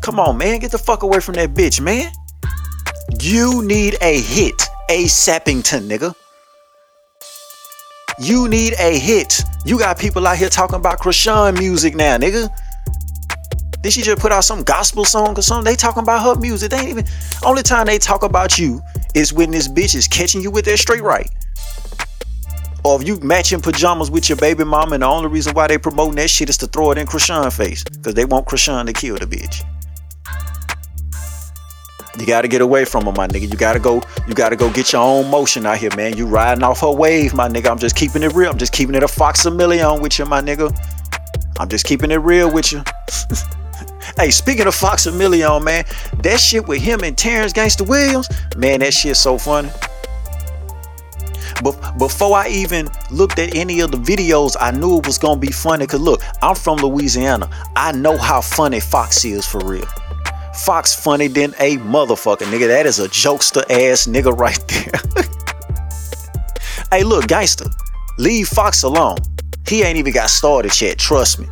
Come 0.00 0.18
on, 0.18 0.38
man. 0.38 0.60
Get 0.60 0.70
the 0.70 0.78
fuck 0.78 1.02
away 1.02 1.20
from 1.20 1.34
that 1.34 1.50
bitch, 1.50 1.80
man. 1.80 2.10
You 3.20 3.62
need 3.64 3.96
a 4.00 4.20
hit. 4.20 4.60
A 4.90 5.04
Sappington, 5.04 5.88
nigga. 5.88 6.14
You 8.18 8.48
need 8.48 8.74
a 8.78 8.98
hit. 8.98 9.42
You 9.64 9.78
got 9.78 9.98
people 9.98 10.26
out 10.26 10.36
here 10.36 10.48
talking 10.48 10.76
about 10.76 11.00
Chrisean 11.00 11.58
music 11.58 11.94
now, 11.94 12.16
nigga. 12.16 12.48
Did 13.82 13.92
she 13.92 14.02
just 14.02 14.20
put 14.20 14.32
out 14.32 14.44
some 14.44 14.62
gospel 14.62 15.04
song 15.04 15.38
or 15.38 15.42
something? 15.42 15.64
They 15.64 15.76
talking 15.76 16.02
about 16.02 16.22
her 16.22 16.40
music. 16.40 16.70
They 16.70 16.78
ain't 16.78 16.88
even. 16.88 17.04
Only 17.44 17.62
time 17.62 17.86
they 17.86 17.98
talk 17.98 18.22
about 18.22 18.58
you 18.58 18.80
is 19.14 19.32
when 19.32 19.50
this 19.50 19.68
bitch 19.68 19.94
is 19.94 20.08
catching 20.08 20.40
you 20.40 20.50
with 20.50 20.64
that 20.66 20.78
straight 20.78 21.02
right. 21.02 21.28
Or 22.84 23.00
if 23.00 23.06
you 23.06 23.18
matching 23.20 23.60
pajamas 23.60 24.10
with 24.10 24.28
your 24.28 24.36
baby 24.36 24.64
mama, 24.64 24.94
and 24.94 25.02
the 25.02 25.06
only 25.06 25.28
reason 25.28 25.54
why 25.54 25.66
they 25.66 25.78
promoting 25.78 26.16
that 26.16 26.30
shit 26.30 26.48
is 26.50 26.58
to 26.58 26.66
throw 26.66 26.90
it 26.92 26.98
in 26.98 27.06
Chrisean 27.06 27.52
face. 27.52 27.82
Because 27.84 28.14
they 28.14 28.24
want 28.24 28.46
Chrisean 28.46 28.86
to 28.86 28.92
kill 28.92 29.16
the 29.16 29.26
bitch. 29.26 29.62
You 32.18 32.26
gotta 32.26 32.48
get 32.48 32.60
away 32.60 32.84
from 32.84 33.06
her, 33.06 33.12
my 33.12 33.26
nigga. 33.26 33.50
You 33.50 33.56
gotta 33.56 33.80
go, 33.80 34.02
you 34.26 34.34
gotta 34.34 34.56
go 34.56 34.70
get 34.70 34.92
your 34.92 35.02
own 35.02 35.30
motion 35.30 35.66
out 35.66 35.78
here, 35.78 35.90
man. 35.96 36.16
You 36.16 36.26
riding 36.26 36.62
off 36.62 36.80
her 36.80 36.90
wave, 36.90 37.34
my 37.34 37.48
nigga. 37.48 37.70
I'm 37.70 37.78
just 37.78 37.96
keeping 37.96 38.22
it 38.22 38.32
real. 38.34 38.50
I'm 38.50 38.58
just 38.58 38.72
keeping 38.72 38.94
it 38.94 39.02
a 39.02 39.08
fox 39.08 39.44
a 39.46 39.50
million 39.50 40.00
with 40.00 40.18
you, 40.18 40.26
my 40.26 40.40
nigga. 40.40 40.74
I'm 41.58 41.68
just 41.68 41.86
keeping 41.86 42.10
it 42.10 42.16
real 42.16 42.52
with 42.52 42.72
you. 42.72 42.82
hey, 44.18 44.30
speaking 44.30 44.66
of 44.66 44.74
Fox 44.74 45.06
a 45.06 45.12
Million, 45.12 45.62
man, 45.62 45.84
that 46.22 46.40
shit 46.40 46.66
with 46.66 46.82
him 46.82 47.02
and 47.04 47.16
Terrence 47.16 47.52
Gangster 47.52 47.84
Williams, 47.84 48.28
man, 48.56 48.80
that 48.80 48.92
shit's 48.92 49.20
so 49.20 49.38
funny. 49.38 49.70
But 51.62 51.96
before 51.98 52.36
I 52.36 52.48
even 52.48 52.88
looked 53.10 53.38
at 53.38 53.54
any 53.54 53.80
of 53.80 53.92
the 53.92 53.98
videos, 53.98 54.56
I 54.60 54.72
knew 54.72 54.98
it 54.98 55.06
was 55.06 55.18
gonna 55.18 55.40
be 55.40 55.52
funny. 55.52 55.86
Cause 55.86 56.00
look, 56.00 56.20
I'm 56.42 56.56
from 56.56 56.78
Louisiana. 56.78 57.48
I 57.76 57.92
know 57.92 58.18
how 58.18 58.40
funny 58.40 58.80
Fox 58.80 59.24
is 59.24 59.46
for 59.46 59.60
real. 59.64 59.86
Fox 60.54 60.94
funny 60.94 61.26
than 61.26 61.50
a 61.58 61.78
motherfucker, 61.78 62.46
nigga. 62.46 62.68
That 62.68 62.86
is 62.86 63.00
a 63.00 63.08
jokester 63.08 63.62
ass 63.70 64.06
nigga 64.06 64.36
right 64.36 64.58
there. 64.68 65.24
hey, 66.90 67.04
look, 67.04 67.26
gangster, 67.26 67.66
leave 68.18 68.48
Fox 68.48 68.82
alone. 68.82 69.18
He 69.66 69.82
ain't 69.82 69.98
even 69.98 70.12
got 70.12 70.30
started 70.30 70.78
yet, 70.80 70.98
trust 70.98 71.40
me. 71.40 71.46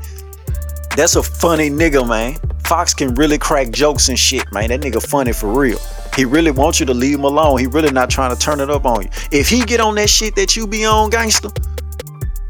That's 0.96 1.16
a 1.16 1.22
funny 1.22 1.70
nigga, 1.70 2.06
man. 2.06 2.36
Fox 2.64 2.94
can 2.94 3.14
really 3.14 3.38
crack 3.38 3.70
jokes 3.70 4.08
and 4.08 4.18
shit, 4.18 4.50
man. 4.52 4.68
That 4.68 4.80
nigga 4.80 5.02
funny 5.02 5.32
for 5.32 5.52
real. 5.52 5.78
He 6.14 6.24
really 6.24 6.50
wants 6.50 6.78
you 6.78 6.86
to 6.86 6.94
leave 6.94 7.18
him 7.18 7.24
alone. 7.24 7.58
He 7.58 7.66
really 7.66 7.90
not 7.90 8.10
trying 8.10 8.34
to 8.34 8.40
turn 8.40 8.60
it 8.60 8.70
up 8.70 8.84
on 8.84 9.02
you. 9.02 9.08
If 9.30 9.48
he 9.48 9.64
get 9.64 9.80
on 9.80 9.94
that 9.96 10.10
shit 10.10 10.36
that 10.36 10.54
you 10.56 10.66
be 10.66 10.84
on, 10.84 11.10
gangster, 11.10 11.48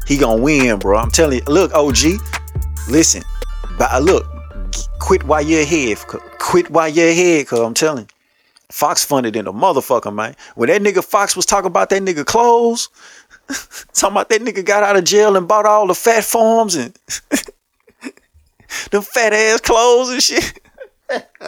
he 0.05 0.17
gonna 0.17 0.41
win, 0.41 0.79
bro. 0.79 0.97
I'm 0.97 1.11
telling 1.11 1.39
you. 1.39 1.43
Look, 1.45 1.73
OG, 1.73 2.19
listen. 2.89 3.23
But 3.77 3.93
uh, 3.93 3.99
look, 3.99 4.25
quit 5.03 5.25
while 5.25 5.41
you're 5.41 5.63
ahead. 5.63 5.97
Quit 6.39 6.69
while 6.69 6.87
you're 6.87 7.09
ahead, 7.09 7.45
cause 7.47 7.59
I'm 7.59 7.73
telling 7.73 8.03
you. 8.03 8.09
Fox 8.71 9.03
funded 9.03 9.35
in 9.35 9.47
a 9.47 9.53
motherfucker, 9.53 10.15
man. 10.15 10.33
When 10.55 10.69
that 10.69 10.81
nigga 10.81 11.03
Fox 11.03 11.35
was 11.35 11.45
talking 11.45 11.67
about 11.67 11.89
that 11.89 12.01
nigga 12.01 12.25
clothes, 12.25 12.87
talking 13.93 14.13
about 14.13 14.29
that 14.29 14.41
nigga 14.41 14.63
got 14.63 14.81
out 14.81 14.95
of 14.95 15.03
jail 15.03 15.35
and 15.35 15.45
bought 15.45 15.65
all 15.65 15.87
the 15.87 15.93
Phat 15.93 16.23
Farms 16.23 16.75
and 16.75 16.97
them 18.91 19.01
fat 19.01 19.33
ass 19.33 19.59
clothes 19.59 20.09
and 20.09 20.23
shit. 20.23 20.59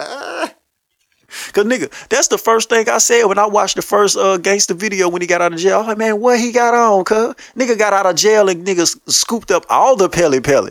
Cause 1.52 1.64
nigga, 1.64 1.90
that's 2.08 2.28
the 2.28 2.38
first 2.38 2.68
thing 2.68 2.88
I 2.88 2.98
said 2.98 3.24
when 3.24 3.38
I 3.38 3.46
watched 3.46 3.76
the 3.76 3.82
first 3.82 4.18
uh 4.18 4.36
gangster 4.36 4.74
video 4.74 5.08
when 5.08 5.22
he 5.22 5.26
got 5.26 5.40
out 5.40 5.54
of 5.54 5.58
jail. 5.58 5.76
I 5.76 5.78
was 5.78 5.86
like, 5.88 5.98
man, 5.98 6.20
what 6.20 6.38
he 6.38 6.52
got 6.52 6.74
on, 6.74 7.04
cuz? 7.04 7.34
Nigga 7.56 7.78
got 7.78 7.94
out 7.94 8.06
of 8.06 8.16
jail 8.16 8.50
and 8.50 8.66
nigga 8.66 8.86
scooped 9.10 9.50
up 9.50 9.64
all 9.70 9.96
the 9.96 10.10
Pelle 10.10 10.38
Pelle. 10.42 10.70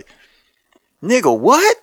Nigga, 1.04 1.38
what? 1.38 1.78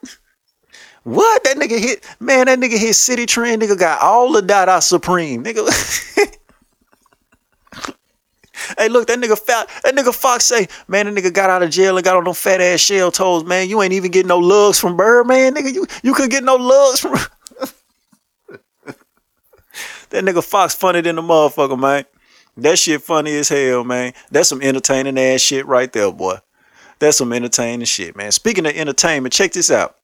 What? 1.05 1.45
That 1.45 1.57
nigga 1.57 1.79
hit, 1.79 2.05
man, 2.21 2.47
that 2.47 2.59
nigga 2.59 2.79
hit 2.79 2.95
Citi 2.95 3.27
Trend, 3.27 3.63
nigga 3.63 3.79
got 3.79 4.01
all 4.01 4.33
the 4.33 4.43
Dada 4.43 4.81
Supreme. 4.81 5.43
Nigga. 5.43 5.69
hey, 8.79 8.89
look, 8.89 9.09
that 9.09 9.19
nigga 9.19 9.39
fat, 9.39 9.69
that 9.83 9.95
nigga 9.95 10.15
Fox 10.15 10.45
say, 10.45 10.69
man, 10.87 11.07
that 11.07 11.15
nigga 11.15 11.33
got 11.33 11.51
out 11.51 11.63
of 11.63 11.71
jail 11.71 11.97
and 11.97 12.05
got 12.05 12.17
on 12.17 12.25
them 12.25 12.35
fat 12.35 12.61
ass 12.61 12.81
shell 12.81 13.11
toes, 13.11 13.45
man. 13.45 13.69
You 13.69 13.83
ain't 13.83 13.93
even 13.93 14.11
getting 14.11 14.29
no 14.29 14.39
lugs 14.39 14.79
from 14.79 14.97
Birdman, 14.97 15.55
nigga. 15.55 15.73
You 15.73 15.87
you 16.03 16.15
could 16.15 16.31
get 16.31 16.45
no 16.45 16.57
lugs 16.57 17.01
from 17.01 17.13
That 20.11 20.25
nigga 20.25 20.45
Fox 20.45 20.75
funny 20.75 21.01
than 21.01 21.17
the 21.17 21.23
motherfucker, 21.23 21.79
man. 21.79 22.05
That 22.59 22.79
shit 22.79 23.01
funny 23.01 23.35
as 23.39 23.49
hell, 23.49 23.83
man. 23.83 24.13
That's 24.31 24.51
some 24.51 24.61
entertaining 24.61 25.19
ass 25.19 25.41
shit 25.41 25.67
right 25.67 25.91
there, 25.91 26.13
boy. 26.13 26.37
That's 26.99 27.17
some 27.17 27.33
entertaining 27.33 27.87
shit, 27.87 28.15
man. 28.15 28.31
Speaking 28.31 28.67
of 28.67 28.77
entertainment, 28.77 29.33
check 29.33 29.53
this 29.53 29.71
out. 29.71 29.97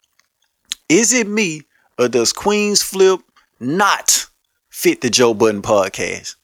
Is 0.89 1.13
it 1.13 1.29
me 1.29 1.63
or 1.99 2.09
does 2.09 2.33
Queenzflip 2.33 3.23
not 3.61 4.27
fit 4.71 5.03
the 5.03 5.11
Joe 5.11 5.35
Budden 5.35 5.61
podcast? 5.61 6.37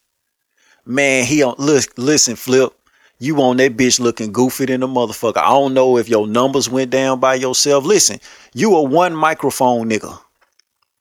Man, 0.84 1.24
he 1.24 1.42
on 1.42 1.54
listen, 1.58 2.36
Flip. 2.36 2.72
You 3.18 3.40
on 3.40 3.56
that 3.56 3.76
bitch 3.76 4.00
looking 4.00 4.32
goofy 4.32 4.66
than 4.66 4.82
a 4.82 4.88
motherfucker. 4.88 5.38
I 5.38 5.48
don't 5.48 5.72
know 5.72 5.96
if 5.96 6.10
your 6.10 6.26
numbers 6.26 6.68
went 6.68 6.90
down 6.90 7.20
by 7.20 7.36
yourself. 7.36 7.84
Listen, 7.84 8.18
you 8.52 8.74
a 8.74 8.82
one 8.82 9.14
microphone 9.14 9.88
nigga. 9.88 10.18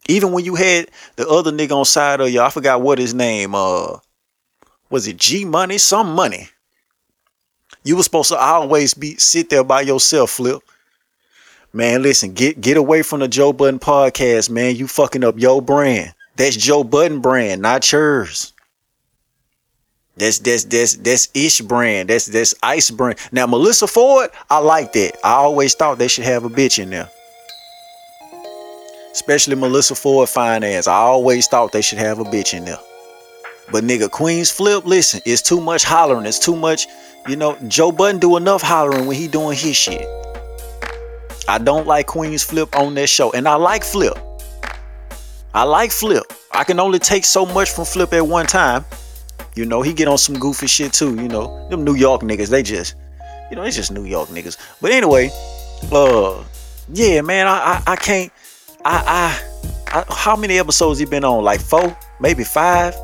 Even 0.08 0.32
when 0.32 0.46
you 0.46 0.56
had 0.56 0.90
the 1.18 1.28
other 1.28 1.52
nigga 1.52 1.76
on 1.76 1.86
side 1.86 2.22
of 2.22 2.30
you, 2.30 2.40
I 2.40 2.50
forgot 2.50 2.82
what 2.82 2.98
his 2.98 3.14
name. 3.14 3.56
Uh, 3.56 3.98
was 4.90 5.08
it 5.08 5.18
G 5.18 5.44
Money? 5.44 5.78
Some 5.78 6.14
money. 6.14 6.48
You 7.84 7.98
was 7.98 8.06
supposed 8.06 8.30
to 8.30 8.38
always 8.38 8.94
be 8.94 9.16
sit 9.16 9.50
there 9.50 9.66
by 9.66 9.82
yourself, 9.82 10.32
Flip. 10.32 10.62
Man, 11.74 12.04
listen, 12.04 12.34
get 12.34 12.62
get 12.62 12.78
away 12.78 13.02
from 13.02 13.20
the 13.22 13.28
Joe 13.28 13.52
Budden 13.52 13.80
podcast, 13.80 14.50
man. 14.50 14.76
You 14.76 14.88
fucking 14.88 15.24
up 15.24 15.40
your 15.40 15.62
brand. 15.62 16.14
That's 16.36 16.56
Joe 16.56 16.84
Budden 16.84 17.20
brand, 17.20 17.62
not 17.62 17.92
yours. 17.92 18.54
That's 20.16 20.38
that's 20.40 20.66
that's 20.66 20.96
that's 20.98 21.30
Ish 21.34 21.62
brand. 21.62 22.10
That's 22.10 22.28
that's 22.28 22.54
Ice 22.62 22.92
brand. 22.92 23.18
Now 23.32 23.48
Melissa 23.48 23.88
Ford, 23.88 24.30
I 24.50 24.60
like 24.60 24.94
that. 24.94 25.18
I 25.24 25.34
always 25.34 25.74
thought 25.74 25.98
they 25.98 26.08
should 26.08 26.26
have 26.26 26.46
a 26.46 26.50
bitch 26.50 26.78
in 26.78 26.92
there 26.92 27.10
especially 29.14 29.56
Melissa 29.56 29.96
Ford 29.96 30.28
Finance. 30.28 30.88
I 30.88 30.96
always 30.96 31.48
thought 31.48 31.72
they 31.72 31.82
should 31.82 32.00
have 32.00 32.20
a 32.20 32.24
bitch 32.24 32.54
in 32.54 32.66
there. 32.66 32.80
But 33.72 33.84
nigga, 33.86 34.10
Queenzflip, 34.10 34.84
listen, 34.84 35.22
it's 35.26 35.42
too 35.42 35.62
much 35.62 35.86
hollering. 35.86 36.26
It's 36.26 36.40
too 36.40 36.56
much, 36.56 36.88
you 37.28 37.38
know, 37.38 37.56
Joe 37.68 37.92
Budden 37.92 38.20
do 38.20 38.36
enough 38.36 38.62
hollering 38.62 39.06
when 39.06 39.16
he 39.16 39.28
doing 39.28 39.58
his 39.58 39.78
shit. 39.78 40.06
I 41.48 41.58
don't 41.58 41.88
like 41.88 42.08
Queenzflip 42.08 42.76
on 42.80 42.96
that 42.96 43.08
show. 43.08 43.32
And 43.32 43.48
I 43.48 43.56
like 43.56 43.84
Flip. 43.84 44.18
I 45.54 45.64
like 45.64 45.92
Flip. 45.92 46.24
I 46.52 46.64
can 46.64 46.80
only 46.80 47.00
take 47.00 47.26
so 47.26 47.46
much 47.46 47.72
from 47.72 47.86
Flip 47.86 48.12
at 48.14 48.26
one 48.26 48.46
time. 48.46 48.86
You 49.56 49.66
know, 49.66 49.82
he 49.82 49.94
get 49.94 50.08
on 50.08 50.18
some 50.18 50.38
goofy 50.40 50.68
shit 50.68 50.94
too. 50.94 51.16
You 51.16 51.28
know, 51.28 51.68
them 51.70 51.84
New 51.84 51.96
York 51.96 52.22
niggas, 52.22 52.50
they 52.50 52.64
just, 52.64 52.96
you 53.50 53.56
know, 53.56 53.64
it's 53.64 53.76
just 53.76 53.92
New 53.92 54.06
York 54.06 54.30
niggas. 54.30 54.58
But 54.82 54.92
anyway, 54.92 55.30
uh, 55.92 56.44
yeah, 56.92 57.22
man, 57.22 57.46
I 57.48 57.84
I, 57.88 57.92
I 57.94 57.96
can't. 57.96 58.32
I, 58.84 59.40
I 59.94 60.00
I 60.00 60.14
how 60.14 60.36
many 60.36 60.58
episodes 60.58 60.98
he 60.98 61.06
been 61.06 61.24
on? 61.24 61.44
Like 61.44 61.62
four, 61.62 61.96
maybe 62.20 62.44
five. 62.44 62.96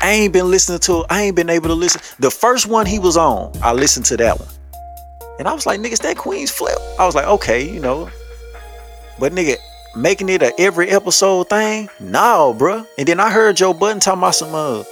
I 0.00 0.10
ain't 0.10 0.32
been 0.32 0.50
listening 0.50 0.78
to. 0.80 1.04
I 1.10 1.22
ain't 1.22 1.36
been 1.36 1.50
able 1.50 1.68
to 1.68 1.74
listen. 1.74 2.00
The 2.20 2.30
first 2.30 2.68
one 2.68 2.86
he 2.86 2.98
was 2.98 3.16
on, 3.16 3.52
I 3.60 3.72
listened 3.72 4.06
to 4.06 4.16
that 4.18 4.38
one, 4.38 4.48
and 5.42 5.48
I 5.48 5.54
was 5.54 5.66
like, 5.66 5.80
niggas, 5.80 6.02
that 6.02 6.16
Queenzflip. 6.16 6.76
I 7.00 7.04
was 7.04 7.16
like, 7.16 7.26
okay, 7.26 7.68
you 7.68 7.80
know, 7.80 8.08
but 9.18 9.32
nigga, 9.32 9.56
making 9.96 10.28
it 10.28 10.40
a 10.40 10.54
every 10.56 10.88
episode 10.88 11.48
thing, 11.48 11.88
no, 11.98 12.54
bruh. 12.56 12.86
And 12.96 13.08
then 13.08 13.18
I 13.18 13.28
heard 13.28 13.56
Joe 13.56 13.74
Budden 13.74 13.98
talking 13.98 14.20
about 14.20 14.36
some 14.36 14.54
uh 14.54 14.84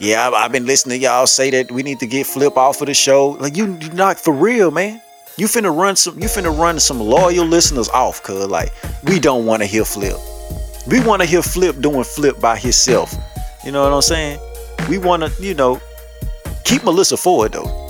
yeah, 0.00 0.30
I've 0.30 0.50
been 0.50 0.64
listening 0.64 1.00
to 1.00 1.04
y'all 1.04 1.26
say 1.26 1.50
that 1.50 1.70
we 1.70 1.82
need 1.82 2.00
to 2.00 2.06
get 2.06 2.26
Flip 2.26 2.56
off 2.56 2.80
of 2.80 2.86
the 2.86 2.94
show. 2.94 3.36
Like 3.38 3.54
you, 3.54 3.76
you 3.82 3.90
not 3.90 4.18
for 4.18 4.32
real, 4.32 4.70
man. 4.70 4.98
You 5.36 5.46
finna 5.46 5.76
run 5.76 5.94
some. 5.94 6.18
You 6.18 6.28
finna 6.28 6.58
run 6.58 6.80
some 6.80 6.98
loyal 6.98 7.44
listeners 7.44 7.90
off, 7.90 8.22
cause 8.22 8.48
like 8.48 8.72
we 9.04 9.20
don't 9.20 9.44
want 9.44 9.60
to 9.60 9.66
hear 9.66 9.84
Flip. 9.84 10.16
We 10.86 11.00
want 11.00 11.20
to 11.20 11.28
hear 11.28 11.42
Flip 11.42 11.78
doing 11.82 12.04
Flip 12.04 12.40
by 12.40 12.56
himself. 12.56 13.14
You 13.62 13.72
know 13.72 13.82
what 13.82 13.92
I'm 13.92 14.00
saying? 14.00 14.40
We 14.88 14.96
want 14.96 15.22
to, 15.22 15.42
you 15.42 15.52
know, 15.52 15.82
keep 16.64 16.82
Melissa 16.82 17.18
Ford 17.18 17.52
though. 17.52 17.85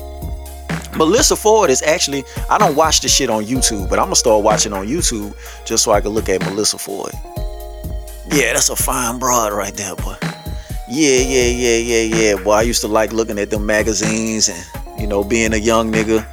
Melissa 0.97 1.37
Ford 1.37 1.71
is 1.71 1.83
actually. 1.83 2.25
I 2.49 2.59
don't 2.59 2.77
watch 2.77 3.01
the 3.01 3.09
shit 3.09 3.31
on 3.31 3.45
YouTube, 3.45 3.89
but 3.89 3.99
I'm 3.99 4.07
gonna 4.07 4.17
start 4.17 4.43
watching 4.43 4.73
on 4.73 4.87
YouTube 4.87 5.35
just 5.65 5.85
so 5.85 5.93
I 5.93 6.01
can 6.01 6.11
look 6.11 6.29
at 6.29 6.41
Melissa 6.43 6.79
Ford. 6.79 7.13
Yeah, 8.33 8.53
that's 8.55 8.71
a 8.71 8.77
fine 8.77 9.19
broad 9.19 9.53
right 9.53 9.75
there, 9.75 9.95
boy. 9.97 10.17
Yeah, 10.89 11.19
yeah, 11.19 11.47
yeah, 11.47 11.77
yeah, 11.77 12.17
yeah. 12.17 12.43
Boy, 12.43 12.53
I 12.53 12.63
used 12.63 12.81
to 12.83 12.89
like 12.89 13.13
looking 13.13 13.39
at 13.39 13.51
them 13.51 13.67
magazines 13.67 14.49
and, 14.49 15.01
you 15.01 15.07
know, 15.07 15.25
being 15.25 15.53
a 15.53 15.57
young 15.57 15.93
nigga. 15.93 16.27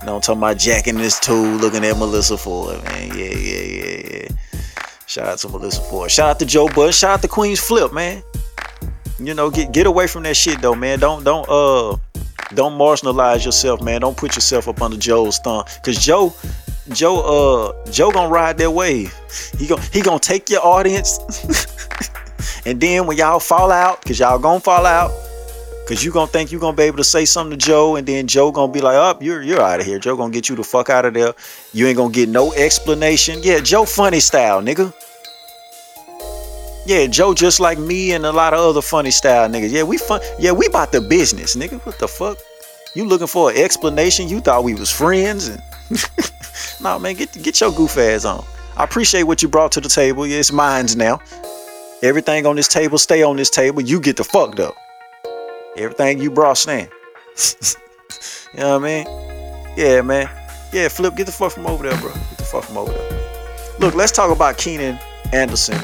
You 0.00 0.06
know, 0.06 0.16
I'm 0.16 0.20
talking 0.20 0.38
about 0.38 0.58
jacking 0.58 0.96
this 0.96 1.18
tool, 1.18 1.56
looking 1.56 1.84
at 1.84 1.96
Melissa 1.96 2.36
Ford, 2.36 2.82
man. 2.84 3.08
Yeah, 3.08 3.24
yeah, 3.24 3.60
yeah, 3.60 4.02
yeah. 4.10 4.28
Shout 5.06 5.26
out 5.26 5.38
to 5.38 5.48
Melissa 5.48 5.80
Ford. 5.82 6.10
Shout 6.10 6.30
out 6.30 6.38
to 6.38 6.46
Joe 6.46 6.68
Bush. 6.68 6.98
Shout 6.98 7.10
out 7.10 7.22
to 7.22 7.28
Queenzflip, 7.28 7.92
man. 7.92 8.22
You 9.18 9.34
know, 9.34 9.50
get 9.50 9.72
get 9.72 9.86
away 9.86 10.06
from 10.06 10.22
that 10.24 10.36
shit 10.36 10.60
though, 10.60 10.76
man. 10.76 11.00
Don't 11.00 11.24
don't 11.24 11.48
uh 11.48 11.96
don't 12.54 12.78
marginalize 12.78 13.44
yourself, 13.44 13.82
man. 13.82 14.00
Don't 14.00 14.16
put 14.16 14.34
yourself 14.34 14.68
up 14.68 14.80
under 14.82 14.96
Joe's 14.96 15.38
thumb. 15.38 15.64
Cause 15.82 15.98
Joe, 15.98 16.34
Joe, 16.90 17.20
uh, 17.76 17.90
Joe 17.90 18.10
gonna 18.10 18.28
ride 18.30 18.58
that 18.58 18.70
wave. 18.70 19.14
He 19.58 19.66
gonna 19.66 19.82
he 19.92 20.00
gonna 20.00 20.18
take 20.18 20.48
your 20.50 20.64
audience. 20.64 21.18
And 22.68 22.80
then 22.80 23.06
when 23.06 23.16
y'all 23.16 23.40
fall 23.40 23.72
out, 23.72 24.04
cause 24.04 24.18
y'all 24.18 24.38
gonna 24.38 24.60
fall 24.60 24.84
out, 24.84 25.10
cause 25.86 26.04
you 26.04 26.10
gonna 26.10 26.26
think 26.26 26.52
you 26.52 26.58
gonna 26.58 26.76
be 26.76 26.82
able 26.82 26.98
to 26.98 27.04
say 27.04 27.24
something 27.24 27.58
to 27.58 27.66
Joe, 27.66 27.96
and 27.96 28.06
then 28.06 28.26
Joe 28.26 28.52
gonna 28.52 28.70
be 28.70 28.82
like, 28.82 28.96
"Up, 28.96 29.18
oh, 29.20 29.24
you're 29.24 29.42
you're 29.42 29.62
out 29.62 29.80
of 29.80 29.86
here." 29.86 29.98
Joe 29.98 30.16
gonna 30.16 30.32
get 30.32 30.50
you 30.50 30.56
the 30.56 30.62
fuck 30.62 30.90
out 30.90 31.06
of 31.06 31.14
there. 31.14 31.32
You 31.72 31.86
ain't 31.86 31.96
gonna 31.96 32.12
get 32.12 32.28
no 32.28 32.52
explanation. 32.52 33.40
Yeah, 33.42 33.60
Joe 33.60 33.86
funny 33.86 34.20
style, 34.20 34.60
nigga. 34.60 34.92
Yeah, 36.88 37.06
Joe 37.06 37.34
just 37.34 37.60
like 37.60 37.78
me 37.78 38.12
and 38.12 38.24
a 38.24 38.32
lot 38.32 38.54
of 38.54 38.60
other 38.60 38.80
funny 38.80 39.10
style 39.10 39.46
niggas. 39.46 39.70
Yeah, 39.70 39.82
we 39.82 39.98
fun. 39.98 40.22
Yeah, 40.38 40.52
we 40.52 40.64
about 40.64 40.90
the 40.90 41.02
business, 41.02 41.54
nigga. 41.54 41.84
What 41.84 41.98
the 41.98 42.08
fuck? 42.08 42.38
You 42.94 43.04
looking 43.04 43.26
for 43.26 43.50
an 43.50 43.58
explanation? 43.58 44.26
You 44.26 44.40
thought 44.40 44.64
we 44.64 44.72
was 44.72 44.90
friends 44.90 45.48
and 45.48 45.62
nah, 46.80 46.98
man, 46.98 47.14
get 47.14 47.30
get 47.42 47.60
your 47.60 47.72
goof 47.72 47.98
ass 47.98 48.24
on. 48.24 48.42
I 48.74 48.84
appreciate 48.84 49.24
what 49.24 49.42
you 49.42 49.48
brought 49.48 49.70
to 49.72 49.82
the 49.82 49.88
table. 49.90 50.26
Yeah, 50.26 50.38
it's 50.38 50.50
mine's 50.50 50.96
now. 50.96 51.20
Everything 52.02 52.46
on 52.46 52.56
this 52.56 52.68
table 52.68 52.96
stay 52.96 53.22
on 53.22 53.36
this 53.36 53.50
table. 53.50 53.82
You 53.82 54.00
get 54.00 54.16
the 54.16 54.24
fucked 54.24 54.58
up. 54.58 54.74
Everything 55.76 56.22
you 56.22 56.30
brought 56.30 56.56
stand. 56.56 56.88
you 58.54 58.60
know 58.60 58.78
what 58.78 58.88
I 58.88 59.04
mean? 59.04 59.74
Yeah, 59.76 60.00
man. 60.00 60.30
Yeah, 60.72 60.88
Flip, 60.88 61.14
get 61.14 61.26
the 61.26 61.32
fuck 61.32 61.52
from 61.52 61.66
over 61.66 61.86
there, 61.86 62.00
bro. 62.00 62.14
Get 62.14 62.38
the 62.38 62.44
fuck 62.44 62.64
from 62.64 62.78
over 62.78 62.92
there. 62.92 63.76
Look, 63.78 63.94
let's 63.94 64.10
talk 64.10 64.34
about 64.34 64.56
Keenan 64.56 64.98
Anderson. 65.34 65.78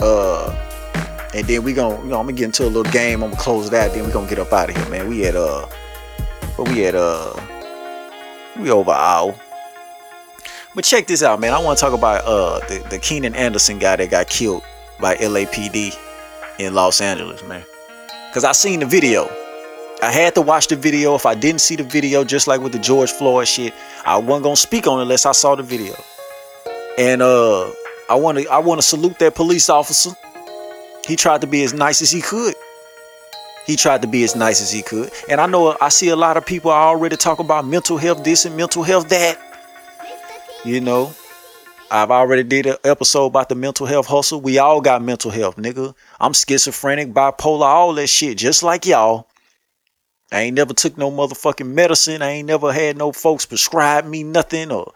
Uh, 0.00 0.56
and 1.34 1.46
then 1.46 1.62
we 1.62 1.72
gonna, 1.72 2.02
you 2.02 2.08
know, 2.08 2.18
I'm 2.18 2.26
gonna 2.26 2.32
get 2.32 2.46
into 2.46 2.64
a 2.64 2.66
little 2.66 2.90
game. 2.92 3.22
I'm 3.22 3.30
gonna 3.30 3.42
close 3.42 3.70
that. 3.70 3.92
Then 3.92 4.06
we 4.06 4.12
gonna 4.12 4.28
get 4.28 4.38
up 4.38 4.52
out 4.52 4.70
of 4.70 4.76
here, 4.76 4.88
man. 4.88 5.08
We 5.08 5.20
had 5.20 5.36
uh, 5.36 5.68
but 6.56 6.68
we 6.68 6.80
had 6.80 6.94
uh, 6.94 7.34
we 8.58 8.70
over 8.70 8.90
hour. 8.90 9.34
But 10.74 10.84
check 10.84 11.06
this 11.06 11.22
out, 11.22 11.40
man. 11.40 11.52
I 11.52 11.58
want 11.62 11.78
to 11.78 11.84
talk 11.84 11.94
about 11.94 12.24
uh 12.24 12.60
the 12.66 12.86
the 12.90 12.98
Keenan 12.98 13.34
Anderson 13.34 13.78
guy 13.78 13.96
that 13.96 14.10
got 14.10 14.28
killed 14.28 14.62
by 15.00 15.16
LAPD 15.16 15.96
in 16.58 16.74
Los 16.74 17.00
Angeles, 17.00 17.42
man. 17.44 17.64
Cause 18.32 18.44
I 18.44 18.52
seen 18.52 18.80
the 18.80 18.86
video. 18.86 19.28
I 20.02 20.10
had 20.10 20.34
to 20.36 20.40
watch 20.40 20.68
the 20.68 20.76
video. 20.76 21.14
If 21.14 21.26
I 21.26 21.34
didn't 21.34 21.60
see 21.60 21.76
the 21.76 21.82
video, 21.82 22.24
just 22.24 22.46
like 22.46 22.60
with 22.60 22.72
the 22.72 22.78
George 22.78 23.10
Floyd 23.10 23.48
shit, 23.48 23.74
I 24.04 24.16
wasn't 24.16 24.44
gonna 24.44 24.56
speak 24.56 24.86
on 24.86 24.98
it 24.98 25.02
unless 25.02 25.26
I 25.26 25.32
saw 25.32 25.56
the 25.56 25.62
video. 25.62 25.94
And 26.98 27.20
uh, 27.20 27.70
I 28.10 28.14
want 28.16 28.38
to 28.38 28.48
I 28.48 28.58
want 28.58 28.80
to 28.80 28.86
salute 28.86 29.20
that 29.20 29.36
police 29.36 29.70
officer. 29.70 30.10
He 31.06 31.14
tried 31.14 31.42
to 31.42 31.46
be 31.46 31.62
as 31.62 31.72
nice 31.72 32.02
as 32.02 32.10
he 32.10 32.20
could. 32.20 32.54
He 33.66 33.76
tried 33.76 34.02
to 34.02 34.08
be 34.08 34.24
as 34.24 34.34
nice 34.34 34.60
as 34.60 34.72
he 34.72 34.82
could. 34.82 35.12
And 35.28 35.40
I 35.40 35.46
know 35.46 35.76
I 35.80 35.90
see 35.90 36.08
a 36.08 36.16
lot 36.16 36.36
of 36.36 36.44
people 36.44 36.72
already 36.72 37.16
talk 37.16 37.38
about 37.38 37.64
mental 37.64 37.96
health 37.98 38.24
this 38.24 38.44
and 38.44 38.56
mental 38.56 38.82
health 38.82 39.08
that. 39.10 39.38
You 40.64 40.80
know, 40.80 41.14
I've 41.88 42.10
already 42.10 42.42
did 42.42 42.66
an 42.66 42.76
episode 42.82 43.26
about 43.26 43.48
the 43.48 43.54
mental 43.54 43.86
health 43.86 44.08
hustle. 44.08 44.40
We 44.40 44.58
all 44.58 44.80
got 44.80 45.02
mental 45.02 45.30
health, 45.30 45.54
nigga. 45.54 45.94
I'm 46.18 46.32
schizophrenic, 46.32 47.14
bipolar, 47.14 47.62
all 47.62 47.94
that 47.94 48.08
shit, 48.08 48.38
just 48.38 48.64
like 48.64 48.86
y'all. 48.86 49.28
I 50.32 50.42
ain't 50.42 50.56
never 50.56 50.74
took 50.74 50.98
no 50.98 51.12
motherfucking 51.12 51.68
medicine. 51.68 52.22
I 52.22 52.30
ain't 52.30 52.48
never 52.48 52.72
had 52.72 52.96
no 52.96 53.12
folks 53.12 53.46
prescribe 53.46 54.04
me 54.04 54.24
nothing 54.24 54.72
or, 54.72 54.92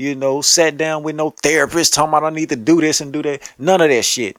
you 0.00 0.14
know, 0.14 0.40
sat 0.40 0.78
down 0.78 1.02
with 1.02 1.14
no 1.14 1.28
therapist 1.28 1.92
talking 1.92 2.08
about 2.08 2.24
I 2.24 2.34
need 2.34 2.48
to 2.48 2.56
do 2.56 2.80
this 2.80 3.02
and 3.02 3.12
do 3.12 3.22
that. 3.22 3.52
None 3.58 3.82
of 3.82 3.90
that 3.90 4.04
shit. 4.04 4.38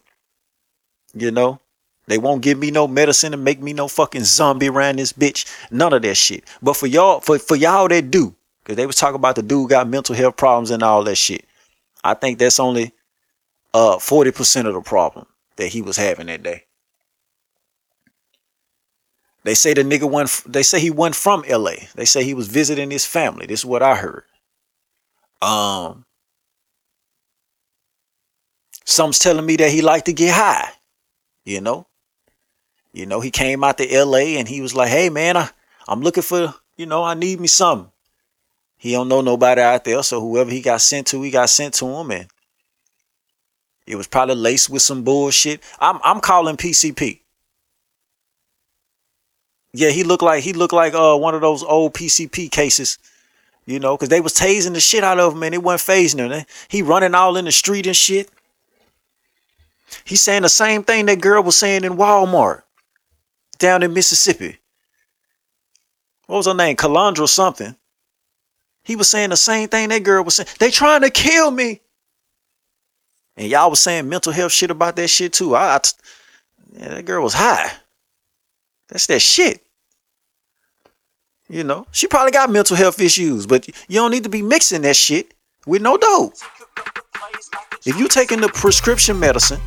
You 1.13 1.29
know? 1.29 1.59
They 2.07 2.17
won't 2.17 2.41
give 2.41 2.57
me 2.57 2.71
no 2.71 2.87
medicine 2.87 3.31
and 3.31 3.43
make 3.43 3.61
me 3.61 3.71
no 3.71 3.87
fucking 3.87 4.23
zombie 4.23 4.69
around 4.69 4.97
this 4.97 5.13
bitch. 5.13 5.45
None 5.69 5.93
of 5.93 6.01
that 6.01 6.15
shit. 6.15 6.45
But 6.63 6.77
for 6.77 6.87
y'all, 6.87 7.19
for, 7.19 7.37
for 7.37 7.55
y'all 7.55 7.87
that 7.89 8.09
do, 8.09 8.35
because 8.63 8.75
they 8.75 8.87
was 8.87 8.95
talking 8.95 9.15
about 9.15 9.35
the 9.35 9.43
dude 9.43 9.69
got 9.69 9.87
mental 9.87 10.15
health 10.15 10.35
problems 10.35 10.71
and 10.71 10.81
all 10.81 11.03
that 11.03 11.15
shit. 11.15 11.45
I 12.03 12.15
think 12.15 12.39
that's 12.39 12.59
only 12.59 12.91
uh 13.75 13.97
40% 13.97 14.65
of 14.65 14.73
the 14.73 14.81
problem 14.81 15.27
that 15.57 15.67
he 15.67 15.83
was 15.83 15.95
having 15.95 16.25
that 16.25 16.41
day. 16.41 16.65
They 19.43 19.53
say 19.53 19.75
the 19.75 19.83
nigga 19.83 20.09
went 20.09 20.43
they 20.47 20.63
say 20.63 20.79
he 20.79 20.89
went 20.89 21.15
from 21.15 21.43
LA. 21.47 21.73
They 21.93 22.05
say 22.05 22.23
he 22.23 22.33
was 22.33 22.47
visiting 22.47 22.89
his 22.89 23.05
family. 23.05 23.45
This 23.45 23.59
is 23.59 23.65
what 23.65 23.83
I 23.83 23.95
heard. 23.95 24.23
Um 25.41 26.05
Some's 28.85 29.19
telling 29.19 29.45
me 29.45 29.55
that 29.55 29.71
he 29.71 29.81
liked 29.81 30.05
to 30.07 30.13
get 30.13 30.33
high. 30.33 30.69
You 31.45 31.61
know? 31.61 31.87
You 32.93 33.05
know, 33.05 33.21
he 33.21 33.31
came 33.31 33.63
out 33.63 33.77
to 33.77 34.03
LA 34.05 34.37
and 34.37 34.47
he 34.47 34.61
was 34.61 34.75
like, 34.75 34.89
hey 34.89 35.09
man, 35.09 35.37
I, 35.37 35.49
I'm 35.87 36.01
looking 36.01 36.23
for, 36.23 36.53
you 36.75 36.85
know, 36.85 37.03
I 37.03 37.13
need 37.13 37.39
me 37.39 37.47
something. 37.47 37.89
He 38.77 38.93
don't 38.93 39.07
know 39.07 39.21
nobody 39.21 39.61
out 39.61 39.83
there, 39.83 40.01
so 40.01 40.19
whoever 40.19 40.49
he 40.49 40.59
got 40.59 40.81
sent 40.81 41.05
to, 41.07 41.21
he 41.21 41.29
got 41.29 41.51
sent 41.51 41.75
to 41.75 41.85
him, 41.85 42.09
and 42.09 42.27
it 43.85 43.95
was 43.95 44.07
probably 44.07 44.33
laced 44.33 44.71
with 44.71 44.81
some 44.81 45.03
bullshit. 45.03 45.61
I'm 45.79 45.99
I'm 46.03 46.19
calling 46.19 46.57
PCP. 46.57 47.19
Yeah, 49.71 49.89
he 49.91 50.03
looked 50.03 50.23
like 50.23 50.43
he 50.43 50.53
looked 50.53 50.73
like 50.73 50.95
uh 50.95 51.15
one 51.15 51.35
of 51.35 51.41
those 51.41 51.61
old 51.61 51.93
PCP 51.93 52.49
cases, 52.49 52.97
you 53.65 53.79
know, 53.79 53.95
because 53.95 54.09
they 54.09 54.21
was 54.21 54.33
tasing 54.33 54.73
the 54.73 54.79
shit 54.79 55.03
out 55.03 55.19
of 55.19 55.33
him 55.33 55.43
and 55.43 55.53
it 55.53 55.63
wasn't 55.63 55.97
phasing 55.97 56.31
him. 56.31 56.45
He 56.67 56.81
running 56.81 57.15
all 57.15 57.37
in 57.37 57.45
the 57.45 57.51
street 57.51 57.87
and 57.87 57.95
shit. 57.95 58.29
He's 60.03 60.21
saying 60.21 60.41
the 60.43 60.49
same 60.49 60.83
thing 60.83 61.05
that 61.07 61.21
girl 61.21 61.43
was 61.43 61.57
saying 61.57 61.83
in 61.83 61.93
Walmart 61.93 62.63
down 63.59 63.83
in 63.83 63.93
Mississippi. 63.93 64.57
What 66.27 66.37
was 66.37 66.45
her 66.47 66.53
name? 66.53 66.77
Calandra 66.77 67.27
something. 67.27 67.75
He 68.83 68.95
was 68.95 69.09
saying 69.09 69.29
the 69.29 69.37
same 69.37 69.67
thing 69.67 69.89
that 69.89 70.03
girl 70.03 70.23
was 70.23 70.35
saying. 70.35 70.49
They 70.59 70.71
trying 70.71 71.01
to 71.01 71.09
kill 71.09 71.51
me. 71.51 71.81
And 73.37 73.47
y'all 73.47 73.69
was 73.69 73.79
saying 73.79 74.09
mental 74.09 74.33
health 74.33 74.51
shit 74.51 74.71
about 74.71 74.95
that 74.95 75.09
shit 75.09 75.33
too. 75.33 75.55
I, 75.55 75.75
I 75.75 75.79
yeah, 76.73 76.95
that 76.95 77.05
girl 77.05 77.23
was 77.23 77.33
high. 77.33 77.71
That's 78.87 79.07
that 79.07 79.21
shit. 79.21 79.63
You 81.51 81.63
know, 81.63 81.85
she 81.91 82.07
probably 82.07 82.31
got 82.31 82.49
mental 82.49 82.77
health 82.77 82.99
issues, 83.01 83.45
but 83.45 83.67
you 83.67 83.95
don't 83.95 84.11
need 84.11 84.23
to 84.23 84.29
be 84.29 84.41
mixing 84.41 84.81
that 84.83 84.95
shit 84.95 85.33
with 85.67 85.81
no 85.81 85.97
dope. 85.97 86.33
If 87.85 87.97
you 87.99 88.07
taking 88.07 88.41
the 88.41 88.47
prescription 88.47 89.19
medicine, 89.19 89.59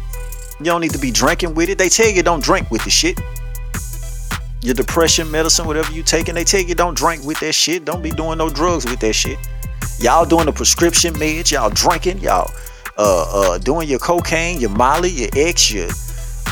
you 0.58 0.66
don't 0.66 0.80
need 0.80 0.92
to 0.92 0.98
be 0.98 1.10
drinking 1.10 1.54
with 1.54 1.68
it. 1.68 1.78
They 1.78 1.88
tell 1.88 2.08
you 2.08 2.22
don't 2.22 2.42
drink 2.42 2.70
with 2.70 2.82
the 2.84 2.90
shit 2.90 3.20
your 4.64 4.74
depression 4.74 5.30
medicine, 5.30 5.66
whatever 5.66 5.92
you 5.92 6.02
taking, 6.02 6.34
they 6.34 6.42
tell 6.42 6.62
you 6.62 6.74
don't 6.74 6.96
drink 6.96 7.22
with 7.24 7.38
that 7.40 7.52
shit. 7.52 7.84
Don't 7.84 8.02
be 8.02 8.10
doing 8.10 8.38
no 8.38 8.48
drugs 8.48 8.86
with 8.86 8.98
that 9.00 9.12
shit. 9.12 9.38
Y'all 9.98 10.24
doing 10.24 10.46
the 10.46 10.52
prescription 10.52 11.12
meds, 11.14 11.52
y'all 11.52 11.68
drinking, 11.68 12.18
y'all 12.18 12.50
uh, 12.96 13.52
uh, 13.52 13.58
doing 13.58 13.86
your 13.88 13.98
cocaine, 13.98 14.58
your 14.58 14.70
Molly, 14.70 15.10
your 15.10 15.28
X, 15.36 15.70
your, 15.70 15.90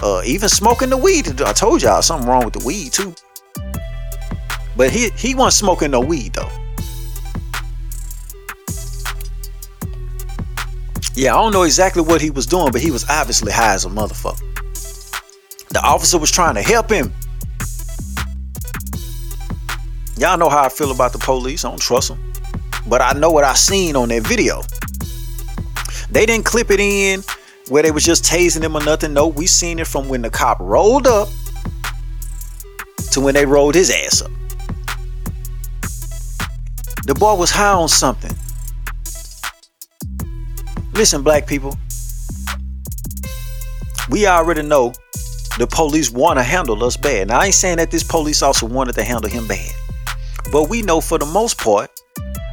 uh, 0.02 0.20
even 0.26 0.50
smoking 0.50 0.90
the 0.90 0.96
weed. 0.96 1.40
I 1.40 1.54
told 1.54 1.80
y'all 1.80 2.02
something 2.02 2.28
wrong 2.28 2.44
with 2.44 2.52
the 2.52 2.64
weed 2.66 2.92
too. 2.92 3.14
But 4.76 4.90
he 4.90 5.10
he 5.10 5.34
wasn't 5.34 5.54
smoking 5.54 5.90
no 5.90 6.00
weed 6.00 6.34
though. 6.34 6.50
Yeah, 11.14 11.34
I 11.34 11.42
don't 11.42 11.52
know 11.52 11.64
exactly 11.64 12.02
what 12.02 12.22
he 12.22 12.30
was 12.30 12.46
doing, 12.46 12.72
but 12.72 12.80
he 12.80 12.90
was 12.90 13.08
obviously 13.08 13.52
high 13.52 13.74
as 13.74 13.84
a 13.84 13.88
motherfucker. 13.88 14.40
The 15.68 15.80
officer 15.82 16.18
was 16.18 16.30
trying 16.30 16.54
to 16.54 16.62
help 16.62 16.90
him. 16.90 17.12
Y'all 20.16 20.38
know 20.38 20.48
how 20.48 20.62
I 20.64 20.68
feel 20.68 20.90
about 20.90 21.12
the 21.12 21.18
police. 21.18 21.64
I 21.64 21.70
don't 21.70 21.80
trust 21.80 22.08
them. 22.08 22.32
But 22.86 23.02
I 23.02 23.12
know 23.12 23.30
what 23.30 23.44
I 23.44 23.54
seen 23.54 23.96
on 23.96 24.08
that 24.08 24.22
video. 24.26 24.62
They 26.10 26.26
didn't 26.26 26.44
clip 26.44 26.70
it 26.70 26.80
in 26.80 27.22
where 27.68 27.82
they 27.82 27.90
was 27.90 28.04
just 28.04 28.24
tasing 28.24 28.62
him 28.62 28.76
or 28.76 28.84
nothing. 28.84 29.14
No, 29.14 29.28
we 29.28 29.46
seen 29.46 29.78
it 29.78 29.86
from 29.86 30.08
when 30.08 30.22
the 30.22 30.30
cop 30.30 30.60
rolled 30.60 31.06
up 31.06 31.28
to 33.12 33.20
when 33.20 33.34
they 33.34 33.46
rolled 33.46 33.74
his 33.74 33.90
ass 33.90 34.22
up. 34.22 34.30
The 37.04 37.14
boy 37.14 37.34
was 37.34 37.50
high 37.50 37.72
on 37.72 37.88
something. 37.88 38.30
Listen, 40.94 41.22
black 41.22 41.46
people. 41.46 41.76
We 44.08 44.26
already 44.26 44.62
know 44.62 44.92
the 45.58 45.66
police 45.66 46.10
want 46.10 46.38
to 46.38 46.42
handle 46.44 46.82
us 46.84 46.96
bad. 46.96 47.28
Now, 47.28 47.40
I 47.40 47.46
ain't 47.46 47.54
saying 47.54 47.78
that 47.78 47.90
this 47.90 48.04
police 48.04 48.40
officer 48.40 48.66
wanted 48.66 48.94
to 48.94 49.02
handle 49.02 49.30
him 49.30 49.48
bad. 49.48 49.72
But 50.52 50.68
we 50.68 50.82
know 50.82 51.00
for 51.00 51.18
the 51.18 51.26
most 51.26 51.58
part, 51.58 51.90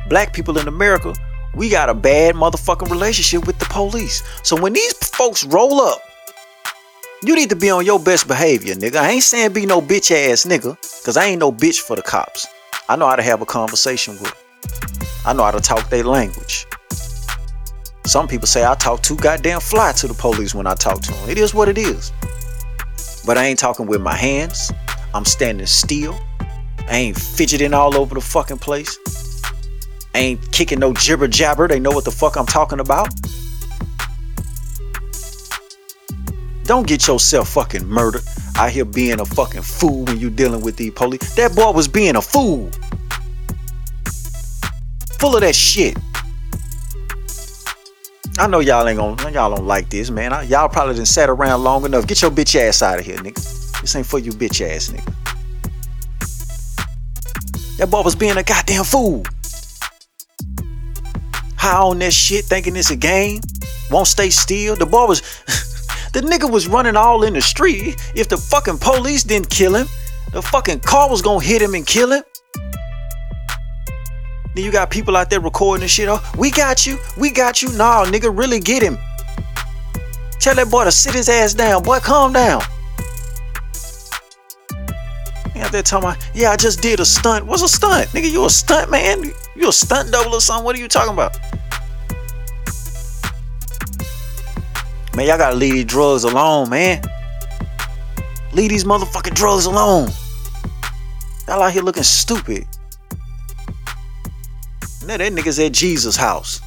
black 0.10 0.34
people 0.34 0.58
in 0.58 0.68
America, 0.68 1.14
we 1.56 1.70
got 1.70 1.90
a 1.90 1.94
bad 1.94 2.36
motherfucking 2.36 2.90
relationship 2.90 3.46
with 3.46 3.60
the 3.60 3.66
police. 3.66 4.24
So 4.44 4.60
when 4.60 4.74
these 4.74 4.94
folks 4.94 5.44
roll 5.44 5.80
up, 5.82 6.00
you 7.24 7.36
need 7.36 7.50
to 7.50 7.56
be 7.56 7.70
on 7.70 7.86
your 7.86 8.00
best 8.00 8.28
behavior, 8.28 8.74
nigga. 8.76 8.96
I 8.96 9.12
ain't 9.12 9.24
saying 9.24 9.54
be 9.54 9.66
no 9.66 9.82
bitch 9.82 10.10
ass 10.12 10.46
nigga, 10.46 10.76
because 11.02 11.18
I 11.18 11.26
ain't 11.26 11.40
no 11.40 11.52
bitch 11.52 11.82
for 11.82 11.96
the 11.96 12.02
cops. 12.02 12.48
I 12.90 12.96
know 12.96 13.08
how 13.08 13.16
to 13.16 13.22
have 13.22 13.40
a 13.40 13.46
conversation 13.46 14.16
with 14.16 14.24
them. 14.24 15.10
I 15.24 15.34
know 15.34 15.44
how 15.44 15.52
to 15.52 15.60
talk 15.60 15.88
their 15.92 16.04
language. 16.04 16.66
Some 18.04 18.28
people 18.28 18.48
say 18.48 18.66
I 18.66 18.74
talk 18.74 19.04
too 19.04 19.16
goddamn 19.16 19.60
fly 19.60 19.92
to 19.92 20.08
the 20.08 20.16
police 20.16 20.56
when 20.56 20.66
I 20.66 20.74
talk 20.74 21.00
to 21.04 21.12
them. 21.14 21.30
It 21.30 21.38
is 21.38 21.54
what 21.54 21.70
it 21.70 21.78
is. 21.78 22.12
But 23.28 23.38
I 23.38 23.46
ain't 23.46 23.60
talking 23.60 23.86
with 23.86 24.02
my 24.02 24.16
hands. 24.16 24.72
I'm 25.14 25.24
standing 25.24 25.68
still. 25.68 26.20
I 26.88 26.96
ain't 26.98 27.20
fidgeting 27.20 27.76
all 27.76 27.96
over 27.96 28.16
the 28.16 28.22
fucking 28.22 28.58
place. 28.58 28.98
I 30.16 30.18
ain't 30.18 30.52
kicking 30.52 30.80
no 30.80 30.92
jibber 30.92 31.28
jabber. 31.28 31.68
They 31.68 31.80
know 31.80 31.92
what 31.92 32.06
the 32.06 32.12
fuck 32.12 32.38
I'm 32.38 32.48
talking 32.48 32.80
about. 32.80 33.10
Don't 36.64 36.88
get 36.88 37.06
yourself 37.08 37.50
fucking 37.50 37.88
murdered 37.88 38.24
out 38.60 38.72
here 38.72 38.84
being 38.84 39.22
a 39.22 39.26
fucking 39.26 39.62
fool 39.62 40.04
when 40.04 40.20
you 40.20 40.30
dealing 40.30 40.60
with 40.60 40.76
these 40.76 40.92
police. 40.92 41.34
That 41.36 41.56
boy 41.56 41.72
was 41.72 41.88
being 41.88 42.18
a 42.18 42.22
fool. 42.22 42.70
Full 45.18 45.36
of 45.36 45.42
that 45.42 45.56
shit. 45.56 45.98
I 48.38 48.48
know 48.48 48.60
y'all 48.60 48.86
ain't 48.86 48.98
gonna, 48.98 49.32
y'all 49.32 49.56
don't 49.56 49.66
like 49.66 49.90
this, 49.90 50.10
man. 50.10 50.34
I, 50.34 50.44
y'all 50.44 50.68
probably 50.68 50.96
done 50.96 51.06
sat 51.06 51.30
around 51.30 51.64
long 51.64 51.86
enough. 51.86 52.06
Get 52.06 52.22
your 52.22 52.32
bitch 52.32 52.60
ass 52.60 52.82
out 52.82 53.00
of 53.00 53.06
here, 53.06 53.18
nigga. 53.18 53.82
This 53.82 53.96
ain't 53.96 54.06
for 54.06 54.20
you, 54.20 54.32
bitch 54.32 54.60
ass 54.62 54.90
nigga. 54.90 55.14
That 57.78 57.90
boy 57.90 58.02
was 58.02 58.16
being 58.16 58.36
a 58.36 58.44
goddamn 58.44 58.84
fool. 58.84 59.24
High 61.56 61.78
on 61.78 62.00
that 62.00 62.12
shit, 62.12 62.44
thinking 62.44 62.76
it's 62.76 62.92
a 62.92 62.98
game. 62.98 63.40
Won't 63.90 64.08
stay 64.08 64.30
still. 64.30 64.76
The 64.76 64.86
boy 64.86 65.06
was, 65.06 65.22
the 66.14 66.22
nigga 66.22 66.50
was 66.50 66.68
running 66.68 66.96
all 66.96 67.24
in 67.24 67.34
the 67.34 67.42
street. 67.42 67.96
If 68.16 68.30
the 68.30 68.38
fucking 68.38 68.80
police 68.80 69.24
didn't 69.24 69.50
kill 69.50 69.76
him, 69.76 69.88
the 70.32 70.42
fucking 70.42 70.82
car 70.82 71.10
was 71.10 71.22
gonna 71.22 71.44
hit 71.44 71.62
him 71.62 71.74
and 71.74 71.86
kill 71.86 72.12
him. 72.12 72.24
Then 74.56 74.66
you 74.66 74.72
got 74.72 74.90
people 74.90 75.16
out 75.16 75.30
there 75.30 75.40
recording 75.40 75.84
this 75.84 75.92
shit. 75.92 76.10
Oh, 76.10 76.22
we 76.38 76.52
got 76.52 76.86
you. 76.86 76.98
We 77.18 77.32
got 77.32 77.62
you. 77.62 77.72
Nah, 77.78 78.06
nigga, 78.06 78.36
really 78.36 78.60
get 78.60 78.82
him. 78.82 78.98
Tell 80.40 80.56
that 80.56 80.70
boy 80.70 80.86
to 80.86 80.92
sit 80.92 81.14
his 81.14 81.30
ass 81.30 81.54
down. 81.54 81.84
Boy, 81.84 82.00
calm 82.00 82.34
down. 82.34 82.62
He 85.54 85.60
out 85.60 85.72
there 85.72 85.84
talking 85.84 86.10
about, 86.10 86.30
yeah, 86.34 86.52
I 86.52 86.56
just 86.56 86.82
did 86.82 87.00
a 87.00 87.06
stunt. 87.06 87.46
What's 87.46 87.62
a 87.62 87.68
stunt? 87.70 88.08
Nigga, 88.10 88.32
you 88.32 88.46
a 88.46 88.50
stunt 88.50 88.90
man? 88.90 89.32
You 89.56 89.70
a 89.70 89.74
stunt 89.74 90.12
double 90.12 90.34
or 90.34 90.42
something? 90.42 90.64
What 90.64 90.76
are 90.76 90.80
you 90.80 90.88
talking 90.88 91.14
about? 91.14 91.38
Man, 95.20 95.28
y'all 95.28 95.38
gotta 95.38 95.58
leave 95.58 95.74
these 95.74 95.84
drugs 95.84 96.24
alone, 96.24 96.70
man. 96.70 97.04
Leave 98.54 98.70
these 98.70 98.86
motherfucking 98.86 99.34
drugs 99.34 99.66
alone. 99.66 100.08
Y'all 101.46 101.62
out 101.62 101.74
here 101.74 101.82
looking 101.82 102.04
stupid. 102.04 102.66
Now 105.06 105.18
that 105.18 105.34
nigga's 105.34 105.60
at 105.60 105.74
Jesus' 105.74 106.16
house. 106.16 106.62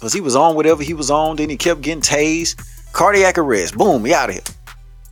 Cause 0.00 0.14
he 0.14 0.22
was 0.22 0.34
on 0.34 0.54
whatever 0.54 0.82
he 0.82 0.94
was 0.94 1.10
on, 1.10 1.36
then 1.36 1.50
he 1.50 1.58
kept 1.58 1.82
getting 1.82 2.00
tased. 2.00 2.56
Cardiac 2.94 3.36
arrest. 3.36 3.76
Boom, 3.76 4.06
he 4.06 4.14
out 4.14 4.30
of 4.30 4.36
here. 4.36 4.44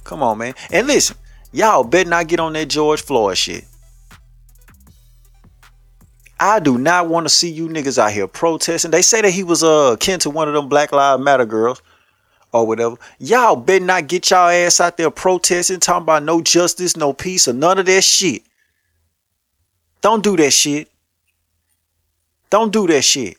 Come 0.03 0.23
on, 0.23 0.39
man. 0.39 0.55
And 0.71 0.87
listen, 0.87 1.19
y'all 1.53 1.85
better 1.85 2.09
not 2.09 2.27
get 2.27 2.41
on 2.41 2.55
that 2.55 2.69
George 2.69 3.03
Floyd 3.03 3.37
shit. 3.37 3.67
I 6.39 6.61
do 6.61 6.77
not 6.77 7.09
want 7.09 7.27
to 7.27 7.31
see 7.31 7.51
you 7.51 7.69
niggas 7.69 7.99
out 7.99 8.13
here 8.13 8.27
protesting. 8.27 8.91
They 8.91 9.03
say 9.03 9.23
that 9.23 9.31
he 9.31 9.43
was 9.43 9.63
uh 9.63 9.93
akin 9.95 10.19
to 10.21 10.31
one 10.31 10.49
of 10.49 10.55
them 10.55 10.69
Black 10.69 10.93
Lives 10.93 11.23
Matter 11.23 11.47
girls 11.47 11.81
or 12.53 12.67
whatever. 12.67 12.97
Y'all 13.19 13.57
better 13.57 13.85
not 13.85 14.07
get 14.09 14.31
y'all 14.31 14.49
ass 14.49 14.81
out 14.81 14.97
there 14.97 15.11
protesting, 15.11 15.81
talking 15.81 16.03
about 16.03 16.23
no 16.23 16.43
justice, 16.43 16.97
no 16.97 17.13
peace, 17.13 17.49
or 17.49 17.53
none 17.53 17.79
of 17.79 17.87
that 17.87 18.05
shit. 18.05 18.43
Don't 20.03 20.23
do 20.23 20.37
that 20.37 20.53
shit. 20.53 20.91
Don't 22.51 22.73
do 22.73 22.87
that 22.87 23.03
shit. 23.03 23.39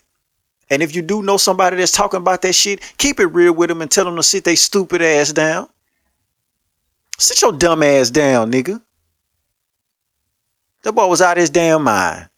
And 0.69 0.81
if 0.81 0.95
you 0.95 1.01
do 1.01 1.21
know 1.21 1.37
somebody 1.37 1.77
that's 1.77 1.91
talking 1.91 2.17
about 2.17 2.41
that 2.41 2.53
shit, 2.53 2.81
keep 2.97 3.19
it 3.19 3.27
real 3.27 3.53
with 3.53 3.69
them 3.69 3.81
and 3.81 3.89
tell 3.89 4.05
them 4.05 4.17
to 4.17 4.23
sit 4.23 4.43
their 4.43 4.55
stupid 4.55 5.01
ass 5.01 5.31
down. 5.31 5.69
Sit 7.17 7.41
your 7.41 7.53
dumb 7.53 7.83
ass 7.83 8.09
down, 8.09 8.51
nigga. 8.51 8.81
That 10.83 10.91
boy 10.91 11.07
was 11.07 11.21
out 11.21 11.37
his 11.37 11.49
damn 11.49 11.83
mind. 11.83 12.29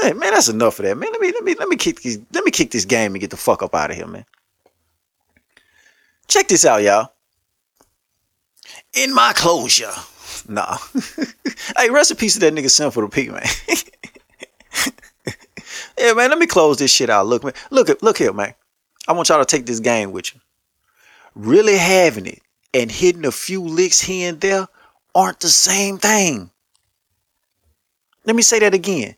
Hey 0.00 0.12
man, 0.12 0.32
that's 0.32 0.48
enough 0.48 0.78
of 0.78 0.84
that, 0.84 0.96
man. 0.96 1.10
Let 1.10 1.20
me 1.20 1.32
let 1.32 1.44
me 1.44 1.54
let 1.54 1.68
me 1.68 1.76
kick 1.76 2.02
these 2.02 2.18
let 2.32 2.44
me 2.44 2.50
kick 2.50 2.70
this 2.70 2.84
game 2.84 3.14
and 3.14 3.20
get 3.20 3.30
the 3.30 3.36
fuck 3.36 3.62
up 3.62 3.74
out 3.74 3.90
of 3.90 3.96
here, 3.96 4.06
man. 4.06 4.24
Check 6.28 6.48
this 6.48 6.64
out, 6.64 6.82
y'all. 6.82 7.12
In 8.94 9.14
my 9.14 9.32
closure. 9.34 9.90
Nah. 10.46 10.76
hey, 11.76 11.90
rest 11.90 12.10
in 12.10 12.16
peace 12.16 12.34
to 12.34 12.40
that 12.40 12.54
nigga 12.54 12.70
Simple 12.70 13.02
the 13.02 13.08
P, 13.08 13.28
man. 13.28 13.42
yeah, 15.98 16.12
man, 16.12 16.30
let 16.30 16.38
me 16.38 16.46
close 16.46 16.78
this 16.78 16.92
shit 16.92 17.10
out. 17.10 17.26
Look, 17.26 17.44
man. 17.44 17.54
Look, 17.70 18.02
look 18.02 18.18
here, 18.18 18.32
man. 18.32 18.54
I 19.08 19.12
want 19.12 19.30
y'all 19.30 19.38
to 19.38 19.44
take 19.44 19.66
this 19.66 19.80
game 19.80 20.12
with 20.12 20.34
you. 20.34 20.40
Really 21.34 21.76
having 21.76 22.26
it 22.26 22.42
and 22.74 22.90
hitting 22.90 23.24
a 23.24 23.32
few 23.32 23.62
licks 23.62 24.00
here 24.00 24.28
and 24.28 24.40
there 24.40 24.68
aren't 25.14 25.40
the 25.40 25.48
same 25.48 25.98
thing. 25.98 26.50
Let 28.24 28.36
me 28.36 28.42
say 28.42 28.58
that 28.58 28.74
again. 28.74 29.16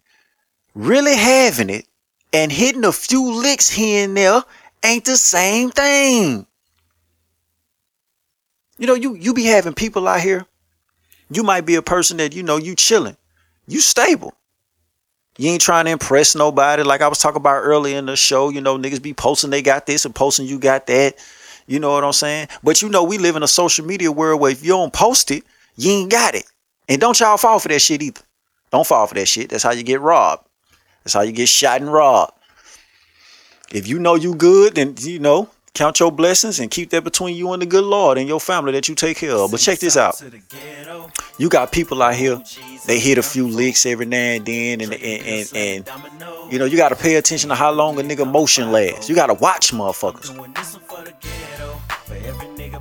Really 0.75 1.17
having 1.17 1.71
it 1.71 1.87
and 2.33 2.53
hitting 2.53 2.85
a 2.85 2.93
few 2.93 3.33
licks 3.33 3.69
here 3.69 4.05
and 4.05 4.17
there 4.17 4.43
ain't 4.85 5.05
the 5.05 5.17
same 5.17 5.71
thing. 5.71 6.47
You 8.79 8.87
know, 8.87 8.95
you 8.95 9.15
you 9.15 9.35
be 9.35 9.45
having 9.45 9.75
people 9.75 10.09
out 10.09 10.21
here. 10.21 10.47
You 11.31 11.43
might 11.43 11.67
be 11.67 11.75
a 11.75 11.83
person 11.83 12.17
that 12.17 12.35
you 12.35 12.43
know 12.43 12.57
you 12.57 12.75
chilling, 12.75 13.17
you 13.67 13.81
stable. 13.81 14.35
You 15.39 15.51
ain't 15.51 15.63
trying 15.63 15.87
to 15.87 15.91
impress 15.93 16.35
nobody. 16.35 16.83
Like 16.83 17.03
I 17.03 17.09
was 17.09 17.19
talking 17.19 17.41
about 17.41 17.63
earlier 17.63 17.99
in 17.99 18.07
the 18.07 18.17
show, 18.17 18.49
you 18.49 18.61
know, 18.61 18.77
niggas 18.77 19.03
be 19.03 19.15
posting 19.15 19.51
they 19.51 19.63
got 19.63 19.87
this 19.87 20.05
and 20.05 20.15
posting 20.15 20.47
you 20.47 20.59
got 20.59 20.87
that. 20.89 21.15
You 21.67 21.79
know 21.79 21.93
what 21.93 22.05
I'm 22.05 22.13
saying? 22.13 22.49
But 22.63 22.83
you 22.83 22.89
know, 22.89 23.05
we 23.05 23.17
live 23.17 23.37
in 23.37 23.43
a 23.43 23.49
social 23.49 23.87
media 23.87 24.11
world 24.11 24.41
where 24.41 24.51
if 24.51 24.65
you 24.65 24.71
don't 24.71 24.93
post 24.93 25.31
it, 25.31 25.45
you 25.77 25.91
ain't 25.93 26.11
got 26.11 26.35
it. 26.35 26.45
And 26.89 27.01
don't 27.01 27.19
y'all 27.21 27.37
fall 27.37 27.59
for 27.59 27.69
that 27.69 27.81
shit 27.81 28.03
either. 28.03 28.23
Don't 28.73 28.87
fall 28.87 29.07
for 29.07 29.15
that 29.15 29.29
shit. 29.29 29.51
That's 29.51 29.63
how 29.63 29.71
you 29.71 29.83
get 29.83 30.01
robbed. 30.01 30.45
That's 31.05 31.15
how 31.15 31.23
you 31.23 31.33
get 31.33 31.49
shot 31.49 31.81
and 31.81 31.93
robbed. 31.93 32.33
If 33.73 33.87
you 33.87 33.99
know 33.99 34.17
you 34.17 34.35
good, 34.35 34.75
then 34.75 34.95
you 34.99 35.19
know, 35.21 35.49
count 35.75 36.01
your 36.01 36.11
blessings 36.11 36.59
and 36.59 36.71
keep 36.71 36.91
that 36.91 37.05
between 37.05 37.37
you 37.37 37.53
and 37.53 37.63
the 37.63 37.67
good 37.67 37.85
Lord 37.85 38.19
and 38.19 38.29
your 38.29 38.41
family 38.41 38.73
that 38.73 38.89
you 38.89 38.95
take 38.95 39.17
care 39.19 39.33
of. 39.33 39.51
But 39.51 39.61
check 39.61 39.79
this 39.79 39.97
out. 39.97 40.21
You 41.39 41.49
got 41.49 41.73
people 41.73 42.03
out 42.03 42.15
here, 42.15 42.43
they 42.87 42.99
hit 42.99 43.17
a 43.17 43.23
few 43.23 43.47
licks 43.47 43.87
every 43.87 44.07
now 44.07 44.17
and 44.19 44.45
then, 44.45 44.81
and 44.81 44.93
and, 44.93 45.05
and, 45.27 45.53
and 45.55 46.53
you 46.53 46.59
know, 46.59 46.65
you 46.65 46.77
gotta 46.77 46.97
pay 46.97 47.15
attention 47.15 47.49
to 47.51 47.55
how 47.55 47.71
long 47.71 47.99
a 47.99 48.03
nigga 48.03 48.31
motion 48.31 48.73
lasts. 48.73 49.09
You 49.09 49.15
gotta 49.15 49.35
watch 49.35 49.73
motherfuckers. 49.73 50.37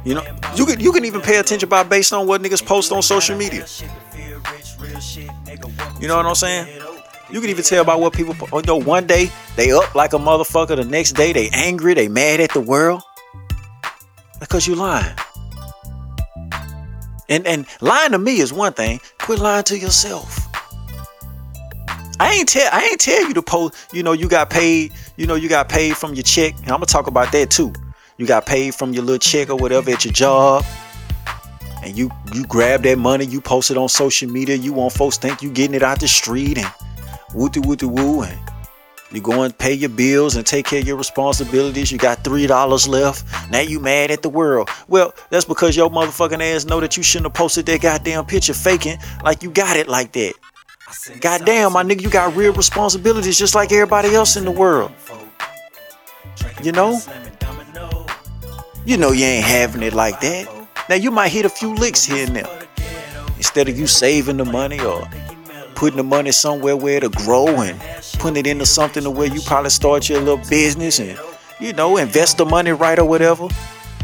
You 0.05 0.15
know, 0.15 0.23
you 0.55 0.65
can 0.65 0.79
you 0.79 0.91
can 0.91 1.05
even 1.05 1.21
pay 1.21 1.37
attention 1.37 1.69
by 1.69 1.83
based 1.83 2.13
on 2.13 2.25
what 2.25 2.41
niggas 2.41 2.65
post 2.65 2.91
on 2.91 3.01
social 3.01 3.37
media. 3.37 3.65
You 6.01 6.07
know 6.07 6.17
what 6.17 6.25
I'm 6.25 6.35
saying? 6.35 6.81
You 7.31 7.41
can 7.41 7.49
even 7.49 7.63
tell 7.63 7.83
by 7.85 7.95
what 7.95 8.13
people. 8.13 8.35
You 8.51 8.61
know, 8.63 8.75
oh, 8.75 8.83
one 8.83 9.05
day 9.05 9.29
they 9.55 9.71
up 9.71 9.93
like 9.95 10.13
a 10.13 10.17
motherfucker. 10.17 10.75
The 10.75 10.85
next 10.85 11.13
day 11.13 11.33
they 11.33 11.49
angry. 11.53 11.93
They 11.93 12.07
mad 12.07 12.39
at 12.39 12.51
the 12.53 12.61
world 12.61 13.01
because 14.39 14.67
you 14.67 14.75
lying. 14.75 15.15
And 17.29 17.45
and 17.45 17.65
lying 17.81 18.11
to 18.11 18.17
me 18.17 18.39
is 18.39 18.51
one 18.51 18.73
thing. 18.73 18.99
Quit 19.19 19.39
lying 19.39 19.63
to 19.65 19.77
yourself. 19.77 20.47
I 22.19 22.33
ain't 22.33 22.49
tell 22.49 22.69
I 22.73 22.83
ain't 22.85 22.99
tell 22.99 23.27
you 23.27 23.33
to 23.35 23.41
post. 23.41 23.75
You 23.93 24.01
know, 24.01 24.13
you 24.13 24.27
got 24.27 24.49
paid. 24.49 24.91
You 25.15 25.27
know, 25.27 25.35
you 25.35 25.49
got 25.49 25.69
paid 25.69 25.95
from 25.97 26.15
your 26.15 26.23
check. 26.23 26.55
And 26.57 26.65
I'm 26.71 26.77
gonna 26.77 26.87
talk 26.87 27.07
about 27.07 27.31
that 27.33 27.51
too. 27.51 27.71
You 28.17 28.25
got 28.25 28.45
paid 28.45 28.73
from 28.73 28.91
your 28.93 29.03
little 29.03 29.19
check 29.19 29.49
or 29.49 29.55
whatever 29.55 29.91
at 29.91 30.03
your 30.03 30.13
job 30.13 30.65
and 31.83 31.97
you 31.97 32.09
you 32.33 32.45
grab 32.45 32.83
that 32.83 32.97
money, 32.97 33.25
you 33.25 33.41
post 33.41 33.71
it 33.71 33.77
on 33.77 33.89
social 33.89 34.29
media, 34.29 34.55
you 34.55 34.73
want 34.73 34.93
folks 34.93 35.17
think 35.17 35.41
you 35.41 35.49
getting 35.49 35.75
it 35.75 35.83
out 35.83 35.99
the 35.99 36.07
street 36.07 36.57
and 36.57 36.71
wooty 37.33 37.59
wooty 37.59 37.85
woo 37.85 38.23
and 38.23 38.39
you 39.11 39.21
go 39.21 39.41
and 39.41 39.57
pay 39.57 39.73
your 39.73 39.89
bills 39.89 40.35
and 40.35 40.45
take 40.45 40.67
care 40.67 40.81
of 40.81 40.87
your 40.87 40.95
responsibilities. 40.97 41.91
You 41.91 41.97
got 41.97 42.23
three 42.23 42.45
dollars 42.45 42.87
left. 42.87 43.25
Now 43.49 43.61
you 43.61 43.79
mad 43.79 44.11
at 44.11 44.21
the 44.21 44.29
world. 44.29 44.69
Well, 44.87 45.15
that's 45.31 45.45
because 45.45 45.75
your 45.75 45.89
motherfucking 45.89 46.41
ass 46.41 46.65
know 46.65 46.79
that 46.79 46.95
you 46.95 47.01
shouldn't 47.01 47.25
have 47.27 47.33
posted 47.33 47.65
that 47.65 47.81
goddamn 47.81 48.25
picture 48.25 48.53
faking 48.53 48.99
like 49.23 49.41
you 49.41 49.49
got 49.49 49.77
it 49.77 49.87
like 49.87 50.11
that. 50.11 50.33
Goddamn, 51.21 51.73
my 51.73 51.83
nigga, 51.83 52.01
you 52.01 52.09
got 52.09 52.35
real 52.35 52.53
responsibilities 52.53 53.37
just 53.37 53.55
like 53.55 53.71
everybody 53.71 54.13
else 54.13 54.35
in 54.35 54.45
the 54.45 54.51
world. 54.51 54.91
You 56.63 56.71
know? 56.71 56.99
You 58.85 58.97
know 58.97 59.11
you 59.11 59.25
ain't 59.25 59.45
having 59.45 59.81
it 59.81 59.93
like 59.93 60.19
that. 60.21 60.47
Now 60.87 60.95
you 60.95 61.09
might 61.09 61.29
hit 61.29 61.45
a 61.45 61.49
few 61.49 61.73
licks 61.75 62.03
here 62.03 62.25
and 62.25 62.35
there. 62.35 62.67
Instead 63.37 63.69
of 63.69 63.77
you 63.77 63.87
saving 63.87 64.37
the 64.37 64.45
money 64.45 64.79
or 64.79 65.07
putting 65.79 65.95
the 65.95 66.03
money 66.03 66.29
somewhere 66.29 66.75
where 66.75 66.97
it'll 66.97 67.09
grow 67.09 67.47
and 67.61 67.79
putting 68.19 68.35
it 68.35 68.45
into 68.45 68.65
something 68.65 69.01
to 69.01 69.09
where 69.09 69.33
you 69.33 69.39
probably 69.43 69.69
start 69.69 70.09
your 70.09 70.19
little 70.19 70.49
business 70.49 70.99
and 70.99 71.17
you 71.61 71.71
know 71.71 71.95
invest 71.95 72.37
the 72.37 72.43
money 72.45 72.71
right 72.71 72.99
or 72.99 73.05
whatever. 73.05 73.47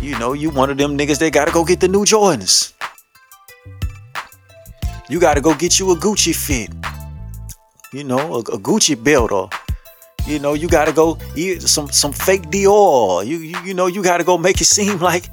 You 0.01 0.17
know, 0.17 0.31
you 0.31 0.51
one 0.51 0.69
of 0.69 0.77
them 0.77 0.97
niggas 0.97 1.19
that 1.19 1.33
gotta 1.33 1.51
go 1.51 1.65
get 1.65 1.81
the 1.81 1.89
new 1.89 2.05
Jordans. 2.05 2.71
You 5.09 5.19
gotta 5.19 5.41
go 5.41 5.53
get 5.53 5.77
you 5.77 5.91
a 5.91 5.95
Gucci 5.97 6.33
fit. 6.33 6.71
You 7.91 8.05
know, 8.05 8.35
a, 8.35 8.39
a 8.39 8.57
Gucci 8.57 8.95
belt 8.95 9.33
or 9.33 9.49
you 10.25 10.39
know, 10.39 10.53
you 10.53 10.69
gotta 10.69 10.93
go 10.93 11.17
some 11.59 11.89
some 11.89 12.13
fake 12.13 12.43
Dior. 12.43 13.27
You, 13.27 13.37
you 13.37 13.57
you 13.65 13.73
know, 13.73 13.87
you 13.87 14.01
gotta 14.01 14.23
go 14.23 14.37
make 14.37 14.61
it 14.61 14.65
seem 14.65 14.99
like 14.99 15.25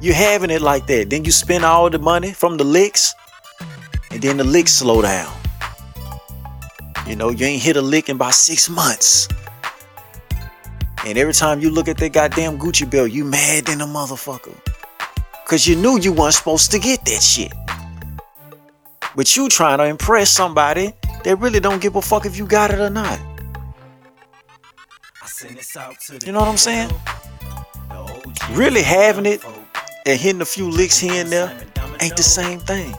you're 0.00 0.14
having 0.14 0.50
it 0.50 0.60
like 0.60 0.88
that. 0.88 1.08
Then 1.10 1.24
you 1.24 1.30
spend 1.30 1.64
all 1.64 1.88
the 1.88 2.00
money 2.00 2.32
from 2.32 2.56
the 2.56 2.64
licks, 2.64 3.14
and 4.10 4.20
then 4.20 4.38
the 4.38 4.44
licks 4.44 4.72
slow 4.72 5.02
down. 5.02 5.37
You 7.08 7.16
know, 7.16 7.30
you 7.30 7.46
ain't 7.46 7.62
hit 7.62 7.76
a 7.78 7.80
lick 7.80 8.10
in 8.10 8.16
about 8.16 8.34
six 8.34 8.68
months. 8.68 9.28
And 11.06 11.16
every 11.16 11.32
time 11.32 11.58
you 11.58 11.70
look 11.70 11.88
at 11.88 11.96
that 11.96 12.12
goddamn 12.12 12.58
Gucci 12.58 12.88
belt, 12.88 13.10
you 13.10 13.24
mad 13.24 13.64
than 13.64 13.80
a 13.80 13.86
motherfucker. 13.86 14.54
Cause 15.46 15.66
you 15.66 15.74
knew 15.74 15.98
you 15.98 16.12
weren't 16.12 16.34
supposed 16.34 16.70
to 16.72 16.78
get 16.78 17.06
that 17.06 17.22
shit. 17.22 17.50
But 19.16 19.34
you 19.34 19.48
trying 19.48 19.78
to 19.78 19.84
impress 19.84 20.28
somebody 20.28 20.92
that 21.24 21.36
really 21.36 21.60
don't 21.60 21.80
give 21.80 21.96
a 21.96 22.02
fuck 22.02 22.26
if 22.26 22.36
you 22.36 22.46
got 22.46 22.70
it 22.70 22.78
or 22.78 22.90
not. 22.90 23.18
You 26.26 26.32
know 26.32 26.40
what 26.40 26.48
I'm 26.48 26.58
saying? 26.58 26.90
Really 28.50 28.82
having 28.82 29.24
it 29.24 29.42
and 30.04 30.20
hitting 30.20 30.42
a 30.42 30.44
few 30.44 30.68
licks 30.70 30.98
here 30.98 31.22
and 31.22 31.32
there 31.32 31.58
ain't 32.02 32.16
the 32.18 32.22
same 32.22 32.60
thing. 32.60 32.94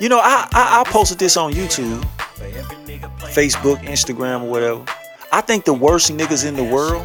You 0.00 0.08
know, 0.08 0.20
I, 0.20 0.48
I, 0.52 0.80
I 0.80 0.90
posted 0.90 1.18
this 1.18 1.36
on 1.36 1.52
YouTube, 1.52 2.00
Facebook, 3.34 3.78
Instagram, 3.78 4.42
or 4.42 4.50
whatever. 4.50 4.84
I 5.32 5.40
think 5.40 5.64
the 5.64 5.74
worst 5.74 6.12
niggas 6.12 6.46
in 6.46 6.54
the 6.54 6.62
world, 6.62 7.04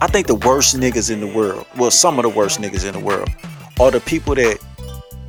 I 0.00 0.06
think 0.06 0.28
the 0.28 0.36
worst 0.36 0.76
niggas 0.76 1.10
in 1.10 1.20
the 1.20 1.26
world, 1.26 1.66
well, 1.76 1.90
some 1.90 2.20
of 2.20 2.22
the 2.22 2.28
worst 2.28 2.60
niggas 2.60 2.86
in 2.86 2.94
the 2.94 3.04
world, 3.04 3.28
are 3.80 3.90
the 3.90 4.00
people 4.00 4.36
that, 4.36 4.58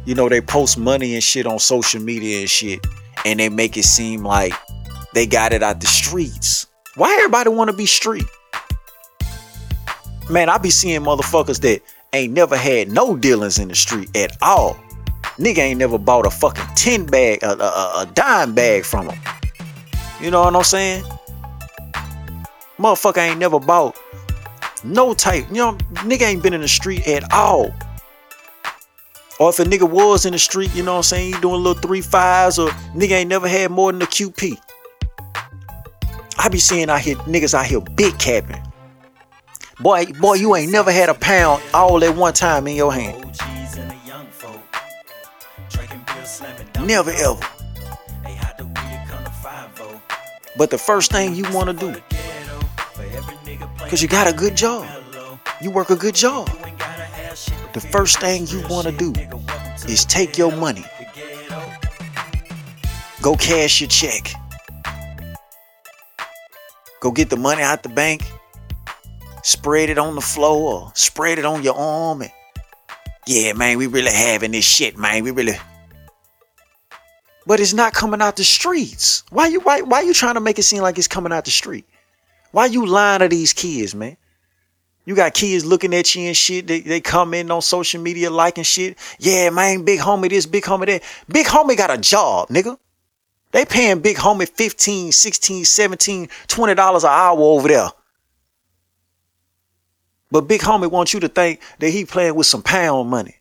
you 0.06 0.14
know, 0.14 0.30
they 0.30 0.42
post 0.42 0.78
money 0.78 1.16
and 1.16 1.24
shit 1.24 1.48
on 1.48 1.58
social 1.58 2.00
media 2.00 2.42
and 2.42 2.50
shit, 2.50 2.86
and 3.26 3.40
they 3.40 3.50
make 3.50 3.76
it 3.76 3.86
seem 3.86 4.24
like 4.24 4.54
they 5.16 5.26
got 5.26 5.54
it 5.54 5.64
out 5.64 5.82
the 5.82 5.88
streets. 5.88 6.68
Why 6.96 7.12
everybody 7.16 7.50
want 7.50 7.72
to 7.72 7.76
be 7.76 7.88
street? 7.88 8.26
Man, 10.30 10.50
I 10.50 10.60
be 10.60 10.70
seeing 10.70 11.02
motherfuckers 11.02 11.62
that 11.62 11.82
ain't 12.14 12.34
never 12.34 12.56
had 12.56 12.90
no 12.90 13.18
dealings 13.18 13.58
in 13.58 13.70
the 13.70 13.76
street 13.76 14.16
at 14.16 14.38
all. 14.42 14.80
Nigga 15.38 15.60
ain't 15.60 15.80
never 15.80 15.98
bought 15.98 16.26
a 16.26 16.30
fucking 16.30 16.66
10 16.76 17.06
bag, 17.06 17.44
a, 17.44 17.52
a, 17.52 18.02
a 18.02 18.12
dime 18.14 18.54
bag 18.54 18.84
from 18.84 19.10
him. 19.10 19.20
You 20.20 20.32
know 20.32 20.44
what 20.44 20.56
I'm 20.56 20.64
saying? 20.64 21.04
Motherfucker 22.78 23.18
ain't 23.18 23.40
never 23.40 23.60
bought 23.60 23.98
no 24.84 25.14
type. 25.14 25.46
You 25.50 25.58
know, 25.58 25.74
nigga 26.04 26.24
ain't 26.24 26.44
been 26.44 26.54
in 26.54 26.62
the 26.62 26.68
street 26.68 27.08
at 27.08 27.32
all. 27.34 27.74
Or 29.40 29.50
if 29.50 29.60
a 29.60 29.64
nigga 29.64 29.90
was 29.90 30.26
in 30.26 30.34
the 30.34 30.40
street, 30.40 30.74
you 30.76 30.84
know 30.84 30.94
what 30.94 30.98
I'm 30.98 31.04
saying, 31.04 31.34
he 31.34 31.42
doing 31.42 31.64
little 31.64 31.82
three 31.82 32.02
fives, 32.02 32.60
or 32.60 32.70
nigga 32.94 33.12
ain't 33.12 33.30
never 33.30 33.48
had 33.48 33.72
more 33.72 33.92
than 33.92 34.02
a 34.02 34.06
QP. 34.06 34.56
I 36.38 36.50
be 36.50 36.60
seeing 36.60 36.90
out 36.90 37.02
here 37.02 37.16
niggas 37.18 37.54
out 37.54 37.66
here 37.66 37.82
big 37.82 38.18
capping. 38.20 38.62
Boy, 39.80 40.06
boy, 40.20 40.36
you 40.36 40.56
ain't 40.56 40.72
never 40.72 40.92
had 40.92 41.10
a 41.10 41.16
pound 41.16 41.64
all 41.74 42.04
at 42.04 42.16
one 42.16 42.34
time 42.34 42.68
in 42.68 42.76
your 42.76 42.94
hand. 42.94 43.36
Never 46.86 47.12
ever. 47.12 47.40
But 50.58 50.70
the 50.70 50.78
first 50.78 51.12
thing 51.12 51.36
you 51.36 51.46
want 51.52 51.68
to 51.70 51.74
do, 51.74 52.02
because 53.84 54.02
you 54.02 54.08
got 54.08 54.28
a 54.28 54.34
good 54.34 54.56
job, 54.58 54.88
you 55.62 55.72
work 55.72 55.90
a 55.90 55.96
good 55.96 56.16
job. 56.16 56.48
The 57.74 57.80
first 57.80 58.20
thing 58.20 58.48
you 58.48 58.62
want 58.68 58.88
to 58.88 58.92
do 58.92 59.14
is 59.88 60.06
take 60.06 60.38
your 60.38 60.52
money, 60.52 60.84
go 63.22 63.36
cash 63.36 63.80
your 63.80 63.88
check, 63.88 64.34
go 67.00 67.12
get 67.12 67.30
the 67.30 67.38
money 67.38 67.62
out 67.62 67.84
the 67.84 67.90
bank. 67.90 68.30
Spread 69.44 69.90
it 69.90 69.98
on 69.98 70.14
the 70.14 70.22
floor. 70.22 70.92
Spread 70.94 71.40
it 71.40 71.46
on 71.46 71.64
your 71.64 71.76
arm 71.76 72.22
and 72.22 72.32
yeah 73.28 73.54
man 73.54 73.78
we 73.78 73.88
really 73.88 74.12
having 74.12 74.52
this 74.52 74.66
shit 74.66 74.98
man. 74.98 75.24
We 75.24 75.32
really 75.32 75.58
but 77.46 77.60
it's 77.60 77.74
not 77.74 77.94
coming 77.94 78.22
out 78.22 78.36
the 78.36 78.44
streets 78.44 79.24
why 79.30 79.48
you 79.48 79.60
why, 79.62 79.82
why 79.82 80.02
you 80.02 80.14
trying 80.14 80.36
to 80.36 80.40
make 80.40 80.60
it 80.60 80.64
seem 80.64 80.82
like 80.82 80.98
it's 80.98 81.08
coming 81.08 81.32
out 81.32 81.46
the 81.46 81.52
street 81.52 81.86
why 82.52 82.66
you 82.66 82.86
lying 82.86 83.20
to 83.20 83.28
these 83.28 83.54
kids 83.54 83.96
man 83.96 84.18
you 85.06 85.16
got 85.16 85.34
kids 85.34 85.66
looking 85.66 85.96
at 85.96 86.14
you 86.14 86.28
and 86.28 86.38
shit. 86.38 86.68
They, 86.68 86.82
they 86.82 87.02
come 87.02 87.34
in 87.34 87.50
on 87.50 87.64
social 87.64 88.00
media 88.00 88.30
liking 88.30 88.64
shit. 88.64 89.00
Yeah, 89.18 89.50
man, 89.50 89.84
big 89.84 90.00
homie 90.00 90.30
this, 90.30 90.46
big 90.46 90.64
homie 90.64 90.86
that. 90.86 91.04
Big 91.28 91.48
homie 91.48 91.76
got 91.76 91.90
a 91.90 91.98
job, 91.98 92.50
nigga. 92.50 92.78
They 93.52 93.66
paying 93.66 94.00
big 94.00 94.18
homie 94.18 94.48
15, 94.48 95.12
16, 95.12 95.66
17, 95.66 96.30
20 96.48 96.76
dollars 96.76 97.04
an 97.04 97.10
hour 97.10 97.40
over 97.40 97.68
there. 97.68 97.90
But 100.32 100.48
Big 100.48 100.62
Homie 100.62 100.90
wants 100.90 101.14
you 101.14 101.20
to 101.20 101.28
think 101.28 101.60
that 101.80 101.90
he 101.90 102.06
playing 102.06 102.36
with 102.36 102.48
some 102.48 102.64
pound 102.64 103.10
money. 103.10 103.36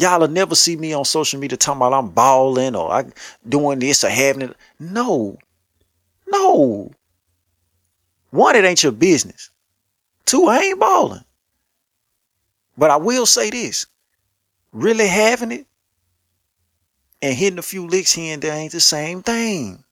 Y'all 0.00 0.20
will 0.20 0.28
never 0.28 0.54
see 0.54 0.76
me 0.76 0.94
on 0.94 1.04
social 1.04 1.38
media 1.38 1.58
talking 1.58 1.76
about 1.78 1.92
I'm 1.92 2.08
balling 2.08 2.74
or 2.74 2.90
I 2.90 3.04
doing 3.46 3.80
this 3.80 4.02
or 4.02 4.08
having 4.08 4.42
it. 4.42 4.56
No. 4.78 5.36
No. 6.26 6.90
One, 8.30 8.56
it 8.56 8.64
ain't 8.64 8.82
your 8.82 8.92
business. 8.92 9.50
Two, 10.24 10.46
I 10.46 10.58
ain't 10.58 10.80
balling. 10.80 11.24
But 12.78 12.90
I 12.90 12.96
will 12.96 13.26
say 13.26 13.50
this. 13.50 13.86
Really 14.72 15.06
having 15.06 15.52
it 15.52 15.66
and 17.20 17.36
hitting 17.36 17.58
a 17.58 17.62
few 17.62 17.86
licks 17.86 18.12
here 18.12 18.32
and 18.32 18.42
there 18.42 18.56
ain't 18.56 18.72
the 18.72 18.80
same 18.80 19.22
thing. 19.22 19.84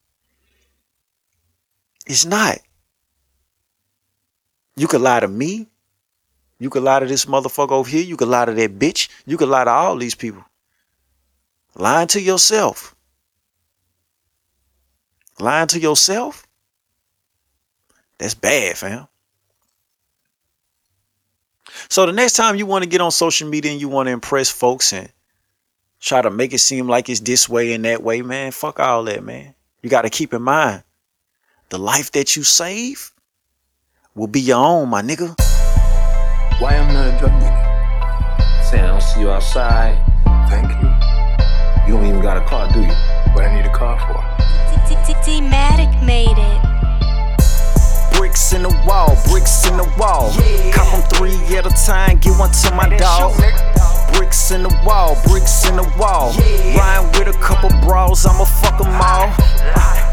It's 2.06 2.24
not. 2.24 2.58
You 4.76 4.86
could 4.86 5.02
lie 5.02 5.20
to 5.20 5.28
me. 5.28 5.66
You 6.58 6.70
could 6.70 6.82
lie 6.82 7.00
to 7.00 7.06
this 7.06 7.26
motherfucker 7.26 7.70
over 7.70 7.88
here. 7.88 8.02
You 8.02 8.16
could 8.16 8.28
lie 8.28 8.44
to 8.44 8.52
that 8.52 8.78
bitch. 8.78 9.08
You 9.26 9.36
could 9.36 9.48
lie 9.48 9.64
to 9.64 9.70
all 9.70 9.96
these 9.96 10.14
people. 10.14 10.44
Lying 11.74 12.08
to 12.08 12.20
yourself. 12.20 12.94
Lying 15.38 15.68
to 15.68 15.78
yourself? 15.78 16.46
That's 18.18 18.34
bad, 18.34 18.76
fam. 18.76 19.06
So 21.88 22.06
the 22.06 22.12
next 22.12 22.32
time 22.34 22.56
you 22.56 22.66
want 22.66 22.82
to 22.82 22.90
get 22.90 23.00
on 23.00 23.12
social 23.12 23.48
media 23.48 23.70
and 23.70 23.80
you 23.80 23.88
want 23.88 24.08
to 24.08 24.12
impress 24.12 24.50
folks 24.50 24.92
and 24.92 25.08
try 26.00 26.20
to 26.22 26.30
make 26.30 26.52
it 26.52 26.58
seem 26.58 26.88
like 26.88 27.08
it's 27.08 27.20
this 27.20 27.48
way 27.48 27.72
and 27.72 27.84
that 27.84 28.02
way, 28.02 28.22
man, 28.22 28.50
fuck 28.50 28.80
all 28.80 29.04
that, 29.04 29.22
man. 29.22 29.54
You 29.82 29.90
got 29.90 30.02
to 30.02 30.10
keep 30.10 30.34
in 30.34 30.42
mind 30.42 30.82
the 31.68 31.78
life 31.78 32.10
that 32.12 32.34
you 32.34 32.42
save 32.42 33.12
will 34.14 34.26
be 34.26 34.40
your 34.40 34.58
own, 34.58 34.88
my 34.88 35.02
nigga. 35.02 35.47
Why 36.58 36.74
I'm 36.74 36.92
not 36.92 37.06
a 37.06 37.18
drug 37.20 37.30
dealer? 37.38 38.62
Saying 38.64 38.82
I 38.82 38.88
don't 38.88 39.00
see 39.00 39.20
you 39.20 39.30
outside. 39.30 39.94
Thank 40.50 40.66
you. 40.82 40.90
You 41.86 41.94
don't 41.94 42.06
even 42.06 42.20
got 42.20 42.36
a 42.36 42.44
car, 42.44 42.66
do 42.72 42.80
you? 42.80 42.92
What 43.32 43.44
I 43.44 43.54
need 43.54 43.64
a 43.64 43.72
car 43.72 43.96
for? 44.00 44.18
T-Matic 45.22 46.04
made 46.04 46.34
it. 46.34 48.16
Bricks 48.16 48.52
in 48.52 48.62
the 48.62 48.74
wall, 48.84 49.14
bricks 49.28 49.68
in 49.68 49.76
the 49.76 49.84
wall. 49.96 50.32
Cop 50.72 50.90
them 50.90 51.02
three 51.14 51.56
at 51.56 51.64
a 51.64 51.70
time, 51.86 52.18
get 52.18 52.36
one 52.36 52.50
to 52.50 52.74
my 52.74 52.88
dog. 52.96 53.36
Bricks 54.14 54.50
in 54.50 54.64
the 54.64 54.82
wall, 54.84 55.16
bricks 55.28 55.68
in 55.68 55.76
the 55.76 55.86
wall. 55.96 56.32
Rhyme 56.74 57.06
with 57.12 57.28
a 57.28 57.38
couple 57.40 57.70
bras, 57.86 58.26
I'ma 58.26 58.44
fuck 58.44 58.78
them 58.78 58.98
all. 59.00 59.30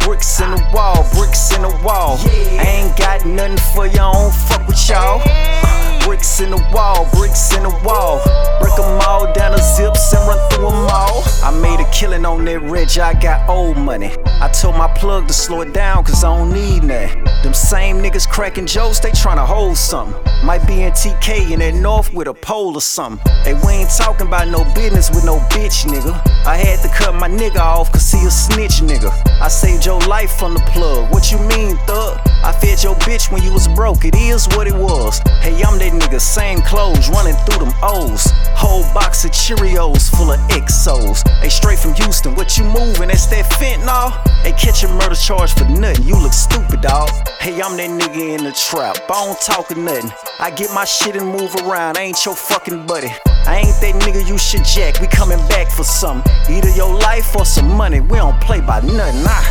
Bricks 0.06 0.40
in 0.40 0.52
the 0.52 0.64
wall, 0.72 1.08
bricks 1.16 1.56
in 1.56 1.64
the 1.64 1.76
wall. 1.84 2.20
I 2.22 2.86
ain't 2.86 2.98
got 2.98 3.26
nothing 3.26 3.58
for 3.74 3.88
you, 3.88 4.00
I 4.00 4.14
don't 4.14 4.32
fuck 4.32 4.68
with 4.68 4.88
y'all. 4.88 5.65
Bricks 6.06 6.40
in 6.40 6.52
the 6.52 6.70
wall, 6.72 7.10
bricks 7.14 7.52
in 7.58 7.64
the 7.64 7.72
wall. 7.84 8.22
Break 8.62 8.76
them 8.76 9.02
all 9.10 9.34
down 9.34 9.54
the 9.54 9.58
zips 9.58 10.14
and 10.14 10.28
run 10.28 10.38
through 10.52 10.70
them 10.70 10.88
all. 10.94 11.24
I 11.44 11.50
made 11.60 11.80
a 11.80 11.90
killing 11.90 12.26
on 12.28 12.46
that 12.46 12.62
rich, 12.62 13.00
I 13.00 13.20
got 13.20 13.50
old 13.50 13.76
money. 13.76 14.12
I 14.40 14.48
told 14.50 14.76
my 14.76 14.88
plug 14.88 15.28
to 15.28 15.34
slow 15.34 15.62
it 15.62 15.74
down, 15.74 16.04
cause 16.04 16.24
I 16.24 16.38
don't 16.38 16.54
need 16.54 16.84
that. 16.84 17.42
Them 17.42 17.56
same 17.56 17.98
niggas 17.98 18.30
cracking 18.30 18.68
jokes, 18.68 19.00
they 19.00 19.10
tryna 19.10 19.48
hold 19.48 19.78
something. 19.78 20.16
Might 20.46 20.68
be 20.68 20.84
in 20.84 20.92
TK 20.92 21.52
in 21.52 21.60
that 21.60 21.74
north 21.74 22.14
with 22.14 22.28
a 22.28 22.36
pole 22.36 22.78
or 22.78 22.82
something. 22.82 23.20
Hey, 23.42 23.56
we 23.66 23.74
ain't 23.74 23.90
talking 23.90 24.28
about 24.28 24.48
no 24.48 24.64
business 24.76 25.10
with 25.10 25.26
no 25.26 25.40
bitch, 25.50 25.86
nigga. 25.86 26.14
I 26.46 26.58
had 26.58 26.82
to 26.84 26.88
cut 26.90 27.16
my 27.16 27.28
nigga 27.28 27.58
off, 27.58 27.92
cause 27.92 28.12
he 28.12 28.24
a 28.28 28.30
snitch, 28.30 28.82
nigga. 28.82 29.12
I 29.42 29.48
saved 29.48 29.88
your 29.88 30.00
life 30.02 30.38
from 30.38 30.54
the 30.54 30.62
plug. 30.72 31.12
What 31.12 31.32
you 31.32 31.40
mean, 31.40 31.78
thug? 31.88 32.20
I 32.44 32.52
fed 32.52 32.84
your 32.84 32.94
bitch 32.98 33.32
when 33.32 33.42
you 33.42 33.52
was 33.52 33.68
broke, 33.70 34.06
it 34.06 34.16
is 34.16 34.48
what 34.50 34.68
it 34.68 34.76
was. 34.76 35.18
Hey, 35.42 35.60
I'm 35.64 35.80
that 35.80 35.95
nigga, 36.00 36.20
same 36.20 36.62
clothes, 36.62 37.10
running 37.10 37.36
through 37.46 37.66
them 37.66 37.74
O's. 37.84 38.32
Whole 38.56 38.84
box 38.94 39.26
of 39.26 39.32
Cheerios 39.32 40.10
full 40.16 40.32
of 40.32 40.40
XOs. 40.50 41.28
Hey, 41.40 41.50
straight 41.50 41.80
from 41.80 41.94
Houston, 41.96 42.36
what 42.36 42.58
you 42.58 42.64
moving? 42.66 43.10
That's 43.10 43.26
that 43.28 43.46
fentanyl? 43.54 44.12
Hey, 44.44 44.52
catch 44.54 44.84
a 44.84 44.88
murder 44.88 45.16
charge 45.16 45.54
for 45.54 45.66
nothing, 45.66 46.06
you 46.06 46.18
look 46.18 46.34
stupid, 46.34 46.82
dawg. 46.82 47.10
Hey, 47.40 47.62
I'm 47.62 47.78
that 47.78 47.90
nigga 47.90 48.38
in 48.38 48.44
the 48.44 48.52
trap, 48.52 48.98
I 49.10 49.26
don't 49.26 49.40
talk 49.42 49.76
nothing. 49.76 50.12
I 50.40 50.52
get 50.52 50.74
my 50.74 50.86
shit 50.86 51.16
and 51.16 51.28
move 51.28 51.54
around, 51.64 51.98
I 51.98 52.02
ain't 52.02 52.26
your 52.26 52.36
fucking 52.36 52.86
buddy. 52.86 53.12
I 53.46 53.58
ain't 53.58 53.80
that 53.82 53.96
nigga 54.02 54.28
you 54.28 54.38
should 54.38 54.66
jack, 54.66 55.00
we 55.00 55.08
coming 55.08 55.40
back 55.50 55.70
for 55.70 55.84
something. 55.84 56.32
Either 56.50 56.70
your 56.72 56.94
life 56.94 57.36
or 57.36 57.46
some 57.46 57.70
money, 57.70 58.00
we 58.00 58.18
don't 58.18 58.40
play 58.42 58.62
by 58.62 58.82
nothing, 58.82 59.24
nah. 59.24 59.44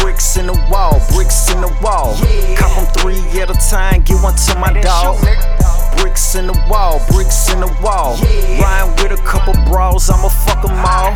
Bricks 0.00 0.36
in 0.36 0.46
the 0.46 0.58
wall, 0.70 1.00
bricks 1.12 1.50
in 1.50 1.60
the 1.60 1.68
wall. 1.82 2.16
Cop 2.56 2.70
them 2.76 2.86
three 2.98 3.40
at 3.40 3.50
a 3.50 3.70
time, 3.70 4.02
get 4.02 4.22
one 4.22 4.34
to 4.34 4.58
my 4.58 4.72
dog. 4.80 5.18
Bricks 5.96 6.34
in 6.34 6.46
the 6.46 6.66
wall, 6.68 7.00
bricks 7.10 7.52
in 7.52 7.60
the 7.60 7.72
wall. 7.82 8.16
Rhyme 8.60 8.90
with 8.96 9.12
a 9.12 9.22
couple 9.24 9.54
bras, 9.64 10.10
I'ma 10.10 10.28
fuck 10.28 10.62
them 10.62 10.78
all. 10.84 11.12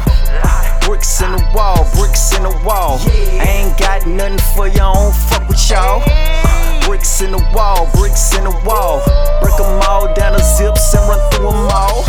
Bricks 0.87 1.21
in 1.23 1.33
the 1.33 1.45
wall, 1.55 1.87
bricks 1.95 2.37
in 2.37 2.43
the 2.43 2.55
wall. 2.65 2.99
I 3.41 3.65
ain't 3.65 3.79
got 3.79 4.07
nothing 4.07 4.39
for 4.55 4.67
I 4.67 4.75
don't 4.75 5.15
fuck 5.15 5.49
with 5.49 5.71
y'all. 5.71 6.03
Bricks 6.87 7.21
in 7.21 7.33
the 7.33 7.43
wall, 7.55 7.89
bricks 7.95 8.37
in 8.37 8.45
the 8.45 8.55
wall. 8.65 9.03
Break 9.41 9.57
them 9.57 9.81
all 9.89 10.13
down 10.15 10.33
the 10.35 10.43
zips 10.43 10.95
and 10.95 11.09
run 11.09 11.21
through 11.31 11.51
them 11.51 11.69
all. 11.71 12.05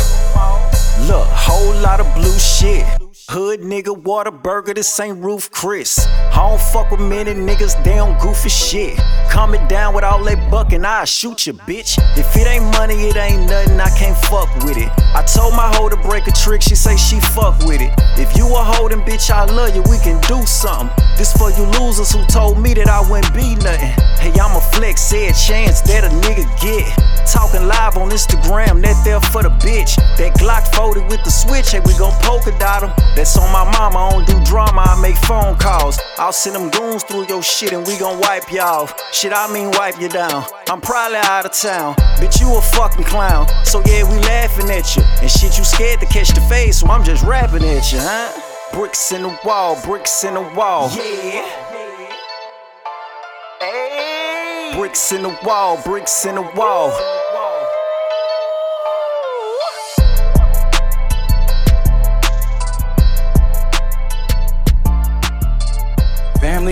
Look, 1.07 1.27
whole 1.29 1.73
lot 1.81 1.99
of 1.99 2.13
blue 2.15 2.37
shit. 2.37 2.96
Hood 3.29 3.59
nigga, 3.59 3.91
Whataburger, 3.91 4.73
this 4.73 4.97
ain't 5.01 5.21
Ruth's 5.21 5.49
Chris. 5.49 5.99
I 6.31 6.47
don't 6.47 6.61
fuck 6.61 6.91
with 6.91 7.01
many 7.01 7.33
niggas, 7.33 7.75
they 7.83 7.99
on 7.99 8.17
goofy 8.21 8.47
shit. 8.47 8.97
Coming 9.29 9.67
down 9.67 9.93
with 9.93 10.05
all 10.05 10.23
that 10.23 10.49
buckin', 10.49 10.85
I 10.85 11.03
shoot 11.03 11.45
you, 11.45 11.51
bitch. 11.51 11.99
If 12.15 12.33
it 12.37 12.47
ain't 12.47 12.63
money, 12.71 12.95
it 12.95 13.17
ain't 13.17 13.49
nothing, 13.49 13.81
I 13.81 13.89
can't 13.99 14.15
fuck 14.31 14.47
with 14.63 14.77
it. 14.77 14.87
I 15.13 15.27
told 15.27 15.55
my 15.55 15.67
hoe 15.75 15.89
to 15.89 15.97
break 15.97 16.27
a 16.27 16.31
trick, 16.31 16.61
she 16.61 16.75
say 16.75 16.95
she 16.95 17.19
fuck 17.19 17.59
with 17.67 17.81
it. 17.81 17.91
If 18.15 18.37
you 18.37 18.47
a 18.47 18.63
holding 18.63 19.01
bitch, 19.01 19.29
I 19.29 19.43
love 19.43 19.75
you, 19.75 19.83
we 19.91 19.99
can 19.99 20.21
do 20.21 20.39
something. 20.47 20.87
This 21.17 21.33
for 21.35 21.51
you 21.51 21.67
losers 21.83 22.13
who 22.13 22.23
told 22.27 22.61
me 22.61 22.75
that 22.75 22.87
I 22.87 23.01
wouldn't 23.11 23.33
be 23.35 23.55
nothing. 23.59 23.91
Hey, 24.23 24.31
I'm 24.39 24.55
a 24.55 24.61
flex, 24.71 25.01
said 25.01 25.35
chance 25.35 25.81
that 25.81 26.05
a 26.05 26.09
nigga 26.23 26.47
get. 26.63 26.87
Talking 27.27 27.67
live 27.67 27.97
on 27.97 28.09
Instagram, 28.09 28.81
that 28.83 28.95
there 29.03 29.19
for 29.19 29.43
the 29.43 29.51
bitch. 29.59 29.99
That 30.15 30.31
Glock 30.39 30.63
folded 30.73 31.03
with 31.11 31.21
the 31.25 31.29
switch, 31.29 31.71
hey, 31.71 31.81
we 31.83 31.91
gon' 31.99 32.15
polka 32.23 32.57
dot 32.57 32.83
'em. 32.83 32.93
That's 33.17 33.35
on 33.35 33.51
my 33.51 33.63
mama, 33.63 33.97
I 33.97 34.11
don't 34.11 34.27
do 34.27 34.45
drama, 34.45 34.81
I 34.81 35.01
make 35.01 35.15
phone 35.15 35.57
calls. 35.57 35.97
I'll 36.19 36.31
send 36.31 36.55
them 36.55 36.69
goons 36.69 37.01
through 37.01 37.25
your 37.25 37.41
shit 37.41 37.73
and 37.73 37.83
we 37.87 37.97
gon' 37.97 38.19
wipe 38.19 38.51
y'all. 38.51 38.87
Shit, 39.11 39.33
I 39.33 39.51
mean 39.51 39.71
wipe 39.71 39.99
you 39.99 40.07
down. 40.07 40.45
I'm 40.67 40.79
probably 40.81 41.17
out 41.17 41.43
of 41.43 41.51
town. 41.51 41.95
Bitch, 42.21 42.39
you 42.39 42.55
a 42.55 42.61
fucking 42.61 43.05
clown. 43.05 43.47
So 43.63 43.81
yeah, 43.87 44.03
we 44.03 44.19
laughing 44.19 44.69
at 44.69 44.95
you. 44.95 45.01
And 45.19 45.31
shit, 45.31 45.57
you 45.57 45.63
scared 45.63 45.99
to 46.01 46.05
catch 46.05 46.29
the 46.29 46.41
face, 46.41 46.81
so 46.81 46.87
I'm 46.89 47.03
just 47.03 47.23
rapping 47.23 47.63
at 47.63 47.91
you, 47.91 47.97
huh? 47.99 48.39
Bricks 48.71 49.11
in 49.11 49.23
the 49.23 49.39
wall, 49.43 49.81
bricks 49.83 50.23
in 50.23 50.35
the 50.35 50.41
wall. 50.55 50.91
Yeah. 50.95 51.65
Bricks 54.77 55.11
in 55.11 55.23
the 55.23 55.35
wall, 55.43 55.81
bricks 55.83 56.23
in 56.23 56.35
the 56.35 56.43
wall. 56.55 57.16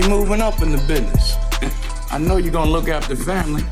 Moving 0.02 0.42
up 0.42 0.60
in 0.60 0.72
the 0.72 0.78
business. 0.86 1.36
I 2.12 2.18
know 2.18 2.36
you're 2.36 2.52
gonna 2.52 2.70
look 2.70 2.88
after 2.88 3.16
family. 3.16 3.62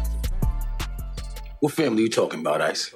What 1.60 1.74
family 1.74 2.02
you 2.05 2.09
talking 2.09 2.40
about, 2.40 2.62
Ice? 2.62 2.94